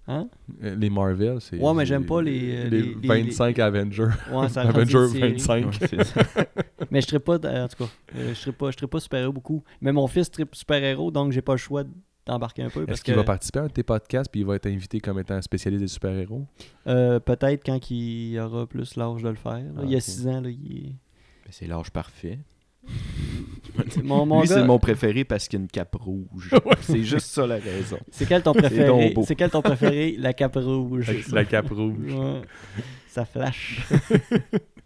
Hein? 0.08 0.28
Euh, 0.64 0.74
Les 0.76 0.90
Marvel, 0.90 1.36
c'est. 1.40 1.56
Ouais, 1.58 1.72
mais 1.74 1.86
j'aime 1.86 2.04
pas 2.04 2.20
les, 2.20 2.56
euh, 2.56 2.68
les, 2.68 2.82
les- 2.82 2.94
les- 3.00 3.08
25 3.08 3.58
Avengers. 3.60 4.08
Ouais, 4.32 4.48
ça 4.48 4.62
Avengers 4.68 4.98
une 4.98 5.38
série. 5.38 5.60
25. 5.62 5.66
Ouais, 5.66 6.04
ça. 6.04 6.20
Mais 6.90 7.00
je 7.00 7.06
serais 7.06 7.20
pas, 7.20 7.34
en 7.36 7.68
tout 7.68 7.84
cas, 7.84 7.90
euh, 8.16 8.30
je 8.30 8.34
serais 8.34 8.52
pas, 8.52 8.70
je 8.72 8.76
serais 8.78 8.86
pas 8.88 8.98
super-héros 8.98 9.32
beaucoup. 9.32 9.62
Mais 9.80 9.92
mon 9.92 10.06
fils 10.08 10.30
tripe 10.30 10.54
super-héros, 10.56 11.10
donc 11.12 11.30
j'ai 11.30 11.42
pas 11.42 11.52
le 11.52 11.58
choix 11.58 11.84
d'embarquer 12.30 12.62
un 12.62 12.70
peu. 12.70 12.86
Parce 12.86 12.98
Est-ce 12.98 13.04
qu'il 13.04 13.14
que 13.14 13.18
va 13.18 13.24
participer 13.24 13.58
à 13.58 13.62
un 13.62 13.66
de 13.66 13.72
tes 13.72 13.82
podcasts 13.82 14.30
puis 14.30 14.40
il 14.40 14.46
va 14.46 14.56
être 14.56 14.66
invité 14.66 15.00
comme 15.00 15.18
étant 15.18 15.40
spécialiste 15.42 15.82
des 15.82 15.88
super-héros? 15.88 16.46
euh, 16.86 17.20
peut-être 17.20 17.64
quand 17.64 17.90
il 17.90 18.38
aura 18.38 18.66
plus 18.66 18.96
l'âge 18.96 19.22
de 19.22 19.28
le 19.28 19.34
faire. 19.34 19.62
Ah, 19.76 19.80
il 19.84 19.90
y 19.90 19.94
a 19.94 19.98
ok. 19.98 20.02
6 20.02 20.28
ans, 20.28 20.40
là, 20.40 20.48
il 20.50 20.94
c'est 21.50 21.66
l'âge 21.66 21.90
parfait. 21.90 22.38
Mon, 24.02 24.24
mon 24.24 24.40
Lui, 24.42 24.48
gars, 24.48 24.54
c'est 24.56 24.64
mon 24.64 24.78
préféré 24.78 25.24
parce 25.24 25.48
qu'il 25.48 25.58
a 25.58 25.62
une 25.62 25.68
cape 25.68 25.94
rouge. 25.96 26.50
c'est 26.80 27.02
juste 27.02 27.26
ça 27.26 27.46
la 27.46 27.56
raison. 27.56 27.98
c'est 28.10 28.26
quel 28.26 28.42
ton 28.42 28.52
préféré? 28.52 29.14
C'est 29.26 29.34
quel 29.34 29.50
ton 29.50 29.62
préféré? 29.62 30.16
La 30.18 30.32
cape 30.32 30.56
rouge. 30.56 31.10
La 31.32 31.44
cape 31.44 31.70
rouge. 31.70 32.14
Ouais. 32.14 32.42
Ça 33.08 33.24
flash. 33.24 33.80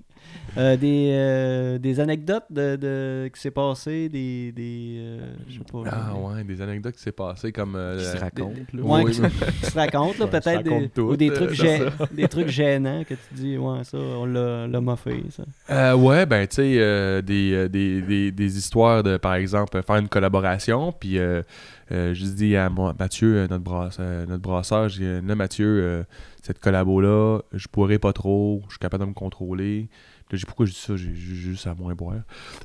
Euh, 0.57 0.77
des, 0.77 1.09
euh, 1.13 1.79
des 1.79 1.99
anecdotes 1.99 2.45
de, 2.51 2.77
de 2.77 3.29
qui 3.35 3.41
s'est 3.41 3.51
passé, 3.51 4.09
des, 4.09 4.53
des 4.53 4.97
euh, 4.99 5.35
je 5.49 5.55
sais 5.55 5.65
pas. 5.71 5.83
Ah 5.91 6.15
ouais, 6.15 6.45
des 6.45 6.61
anecdotes 6.63 6.95
qui 6.95 7.03
s'est 7.03 7.11
passé 7.13 7.51
comme. 7.51 7.75
euh, 7.77 7.99
Qui 7.99 8.05
se 8.05 8.15
la- 8.15 8.21
raconte, 8.21 8.73
là. 8.73 8.83
Ouais, 8.83 9.03
Oui, 9.05 9.13
qui, 9.13 9.21
oui. 9.21 9.29
qui 9.61 9.67
se 9.71 9.75
racontent, 9.79 10.15
là, 10.19 10.25
Ouais, 10.25 10.31
peut-être, 10.31 10.45
se 10.45 10.49
racontent 10.51 10.79
des, 10.81 10.89
toutes, 10.91 11.13
ou 11.13 11.17
des 11.17 11.31
trucs, 11.33 11.51
gê- 11.51 11.91
des 12.15 12.29
trucs 12.29 12.49
gênants 12.49 13.03
que 13.05 13.15
tu 13.15 13.35
dis, 13.35 13.59
ouais, 13.59 13.83
ça, 13.85 13.99
on 13.99 14.27
l'a 14.27 14.67
l'a 14.69 14.81
moffé, 14.81 15.25
ça. 15.31 15.43
Euh, 15.71 15.97
ouais, 15.97 16.25
ben, 16.27 16.47
tu 16.47 16.57
sais, 16.57 16.77
euh, 16.79 17.21
des, 17.21 17.69
des, 17.69 18.01
des, 18.03 18.31
des 18.31 18.59
histoires 18.59 19.03
de, 19.03 19.17
par 19.17 19.35
exemple, 19.35 19.83
faire 19.83 19.97
une 19.97 20.09
collaboration, 20.09 20.93
puis 20.93 21.19
euh, 21.19 21.43
euh, 21.91 22.15
je 22.15 22.25
dis 22.27 22.55
à 22.57 22.71
moi, 22.71 22.95
Mathieu, 22.99 23.47
notre, 23.49 23.65
brasse- 23.65 23.97
euh, 23.99 24.25
notre 24.27 24.43
brasseur, 24.43 24.89
je 24.89 24.99
dis, 25.01 25.27
là, 25.27 25.35
Mathieu, 25.35 25.67
euh, 25.67 26.03
cette 26.43 26.61
collabo-là, 26.61 27.41
je 27.53 27.67
pourrais 27.69 27.99
pas 27.99 28.13
trop, 28.13 28.63
je 28.69 28.73
suis 28.75 28.79
capable 28.79 29.03
de 29.05 29.09
me 29.09 29.15
contrôler. 29.15 29.89
J'ai 30.37 30.47
pourquoi 30.47 30.66
je 30.66 30.72
dis 30.72 30.78
ça, 30.78 30.97
j'ai 30.97 31.14
juste 31.14 31.66
à 31.66 31.74
moins 31.74 31.95
boire. 31.95 32.22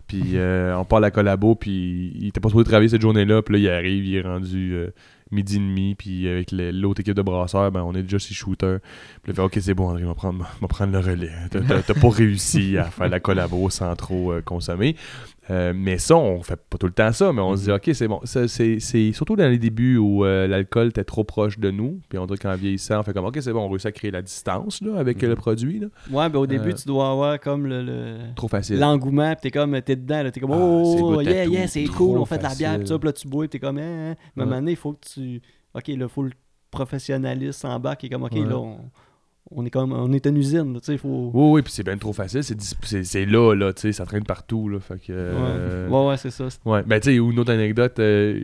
Puis 0.07 0.35
euh, 0.35 0.75
on 0.77 0.85
parle 0.85 1.05
à 1.05 1.07
la 1.07 1.11
collabo, 1.11 1.55
puis 1.55 2.11
il 2.15 2.27
était 2.27 2.39
pas 2.39 2.49
supposé 2.49 2.65
travailler 2.65 2.89
cette 2.89 3.01
journée-là, 3.01 3.41
puis 3.41 3.55
là, 3.55 3.59
il 3.59 3.69
arrive, 3.69 4.05
il 4.05 4.15
est 4.15 4.21
rendu 4.21 4.73
euh, 4.73 4.89
midi 5.31 5.57
et 5.57 5.59
demi, 5.59 5.95
puis 5.95 6.27
avec 6.27 6.51
l'autre 6.51 7.01
équipe 7.01 7.15
de 7.15 7.21
brasseurs, 7.21 7.71
ben, 7.71 7.81
on 7.81 7.93
est 7.95 8.03
déjà 8.03 8.19
sur 8.19 8.35
shooter. 8.35 8.77
Puis 9.23 9.31
il 9.31 9.35
fait, 9.35 9.41
ok, 9.41 9.57
c'est 9.61 9.73
bon, 9.73 9.89
André, 9.89 10.03
on 10.03 10.07
va 10.07 10.15
prendre, 10.15 10.91
le 10.91 10.99
relais. 10.99 11.31
T'as 11.51 11.93
pas 11.93 12.09
réussi 12.09 12.77
à 12.77 12.85
faire 12.85 13.09
la 13.09 13.19
collabo 13.19 13.69
sans 13.69 13.95
trop 13.95 14.33
euh, 14.33 14.41
consommer. 14.41 14.95
Euh, 15.49 15.73
mais 15.75 15.97
ça, 15.97 16.15
on 16.15 16.43
fait 16.43 16.59
pas 16.69 16.77
tout 16.77 16.85
le 16.85 16.91
temps 16.91 17.11
ça, 17.11 17.33
mais 17.33 17.41
on 17.41 17.55
se 17.57 17.63
dit, 17.63 17.71
ok, 17.71 17.89
c'est 17.93 18.07
bon. 18.07 18.19
C'est 18.23 18.79
surtout 19.13 19.35
dans 19.35 19.47
les 19.49 19.57
débuts 19.57 19.97
où 19.97 20.23
euh, 20.23 20.45
l'alcool 20.47 20.87
était 20.89 21.03
trop 21.03 21.23
proche 21.23 21.57
de 21.57 21.71
nous, 21.71 21.99
puis 22.07 22.19
on 22.19 22.25
dirait 22.27 22.37
qu'en 22.37 22.55
vieillissant, 22.55 22.99
on 22.99 23.03
fait 23.03 23.13
comme, 23.13 23.25
ok, 23.25 23.37
c'est 23.41 23.51
bon, 23.51 23.61
on 23.65 23.69
réussit 23.69 23.87
à 23.87 23.91
créer 23.91 24.11
la 24.11 24.21
distance 24.21 24.81
là, 24.81 24.97
avec 24.99 25.23
euh, 25.23 25.27
Mhm. 25.27 25.29
le 25.31 25.35
produit. 25.35 25.79
Là. 25.79 25.87
Ouais, 26.11 26.29
ben 26.29 26.39
au 26.39 26.45
début, 26.47 26.69
Euh, 26.69 26.73
tu 26.75 26.87
dois 26.87 27.09
avoir 27.11 27.39
comme 27.39 27.65
le. 27.65 27.81
le- 27.81 28.17
Trop 28.35 28.47
facile. 28.47 28.77
L'engouement, 28.79 29.33
pis 29.35 29.41
t'es 29.41 29.51
comme, 29.51 29.81
t'es 29.81 29.95
dedans, 29.95 30.29
t'es 30.31 30.39
comme, 30.39 30.51
Ah, 30.51 30.57
oh, 30.59 30.95
bout 31.13 31.19
à 31.19 31.23
yeah, 31.23 31.45
yeah, 31.45 31.67
c'est 31.67 31.85
cool, 31.85 32.17
on 32.19 32.25
fait 32.25 32.37
de 32.37 32.43
la 32.43 32.53
bière, 32.55 32.71
facile. 32.73 32.87
ça, 32.87 32.97
là, 33.01 33.13
tu 33.13 33.27
bois, 33.27 33.47
t'es 33.47 33.59
comme, 33.59 33.77
hein, 33.79 34.11
hein. 34.11 34.15
Mais 34.35 34.43
à 34.43 34.45
un 34.45 34.49
moment 34.49 34.59
donné, 34.61 34.71
il 34.71 34.77
faut 34.77 34.93
que 34.93 35.07
tu. 35.13 35.41
Ok, 35.73 35.87
là, 35.87 36.07
faut 36.07 36.23
le 36.23 36.31
professionnaliste 36.71 37.65
en 37.65 37.79
bas 37.79 37.95
qui 37.95 38.05
est 38.05 38.09
comme, 38.09 38.23
ok, 38.23 38.31
Ouais. 38.33 38.45
là, 38.45 38.57
on, 38.57 38.77
on 39.51 39.65
est 39.65 39.69
comme, 39.69 39.93
on 39.93 40.11
est 40.13 40.25
une 40.27 40.37
usine, 40.37 40.73
là, 40.73 40.79
tu 40.79 40.87
sais, 40.87 40.97
faut. 40.97 41.31
Oui, 41.33 41.49
oui, 41.53 41.61
puis 41.61 41.71
c'est 41.73 41.83
bien 41.83 41.97
trop 41.97 42.13
facile. 42.13 42.43
C'est 42.43 43.25
là, 43.25 43.53
là, 43.55 43.73
tu 43.73 43.81
sais, 43.81 43.91
ça 43.93 44.05
traîne 44.05 44.23
partout. 44.23 44.69
Là, 44.69 44.79
fait 44.79 44.99
que, 44.99 45.11
euh, 45.11 45.87
Ouais. 45.87 45.95
ouais, 45.97 46.07
ouais, 46.09 46.17
c'est 46.17 46.29
ça. 46.31 46.47
Ouais, 46.65 46.83
ben 46.83 46.99
tu 46.99 47.09
sais, 47.09 47.15
une 47.15 47.39
autre 47.39 47.51
anecdote, 47.51 47.97
euh, 47.99 48.41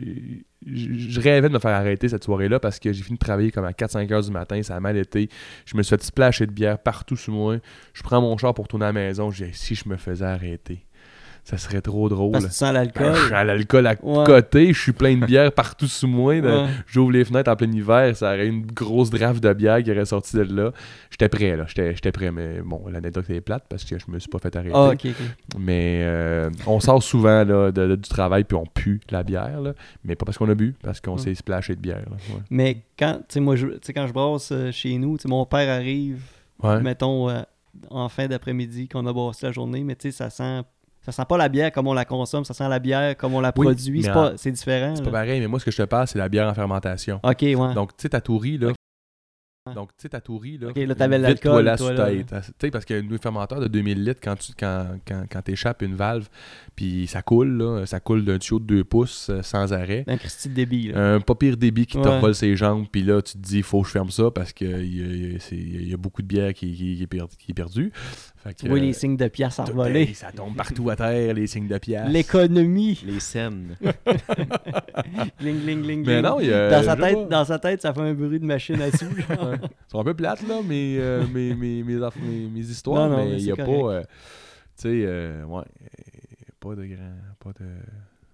je 0.66 1.20
rêvais 1.20 1.48
de 1.48 1.54
me 1.54 1.58
faire 1.60 1.70
arrêter 1.76 2.08
cette 2.08 2.24
soirée-là 2.24 2.58
parce 2.58 2.78
que 2.80 2.92
j'ai 2.92 3.02
fini 3.02 3.18
de 3.18 3.24
travailler 3.24 3.52
comme 3.52 3.64
à 3.64 3.72
4-5 3.72 4.10
heures 4.12 4.22
du 4.22 4.30
matin, 4.32 4.60
ça 4.62 4.74
a 4.74 4.80
mal 4.80 4.96
été. 4.96 5.28
Je 5.64 5.76
me 5.76 5.82
suis 5.82 5.90
fait 5.90 6.02
splasher 6.02 6.46
de 6.46 6.52
bière 6.52 6.78
partout 6.78 7.16
sous 7.16 7.30
moi. 7.30 7.56
Je 7.92 8.02
prends 8.02 8.20
mon 8.20 8.36
char 8.36 8.52
pour 8.54 8.66
tourner 8.66 8.86
à 8.86 8.88
la 8.88 8.92
maison, 8.92 9.30
je 9.30 9.44
dis 9.44 9.50
si 9.52 9.74
je 9.76 9.88
me 9.88 9.96
faisais 9.96 10.24
arrêter, 10.24 10.84
ça 11.48 11.58
serait 11.58 11.80
trop 11.80 12.08
drôle. 12.08 12.32
Parce 12.32 12.44
que 12.46 12.50
tu 12.50 12.56
sens 12.56 12.72
Ben, 12.72 12.80
l'alcool. 12.80 13.14
je 13.28 13.30
l'alcool 13.32 13.86
à 13.86 13.94
Ouais. 14.02 14.24
côté, 14.26 14.72
je 14.72 14.80
suis 14.80 14.90
plein 14.92 15.16
de 15.16 15.24
bière 15.24 15.52
partout 15.52 15.86
sous 15.86 16.08
moi. 16.08 16.34
Ouais. 16.40 16.66
J'ouvre 16.88 17.12
les 17.12 17.24
fenêtres 17.24 17.48
en 17.50 17.54
plein 17.54 17.70
hiver, 17.70 18.16
ça 18.16 18.32
aurait 18.34 18.48
une 18.48 18.66
grosse 18.66 19.10
draft 19.10 19.40
de 19.40 19.52
bière 19.52 19.80
qui 19.82 19.92
aurait 19.92 20.04
sorti 20.06 20.36
de 20.36 20.42
là. 20.42 20.72
J'étais 21.10 21.28
prêt, 21.28 21.56
là, 21.56 21.64
j'étais 21.68 22.10
prêt, 22.10 22.32
mais 22.32 22.60
bon, 22.64 22.82
l'anecdote 22.90 23.30
est 23.30 23.40
plate 23.40 23.64
parce 23.68 23.84
que 23.84 23.96
je 23.96 24.04
me 24.08 24.18
suis 24.18 24.28
pas 24.28 24.40
fait 24.40 24.54
arrêter. 24.56 24.72
Ah. 24.74 24.90
Mais 25.56 26.00
euh, 26.02 26.50
on 26.66 26.80
sort 26.80 27.00
souvent 27.02 27.44
là, 27.44 27.70
de, 27.70 27.86
de- 27.86 27.94
du 27.96 28.08
travail 28.08 28.42
puis 28.42 28.56
on 28.56 28.66
pue 28.66 29.00
la 29.10 29.22
bière. 29.22 29.60
là. 29.60 29.72
Mais 30.04 30.16
pas 30.16 30.24
parce 30.26 30.36
qu'on 30.38 30.48
a 30.48 30.54
bu, 30.56 30.74
parce 30.82 31.00
qu'on 31.00 31.12
Ouais. 31.12 31.18
s'est 31.18 31.34
splashé 31.36 31.76
de 31.76 31.80
bière. 31.80 32.02
là. 32.10 32.16
Mais 32.50 32.78
quand, 32.98 33.18
tu 33.20 33.24
sais, 33.34 33.40
moi, 33.40 33.54
je, 33.54 33.68
tu 33.68 33.78
sais, 33.82 33.92
quand 33.92 34.08
je 34.08 34.12
brasse 34.12 34.50
euh, 34.52 34.72
chez 34.72 34.98
nous, 34.98 35.16
mon 35.26 35.46
père 35.46 35.68
arrive, 35.72 36.22
mettons, 36.82 37.30
euh, 37.30 37.42
en 37.90 38.08
fin 38.08 38.26
d'après-midi, 38.26 38.88
qu'on 38.88 39.06
a 39.06 39.12
brassé 39.12 39.46
la 39.46 39.52
journée, 39.52 39.84
mais 39.84 39.94
tu 39.94 40.10
sais, 40.10 40.16
ça 40.16 40.30
sent. 40.30 40.62
Ça 41.06 41.12
sent 41.12 41.22
pas 41.28 41.36
la 41.38 41.48
bière 41.48 41.70
comme 41.70 41.86
on 41.86 41.94
la 41.94 42.04
consomme, 42.04 42.44
ça 42.44 42.52
sent 42.52 42.68
la 42.68 42.80
bière 42.80 43.16
comme 43.16 43.32
on 43.34 43.40
la 43.40 43.52
Oui, 43.56 43.66
produit. 43.66 44.02
C'est 44.02 44.08
mais 44.08 44.14
pas- 44.14 44.32
C'est 44.36 44.50
différent. 44.50 44.94
C'est 44.96 45.02
là. 45.04 45.06
pas 45.10 45.18
pareil, 45.18 45.40
mais 45.40 45.46
moi, 45.46 45.60
ce 45.60 45.64
que 45.64 45.70
je 45.70 45.76
te 45.76 45.82
parle, 45.84 46.08
c'est 46.08 46.18
la 46.18 46.28
bière 46.28 46.48
en 46.48 46.54
fermentation. 46.54 47.20
Ok, 47.22 47.42
ouais. 47.42 47.54
Donc, 47.74 47.96
tu 47.96 48.02
sais, 48.02 48.08
ta 48.08 48.20
tourie, 48.20 48.58
là. 48.58 48.72
Donc, 49.74 49.88
tu 49.96 50.02
sais, 50.02 50.08
ta 50.10 50.20
tourie, 50.20 50.58
là. 50.58 50.68
Ok, 50.68 50.76
là, 50.76 50.94
t'avais 50.94 51.18
l'alcool, 51.18 51.64
là 51.64 51.76
toi, 51.76 51.92
là. 51.92 52.06
tête. 52.06 52.26
Tu 52.28 52.52
sais, 52.60 52.70
parce 52.70 52.84
qu'un 52.84 53.02
fermenteur 53.20 53.58
de 53.60 53.66
2000 53.66 54.04
litres, 54.04 54.20
quand 54.22 54.36
tu 54.36 54.52
quand, 54.58 54.86
quand, 55.06 55.24
quand 55.28 55.48
échappes 55.48 55.82
une 55.82 55.94
valve, 55.96 56.28
puis 56.76 57.06
ça 57.08 57.20
coule, 57.22 57.56
là, 57.56 57.84
ça 57.86 57.98
coule 57.98 58.24
d'un 58.24 58.38
tuyau 58.38 58.60
de 58.60 58.64
2 58.64 58.84
pouces 58.84 59.28
euh, 59.30 59.42
sans 59.42 59.72
arrêt. 59.72 60.04
Un 60.06 60.16
Christy 60.18 60.48
de 60.50 60.54
débit. 60.54 60.92
Là. 60.92 61.14
Un 61.14 61.20
pas 61.20 61.34
pire 61.34 61.56
débit 61.56 61.86
qui 61.86 61.98
Ouais. 61.98 62.08
revole 62.16 62.34
ses 62.36 62.54
jambes, 62.56 62.86
puis 62.90 63.02
là, 63.02 63.20
tu 63.22 63.32
te 63.32 63.38
dis, 63.38 63.62
faut 63.62 63.82
que 63.82 63.88
je 63.88 63.92
ferme 63.92 64.10
ça 64.10 64.30
parce 64.32 64.52
qu'il 64.52 64.84
y, 64.84 65.88
y 65.88 65.94
a 65.94 65.96
beaucoup 65.96 66.22
de 66.22 66.28
bière 66.28 66.52
qui 66.54 67.02
est 67.02 67.54
perdue. 67.54 67.92
Vois 68.66 68.78
que, 68.78 68.84
les 68.84 68.92
signes 68.92 69.16
de 69.16 69.28
pièces 69.28 69.58
envolés. 69.58 70.14
ça 70.14 70.32
tombe 70.32 70.56
partout 70.56 70.88
à 70.90 70.96
terre, 70.96 71.34
les 71.34 71.46
signes 71.46 71.68
de 71.68 71.78
pièces. 71.78 72.08
L'économie. 72.08 73.00
Les 73.04 73.20
scènes. 73.20 73.76
Gling, 75.40 75.60
gling, 75.62 75.82
gling, 75.82 76.06
Mais 76.06 76.22
non, 76.22 76.40
il 76.40 76.48
y 76.48 76.52
a. 76.52 76.70
dans, 76.70 76.82
sa 76.82 76.96
tête, 76.96 77.14
pas. 77.14 77.24
dans 77.26 77.44
sa 77.44 77.58
tête, 77.58 77.82
ça 77.82 77.92
fait 77.94 78.00
un 78.00 78.14
bruit 78.14 78.40
de 78.40 78.44
machine 78.46 78.80
à 78.80 78.90
sous. 78.90 79.06
genre. 79.06 79.54
Ils 79.54 79.68
sont 79.90 80.00
un 80.00 80.04
peu 80.04 80.14
plates, 80.14 80.46
là, 80.46 80.60
mes, 80.66 80.96
euh, 80.98 81.24
mes, 81.32 81.54
mes, 81.54 81.82
mes, 81.82 81.96
aff- 81.96 82.14
mes- 82.20 82.48
mes 82.48 82.60
histoires, 82.60 83.08
Non, 83.08 83.16
non, 83.18 83.24
mais 83.24 83.32
mais 83.32 83.38
il 83.40 83.44
n'y 83.44 83.52
a 83.52 83.56
pas. 83.56 83.62
euh, 83.70 84.00
tu 84.02 84.08
sais, 84.76 84.88
euh, 85.04 85.44
ouais. 85.44 85.62
euh, 85.62 86.52
Pas 86.60 86.74
de 86.74 86.84
grand. 86.86 87.12
Pas 87.38 87.50
de. 87.60 87.66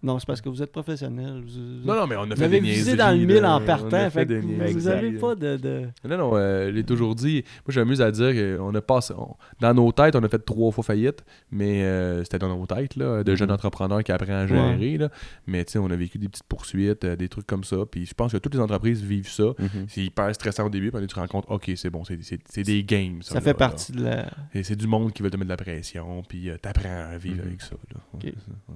Non, 0.03 0.19
c'est 0.19 0.27
parce 0.27 0.41
que 0.41 0.49
vous 0.49 0.61
êtes 0.63 0.73
professionnel. 0.73 1.43
Vous, 1.47 1.87
Non, 1.87 1.95
non, 1.95 2.07
mais 2.09 2.17
on 2.17 2.23
a 2.23 2.27
vous 2.31 2.35
fait 2.37 2.45
avez 2.45 2.61
des 2.61 2.71
visé 2.73 2.97
dans 2.97 3.17
le 3.17 3.25
mille 3.25 3.45
en 3.47 3.61
partant. 3.61 4.11
Fait 4.11 4.25
vous, 4.25 4.49
niaiseries, 4.49 4.73
vous 4.73 4.89
avez 4.89 5.11
là. 5.13 5.21
pas 5.21 5.35
de. 5.37 5.57
de- 5.57 5.83
Non, 6.09 6.17
non, 6.19 6.31
euh, 6.35 6.71
les 6.73 6.83
aujourd'hui, 6.91 7.45
moi 7.65 7.67
je 7.69 7.79
m'amuse 7.81 8.03
à 8.03 8.11
dire 8.11 8.59
qu'on 8.59 8.75
a 8.75 8.81
passé, 8.81 9.15
on- 9.17 9.37
dans 9.61 9.73
nos 9.75 9.93
têtes, 9.93 10.17
on 10.17 10.23
a 10.25 10.29
fait 10.29 10.41
trois 10.45 10.73
fois 10.73 10.83
faillite, 10.83 11.25
mais 11.53 11.85
euh, 11.85 12.25
c'était 12.25 12.39
dans 12.41 12.49
nos 12.49 12.67
têtes, 12.67 12.97
là, 12.97 13.23
de 13.23 13.35
jeunes 13.37 13.53
entrepreneurs 13.53 14.03
qui 14.03 14.11
apprennent 14.11 14.35
à 14.35 14.47
gérer, 14.49 14.99
là. 14.99 15.09
mais 15.47 15.65
tu 15.65 15.73
sais, 15.73 15.79
on 15.79 15.91
a 15.91 15.95
vécu 15.97 16.19
des 16.19 16.29
petites 16.29 16.49
poursuites, 16.49 17.05
euh, 17.05 17.15
des 17.15 17.29
trucs 17.29 17.47
comme 17.47 17.63
ça, 17.63 17.77
puis 17.89 18.05
je 18.05 18.15
pense 18.15 18.33
que 18.33 18.39
toutes 18.39 18.55
les 18.55 18.61
entreprises 18.61 19.03
vivent 19.05 19.29
ça. 19.31 19.45
Mhm. 19.59 19.87
C'est 19.89 20.03
hyper 20.05 20.35
stressant 20.35 20.67
au 20.67 20.71
début, 20.71 20.91
puis 20.91 21.01
tu 21.03 21.07
te 21.07 21.15
rends 21.21 21.29
compte, 21.29 21.45
ok, 21.49 21.71
c'est 21.77 21.91
bon, 21.91 22.03
c'est 22.05 22.63
des 22.65 22.83
games. 22.83 23.23
Ça, 23.23 23.29
Ça 23.29 23.35
là, 23.37 23.41
fait 23.41 23.55
partie 23.55 23.93
de 23.93 24.03
la. 24.03 24.27
Et 24.53 24.65
c'est 24.65 24.75
du 24.77 24.89
monde 24.89 25.13
qui 25.13 25.23
veut 25.23 25.31
te 25.31 25.37
mettre 25.37 25.47
de 25.47 25.53
la 25.53 25.57
pression, 25.57 26.23
puis 26.29 26.51
euh, 26.51 26.57
t'apprends 26.61 27.05
à 27.13 27.17
vivre 27.19 27.37
Mhm. 27.37 27.47
avec 27.47 27.63
ça. 27.63 27.77
Ouais. 28.15 28.33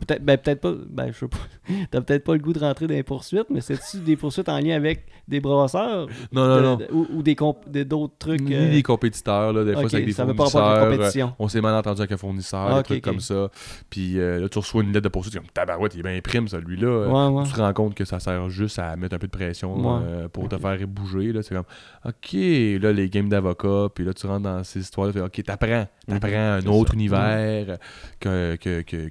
Peut-être 0.07 0.23
ben, 0.25 0.39
peut-être 0.39 0.61
pas. 0.61 0.73
Ben, 0.89 1.13
je 1.17 1.21
sais 1.21 1.29
pas. 1.29 1.39
T'as 1.91 2.01
peut-être 2.01 2.25
pas 2.25 2.35
le 2.35 2.39
goût 2.41 2.53
de 2.53 2.59
rentrer 2.61 2.87
dans 2.87 2.95
les 2.95 3.03
poursuites, 3.03 3.47
mais 3.51 3.61
c'est-tu 3.61 3.99
des 3.99 4.17
poursuites 4.17 4.49
en 4.49 4.59
lien 4.59 4.77
avec 4.77 5.07
des 5.27 5.41
brasseurs? 5.41 6.07
Non, 6.33 6.47
non, 6.47 6.57
de- 6.57 6.61
non. 6.63 6.77
de- 6.77 6.89
ou, 6.93 7.07
ou 7.15 7.23
des 7.23 7.35
comp- 7.35 7.69
de- 7.69 7.83
d'autres 7.83 8.15
trucs 8.19 8.41
Ni 8.43 8.55
euh, 8.55 8.71
des 8.71 8.83
compétiteurs, 8.83 9.53
là, 9.53 9.65
des 9.65 9.73
fois 9.73 9.89
c'est 9.89 9.97
avec 9.97 10.07
des 10.07 10.13
ça 10.13 10.25
veut 10.25 10.35
pas 10.35 10.45
fournisseurs. 10.49 10.67
avec 10.67 10.81
la 10.83 10.87
euh, 10.87 10.97
compétition. 10.99 11.33
on 11.39 11.49
s'est 11.49 11.61
mal 11.61 11.75
entendu 11.75 12.01
avec 12.01 12.13
un 12.13 12.17
fournisseur, 12.17 12.69
Ah, 12.71 12.77
des 12.79 12.83
trucs 12.85 13.03
comme 13.05 13.21
ça. 13.21 13.51
Puis 13.91 14.19
euh, 14.21 14.41
là, 14.41 14.49
tu 14.49 14.59
reçois 14.59 14.83
une 14.83 14.93
lettre 14.93 15.05
de 15.05 15.09
poursuite, 15.09 15.35
comme 15.35 15.47
tabarouette, 15.53 15.95
il 15.95 16.01
est 16.01 16.03
bien 16.03 16.21
prime, 16.21 16.47
celui-là. 16.49 17.09
Ouais, 17.09 17.35
ouais. 17.39 17.45
Tu 17.47 17.53
te 17.53 17.61
rends 17.61 17.73
compte 17.73 17.95
que 17.95 18.05
ça 18.05 18.21
sert 18.21 18.49
juste 18.51 18.79
à 18.79 18.95
mettre 18.97 19.15
un 19.15 19.19
peu 19.19 19.27
de 19.27 19.33
pression 19.33 19.75
Ouais. 19.77 20.29
pour 20.33 20.49
te 20.49 20.57
faire 20.59 20.79
bouger. 20.87 21.33
Là, 21.33 21.43
c'est 21.43 21.55
comme, 21.55 21.65
OK, 22.05 22.33
là, 22.33 22.93
les 22.93 23.09
games 23.09 23.29
d'avocat, 23.29 23.89
puis 23.95 24.05
là, 24.05 24.13
tu 24.15 24.27
rentres 24.27 24.43
dans 24.43 24.63
ces 24.65 24.81
histoires-là, 24.81 25.25
OK, 25.25 25.43
t'apprends. 25.43 25.87
T'apprends 26.07 26.31
un 26.53 26.61
c'est 26.61 26.69
autre 26.69 26.91
ça. 26.93 26.95
univers 26.95 27.79
que, 28.21 28.57
que, 28.57 28.83
que, 28.83 29.09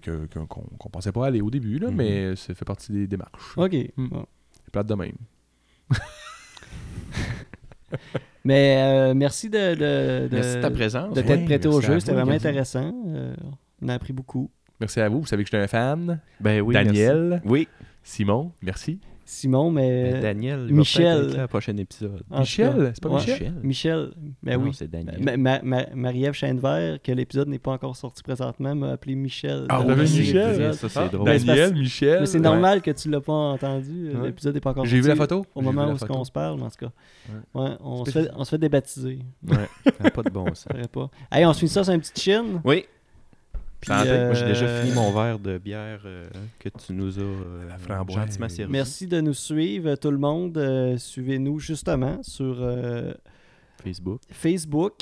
qu'on, 0.48 0.62
qu'on 0.78 0.90
pensait 0.90 1.12
pas 1.12 1.26
aller 1.28 1.42
au 1.42 1.50
début, 1.50 1.78
là, 1.80 1.90
Mhm. 1.90 1.95
Mais 1.96 2.36
ça 2.36 2.54
fait 2.54 2.66
partie 2.66 2.92
des 2.92 3.08
démarches. 3.08 3.58
Ok. 3.58 3.76
Hmm. 3.98 4.08
bon. 4.08 4.26
C'est 4.54 4.72
plate 4.72 4.88
de 4.88 4.96
même. 4.96 5.16
Mais 8.46 8.78
euh, 8.78 9.14
merci 9.16 9.50
de, 9.50 9.74
de, 9.74 10.28
de, 10.28 10.36
Merci 10.36 10.56
de 10.58 10.62
ta 10.62 10.70
présence. 10.70 11.14
de 11.16 11.22
Ouais, 11.22 11.26
t'être 11.26 11.46
prêté 11.46 11.68
au 11.68 11.82
jeu. 11.82 12.00
C'était 12.00 12.14
vraiment 12.14 12.32
intéressant. 12.32 12.94
Euh, 13.08 13.36
on 13.82 13.90
a 13.90 13.96
appris 13.96 14.14
beaucoup. 14.14 14.52
Merci 14.80 15.02
à 15.02 15.10
vous. 15.10 15.22
Vous 15.22 15.26
savez 15.26 15.44
que 15.44 15.50
je 15.50 15.56
suis 15.56 15.64
un 15.64 15.68
fan. 15.68 16.20
Ben 16.40 16.62
oui, 16.62 16.74
Daniel, 16.74 17.42
merci. 17.44 17.48
Oui, 17.48 17.68
Simon, 18.04 18.52
merci. 18.62 19.00
Simon, 19.28 19.72
mais. 19.72 20.12
Ben, 20.14 20.22
Daniel, 20.22 20.66
il 20.70 20.76
Michel. 20.76 21.28
va 21.36 21.48
épisode. 21.78 22.22
en 22.30 22.42
Michel, 22.42 22.92
c'est 22.94 23.02
pas 23.04 23.10
ouais. 23.10 23.16
Michel? 23.16 23.54
Michel. 23.64 24.12
Ben 24.44 24.58
Non, 24.60 24.66
oui. 24.66 24.72
c'est 24.74 24.88
Daniel. 24.90 25.18
Ma- 25.20 25.36
ma- 25.38 25.62
ma- 25.64 25.88
Marie-Ève 25.96 26.34
Chaînevert, 26.34 27.02
que 27.02 27.12
l'épisode 27.12 27.48
n'est 27.48 27.58
pas 27.60 27.72
encore 27.72 27.96
sorti 27.96 28.22
présentement, 28.22 28.76
m'a 28.76 28.92
appelé 28.92 29.16
Michel. 29.16 29.66
Ah, 29.70 29.84
dernier 29.84 30.04
Michel? 30.04 30.74
Ça, 30.76 30.90
c'est 30.90 31.00
Ah, 31.00 31.08
drôle. 31.08 31.26
Ben, 31.26 31.40
Daniel, 31.44 31.70
parce- 31.72 31.80
Michel. 31.82 32.20
Mais 32.20 32.26
c'est 32.28 32.38
ouais. 32.38 32.44
normal 32.44 32.82
que 32.84 32.92
tu 32.92 33.10
l'as 33.10 33.22
pas 33.22 33.34
entendu. 33.34 34.10
Ouais. 34.14 34.28
L'épisode 34.28 34.54
n'est 34.54 34.62
pas 34.62 34.70
encore 34.70 34.86
J'ai 34.86 35.02
vu 35.02 35.08
la 35.08 35.16
sorti 35.16 35.34
photo. 35.36 35.46
Au 35.56 35.60
J'ai 35.62 35.66
moment 35.66 35.92
où 35.92 35.98
qu'on 36.06 36.24
se 36.24 36.32
parle, 36.32 36.62
en 36.62 36.70
tout 36.70 36.78
cas. 36.86 36.92
Ouais, 37.56 37.72
on, 37.80 38.06
se 38.06 38.12
fait, 38.12 38.30
on 38.36 38.44
se 38.44 38.50
fait 38.52 38.58
débaptiser. 38.60 39.20
Ouais, 39.48 39.58
ça 39.86 39.92
n'a 40.04 40.12
pas 40.12 40.22
de 40.24 40.30
bon 40.30 40.46
sens. 40.50 40.66
Ça 40.70 40.70
ferait 40.76 40.88
pas. 40.88 41.10
Hey, 41.32 41.46
on 41.46 41.54
se 41.54 41.60
finit 41.60 41.72
ça 41.72 41.84
sur 41.84 41.94
un 41.94 42.00
petit 42.00 42.12
chin. 42.22 42.46
Oui. 42.64 42.86
Puis. 43.86 44.10
Moi, 44.26 44.34
j'ai 44.34 44.46
déjà 44.46 44.66
euh, 44.66 44.82
fini 44.84 44.94
mon 44.96 45.12
verre 45.12 45.40
de 45.40 45.58
bière 45.58 46.02
euh, 46.06 46.28
que 46.60 46.70
tu 46.70 46.94
nous 46.94 47.18
as 47.20 47.22
euh, 47.22 47.68
La 47.70 47.78
framboise. 47.78 48.16
gentiment 48.18 48.50
servi. 48.50 48.72
Merci 48.72 49.08
de 49.08 49.22
nous 49.22 49.34
suivre, 49.34 49.96
tout 49.96 50.12
le 50.12 50.18
monde. 50.18 50.58
Euh, 50.58 50.98
Suivez-nous 50.98 51.60
justement 51.60 52.22
sur 52.24 52.58
euh, 52.62 53.14
Facebook. 53.84 54.22
Facebook, 54.32 54.94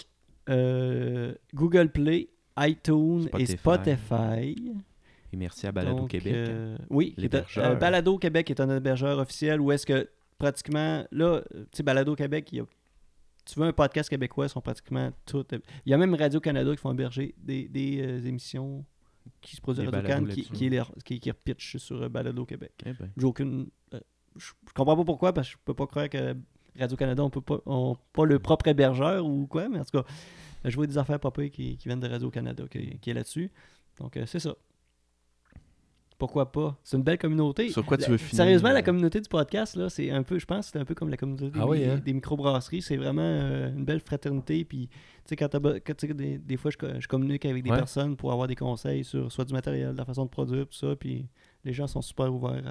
euh, 0.49 1.33
Google 1.53 1.89
Play, 1.89 2.27
iTunes 2.59 3.27
et 3.39 3.45
Spotify. 3.45 4.55
Et 5.31 5.37
merci 5.37 5.65
à 5.65 5.71
Balado 5.71 5.97
Donc, 5.97 6.09
Québec. 6.09 6.33
euh, 6.35 6.77
oui, 6.89 7.15
euh, 7.57 7.75
Balado 7.75 8.17
Québec 8.19 8.51
est 8.51 8.59
un 8.59 8.75
hébergeur 8.77 9.17
officiel 9.17 9.59
où 9.61 9.71
est-ce 9.71 9.85
que 9.85 10.07
pratiquement, 10.37 11.03
là, 11.11 11.41
tu 11.51 11.57
sais, 11.77 11.83
Balado 11.83 12.15
Québec, 12.15 12.49
il 12.51 12.57
y 12.57 12.61
a- 12.61 12.65
tu 13.45 13.59
veux 13.59 13.65
un 13.65 13.73
podcast 13.73 14.09
québécois, 14.09 14.45
ils 14.45 14.49
sont 14.49 14.61
pratiquement 14.61 15.11
tous. 15.25 15.45
Il 15.85 15.91
y 15.91 15.93
a 15.93 15.97
même 15.97 16.13
Radio-Canada 16.15 16.71
qui 16.71 16.77
font 16.77 16.91
héberger 16.91 17.35
des, 17.37 17.67
des, 17.67 18.01
euh, 18.01 18.25
émissions 18.27 18.85
qui 19.41 19.55
se 19.55 19.61
produisent 19.61 19.87
à 19.87 19.91
Des 19.91 19.97
Radio-Can 19.97 20.21
balados 20.21 20.33
qui, 20.33 20.43
qui, 20.49 20.69
qui, 21.03 21.19
qui 21.19 21.31
repitchent 21.31 21.77
sur 21.77 22.01
euh, 22.01 22.09
Balado 22.09 22.45
Québec. 22.45 22.71
Eh 22.85 22.93
ben, 22.93 23.09
J'ai 23.17 23.25
aucune. 23.25 23.67
euh, 23.93 23.99
je, 24.35 24.51
je 24.67 24.73
comprends 24.73 24.95
pas 24.95 25.05
pourquoi, 25.05 25.33
parce 25.33 25.47
que 25.47 25.53
je 25.53 25.57
peux 25.63 25.73
pas 25.73 25.87
croire 25.87 26.09
que 26.09 26.35
Radio-Canada, 26.77 27.23
on 27.23 27.29
peut 27.29 27.41
pas, 27.41 27.59
on, 27.65 27.95
pas 28.13 28.25
le 28.25 28.39
propre 28.39 28.67
hébergeur 28.67 29.25
ou 29.25 29.45
quoi, 29.47 29.69
mais 29.69 29.79
en 29.79 29.85
tout 29.85 30.01
cas, 30.01 30.05
je 30.65 30.75
vois 30.75 30.87
des 30.87 30.97
affaires 30.97 31.19
popées 31.19 31.49
qui, 31.49 31.77
qui 31.77 31.87
viennent 31.87 31.99
de 31.99 32.07
Radio-Canada 32.09 32.63
qui, 32.69 32.97
qui 32.99 33.09
est 33.09 33.13
là-dessus. 33.13 33.51
Donc, 33.99 34.17
euh, 34.17 34.25
c'est 34.25 34.39
ça. 34.39 34.55
Pourquoi 36.17 36.51
pas? 36.51 36.77
C'est 36.83 36.95
une 36.97 37.03
belle 37.03 37.17
communauté. 37.17 37.69
Sur 37.69 37.85
quoi 37.85 37.97
tu 37.97 38.03
La- 38.03 38.09
veux 38.09 38.17
finir, 38.17 38.35
Sérieusement, 38.35 38.69
la 38.69 38.79
euh? 38.79 38.81
communauté 38.81 39.19
du 39.19 39.27
podcast, 39.27 39.75
là, 39.75 39.89
c'est 39.89 40.09
un 40.11 40.23
peu, 40.23 40.39
je 40.39 40.45
pense, 40.45 40.67
que 40.67 40.71
c'est 40.73 40.79
un 40.79 40.85
peu 40.85 40.95
comme 40.95 41.09
la 41.09 41.17
communauté 41.17 41.49
des, 41.49 41.59
Ah 41.59 41.67
oui, 41.67 41.83
hein? 41.85 41.97
des 41.97 42.13
microbrasseries. 42.13 42.81
C'est 42.81 42.97
vraiment 42.97 43.21
euh, 43.23 43.71
une 43.73 43.83
belle 43.83 43.99
fraternité. 43.99 44.63
Puis, 44.63 44.87
tu 44.87 44.99
sais, 45.25 45.35
quand, 45.35 45.49
des, 46.15 46.37
des 46.37 46.57
fois, 46.57 46.71
je, 46.71 46.77
co- 46.77 46.99
je 46.99 47.07
communique 47.07 47.45
avec 47.45 47.63
des 47.63 47.71
Ouais. 47.71 47.77
personnes 47.77 48.15
pour 48.15 48.31
avoir 48.31 48.47
des 48.47 48.55
conseils 48.55 49.03
sur 49.03 49.31
soit 49.31 49.45
du 49.45 49.53
matériel, 49.53 49.93
de 49.93 49.97
la 49.97 50.05
façon 50.05 50.23
de 50.25 50.29
produire, 50.29 50.65
tout 50.67 50.77
ça. 50.77 50.95
Puis, 50.95 51.27
les 51.65 51.73
gens 51.73 51.87
sont 51.87 52.01
super 52.01 52.33
ouverts 52.33 52.63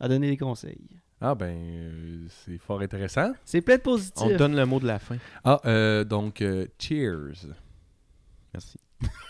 à, 0.00 0.04
à 0.04 0.08
donner 0.08 0.28
des 0.30 0.36
conseils. 0.36 0.88
Ah 1.20 1.34
ben, 1.34 1.56
euh, 1.56 2.26
c'est 2.28 2.58
fort 2.58 2.80
intéressant. 2.80 3.32
C'est 3.44 3.60
plein 3.60 3.76
de 3.76 3.82
positifs. 3.82 4.22
on 4.24 4.28
te 4.30 4.34
donne 4.36 4.54
le 4.56 4.64
mot 4.66 4.78
de 4.80 4.86
la 4.86 4.98
fin. 5.00 5.16
Ah, 5.44 5.60
euh, 5.66 6.04
donc, 6.04 6.40
euh, 6.42 6.66
cheers. 6.78 7.46
Merci. 8.54 8.78